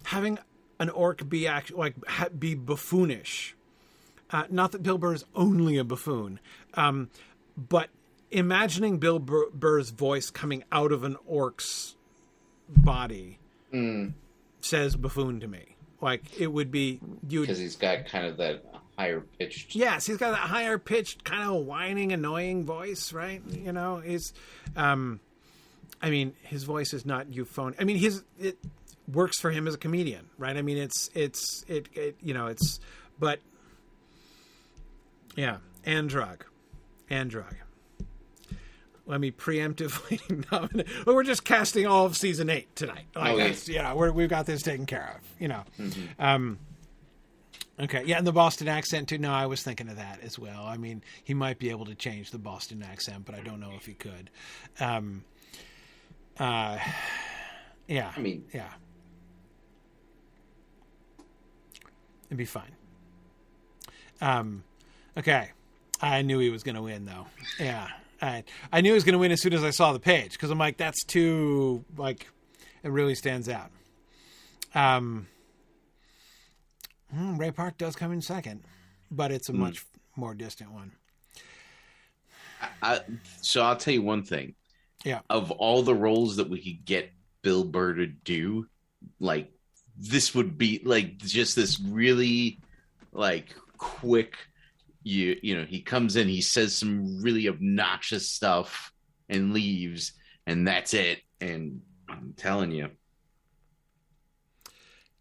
Having 0.04 0.40
an 0.80 0.90
orc 0.90 1.28
be 1.30 1.48
act 1.48 1.74
like 1.74 1.96
ha- 2.08 2.30
be 2.30 2.56
buffoonish. 2.56 3.54
Uh, 4.32 4.44
not 4.50 4.72
that 4.72 4.84
Bill 4.84 4.98
Burr 4.98 5.14
is 5.14 5.26
only 5.36 5.78
a 5.78 5.84
buffoon, 5.84 6.40
um, 6.74 7.10
but 7.58 7.90
imagining 8.32 8.98
Bill 8.98 9.20
Burr's 9.20 9.90
voice 9.92 10.30
coming 10.30 10.64
out 10.72 10.92
of 10.92 11.04
an 11.04 11.18
orc's 11.26 11.96
body 12.68 13.40
Mm, 13.74 14.14
says 14.62 14.96
buffoon 14.96 15.40
to 15.42 15.48
me. 15.48 15.76
Like 16.02 16.40
it 16.40 16.48
would 16.48 16.72
be 16.72 17.00
you. 17.28 17.42
because 17.42 17.58
he's 17.60 17.76
got 17.76 18.06
kind 18.06 18.26
of 18.26 18.38
that 18.38 18.64
higher 18.98 19.22
pitched. 19.22 19.76
Yes, 19.76 20.06
he's 20.06 20.18
got 20.18 20.32
that 20.32 20.38
higher 20.38 20.78
pitched, 20.78 21.24
kind 21.24 21.44
of 21.50 21.66
whining, 21.66 22.14
annoying 22.14 22.64
voice, 22.66 23.12
right? 23.12 23.42
You 23.48 23.74
know, 23.74 23.98
he's, 23.98 24.34
um, 24.76 25.20
I 26.02 26.10
mean, 26.10 26.34
his 26.44 26.64
voice 26.64 26.94
is 26.94 27.06
not 27.06 27.34
euphonic. 27.34 27.82
I 27.82 27.84
mean, 27.84 27.98
his 27.98 28.24
it 28.40 28.58
works 29.12 29.40
for 29.40 29.52
him 29.52 29.68
as 29.68 29.74
a 29.74 29.78
comedian, 29.78 30.30
right? 30.38 30.56
I 30.56 30.62
mean, 30.62 30.78
it's 30.78 31.10
it's 31.14 31.66
it, 31.68 31.90
it 31.94 32.18
you 32.22 32.34
know, 32.34 32.48
it's 32.48 32.80
but 33.20 33.40
yeah, 35.36 35.58
Androg, 35.86 36.42
Androg. 37.10 37.56
Let 39.08 39.22
me 39.22 39.32
preemptively 39.32 40.20
nominate. 40.52 40.88
Well, 41.06 41.16
we're 41.16 41.24
just 41.24 41.44
casting 41.44 41.86
all 41.86 42.06
of 42.06 42.18
season 42.18 42.50
eight 42.50 42.76
tonight. 42.76 43.06
Like, 43.16 43.38
that's, 43.38 43.68
you 43.70 43.82
know, 43.82 43.96
we're, 43.96 44.12
we've 44.12 44.30
got 44.30 44.46
this 44.46 44.64
taken 44.64 44.86
care 44.86 45.16
of. 45.16 45.22
You 45.40 45.50
know, 45.50 45.64
um, 46.18 46.58
Okay, 47.78 48.04
yeah, 48.06 48.18
and 48.18 48.26
the 48.26 48.32
Boston 48.32 48.70
accent 48.70 49.10
too. 49.10 49.18
No, 49.18 49.32
I 49.34 49.48
was 49.48 49.62
thinking 49.62 49.90
of 49.90 49.98
that 49.98 50.22
as 50.24 50.40
well. 50.40 50.64
I 50.66 50.78
mean, 50.78 51.04
he 51.26 51.34
might 51.34 51.60
be 51.60 51.70
able 51.70 51.86
to 51.86 51.96
change 51.96 52.32
the 52.32 52.38
Boston 52.38 52.82
accent, 52.82 53.26
but 53.26 53.36
I 53.36 53.42
don't 53.42 53.60
know 53.60 53.72
if 53.76 53.86
he 53.86 53.94
could. 53.94 54.30
Um, 54.80 55.26
uh, 56.40 56.78
yeah, 57.88 58.14
I 58.16 58.20
mean, 58.22 58.46
yeah, 58.54 58.70
it'd 62.28 62.38
be 62.38 62.46
fine. 62.46 62.72
Um, 64.22 64.64
okay, 65.18 65.52
I 66.02 66.22
knew 66.22 66.40
he 66.40 66.50
was 66.50 66.64
going 66.64 66.76
to 66.76 66.82
win, 66.82 67.04
though. 67.04 67.28
Yeah, 67.60 67.90
I 68.22 68.44
I 68.72 68.82
knew 68.82 68.92
he 68.92 68.94
was 68.94 69.04
going 69.04 69.14
to 69.14 69.20
win 69.20 69.32
as 69.32 69.42
soon 69.42 69.54
as 69.54 69.64
I 69.64 69.72
saw 69.72 69.94
the 69.94 70.00
page 70.00 70.34
because 70.34 70.52
I'm 70.52 70.58
like, 70.58 70.78
that's 70.78 71.04
too 71.04 71.84
like, 71.98 72.28
it 72.84 72.90
really 72.90 73.16
stands 73.16 73.50
out. 73.50 73.72
Um. 74.74 75.28
Hmm, 77.14 77.38
Ray 77.38 77.52
Park 77.52 77.78
does 77.78 77.96
come 77.96 78.12
in 78.12 78.22
second, 78.22 78.64
but 79.12 79.32
it's 79.32 79.48
a 79.48 79.54
much 79.54 79.86
more 80.16 80.34
distant 80.34 80.72
one. 80.72 80.92
I, 82.82 83.02
so 83.42 83.62
I'll 83.62 83.76
tell 83.76 83.94
you 83.94 84.02
one 84.02 84.24
thing. 84.24 84.56
Yeah. 85.04 85.20
Of 85.30 85.52
all 85.52 85.84
the 85.84 85.96
roles 85.96 86.38
that 86.38 86.50
we 86.50 86.62
could 86.62 86.84
get 86.84 87.12
Bill 87.42 87.64
Burr 87.64 87.94
to 87.94 88.08
do, 88.08 88.68
like 89.20 89.52
this 89.98 90.34
would 90.34 90.58
be 90.58 90.82
like 90.84 91.18
just 91.20 91.56
this 91.56 91.80
really 91.80 92.60
like 93.14 93.56
quick 93.78 94.36
you 95.06 95.38
you 95.42 95.56
know, 95.56 95.64
he 95.64 95.82
comes 95.82 96.16
in, 96.16 96.28
he 96.28 96.42
says 96.42 96.76
some 96.76 97.22
really 97.22 97.48
obnoxious 97.48 98.30
stuff 98.30 98.92
and 99.30 99.54
leaves 99.54 100.14
and 100.48 100.68
that's 100.68 100.94
it. 100.94 101.20
And 101.40 101.82
I'm 102.10 102.34
telling 102.36 102.72
you. 102.72 102.90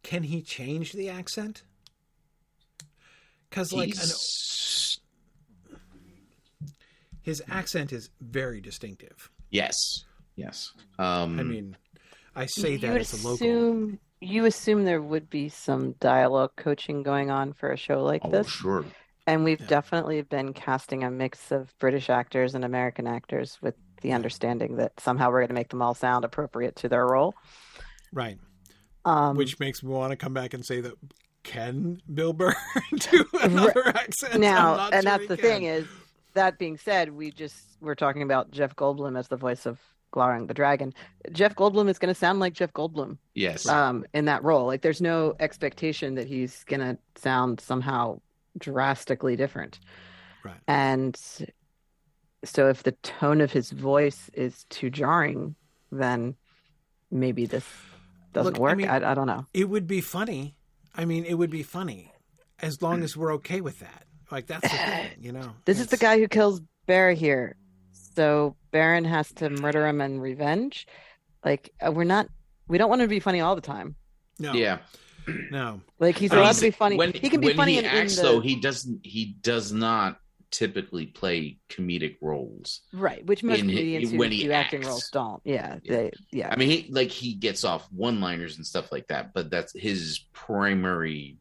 Can 0.02 0.22
he 0.22 0.42
change 0.42 0.92
the 0.92 1.10
accent? 1.10 1.62
Because 3.48 3.72
like 3.72 3.90
an, 3.90 4.10
his 7.22 7.42
accent 7.48 7.92
is 7.92 8.10
very 8.20 8.60
distinctive. 8.60 9.30
yes. 9.50 10.04
Yes. 10.36 10.72
Um 10.98 11.38
I 11.38 11.42
mean, 11.44 11.76
I 12.34 12.46
say 12.46 12.76
that 12.78 12.96
as 12.96 13.12
a 13.12 13.16
local. 13.16 13.34
assume 13.34 14.00
you 14.20 14.46
assume 14.46 14.84
there 14.84 15.02
would 15.02 15.28
be 15.28 15.48
some 15.48 15.92
dialogue 16.00 16.52
coaching 16.56 17.02
going 17.02 17.30
on 17.30 17.52
for 17.52 17.70
a 17.70 17.76
show 17.76 18.02
like 18.02 18.22
oh, 18.24 18.30
this, 18.30 18.48
sure. 18.48 18.84
And 19.26 19.44
we've 19.44 19.60
Yeah. 19.60 19.66
definitely 19.68 20.22
been 20.22 20.52
casting 20.52 21.02
a 21.04 21.10
mix 21.10 21.50
of 21.50 21.72
British 21.78 22.10
actors 22.10 22.54
and 22.54 22.64
American 22.64 23.06
actors 23.06 23.58
with 23.62 23.74
the 24.02 24.12
understanding 24.12 24.76
that 24.76 24.98
somehow 25.00 25.30
we're 25.30 25.40
going 25.40 25.48
to 25.48 25.54
make 25.54 25.70
them 25.70 25.80
all 25.80 25.94
sound 25.94 26.24
appropriate 26.24 26.76
to 26.76 26.88
their 26.88 27.06
role. 27.06 27.34
right? 28.12 28.38
Um, 29.06 29.36
Which 29.36 29.58
makes 29.58 29.82
me 29.82 29.90
want 29.90 30.10
to 30.12 30.16
come 30.16 30.32
back 30.34 30.54
and 30.54 30.64
say 30.64 30.80
that 30.80 30.92
can 31.42 32.00
Bill 32.12 32.32
Burr 32.32 32.54
do 32.98 33.24
another 33.42 33.88
accent? 33.88 34.40
Now, 34.40 34.88
and 34.90 34.94
sure 34.94 35.02
that's 35.02 35.28
the 35.28 35.36
can. 35.36 35.42
thing 35.44 35.64
is, 35.64 35.86
that 36.34 36.58
being 36.58 36.76
said, 36.78 37.10
we 37.12 37.30
just 37.30 37.56
we're 37.80 37.94
talking 37.94 38.22
about 38.22 38.50
Jeff 38.50 38.74
Goldblum 38.76 39.18
as 39.18 39.28
the 39.28 39.36
voice 39.36 39.66
of 39.66 39.78
Glaurung 40.14 40.46
the 40.48 40.54
Dragon. 40.54 40.94
Jeff 41.32 41.54
Goldblum 41.54 41.88
is 41.90 41.98
going 41.98 42.12
to 42.12 42.18
sound 42.18 42.40
like 42.40 42.54
Jeff 42.54 42.72
Goldblum. 42.72 43.18
Yes. 43.34 43.68
um, 43.68 44.04
in 44.14 44.24
that 44.26 44.42
role. 44.44 44.66
Like, 44.66 44.80
there's 44.82 45.00
no 45.02 45.34
expectation 45.40 46.14
that 46.14 46.26
he's 46.26 46.64
gonna 46.64 46.96
sound 47.16 47.60
somehow 47.60 48.20
drastically 48.58 49.36
different. 49.36 49.80
Right. 50.44 50.56
And 50.68 51.18
so, 52.44 52.68
if 52.68 52.82
the 52.82 52.92
tone 53.02 53.40
of 53.40 53.50
his 53.52 53.70
voice 53.70 54.30
is 54.34 54.64
too 54.70 54.90
jarring, 54.90 55.54
then 55.90 56.34
maybe 57.10 57.46
this 57.46 57.64
doesn't 58.32 58.54
Look, 58.54 58.58
I 58.60 58.62
work. 58.62 58.76
mean- 58.76 58.88
I, 58.88 59.12
I 59.12 59.14
don't 59.14 59.26
know. 59.26 59.46
It 59.54 59.68
would 59.68 59.86
be 59.86 60.00
funny. 60.00 60.56
I 60.94 61.04
mean, 61.04 61.24
it 61.24 61.34
would 61.34 61.50
be 61.50 61.62
funny 61.62 62.12
as 62.60 62.82
long 62.82 63.02
as 63.02 63.16
we're 63.16 63.32
okay 63.34 63.60
with 63.60 63.80
that. 63.80 64.04
Like 64.30 64.46
that's 64.46 64.62
the 64.62 64.76
thing, 64.76 65.10
you 65.20 65.32
know. 65.32 65.52
This 65.64 65.80
is 65.80 65.88
the 65.88 65.96
guy 65.96 66.18
who 66.18 66.28
kills 66.28 66.60
Barahir, 66.88 67.52
so 67.92 68.56
Beren 68.72 69.06
has 69.06 69.32
to 69.34 69.50
murder 69.50 69.86
him 69.86 70.00
in 70.00 70.20
revenge. 70.20 70.86
Like, 71.44 71.72
uh, 71.84 71.92
we're 71.92 72.04
not. 72.04 72.26
We 72.68 72.78
don't 72.78 72.88
want 72.88 73.02
to 73.02 73.08
be 73.08 73.20
funny 73.20 73.40
all 73.40 73.54
the 73.54 73.60
time. 73.60 73.96
No, 74.38 74.52
yeah. 74.54 74.78
No. 75.50 75.80
Like 75.98 76.18
he's 76.18 76.32
I 76.32 76.36
mean, 76.36 76.42
allowed 76.44 76.54
to 76.56 76.60
be 76.60 76.70
funny. 76.70 76.96
When, 76.96 77.12
he 77.12 77.30
can 77.30 77.40
be 77.40 77.48
when 77.48 77.56
funny 77.56 77.72
he 77.72 77.78
in, 77.78 77.84
in 77.84 77.90
acts, 77.90 78.16
the 78.16 78.22
though, 78.22 78.40
he 78.40 78.56
doesn't. 78.56 79.00
He 79.04 79.36
does 79.40 79.72
not 79.72 80.18
typically 80.50 81.06
play 81.06 81.58
comedic 81.68 82.16
roles. 82.20 82.82
right, 82.92 83.24
which 83.26 83.42
most 83.42 83.60
in 83.60 83.68
hi- 83.68 83.74
comedians 83.74 84.10
who 84.12 84.18
when 84.18 84.30
he 84.30 84.44
do 84.44 84.52
acting 84.52 84.80
acts. 84.80 84.88
roles 84.88 85.08
don't. 85.10 85.40
Yeah, 85.44 85.78
Yeah. 85.82 85.92
they 85.96 86.10
yeah. 86.30 86.48
I 86.52 86.56
mean, 86.56 86.68
he 86.70 86.86
like 86.90 87.10
he 87.10 87.34
gets 87.34 87.64
off 87.64 87.86
one-liners 87.90 88.56
and 88.56 88.66
stuff 88.66 88.92
like 88.92 89.06
that, 89.08 89.32
but 89.34 89.50
that's 89.50 89.72
his 89.78 90.20
primary 90.32 91.38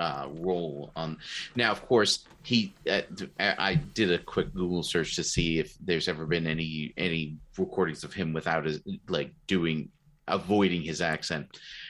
uh, 0.00 0.28
role 0.32 0.90
on. 0.96 1.18
Now, 1.54 1.70
of 1.70 1.86
course, 1.86 2.26
he. 2.42 2.74
Uh, 2.90 3.02
I 3.38 3.74
did 3.74 4.10
a 4.10 4.18
quick 4.18 4.52
Google 4.52 4.82
search 4.82 5.14
to 5.16 5.22
see 5.24 5.58
if 5.60 5.74
there's 5.78 6.08
ever 6.08 6.26
been 6.26 6.46
any 6.46 6.92
any 6.96 7.36
recordings 7.56 8.02
of 8.02 8.12
him 8.12 8.32
without 8.32 8.64
his 8.64 8.80
like 9.08 9.32
doing 9.46 9.90
avoiding 10.28 10.82
his 10.82 11.00
accent, 11.00 11.46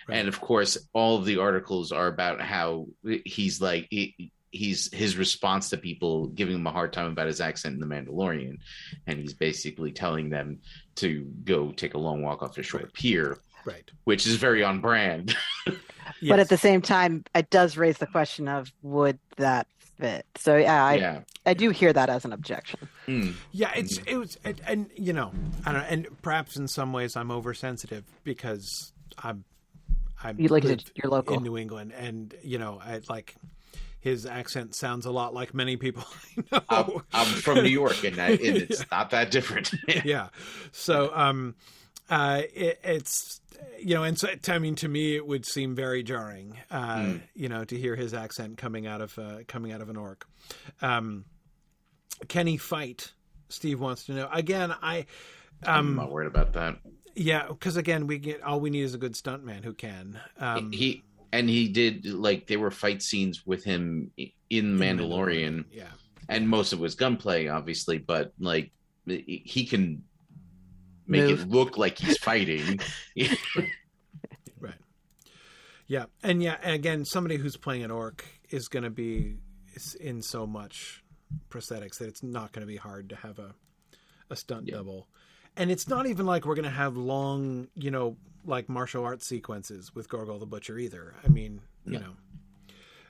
Right. 0.09 0.17
and 0.19 0.29
of 0.29 0.41
course, 0.41 0.79
all 0.93 1.17
of 1.19 1.25
the 1.25 1.39
articles 1.39 1.93
are 1.93 2.07
about 2.09 2.41
how 2.41 2.87
he's 3.25 3.61
like. 3.61 3.87
He, 3.91 4.33
He's 4.55 4.93
his 4.93 5.17
response 5.17 5.71
to 5.71 5.79
people 5.79 6.27
giving 6.27 6.57
him 6.57 6.67
a 6.67 6.71
hard 6.71 6.93
time 6.93 7.11
about 7.11 7.27
his 7.27 7.41
accent 7.41 7.73
in 7.73 7.81
The 7.81 7.87
Mandalorian, 7.87 8.59
and 9.07 9.19
he's 9.19 9.33
basically 9.33 9.93
telling 9.93 10.29
them 10.29 10.59
to 10.97 11.25
go 11.45 11.73
take 11.73 11.95
a 11.95 11.99
long 11.99 12.21
walk 12.21 12.43
off 12.43 12.55
the 12.55 12.63
shore 12.63 12.81
Right. 12.83 12.93
pier, 12.93 13.39
Right. 13.65 13.91
which 14.05 14.27
is 14.27 14.37
very 14.37 14.63
on 14.63 14.83
brand. 14.83 15.35
But 16.21 16.39
at 16.39 16.51
the 16.51 16.59
same 16.59 16.83
time, 16.83 17.25
it 17.35 17.49
does 17.49 17.79
raise 17.79 17.97
the 17.97 18.07
question 18.07 18.47
of 18.47 18.71
would 18.83 19.19
that 19.39 19.67
fit? 20.03 20.27
So 20.37 20.57
yeah, 20.57 20.85
I 20.85 20.95
yeah. 20.95 21.21
I 21.47 21.55
do 21.55 21.71
hear 21.71 21.93
that 21.93 22.09
as 22.09 22.25
an 22.25 22.33
objection. 22.33 22.81
Mm. 23.07 23.35
Yeah, 23.53 23.71
it's 23.75 23.99
it 24.07 24.17
was, 24.17 24.37
and, 24.45 24.61
and 24.67 24.91
you 24.97 25.13
know, 25.13 25.33
I 25.65 25.73
don't 25.73 25.83
and 25.85 26.23
perhaps 26.23 26.57
in 26.57 26.69
some 26.69 26.93
ways 26.93 27.17
I'm 27.17 27.31
oversensitive 27.31 28.05
because 28.25 28.93
I'm 29.23 29.45
I'm 30.23 30.41
You 30.41 30.49
like 30.49 30.65
your 30.65 31.11
local. 31.11 31.37
in 31.37 31.43
New 31.43 31.57
England, 31.57 31.93
and 31.97 32.35
you 32.43 32.59
know, 32.59 32.81
I 32.85 33.01
like 33.09 33.35
his 34.01 34.27
accent 34.27 34.75
sounds 34.75 35.07
a 35.07 35.11
lot 35.13 35.33
like 35.35 35.55
many 35.55 35.77
people 35.77 36.05
I 36.53 36.57
know. 36.59 36.63
I'm, 36.69 37.03
I'm 37.13 37.27
from 37.27 37.63
New 37.63 37.71
York, 37.71 38.03
and, 38.03 38.19
I, 38.19 38.31
and 38.31 38.41
it's 38.41 38.81
Yeah. 38.91 38.97
not 38.99 39.11
that 39.11 39.31
different. 39.31 39.73
yeah. 40.05 40.29
So, 40.73 41.13
um, 41.15 41.55
uh, 42.13 42.43
it, 42.55 42.79
it's 42.85 43.41
you 43.81 43.95
know, 43.95 44.03
and 44.05 44.19
so 44.19 44.29
I 44.49 44.59
mean, 44.59 44.75
to 44.77 44.89
me, 44.89 45.17
it 45.17 45.27
would 45.27 45.47
seem 45.47 45.75
very 45.75 46.03
jarring, 46.03 46.59
uh, 46.71 47.03
Hmm. 47.05 47.17
you 47.35 47.49
know, 47.49 47.65
to 47.65 47.77
hear 47.77 47.97
his 47.97 48.13
accent 48.13 48.59
coming 48.59 48.87
out 48.87 49.01
of 49.01 49.19
uh, 49.19 49.39
coming 49.49 49.73
out 49.73 49.81
of 49.81 49.89
an 49.89 49.97
orc. 49.97 50.27
Um, 50.81 51.25
can 52.29 52.47
he 52.47 52.57
fight? 52.57 53.13
Steve 53.49 53.81
wants 53.81 54.05
to 54.07 54.13
know. 54.13 54.29
Again, 54.33 54.75
I, 54.83 55.07
I'm 55.65 55.89
um, 55.91 55.97
not 55.97 56.11
worried 56.11 56.27
about 56.29 56.53
that. 56.55 56.79
yeah, 57.15 57.47
because 57.49 57.77
again, 57.77 58.07
we 58.07 58.19
get 58.19 58.43
all 58.43 58.61
we 58.61 58.71
need 58.71 58.83
is 58.83 58.95
a 58.95 58.99
good 58.99 59.15
stuntman 59.15 59.65
who 59.65 59.73
can. 59.75 60.19
Um, 60.39 60.73
he 60.73 61.03
and 61.33 61.49
he 61.49 61.69
did 61.69 62.05
like 62.07 62.47
there 62.47 62.59
were 62.61 62.71
fight 62.71 63.03
scenes 63.03 63.47
with 63.47 63.65
him 63.65 64.11
in 64.51 64.79
Mandalorian, 64.79 65.65
yeah, 65.73 65.85
and 66.29 66.49
most 66.49 66.73
of 66.73 66.79
it 66.79 66.83
was 66.83 66.95
gunplay, 66.95 67.49
obviously, 67.49 67.99
but 67.99 68.33
like 68.39 68.71
he 69.07 69.67
can 69.67 70.03
make 71.13 71.29
Move. 71.29 71.41
it 71.43 71.49
look 71.49 71.77
like 71.79 71.99
he's 71.99 72.17
fighting. 72.19 72.81
right. 74.61 74.75
Yeah, 75.87 76.07
and 76.23 76.43
yeah, 76.43 76.57
and 76.63 76.75
again, 76.75 77.05
somebody 77.05 77.37
who's 77.37 77.57
playing 77.57 77.85
an 77.85 77.91
orc 77.91 78.25
is 78.51 78.69
going 78.69 78.83
to 78.85 78.91
be 78.91 79.37
in 80.01 80.23
so 80.23 80.47
much 80.47 81.03
prosthetics 81.49 81.99
that 81.99 82.09
it's 82.09 82.23
not 82.23 82.53
going 82.53 82.61
to 82.61 82.67
be 82.67 82.77
hard 82.77 83.09
to 83.11 83.17
have 83.17 83.39
a 83.39 83.55
a 84.31 84.37
stunt 84.37 84.67
Yeah. 84.69 84.77
double. 84.77 85.09
And 85.57 85.71
it's 85.71 85.89
not 85.89 86.07
even 86.07 86.25
like 86.25 86.47
we're 86.47 86.55
going 86.55 86.65
to 86.65 86.71
have 86.71 86.97
long, 86.97 87.69
you 87.77 87.91
know, 87.91 88.17
like 88.47 88.69
martial 88.71 89.05
arts 89.05 89.27
sequences 89.27 89.95
with 89.95 90.09
Gorgol 90.09 90.41
the 90.41 90.47
Butcher 90.47 90.79
either. 90.79 91.15
I 91.23 91.29
mean, 91.29 91.61
you 91.85 91.99
No. 91.99 92.01
know. 92.01 92.13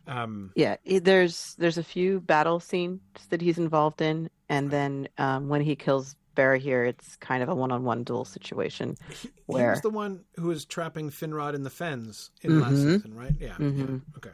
Um 0.08 0.50
Yeah, 0.56 0.76
there's 0.84 1.54
there's 1.58 1.78
a 1.78 1.84
few 1.84 2.20
battle 2.20 2.58
scenes 2.58 3.00
that 3.28 3.40
he's 3.40 3.58
involved 3.58 4.02
in, 4.02 4.28
and 4.48 4.68
then 4.70 5.08
um, 5.18 5.48
when 5.48 5.60
he 5.60 5.76
kills 5.76 6.16
Barahir, 6.34 6.88
it's 6.88 7.16
kind 7.16 7.42
of 7.42 7.48
a 7.48 7.54
one-on-one 7.54 8.04
duel 8.04 8.24
situation. 8.24 8.96
he, 9.08 9.14
he 9.28 9.30
Where? 9.46 9.70
was 9.70 9.80
the 9.80 9.90
one 9.90 10.24
who 10.36 10.48
was 10.48 10.64
trapping 10.64 11.10
Finrod 11.10 11.54
in 11.54 11.62
the 11.62 11.70
fens 11.70 12.30
in 12.42 12.60
last 12.60 12.72
Mhm. 12.74 12.94
season, 12.94 13.14
right? 13.14 13.34
Yeah. 13.38 13.48
yeah. 13.58 13.66
Mhm. 13.66 14.02
Okay. 14.16 14.30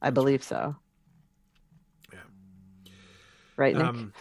I 0.00 0.10
believe 0.10 0.42
so. 0.42 0.74
Yeah. 2.12 2.18
Right, 3.56 3.76
Nick? 3.76 3.84
Um 3.84 4.12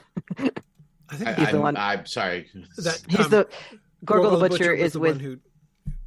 I 1.09 1.15
think 1.17 1.29
I, 1.29 1.33
He's 1.33 1.47
the 1.49 1.55
I'm, 1.57 1.61
one- 1.61 1.77
I'm 1.77 2.05
sorry. 2.05 2.49
that 2.77 3.01
he's 3.09 3.25
um, 3.25 3.31
the 3.31 3.47
Gorgol 4.05 4.39
the 4.39 4.47
Gorgol 4.47 4.49
Butcher 4.49 4.73
is 4.73 4.93
the 4.93 4.99
with 4.99 5.11
one 5.17 5.19
who 5.19 5.37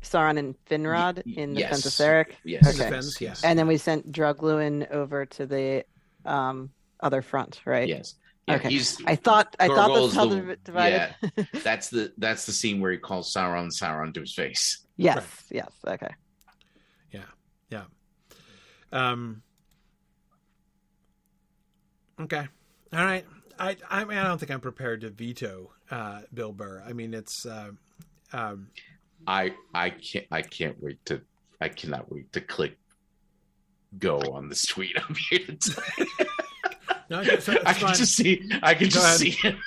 Sauron 0.03 0.39
and 0.39 0.55
Finrod 0.67 1.23
y- 1.27 1.35
in 1.37 1.55
the 1.55 1.61
yes. 1.61 1.71
Fens 1.71 1.87
of 1.87 1.93
Serech, 1.93 2.33
Yes, 2.45 2.79
Okay. 2.79 2.91
Fens, 2.91 3.21
yes. 3.21 3.43
and 3.45 3.59
then 3.59 3.67
we 3.67 3.77
sent 3.79 4.11
Draugluin 4.13 4.91
over 4.91 5.25
to 5.27 5.47
the 5.47 5.85
um, 6.25 6.71
other 7.01 7.21
front, 7.23 7.61
right? 7.65 7.89
yes. 7.89 8.15
Yeah, 8.47 8.57
Okay. 8.57 8.69
he's 8.69 8.99
I 9.07 9.17
thought 9.17 9.57
I 9.59 9.69
thought 9.69 9.89
Gorgol's 9.89 10.13
that's 10.13 10.17
how 10.17 10.27
the- 10.27 10.43
they're 10.43 10.57
divided. 10.57 11.15
that's 11.65 11.89
the 11.89 12.13
that's 12.19 12.45
the 12.47 12.53
scene 12.53 12.81
where 12.81 12.93
he 12.93 12.99
calls 12.99 13.33
Sauron 13.33 13.71
Sauron 13.71 14.13
to 14.15 14.21
his 14.21 14.35
face. 14.35 14.85
yes, 14.97 15.17
Right. 15.17 15.27
yes, 15.51 15.73
okay. 15.87 16.15
Yeah, 17.11 17.23
yeah. 17.71 17.85
Um. 18.93 19.43
Okay. 22.21 22.47
All 22.93 23.05
right. 23.05 23.25
I 23.59 23.77
I 23.91 24.05
mean 24.05 24.19
I 24.19 24.25
don't 24.25 24.39
think 24.39 24.51
I'm 24.51 24.61
prepared 24.61 25.01
to 25.03 25.11
veto 25.11 25.71
uh, 25.91 26.21
Bill 26.33 26.53
Burr. 26.53 26.83
I 26.87 26.93
mean 26.93 27.15
it's 27.15 27.47
uh, 27.47 27.71
um, 28.33 28.69
I 29.27 29.55
I 29.75 29.91
can't 29.91 30.27
I 30.31 30.43
can't 30.43 30.77
wait 30.83 31.05
to 31.07 31.23
I 31.61 31.69
cannot 31.71 32.11
wait 32.13 32.33
to 32.35 32.41
click 32.41 32.77
go 33.99 34.19
on 34.33 34.49
this 34.49 34.67
tweet. 34.67 34.97
I'm 35.09 35.15
here 35.31 35.39
to 35.47 35.57
tell 35.57 35.85
you. 35.99 36.27
No, 37.15 37.21
it's, 37.21 37.49
it's 37.49 37.65
I 37.65 37.73
can 37.75 37.87
fine. 37.89 37.95
just 37.97 38.15
see 38.17 38.51
I 38.63 38.75
can 38.75 38.89
Go 38.89 38.91
just 38.91 39.07
ahead. 39.07 39.19
see 39.21 39.31
him. 39.31 39.59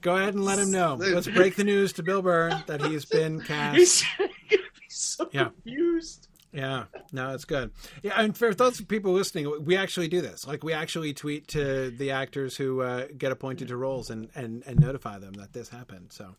Go 0.00 0.16
ahead 0.16 0.34
and 0.34 0.44
let 0.44 0.58
him 0.58 0.70
know. 0.70 0.94
Let's 0.98 1.28
break 1.28 1.54
the 1.56 1.64
news 1.64 1.92
to 1.94 2.02
Bill 2.02 2.22
Burr 2.22 2.50
that 2.66 2.82
he's 2.82 3.04
been 3.04 3.40
cast. 3.40 3.76
He's 3.76 4.04
gonna 4.18 4.30
be 4.48 4.58
so 4.88 5.28
Yeah. 5.32 5.44
confused. 5.44 6.28
Yeah, 6.52 6.84
no, 7.12 7.32
it's 7.32 7.46
good. 7.46 7.70
Yeah, 8.02 8.20
and 8.20 8.36
for 8.36 8.52
those 8.52 8.78
people 8.82 9.12
listening, 9.12 9.64
we 9.64 9.74
actually 9.74 10.08
do 10.08 10.20
this. 10.20 10.46
Like, 10.46 10.62
we 10.62 10.74
actually 10.74 11.14
tweet 11.14 11.48
to 11.48 11.90
the 11.90 12.10
actors 12.10 12.56
who 12.58 12.82
uh, 12.82 13.06
get 13.16 13.32
appointed 13.32 13.68
to 13.68 13.76
roles 13.78 14.10
and, 14.10 14.28
and, 14.34 14.62
and 14.66 14.78
notify 14.78 15.18
them 15.18 15.32
that 15.34 15.54
this 15.54 15.70
happened. 15.70 16.08
So, 16.12 16.34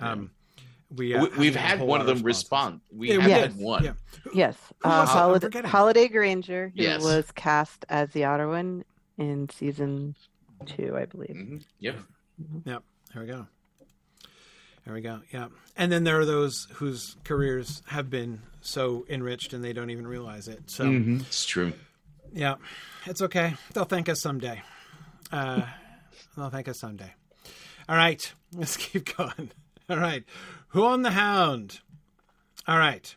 um, 0.00 0.32
we, 0.96 1.14
uh, 1.14 1.22
we, 1.26 1.38
we've 1.38 1.54
had 1.54 1.78
one 1.80 2.00
of 2.00 2.08
them 2.08 2.22
responses. 2.22 2.24
respond. 2.24 2.80
We 2.92 3.08
Yeah, 3.12 3.14
have 3.20 3.26
we 3.26 3.30
had 3.32 3.56
one. 3.56 3.84
Yeah. 3.84 3.92
Yes, 4.34 4.56
uh, 4.82 5.28
was 5.30 5.44
it? 5.44 5.54
I'm 5.54 5.62
Holliday. 5.62 5.68
Holliday 5.68 6.08
Grainger, 6.08 6.72
who 6.76 6.82
Yes. 6.82 7.02
was 7.04 7.30
cast 7.30 7.84
as 7.88 8.10
the 8.10 8.22
Otterwin 8.22 8.82
in 9.18 9.48
season 9.50 10.14
two, 10.66 10.96
I 10.96 11.04
believe. 11.06 11.30
Mhm. 11.36 11.64
Yep. 11.80 11.96
Yep. 12.64 12.82
There 13.12 13.22
we 13.22 13.28
go. 13.28 13.46
There 14.84 14.94
we 14.94 15.00
go. 15.00 15.20
Yeah. 15.32 15.48
And 15.76 15.90
then 15.90 16.04
there 16.04 16.18
are 16.20 16.24
those 16.26 16.66
whose 16.74 17.16
careers 17.24 17.82
have 17.86 18.10
been 18.10 18.42
so 18.60 19.06
enriched 19.08 19.52
and 19.52 19.64
they 19.64 19.72
don't 19.72 19.90
even 19.90 20.06
realize 20.06 20.46
it. 20.48 20.70
So, 20.70 20.90
It's 20.90 21.46
true. 21.46 21.72
yeah, 22.32 22.56
it's 23.06 23.22
okay. 23.22 23.54
They'll 23.72 23.84
thank 23.86 24.08
us 24.08 24.20
someday. 24.20 24.62
Uh, 25.32 25.62
they'll 26.36 26.50
thank 26.50 26.68
us 26.68 26.78
someday. 26.78 27.12
All 27.88 27.96
right. 27.96 28.32
Let's 28.52 28.76
keep 28.78 29.16
going. 29.16 29.52
All 29.88 29.96
right. 29.98 30.24
Huan 30.68 31.02
the 31.02 31.10
hound? 31.12 31.80
All 32.68 32.78
right. 32.78 33.14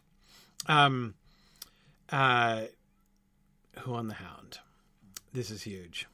Um, 0.68 1.16
uh, 2.10 2.66
Huan 3.80 4.08
the 4.08 4.14
hound? 4.16 4.60
This 5.38 5.52
is 5.52 5.62
huge. 5.62 6.08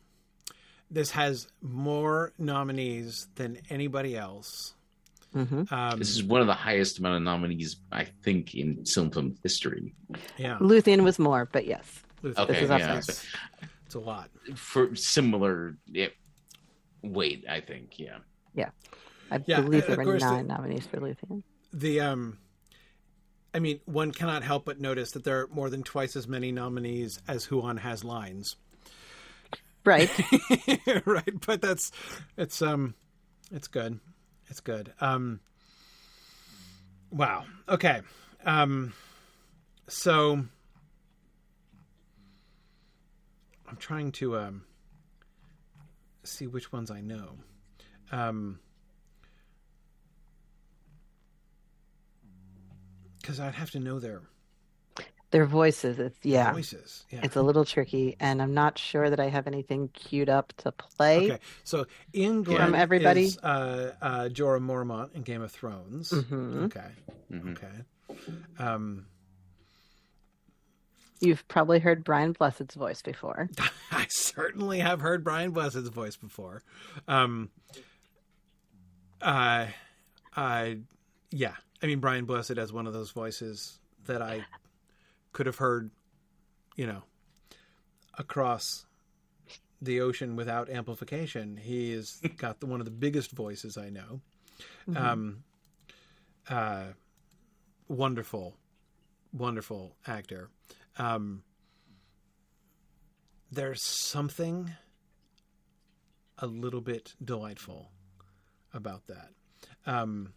This 0.92 1.12
has 1.12 1.48
more 1.62 2.34
nominees 2.38 3.30
than 3.36 3.58
anybody 3.70 4.18
else. 4.18 4.74
hmm 5.32 5.64
Um, 5.72 5.98
This 5.98 6.10
is 6.10 6.22
one 6.24 6.42
of 6.42 6.48
the 6.48 6.54
highest 6.54 7.00
amount 7.00 7.16
of 7.16 7.22
nominees 7.22 7.78
I 7.90 8.04
think 8.04 8.54
in 8.54 8.86
Silm 8.86 9.12
Film 9.12 9.38
history. 9.42 9.96
yeah, 10.38 10.58
Luthien 10.60 11.04
was 11.06 11.20
more, 11.20 11.48
but 11.50 11.66
yes. 11.66 11.86
Luther, 12.22 12.42
Okay, 12.42 12.64
is 12.64 12.70
yeah. 12.70 12.78
there. 12.78 12.98
it's 13.86 13.96
a 13.96 14.00
lot. 14.00 14.30
For 14.56 14.94
similar 14.94 15.78
yeah, 15.88 16.08
weight, 17.02 17.46
I 17.50 17.62
think. 17.62 17.98
Yeah. 17.98 18.18
Yeah. 18.54 18.72
I 19.32 19.40
Yeah, 19.46 19.62
believe 19.62 19.84
there 19.88 19.92
of 19.94 19.98
were 20.00 20.04
course 20.04 20.22
the- 20.22 20.32
nine 20.32 20.48
nominees 20.48 20.86
for 20.86 20.98
Luthien. 20.98 21.44
The 21.72 22.02
um, 22.02 22.40
I 23.54 23.60
mean, 23.60 23.80
one 23.86 24.12
cannot 24.12 24.44
help 24.44 24.66
but 24.66 24.82
notice 24.82 25.12
that 25.12 25.24
there 25.24 25.40
are 25.44 25.48
more 25.48 25.70
than 25.70 25.82
twice 25.82 26.18
as 26.18 26.28
many 26.28 26.52
nominees 26.52 27.22
as 27.26 27.46
Huan 27.46 27.78
has 27.78 28.04
lines. 28.04 28.58
Right. 29.86 30.10
right, 31.06 31.46
but 31.46 31.62
that's 31.62 31.92
it's 32.38 32.62
um, 32.62 32.96
it's 33.52 33.68
good, 33.68 34.00
it's 34.50 34.62
good. 34.62 34.94
Um, 35.02 35.42
wow. 37.12 37.46
Okay. 37.68 38.02
Um, 38.46 38.94
so 39.88 40.46
I'm 43.68 43.78
trying 43.78 44.12
to 44.14 44.38
um 44.38 44.64
see 46.24 46.48
which 46.48 46.72
ones 46.72 46.90
I 46.90 47.02
know. 47.02 47.38
Um, 48.12 48.60
because 53.22 53.40
I'd 53.40 53.56
have 53.56 53.72
to 53.72 53.80
know 53.80 54.00
their 54.00 54.22
Their 55.34 55.46
voices, 55.48 55.98
it's 55.98 56.20
yeah. 56.22 56.54
voices. 56.54 57.06
Yeah. 57.10 57.22
It's 57.24 57.36
a 57.36 57.42
little 57.42 57.66
tricky, 57.66 58.16
and 58.20 58.40
I'm 58.40 58.54
not 58.54 58.78
sure 58.78 59.10
that 59.10 59.20
I 59.20 59.30
have 59.30 59.48
anything 59.48 59.88
queued 59.92 60.30
up 60.30 60.54
to 60.58 60.72
play. 60.72 61.26
Okay, 61.32 61.40
so 61.64 61.88
Iain 62.16 62.44
Glen 62.44 62.58
From 62.60 62.76
everybody? 62.76 63.24
is 63.26 63.38
uh, 63.40 63.94
uh, 64.00 64.30
Jorah 64.30 64.62
Mormont 64.62 65.16
in 65.16 65.24
Game 65.24 65.42
of 65.42 65.52
Thrones. 65.52 66.12
Mhm. 66.12 66.66
Okay, 66.66 66.92
Mhm. 67.32 67.52
okay. 67.58 68.16
Um, 68.60 69.08
You've 71.20 71.48
probably 71.48 71.80
heard 71.80 72.04
Brian 72.04 72.34
Blessed's 72.34 72.76
voice 72.76 73.02
before. 73.02 73.50
I 73.92 74.06
certainly 74.10 74.82
have 74.82 75.02
heard 75.02 75.24
Brian 75.24 75.50
Blessed's 75.50 75.90
voice 75.90 76.16
before. 76.16 76.62
Um, 77.08 77.50
uh, 79.20 79.66
I, 80.36 80.78
yeah, 81.32 81.56
I 81.82 81.88
mean 81.88 82.00
Brian 82.02 82.26
Blessed 82.26 82.58
has 82.58 82.72
one 82.72 82.86
of 82.86 82.94
those 82.94 83.10
voices 83.10 83.80
that 84.06 84.22
I 84.22 84.46
could 85.34 85.46
have 85.46 85.58
heard, 85.58 85.92
you 86.76 86.88
know, 86.88 87.04
across 88.18 88.86
the 89.82 90.00
ocean 90.00 90.36
without 90.36 90.70
amplification. 90.70 91.58
He 91.58 91.92
has 91.92 92.22
got 92.38 92.60
the, 92.60 92.68
one 92.68 92.80
of 92.80 92.86
the 92.86 92.92
biggest 92.92 93.32
voices 93.32 93.78
I 93.78 93.90
know. 93.90 94.22
Mhm. 94.88 94.98
Um, 94.98 95.44
uh, 96.50 96.84
wonderful, 97.88 98.56
wonderful 99.34 99.96
actor. 100.08 100.50
Um, 100.98 101.44
there's 103.52 103.84
something 103.84 104.72
a 106.38 106.48
little 106.48 106.82
bit 106.82 107.14
delightful 107.24 107.92
about 108.74 109.08
that. 109.08 109.30
Um, 109.86 110.34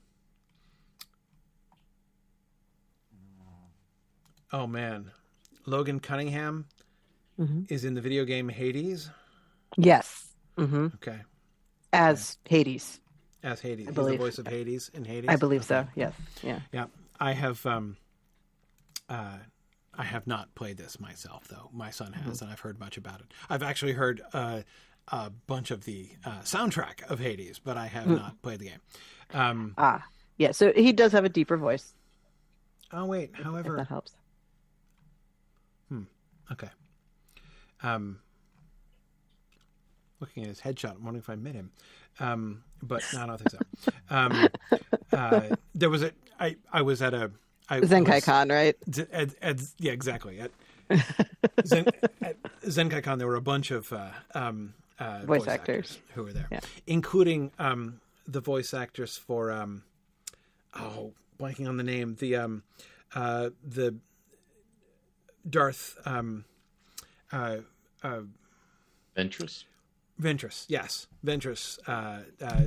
Oh 4.52 4.66
man, 4.66 5.10
Logan 5.66 6.00
Cunningham 6.00 6.66
Mm-hmm. 7.38 7.64
is 7.68 7.84
in 7.84 7.92
the 7.92 8.00
video 8.00 8.24
game 8.24 8.48
Hades. 8.48 9.10
Yes. 9.76 10.28
hmm 10.56 10.86
Okay, 10.94 11.18
As 11.92 12.38
Hades, 12.48 12.98
as 13.42 13.60
Hades, 13.60 13.88
I 13.88 13.90
he's 13.90 14.06
the 14.06 14.16
voice 14.16 14.38
of 14.38 14.46
Hades 14.46 14.90
in 14.94 15.04
Hades. 15.04 15.28
I 15.28 15.36
believe 15.36 15.62
so. 15.62 15.86
Yes. 15.94 16.14
Yeah. 16.42 16.60
Yeah, 16.72 16.86
I 17.20 17.32
have. 17.32 17.64
Um, 17.66 17.98
uh, 19.10 19.36
I 19.98 20.02
have 20.04 20.26
not 20.26 20.54
played 20.54 20.78
this 20.78 20.98
myself, 20.98 21.46
though. 21.48 21.68
My 21.74 21.90
son 21.90 22.12
Mm-hmm. 22.12 22.28
has, 22.30 22.40
and 22.40 22.50
I've 22.50 22.60
heard 22.60 22.80
much 22.80 22.96
about 22.96 23.20
it. 23.20 23.26
I've 23.50 23.62
actually 23.62 23.92
heard 23.92 24.22
uh, 24.32 24.62
a 25.08 25.28
bunch 25.46 25.70
of 25.70 25.84
the 25.84 26.08
uh, 26.24 26.40
soundtrack 26.40 27.02
of 27.10 27.18
Hades, 27.18 27.58
but 27.58 27.76
I 27.76 27.86
have 27.88 28.04
Hmm. 28.06 28.14
not 28.14 28.40
played 28.40 28.60
the 28.60 28.68
game. 28.70 28.80
Um, 29.34 29.74
Ah. 29.76 30.02
Yeah. 30.38 30.52
So 30.52 30.72
he 30.72 30.92
does 30.94 31.12
have 31.12 31.26
a 31.26 31.30
deeper 31.30 31.58
voice. 31.58 31.92
oh 32.92 33.04
wait, 33.04 33.34
however, 33.34 33.76
that 33.76 33.88
helps. 33.88 34.12
Okay. 36.52 36.68
Um, 37.82 38.18
looking 40.20 40.42
at 40.42 40.48
his 40.48 40.60
headshot, 40.60 40.92
I'm 40.96 41.04
wondering 41.04 41.22
if 41.22 41.28
I 41.30 41.36
met 41.36 41.54
him, 41.54 41.70
um, 42.20 42.62
but 42.82 43.02
no, 43.12 43.22
I 43.22 43.26
don't 43.26 43.38
think 43.38 43.50
so. 43.50 43.92
Um, 44.10 44.48
uh, 45.12 45.40
there 45.74 45.90
was 45.90 46.02
a 46.02 46.12
I 46.40 46.56
I 46.72 46.82
was 46.82 47.02
at 47.02 47.14
a 47.14 47.30
I 47.68 47.80
Zenkai 47.80 48.14
was- 48.16 48.24
Con, 48.24 48.48
right? 48.48 48.76
At, 49.12 49.34
at, 49.42 49.60
yeah, 49.78 49.92
exactly. 49.92 50.38
At, 50.40 50.50
Zen, 51.66 51.86
at 52.22 52.40
Zenkai 52.62 53.02
Con, 53.02 53.18
there 53.18 53.26
were 53.26 53.34
a 53.34 53.40
bunch 53.40 53.72
of 53.72 53.92
uh, 53.92 54.10
um, 54.36 54.72
uh, 55.00 55.24
Voice 55.24 55.48
actors. 55.48 55.98
who 56.14 56.22
were 56.22 56.32
there, 56.32 56.46
Yeah. 56.52 56.60
including 56.86 57.50
um, 57.58 58.00
the 58.28 58.40
voice 58.40 58.72
actress 58.72 59.16
for 59.18 59.50
um, 59.50 59.82
oh, 60.78 61.12
blanking 61.40 61.68
on 61.68 61.76
the 61.76 61.82
name, 61.82 62.14
the 62.20 62.36
um, 62.36 62.62
uh, 63.16 63.50
the 63.64 63.96
Darth 65.48 65.98
um, 66.04 66.44
uh, 67.32 67.58
uh, 68.02 68.20
Ventress. 69.16 69.64
Ventress. 70.20 70.66
Yes, 70.68 71.06
Ventress. 71.24 71.78
Uh, 71.86 72.22
uh, 72.44 72.66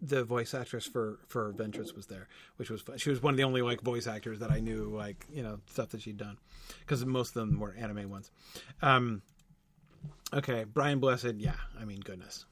the 0.00 0.22
voice 0.22 0.52
actress 0.52 0.86
for 0.86 1.18
for 1.28 1.52
Ventress 1.54 1.94
was 1.94 2.06
there, 2.06 2.28
which 2.56 2.70
was 2.70 2.82
fun. 2.82 2.98
She 2.98 3.10
was 3.10 3.22
one 3.22 3.34
of 3.34 3.38
the 3.38 3.44
only 3.44 3.62
like 3.62 3.80
voice 3.80 4.06
actors 4.06 4.38
that 4.40 4.50
I 4.50 4.60
knew, 4.60 4.94
like 4.94 5.26
you 5.32 5.42
know 5.42 5.60
stuff 5.70 5.90
that 5.90 6.02
she'd 6.02 6.18
done, 6.18 6.38
because 6.80 7.04
most 7.04 7.30
of 7.30 7.34
them 7.34 7.58
were 7.58 7.74
anime 7.78 8.10
ones. 8.10 8.30
Um, 8.82 9.22
okay, 10.32 10.64
Brian 10.64 11.00
Blessed. 11.00 11.34
Yeah, 11.38 11.54
I 11.80 11.84
mean, 11.84 12.00
goodness, 12.00 12.44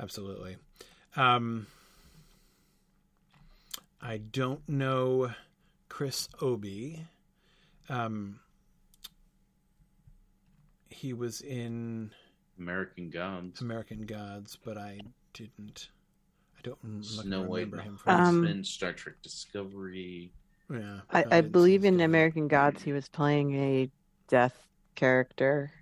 absolutely. 0.00 0.56
Um, 1.16 1.66
I 4.02 4.18
don't 4.18 4.66
know 4.68 5.32
Chris 5.88 6.28
Obi. 6.40 7.06
Um, 7.90 8.38
he 10.88 11.12
was 11.12 11.40
in 11.40 12.10
American 12.58 13.10
Gods. 13.10 13.60
American 13.60 14.02
Gods, 14.06 14.56
but 14.64 14.76
I 14.78 15.00
didn't. 15.34 15.88
I 16.56 16.60
don't 16.62 16.78
rem- 16.82 17.02
Snow 17.02 17.42
White, 17.42 17.72
him 17.74 17.96
from. 17.96 18.14
Um, 18.14 18.24
Huntsman, 18.24 18.64
Star 18.64 18.92
Trek 18.92 19.16
Discovery. 19.22 20.30
yeah, 20.70 21.00
I, 21.10 21.22
probably 21.22 21.38
I 21.38 21.40
didn't 21.40 21.52
believe 21.52 21.84
in 21.84 22.00
American 22.00 22.48
Gods 22.48 22.82
he 22.82 22.92
was 22.92 23.08
playing 23.08 23.54
a 23.54 23.90
death 24.28 24.56
character. 24.94 25.72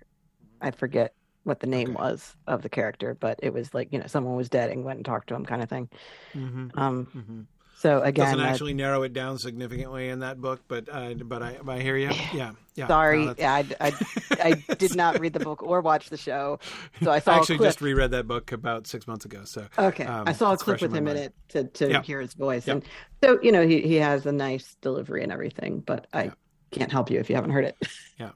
I 0.61 0.71
forget 0.71 1.13
what 1.43 1.59
the 1.59 1.67
name 1.67 1.91
Okay. 1.91 2.03
was 2.03 2.35
of 2.47 2.61
the 2.61 2.69
character, 2.69 3.15
but 3.19 3.39
it 3.43 3.53
was 3.53 3.73
like 3.73 3.91
you 3.91 3.99
know 3.99 4.07
someone 4.07 4.35
was 4.35 4.49
dead 4.49 4.71
and 4.71 4.83
went 4.83 4.97
and 4.97 5.05
talked 5.05 5.29
to 5.29 5.35
him, 5.35 5.45
kind 5.45 5.61
of 5.61 5.69
thing. 5.69 5.89
Mhm, 6.35 6.71
Um, 6.77 7.05
mhm. 7.15 7.45
So 7.79 8.01
again, 8.01 8.25
Doesn't 8.25 8.41
actually 8.41 8.73
narrow 8.73 9.03
it 9.03 9.13
down 9.13 9.37
significantly 9.37 10.09
in 10.09 10.19
that 10.19 10.41
book, 10.41 10.61
but 10.67 10.89
uh, 10.91 11.13
but 11.13 11.41
I 11.41 11.57
but 11.63 11.77
I 11.77 11.79
hear 11.79 11.95
you. 11.95 12.09
Yeah, 12.33 12.51
yeah. 12.75 12.87
sorry, 12.87 13.25
no, 13.25 13.35
I, 13.39 13.65
I, 13.79 13.93
I 14.31 14.75
did 14.75 14.95
not 14.95 15.17
read 15.19 15.31
the 15.31 15.39
book 15.39 15.63
or 15.63 15.79
watch 15.79 16.09
the 16.09 16.17
show, 16.17 16.59
so 17.01 17.09
I 17.09 17.19
saw 17.19 17.31
I 17.31 17.37
actually 17.37 17.59
just 17.59 17.79
reread 17.79 18.11
that 18.11 18.27
book 18.27 18.51
about 18.51 18.85
six 18.85 19.07
months 19.07 19.23
ago. 19.23 19.43
So 19.45 19.65
Okay, 19.77 20.03
um, 20.03 20.27
I 20.27 20.33
saw 20.33 20.51
a 20.51 20.57
clip 20.57 20.81
in 20.81 20.89
with 20.91 20.97
him 20.97 21.07
in 21.07 21.15
it 21.17 21.33
to 21.49 21.63
to 21.63 21.89
Yep. 21.89 22.03
hear 22.03 22.19
his 22.19 22.33
voice, 22.33 22.67
Yep. 22.67 22.75
and 22.75 22.85
so 23.23 23.39
you 23.41 23.51
know 23.53 23.65
he 23.65 23.81
he 23.81 23.95
has 23.95 24.25
a 24.25 24.31
nice 24.33 24.75
delivery 24.81 25.23
and 25.23 25.31
everything, 25.31 25.79
but 25.79 26.05
I 26.11 26.23
Yep. 26.25 26.37
can't 26.71 26.91
help 26.91 27.09
you 27.09 27.19
if 27.19 27.29
you 27.29 27.35
haven't 27.35 27.51
heard 27.51 27.65
it. 27.65 27.77
Yeah. 28.19 28.31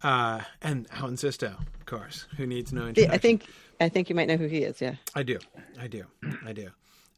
Uh, 0.00 0.42
and 0.62 0.86
Alan 0.92 1.16
Sisto, 1.16 1.48
of 1.80 1.86
course, 1.86 2.26
who 2.36 2.46
needs 2.46 2.72
no 2.72 2.86
introduction. 2.86 3.12
I 3.12 3.18
think 3.18 3.46
I 3.80 3.88
think 3.88 4.08
you 4.08 4.14
might 4.14 4.28
know 4.28 4.36
who 4.36 4.46
he 4.46 4.58
is. 4.58 4.80
Yeah. 4.80 4.94
I 5.16 5.24
do, 5.24 5.38
I 5.80 5.88
do, 5.88 6.04
I 6.46 6.52
do. 6.52 6.68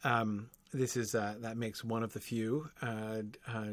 Um, 0.03 0.49
this 0.73 0.97
is 0.97 1.15
uh, 1.15 1.35
that 1.41 1.57
makes 1.57 1.83
one 1.85 2.03
of 2.03 2.13
the 2.13 2.21
few 2.21 2.71
uh, 2.83 3.23
uh, 3.49 3.65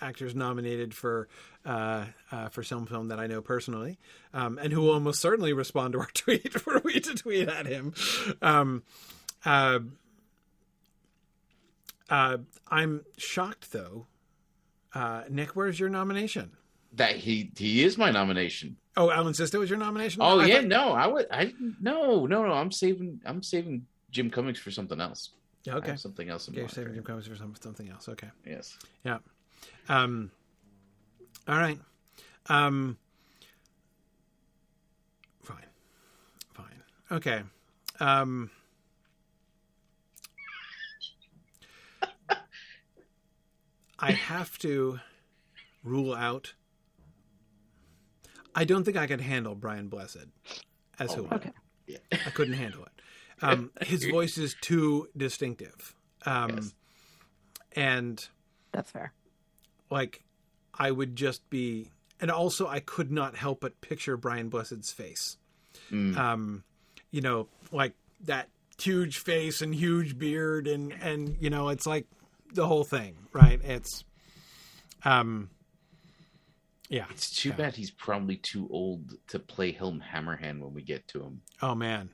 actors 0.00 0.34
nominated 0.34 0.94
for 0.94 1.28
uh, 1.64 2.06
uh, 2.32 2.48
for 2.48 2.62
Silm 2.62 2.86
Film 2.86 3.08
that 3.08 3.18
I 3.18 3.26
know 3.26 3.40
personally, 3.42 3.98
um, 4.32 4.58
and 4.62 4.72
who 4.72 4.80
will 4.82 4.92
almost 4.92 5.20
certainly 5.20 5.52
respond 5.52 5.92
to 5.94 6.00
our 6.00 6.10
tweet 6.14 6.66
were 6.66 6.80
we 6.84 7.00
to 7.00 7.14
tweet 7.14 7.48
at 7.48 7.66
him. 7.66 7.94
Um, 8.42 8.82
uh, 9.44 9.80
uh, 12.10 12.38
I'm 12.68 13.04
shocked 13.16 13.72
though. 13.72 14.06
Uh, 14.94 15.22
Nick, 15.28 15.56
where's 15.56 15.80
your 15.80 15.88
nomination? 15.88 16.52
That 16.92 17.16
he 17.16 17.50
he 17.56 17.82
is 17.82 17.98
my 17.98 18.10
nomination. 18.10 18.76
Oh, 18.96 19.10
Alan 19.10 19.34
Sisto 19.34 19.58
was 19.58 19.68
your 19.70 19.78
nomination. 19.78 20.22
Oh 20.22 20.38
I 20.38 20.46
yeah, 20.46 20.54
thought- 20.56 20.66
no, 20.66 20.92
I 20.92 21.06
would 21.08 21.26
I 21.30 21.52
no 21.80 22.26
no 22.26 22.44
no. 22.46 22.52
I'm 22.52 22.70
saving 22.70 23.20
I'm 23.26 23.42
saving 23.42 23.86
Jim 24.10 24.30
Cummings 24.30 24.58
for 24.60 24.70
something 24.70 25.00
else. 25.00 25.30
I 25.66 25.70
okay. 25.76 25.90
have 25.90 26.00
something 26.00 26.28
else 26.28 26.48
in 26.48 26.54
Okay, 26.54 26.60
you're 26.60 26.68
saving 26.68 26.94
Jim 26.94 27.04
Cummings 27.04 27.26
for 27.26 27.36
some, 27.36 27.54
something 27.60 27.88
else. 27.88 28.08
Okay. 28.08 28.28
Yes. 28.44 28.78
Yeah. 29.04 29.18
Um, 29.88 30.30
all 31.48 31.56
right. 31.56 31.78
Um, 32.48 32.98
fine. 35.42 35.64
Fine. 36.52 36.82
Okay. 37.10 37.42
Um, 38.00 38.50
I 43.98 44.12
have 44.12 44.58
to 44.58 45.00
rule 45.82 46.14
out. 46.14 46.52
I 48.54 48.64
don't 48.64 48.84
think 48.84 48.96
I 48.96 49.06
could 49.06 49.22
handle 49.22 49.54
Brian 49.54 49.88
Blessed 49.88 50.26
as 50.98 51.14
who 51.14 51.26
Okay. 51.32 51.50
Yeah. 51.86 51.98
I 52.12 52.30
couldn't 52.30 52.54
handle 52.54 52.84
it. 52.84 52.93
Um, 53.44 53.70
his 53.82 54.04
voice 54.04 54.38
is 54.38 54.56
too 54.60 55.08
distinctive. 55.16 55.94
Um, 56.26 56.50
Yes. 56.56 56.74
And 57.76 58.24
That's 58.72 58.90
fair. 58.90 59.12
like 59.90 60.22
I 60.78 60.90
would 60.90 61.16
just 61.16 61.48
be 61.50 61.90
and 62.20 62.30
also 62.30 62.68
I 62.68 62.78
could 62.80 63.10
not 63.10 63.34
help 63.36 63.60
but 63.60 63.80
picture 63.80 64.16
Brian 64.16 64.48
Blessed's 64.48 64.92
face. 64.92 65.36
Mm. 65.90 66.16
Um 66.16 66.64
you 67.10 67.20
know, 67.20 67.48
like 67.72 67.94
that 68.26 68.48
huge 68.80 69.18
face 69.18 69.60
and 69.60 69.74
huge 69.74 70.18
beard 70.18 70.68
and 70.68 70.92
and 71.02 71.36
you 71.40 71.50
know, 71.50 71.68
it's 71.68 71.84
like 71.86 72.06
the 72.52 72.66
whole 72.66 72.84
thing, 72.84 73.16
right? 73.32 73.60
It's 73.64 74.04
um 75.04 75.50
yeah. 76.88 77.06
It's 77.10 77.34
too 77.34 77.48
Yeah. 77.48 77.56
bad 77.56 77.74
he's 77.76 77.90
probably 77.90 78.36
too 78.36 78.68
old 78.70 79.14
to 79.28 79.40
play 79.40 79.72
Helm 79.72 80.00
Hammerhand 80.12 80.60
when 80.60 80.74
we 80.74 80.82
get 80.82 81.08
to 81.08 81.22
him. 81.22 81.42
Oh 81.60 81.74
man. 81.74 82.10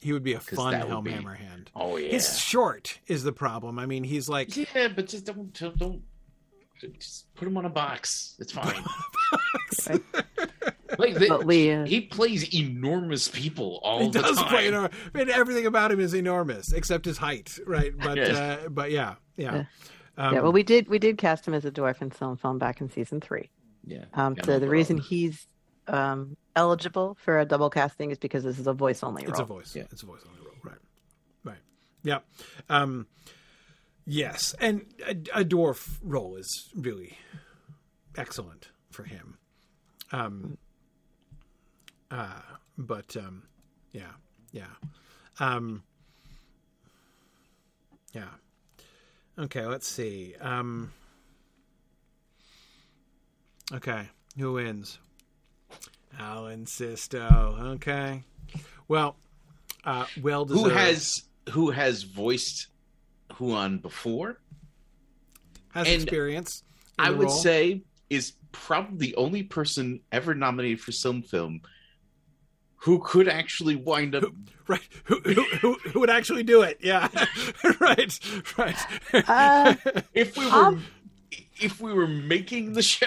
He 0.00 0.12
would 0.12 0.22
be 0.22 0.34
a 0.34 0.40
fun 0.40 0.72
that 0.72 0.82
would 0.84 0.90
Helm 0.90 1.04
be- 1.04 1.10
Hammerhand. 1.12 1.68
Oh 1.74 1.96
yeah. 1.96 2.10
He's 2.10 2.38
short 2.38 2.98
is 3.08 3.22
the 3.24 3.32
problem. 3.32 3.78
I 3.78 3.86
mean, 3.86 4.04
he's 4.04 4.28
like 4.28 4.56
Yeah, 4.56 4.88
but 4.88 5.08
just 5.08 5.24
don't 5.26 5.52
don't, 5.58 5.76
don't 5.78 6.02
just 7.00 7.32
put 7.34 7.48
him 7.48 7.56
on 7.56 7.64
a 7.64 7.68
box. 7.70 8.36
It's 8.38 8.52
fine. 8.60 8.84
like 10.98 11.14
the, 11.14 11.26
But 11.28 11.44
we, 11.44 11.84
he 11.86 12.00
plays 12.02 12.54
enormous 12.54 13.28
people 13.28 13.80
all 13.82 14.00
he 14.00 14.08
the 14.10 14.20
does 14.22 14.36
time. 14.36 14.48
play 14.48 14.68
enormous. 14.68 14.92
I 15.14 15.18
mean, 15.18 15.30
everything 15.30 15.66
about 15.66 15.90
him 15.92 16.00
is 16.00 16.14
enormous 16.14 16.72
except 16.72 17.04
his 17.04 17.18
height, 17.18 17.58
right? 17.66 17.92
But 17.96 18.16
Yes. 18.16 18.36
uh, 18.36 18.68
but 18.68 18.90
yeah, 18.90 19.14
yeah. 19.36 19.64
Um, 20.16 20.34
yeah. 20.34 20.40
Well, 20.40 20.52
we 20.52 20.62
did 20.62 20.88
we 20.88 20.98
did 20.98 21.18
cast 21.18 21.46
him 21.46 21.54
as 21.54 21.64
a 21.64 21.70
dwarf 21.70 22.02
in 22.02 22.10
Silm 22.12 22.36
Film 22.36 22.58
back 22.58 22.80
in 22.80 22.90
season 22.90 23.20
three. 23.20 23.50
Yeah. 23.84 24.04
Um, 24.14 24.34
Yeah, 24.36 24.44
so 24.44 24.52
no 24.52 24.58
the 24.58 24.68
reason 24.68 24.98
he's 24.98 25.46
um, 25.86 26.36
eligible 26.58 27.16
for 27.24 27.38
a 27.38 27.44
double 27.44 27.70
casting 27.70 28.10
is 28.10 28.18
because 28.18 28.42
this 28.42 28.58
is 28.58 28.66
a 28.66 28.72
voice 28.72 29.02
only 29.02 29.22
role. 29.22 29.30
It's 29.30 29.40
a 29.40 29.44
voice. 29.44 29.76
Yeah. 29.76 29.84
It's 29.92 30.02
a 30.02 30.06
voice 30.06 30.20
only 30.28 30.40
role. 30.44 30.54
Right. 30.64 30.78
Right. 31.44 31.62
Yeah. 32.02 32.18
Um, 32.68 33.06
yes, 34.04 34.54
and 34.60 34.84
a, 35.06 35.40
a 35.40 35.44
dwarf 35.44 35.98
role 36.02 36.36
is 36.36 36.68
really 36.74 37.16
excellent 38.16 38.68
for 38.90 39.04
him. 39.04 39.38
Um, 40.10 40.58
uh, 42.10 42.40
but 42.76 43.16
um, 43.16 43.44
yeah, 43.92 44.12
yeah, 44.50 44.74
um, 45.38 45.82
yeah. 48.12 48.30
Okay, 49.38 49.64
let's 49.64 49.86
see. 49.86 50.34
Um, 50.40 50.92
okay, 53.72 54.08
who 54.36 54.54
wins? 54.54 54.98
Alan 56.18 56.66
Sisto. 56.66 57.56
Okay. 57.76 58.22
Well, 58.86 59.16
uh, 59.84 60.06
well 60.20 60.44
who 60.44 60.68
has 60.68 61.24
who 61.50 61.70
has 61.70 62.02
voiced 62.02 62.68
Huan 63.34 63.78
before? 63.78 64.40
has 65.74 65.86
and- 65.86 66.02
experience 66.02 66.62
I 66.98 67.10
would 67.10 67.28
role? 67.28 67.36
say 67.36 67.82
is 68.10 68.32
probably 68.52 68.96
the 69.08 69.16
only 69.16 69.42
person 69.42 70.00
ever 70.10 70.34
nominated 70.34 70.80
for 70.80 70.92
Silm 70.92 71.22
Film 71.22 71.60
who 72.82 73.00
could 73.04 73.28
actually 73.28 73.76
wind 73.76 74.14
up 74.14 74.24
right 74.66 74.80
who, 75.04 75.20
who, 75.20 75.42
who, 75.60 75.74
who 75.74 76.00
would 76.00 76.10
actually 76.10 76.42
do 76.42 76.62
it 76.62 76.78
yeah 76.80 77.08
right 77.80 78.18
right 78.56 78.76
Uh, 79.28 79.74
if 80.14 80.36
we 80.36 80.46
were 80.46 80.52
Um, 80.52 80.84
if 81.60 81.80
we 81.80 81.92
were 81.92 82.06
making 82.08 82.72
the 82.72 82.82
show. 82.82 83.06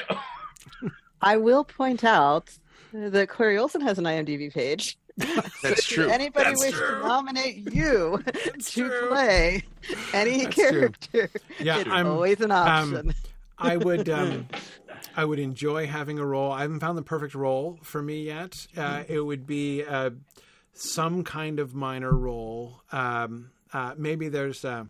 I 1.21 1.37
will 1.37 1.63
point 1.63 2.03
out 2.03 2.57
that 2.93 3.29
Corey 3.29 3.57
Olsen 3.57 3.81
has 3.81 3.97
an 3.99 4.05
IMDb 4.05 4.53
page. 4.53 4.97
That's 5.17 5.51
So 5.61 5.73
true. 5.75 6.09
Anybody 6.09 6.49
That's 6.51 6.59
wish 6.61 6.73
true. 6.73 6.87
to 7.01 7.07
nominate 7.07 7.73
you 7.73 8.23
to 8.25 8.51
true. 8.61 9.07
play 9.09 9.63
any 10.13 10.43
That's 10.45 10.55
true. 10.55 10.69
character, 10.69 11.29
Yeah, 11.59 11.79
it's 11.79 11.89
I'm- 11.89 12.07
always 12.07 12.39
an 12.41 12.51
option. 12.51 13.13
I 13.57 13.77
would 13.77 14.09
um, 14.09 14.47
I 15.15 15.23
would 15.23 15.37
enjoy 15.37 15.85
having 15.85 16.17
a 16.17 16.25
role. 16.25 16.51
I 16.51 16.61
haven't 16.63 16.79
found 16.79 16.97
the 16.97 17.03
perfect 17.03 17.35
role 17.35 17.77
for 17.83 18.01
me 18.01 18.23
yet. 18.23 18.65
Uh, 18.75 19.03
it 19.07 19.19
would 19.19 19.45
be 19.45 19.83
uh, 19.85 20.09
some 20.73 21.23
kind 21.23 21.59
of 21.59 21.75
minor 21.75 22.11
role. 22.11 22.81
Um, 22.91 23.51
uh, 23.71 23.93
maybe 23.97 24.29
there's 24.29 24.65
uh, 24.65 24.85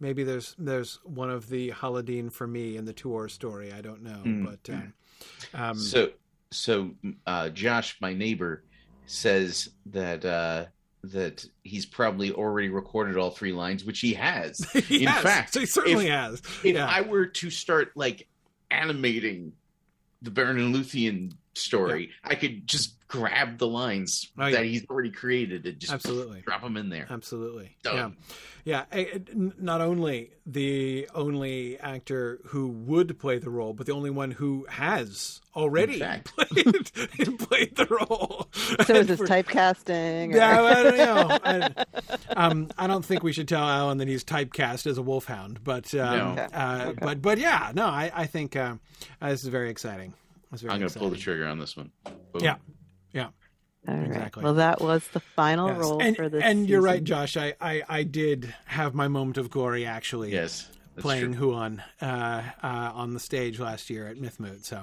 maybe 0.00 0.24
there's 0.24 0.56
there's 0.58 0.98
one 1.04 1.30
of 1.30 1.48
the 1.48 1.70
Haladin 1.70 2.32
for 2.32 2.46
me 2.48 2.76
in 2.76 2.86
the 2.86 2.92
Tuor 2.94 3.28
story. 3.30 3.72
I 3.72 3.80
don't 3.82 4.02
know, 4.02 4.20
Mm. 4.24 4.44
but 4.46 4.72
um, 4.74 4.92
um, 5.54 5.78
So 5.78 6.10
so 6.52 6.90
uh 7.26 7.48
Josh, 7.50 7.96
my 8.00 8.14
neighbor, 8.14 8.62
says 9.06 9.68
that 9.86 10.24
uh 10.24 10.66
that 11.04 11.44
he's 11.64 11.84
probably 11.84 12.30
already 12.32 12.68
recorded 12.68 13.16
all 13.16 13.30
three 13.30 13.52
lines, 13.52 13.84
which 13.84 13.98
he 14.00 14.14
has. 14.14 14.58
he 14.86 15.02
in 15.02 15.08
has. 15.08 15.22
fact, 15.22 15.52
So 15.54 15.60
he 15.60 15.66
certainly 15.66 16.06
if- 16.06 16.12
has. 16.12 16.38
If 16.62 16.64
yeah. 16.64 16.86
I 16.86 17.00
were 17.00 17.26
to 17.26 17.50
start 17.50 17.90
like 17.96 18.28
animating 18.70 19.52
the 20.22 20.30
Beren 20.30 20.50
and 20.60 20.74
Luthien 20.74 21.32
story, 21.54 22.10
I 22.22 22.34
could 22.36 22.66
just 22.66 22.94
grab 23.12 23.58
the 23.58 23.66
lines 23.68 24.30
Oh, 24.38 24.46
yeah. 24.46 24.56
that 24.56 24.64
he's 24.64 24.84
already 24.90 25.10
created 25.10 25.66
and 25.66 25.78
just 25.78 25.92
Absolutely. 25.92 26.40
drop 26.40 26.62
them 26.62 26.76
in 26.76 26.88
there. 26.88 27.06
Absolutely. 27.10 27.76
Done. 27.84 28.16
Yeah. 28.64 28.84
Yeah. 28.92 29.04
N- 29.30 29.52
Not 29.58 29.80
only 29.82 30.30
the 30.46 31.08
only 31.14 31.78
actor 31.78 32.40
who 32.46 32.68
would 32.68 33.18
play 33.18 33.38
the 33.38 33.50
role, 33.50 33.74
but 33.74 33.86
the 33.86 33.92
only 33.92 34.10
one 34.10 34.30
who 34.30 34.64
has 34.70 35.40
already 35.54 35.98
played, 36.24 36.92
played 37.38 37.76
the 37.76 37.86
role. 37.90 38.48
so 38.86 38.94
is 38.94 39.06
this 39.08 39.18
For- 39.18 39.26
typecasting? 39.26 40.32
or- 40.32 40.36
Yeah, 40.36 40.62
I 40.62 40.82
don't 40.82 40.96
know. 40.96 41.38
I, 41.44 41.84
um, 42.36 42.70
I 42.78 42.86
don't 42.86 43.04
think 43.04 43.22
we 43.22 43.32
should 43.32 43.48
tell 43.48 43.62
Alan 43.64 43.98
that 43.98 44.08
he's 44.08 44.24
typecast 44.24 44.86
as 44.86 44.96
a 44.96 45.02
wolfhound, 45.02 45.62
but 45.62 45.94
um, 45.94 46.16
No. 46.36 46.42
Okay. 46.42 46.46
uh, 46.54 46.84
Okay. 46.86 46.98
but 47.02 47.20
but 47.22 47.38
yeah, 47.38 47.72
no, 47.74 47.84
I, 47.86 48.10
I 48.14 48.26
think 48.26 48.56
uh, 48.56 48.76
this 49.20 49.42
is 49.42 49.48
very 49.48 49.68
exciting. 49.70 50.14
It's 50.52 50.62
very 50.62 50.74
I'm 50.74 50.80
going 50.80 50.90
to 50.90 50.98
pull 50.98 51.08
the 51.10 51.16
trigger 51.16 51.46
on 51.46 51.58
this 51.58 51.76
one. 51.76 51.90
Boom. 52.32 52.42
Yeah, 52.44 52.56
yeah. 53.12 53.28
All 53.88 53.94
right. 53.96 54.06
Exactly. 54.06 54.44
Well, 54.44 54.54
that 54.54 54.80
was 54.80 55.06
the 55.08 55.18
final 55.20 55.68
Yes. 55.68 55.78
role 55.78 56.00
and, 56.02 56.16
for 56.16 56.28
this. 56.28 56.44
and 56.44 56.68
you're 56.68 56.80
right. 56.80 57.02
Josh. 57.02 57.36
I, 57.36 57.54
I, 57.60 57.82
I 57.88 58.02
did 58.04 58.54
have 58.66 58.94
my 58.94 59.08
moment 59.08 59.38
of 59.38 59.50
glory 59.50 59.84
actually. 59.86 60.30
Yes. 60.32 60.68
Playing 60.98 61.34
true. 61.34 61.50
Huan 61.52 61.82
uh, 62.00 62.42
uh, 62.62 62.66
on 62.94 63.14
the 63.14 63.18
stage 63.20 63.58
last 63.58 63.90
year 63.90 64.06
at 64.06 64.16
Mythmoot. 64.18 64.64
So 64.64 64.82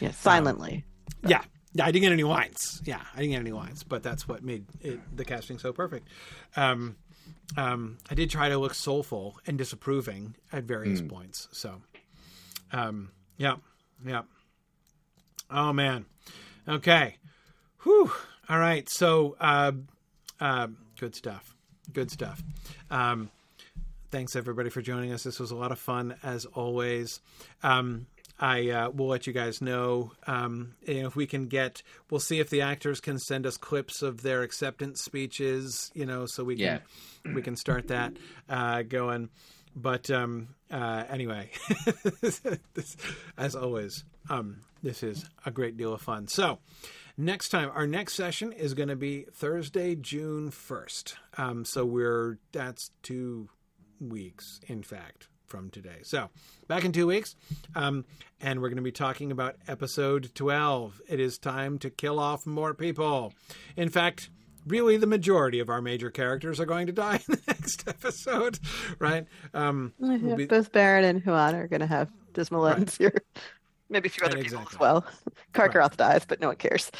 Yes, 0.00 0.16
silently. 0.18 0.84
yeah, 1.26 1.42
yeah, 1.72 1.86
I 1.86 1.92
didn't 1.92 2.02
get 2.02 2.12
any 2.12 2.24
lines. 2.24 2.82
Yeah, 2.84 3.00
I 3.14 3.18
didn't 3.20 3.30
get 3.30 3.38
any 3.40 3.52
lines, 3.52 3.82
but 3.84 4.02
that's 4.02 4.26
what 4.28 4.42
made 4.42 4.66
it, 4.80 4.98
the 5.16 5.24
casting 5.24 5.58
so 5.58 5.72
perfect. 5.72 6.08
Um, 6.56 6.96
um, 7.56 7.98
I 8.10 8.14
did 8.14 8.30
try 8.30 8.48
to 8.48 8.58
look 8.58 8.74
soulful 8.74 9.38
and 9.46 9.56
disapproving 9.56 10.34
at 10.52 10.64
various 10.64 11.00
points. 11.00 11.48
So, 11.52 11.80
um, 12.72 13.10
yeah, 13.38 13.54
yeah. 14.04 14.22
Oh 15.50 15.72
man. 15.72 16.06
Okay. 16.68 17.16
Whew. 17.84 18.10
All 18.48 18.58
right. 18.58 18.88
So, 18.88 19.36
uh, 19.38 19.72
uh, 20.40 20.68
good 20.98 21.14
stuff. 21.14 21.54
Good 21.92 22.10
stuff. 22.10 22.42
Um, 22.90 23.30
thanks 24.10 24.36
everybody 24.36 24.70
for 24.70 24.80
joining 24.80 25.12
us. 25.12 25.22
This 25.22 25.38
was 25.38 25.50
a 25.50 25.56
lot 25.56 25.70
of 25.70 25.78
fun 25.78 26.14
as 26.22 26.46
always. 26.46 27.20
Um, 27.62 28.06
I 28.40 28.70
uh, 28.70 28.90
will 28.90 29.08
let 29.08 29.26
you 29.26 29.34
guys 29.34 29.60
know 29.60 30.12
um, 30.26 30.74
if 30.82 31.14
we 31.14 31.26
can 31.26 31.46
get. 31.46 31.82
We'll 32.10 32.20
see 32.20 32.40
if 32.40 32.48
the 32.48 32.62
actors 32.62 33.00
can 33.00 33.18
send 33.18 33.46
us 33.46 33.58
clips 33.58 34.00
of 34.00 34.22
their 34.22 34.42
acceptance 34.42 35.02
speeches. 35.02 35.90
You 35.94 36.06
know, 36.06 36.24
so 36.24 36.42
we 36.42 36.56
can 36.56 37.34
we 37.34 37.42
can 37.42 37.54
start 37.54 37.88
that 37.88 38.14
uh, 38.48 38.82
going. 38.82 39.28
But 39.76 40.10
um, 40.10 40.48
uh, 40.70 41.04
anyway, 41.10 41.50
this, 42.22 42.96
as 43.36 43.54
always, 43.54 44.04
um, 44.30 44.60
this 44.82 45.02
is 45.02 45.24
a 45.44 45.50
great 45.50 45.76
deal 45.76 45.92
of 45.92 46.00
fun. 46.00 46.28
So 46.28 46.58
next 47.16 47.48
time, 47.50 47.70
our 47.74 47.86
next 47.86 48.14
session 48.14 48.52
is 48.52 48.74
going 48.74 48.88
to 48.88 48.96
be 48.96 49.26
Thursday, 49.32 49.94
June 49.94 50.50
first. 50.50 51.16
Um, 51.36 51.64
so 51.64 51.84
we're 51.84 52.38
that's 52.52 52.90
two 53.02 53.48
weeks, 54.00 54.60
in 54.66 54.82
fact, 54.82 55.28
from 55.46 55.70
today. 55.70 55.98
So 56.02 56.30
back 56.68 56.84
in 56.84 56.92
two 56.92 57.06
weeks, 57.06 57.36
um, 57.74 58.04
and 58.40 58.60
we're 58.60 58.68
going 58.68 58.76
to 58.76 58.82
be 58.82 58.92
talking 58.92 59.30
about 59.32 59.56
episode 59.68 60.34
twelve. 60.34 61.00
It 61.08 61.20
is 61.20 61.38
time 61.38 61.78
to 61.80 61.90
kill 61.90 62.18
off 62.18 62.46
more 62.46 62.74
people. 62.74 63.32
In 63.76 63.88
fact. 63.88 64.30
Really, 64.66 64.96
the 64.96 65.06
majority 65.06 65.60
of 65.60 65.68
our 65.68 65.82
major 65.82 66.10
characters 66.10 66.58
are 66.58 66.64
going 66.64 66.86
to 66.86 66.92
die 66.94 67.16
in 67.28 67.34
the 67.34 67.40
next 67.48 67.86
episode, 67.86 68.58
right? 68.98 69.26
Um, 69.52 69.92
Yeah, 69.98 70.16
we'll 70.16 70.36
be- 70.36 70.46
Both 70.46 70.72
Beren 70.72 71.04
and 71.04 71.20
Huan 71.22 71.54
are 71.54 71.68
going 71.68 71.80
to 71.80 71.86
have 71.86 72.08
dismal 72.32 72.62
Right. 72.64 72.78
ends 72.78 72.96
here. 72.96 73.12
Maybe 73.88 74.08
a 74.08 74.10
few 74.10 74.24
other 74.26 74.36
Right, 74.36 74.44
people 74.44 74.66
as 74.70 74.78
well. 74.78 75.04
Carcharoth 75.54 75.96
dies, 75.96 76.24
but 76.24 76.40
no 76.40 76.48
one 76.48 76.56
cares. 76.56 76.90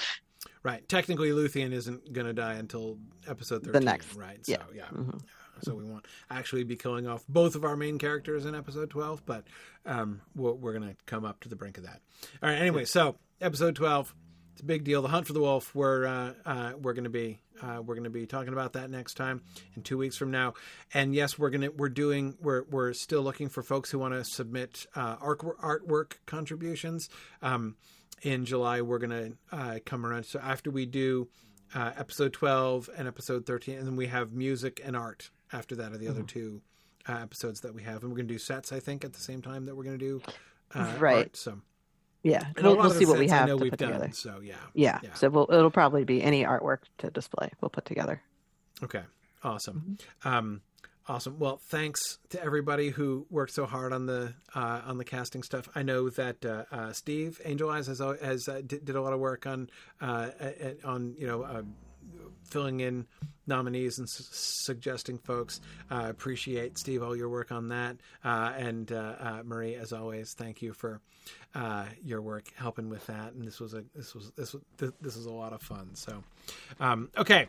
Right. 0.63 0.87
Technically, 0.89 1.31
Luthien 1.31 1.73
isn't 1.73 2.13
going 2.13 2.27
to 2.27 2.33
die 2.33 2.55
until 2.55 2.99
episode 3.29 3.65
13. 3.65 3.73
The 3.73 3.81
next- 3.81 4.15
Right. 4.15 4.45
So, 4.45 4.53
yeah. 4.53 4.59
yeah. 4.75 4.85
Mhm. 4.93 5.21
So 5.63 5.75
we 5.75 5.85
won't 5.85 6.05
actually 6.31 6.65
be 6.65 6.75
killing 6.77 7.07
off 7.07 7.25
both 7.29 7.55
of 7.55 7.65
our 7.65 7.77
main 7.77 7.99
characters 7.99 8.45
in 8.45 8.55
episode 8.55 8.91
12, 8.91 9.25
but 9.25 9.45
um, 9.87 10.21
we're, 10.35 10.53
we're 10.53 10.73
going 10.73 10.89
to 10.89 10.97
come 11.07 11.25
up 11.25 11.41
to 11.41 11.49
the 11.49 11.57
brink 11.57 11.79
of 11.79 11.85
that. 11.85 12.01
All 12.43 12.49
right. 12.51 12.59
Anyway, 12.59 12.85
so 12.85 13.17
episode 13.41 13.77
12, 13.77 14.15
it's 14.55 14.63
a 14.63 14.65
big 14.65 14.85
deal. 14.85 15.03
The 15.03 15.09
Hunt 15.09 15.27
for 15.27 15.33
the 15.35 15.41
Wolf. 15.41 15.75
We're 15.75 16.07
uh, 16.07 16.33
uh, 16.47 16.73
we're 16.81 16.95
going 16.95 17.05
to 17.05 17.11
be 17.11 17.41
uh, 17.63 17.83
we're 17.85 17.95
going 17.95 18.05
to 18.05 18.11
be 18.11 18.25
talking 18.27 18.53
about 18.53 18.73
that 18.75 18.89
next 18.91 19.15
time 19.15 19.43
in 19.77 19.83
two 19.83 19.99
weeks 19.99 20.17
from 20.17 20.31
now. 20.31 20.55
And 20.93 21.15
yes, 21.15 21.39
we're 21.39 21.51
gonna 21.51 21.71
we're 21.71 21.89
doing 21.89 22.37
we're 22.41 22.63
we're 22.71 22.93
still 22.93 23.23
looking 23.23 23.49
for 23.49 23.63
folks 23.63 23.91
who 23.91 23.99
want 23.99 24.15
to 24.15 24.25
submit 24.25 24.87
uh, 24.95 25.17
art, 25.21 25.41
artwork 25.41 26.13
contributions. 26.27 27.09
Um, 27.43 27.77
in 28.23 28.45
July, 28.47 28.81
we're 28.81 28.99
gonna 28.99 29.33
uh, 29.53 29.79
come 29.85 30.07
around. 30.07 30.25
So 30.25 30.39
after 30.41 30.71
we 30.71 30.87
do 30.87 31.29
uh, 31.75 31.91
episode 31.99 32.33
12 32.33 32.89
and 32.97 33.09
episode 33.09 33.45
13 33.47 33.77
and 33.79 33.87
then 33.87 33.97
we 33.97 34.07
have 34.07 34.33
music 34.33 34.81
and 34.85 34.95
art 34.97 35.31
after 35.53 35.75
that 35.75 35.93
are 35.93 35.99
the 35.99 36.07
other 36.09 36.23
two 36.23 36.63
uh, 37.09 37.19
episodes 37.21 37.61
that 37.63 37.75
we 37.75 37.83
have 37.83 38.03
and 38.03 38.11
we're 38.13 38.17
going 38.19 38.29
to 38.29 38.33
do 38.35 38.39
sets 38.39 38.71
i 38.73 38.79
think 38.79 39.05
at 39.05 39.13
the 39.13 39.19
same 39.21 39.43
time 39.43 39.67
that 39.67 39.75
we're 39.75 39.83
going 39.83 39.99
to 39.99 40.05
do 40.05 40.23
uh, 40.75 40.95
Right. 41.01 41.17
art. 41.17 41.37
so 41.37 41.59
Yeah, 42.25 42.43
and 42.57 42.67
we'll, 42.67 42.77
we'll 42.77 42.91
see 42.91 43.07
what 43.07 43.19
we 43.19 43.29
have 43.29 43.49
to 43.49 43.57
put 43.59 43.77
done 43.79 43.93
together. 43.93 44.11
so 44.15 44.41
yeah 44.43 44.55
Yeah, 44.75 44.99
Yeah. 45.03 45.13
so 45.15 45.29
we'll, 45.29 45.47
it'll 45.53 45.71
probably 45.71 46.05
be 46.05 46.23
any 46.23 46.43
artwork 46.45 46.79
to 46.99 47.11
display. 47.11 47.51
We'll 47.61 47.69
put 47.69 47.85
together. 47.85 48.21
okay 48.83 49.03
awesome 49.43 49.99
Mm-hmm. 50.25 50.29
um 50.29 50.61
awesome 51.07 51.39
well 51.39 51.59
thanks 51.69 52.19
to 52.31 52.43
everybody 52.43 52.89
who 52.89 53.27
worked 53.29 53.53
so 53.53 53.67
hard 53.67 53.93
on 53.93 54.07
the 54.07 54.33
uh, 54.55 54.81
on 54.87 54.97
the 54.97 55.05
casting 55.05 55.43
stuff 55.43 55.69
i 55.75 55.83
know 55.83 56.09
that 56.09 56.43
uh, 56.47 56.65
uh, 56.73 56.93
steve 56.95 57.39
angel 57.45 57.69
eyes 57.69 57.87
has, 57.89 57.99
has 58.23 58.49
uh, 58.49 58.63
did, 58.67 58.87
did 58.87 58.97
a 58.97 59.03
lot 59.03 59.13
of 59.13 59.21
work 59.21 59.47
on 59.47 59.69
uh, 60.01 60.31
uh, 60.41 60.51
on 60.83 61.15
you 61.19 61.27
know 61.27 61.43
uh, 61.43 61.61
filling 62.45 62.81
in 62.81 63.07
nominees 63.47 63.99
and 63.99 64.09
su- 64.09 64.25
suggesting 64.31 65.19
folks. 65.19 65.61
Uh, 65.91 66.07
appreciate 66.09 66.79
Steve 66.79 67.03
all 67.03 67.17
your 67.17 67.29
work 67.29 67.53
on 67.53 67.69
that, 67.69 67.97
uh, 68.25 68.53
and 68.57 68.93
uh, 68.93 69.15
uh, 69.19 69.43
Marie, 69.45 69.75
as 69.75 69.93
always, 69.93 70.35
thank 70.37 70.63
you 70.63 70.73
for 70.73 71.01
uh, 71.55 71.85
your 72.03 72.23
work 72.23 72.47
helping 72.57 72.89
with 72.89 73.07
that. 73.07 73.33
And 73.33 73.47
this 73.47 73.61
was 73.61 73.75
a 73.75 73.85
this 73.95 74.15
was 74.15 74.33
this 74.37 74.53
was 74.55 74.63
this 74.79 75.17
was 75.17 75.27
a 75.27 75.33
lot 75.33 75.53
of 75.53 75.63
fun. 75.63 75.95
So, 75.95 76.23
um, 76.81 77.11
okay, 77.17 77.49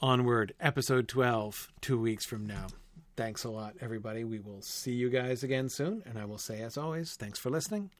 onward, 0.00 0.54
episode 0.60 1.08
twelve, 1.08 1.68
two 1.80 2.00
weeks 2.00 2.26
from 2.26 2.46
now. 2.46 2.66
Thanks 3.14 3.44
a 3.44 3.50
lot, 3.50 3.74
everybody. 3.80 4.24
We 4.24 4.38
will 4.38 4.62
see 4.62 4.92
you 4.92 5.10
guys 5.10 5.42
again 5.42 5.68
soon, 5.68 6.02
and 6.06 6.18
I 6.18 6.24
will 6.24 6.38
say, 6.38 6.62
as 6.62 6.78
always, 6.78 7.14
thanks 7.14 7.38
for 7.38 7.50
listening, 7.50 7.90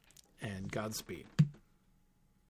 and 0.41 0.71
Godspeed. 0.71 1.27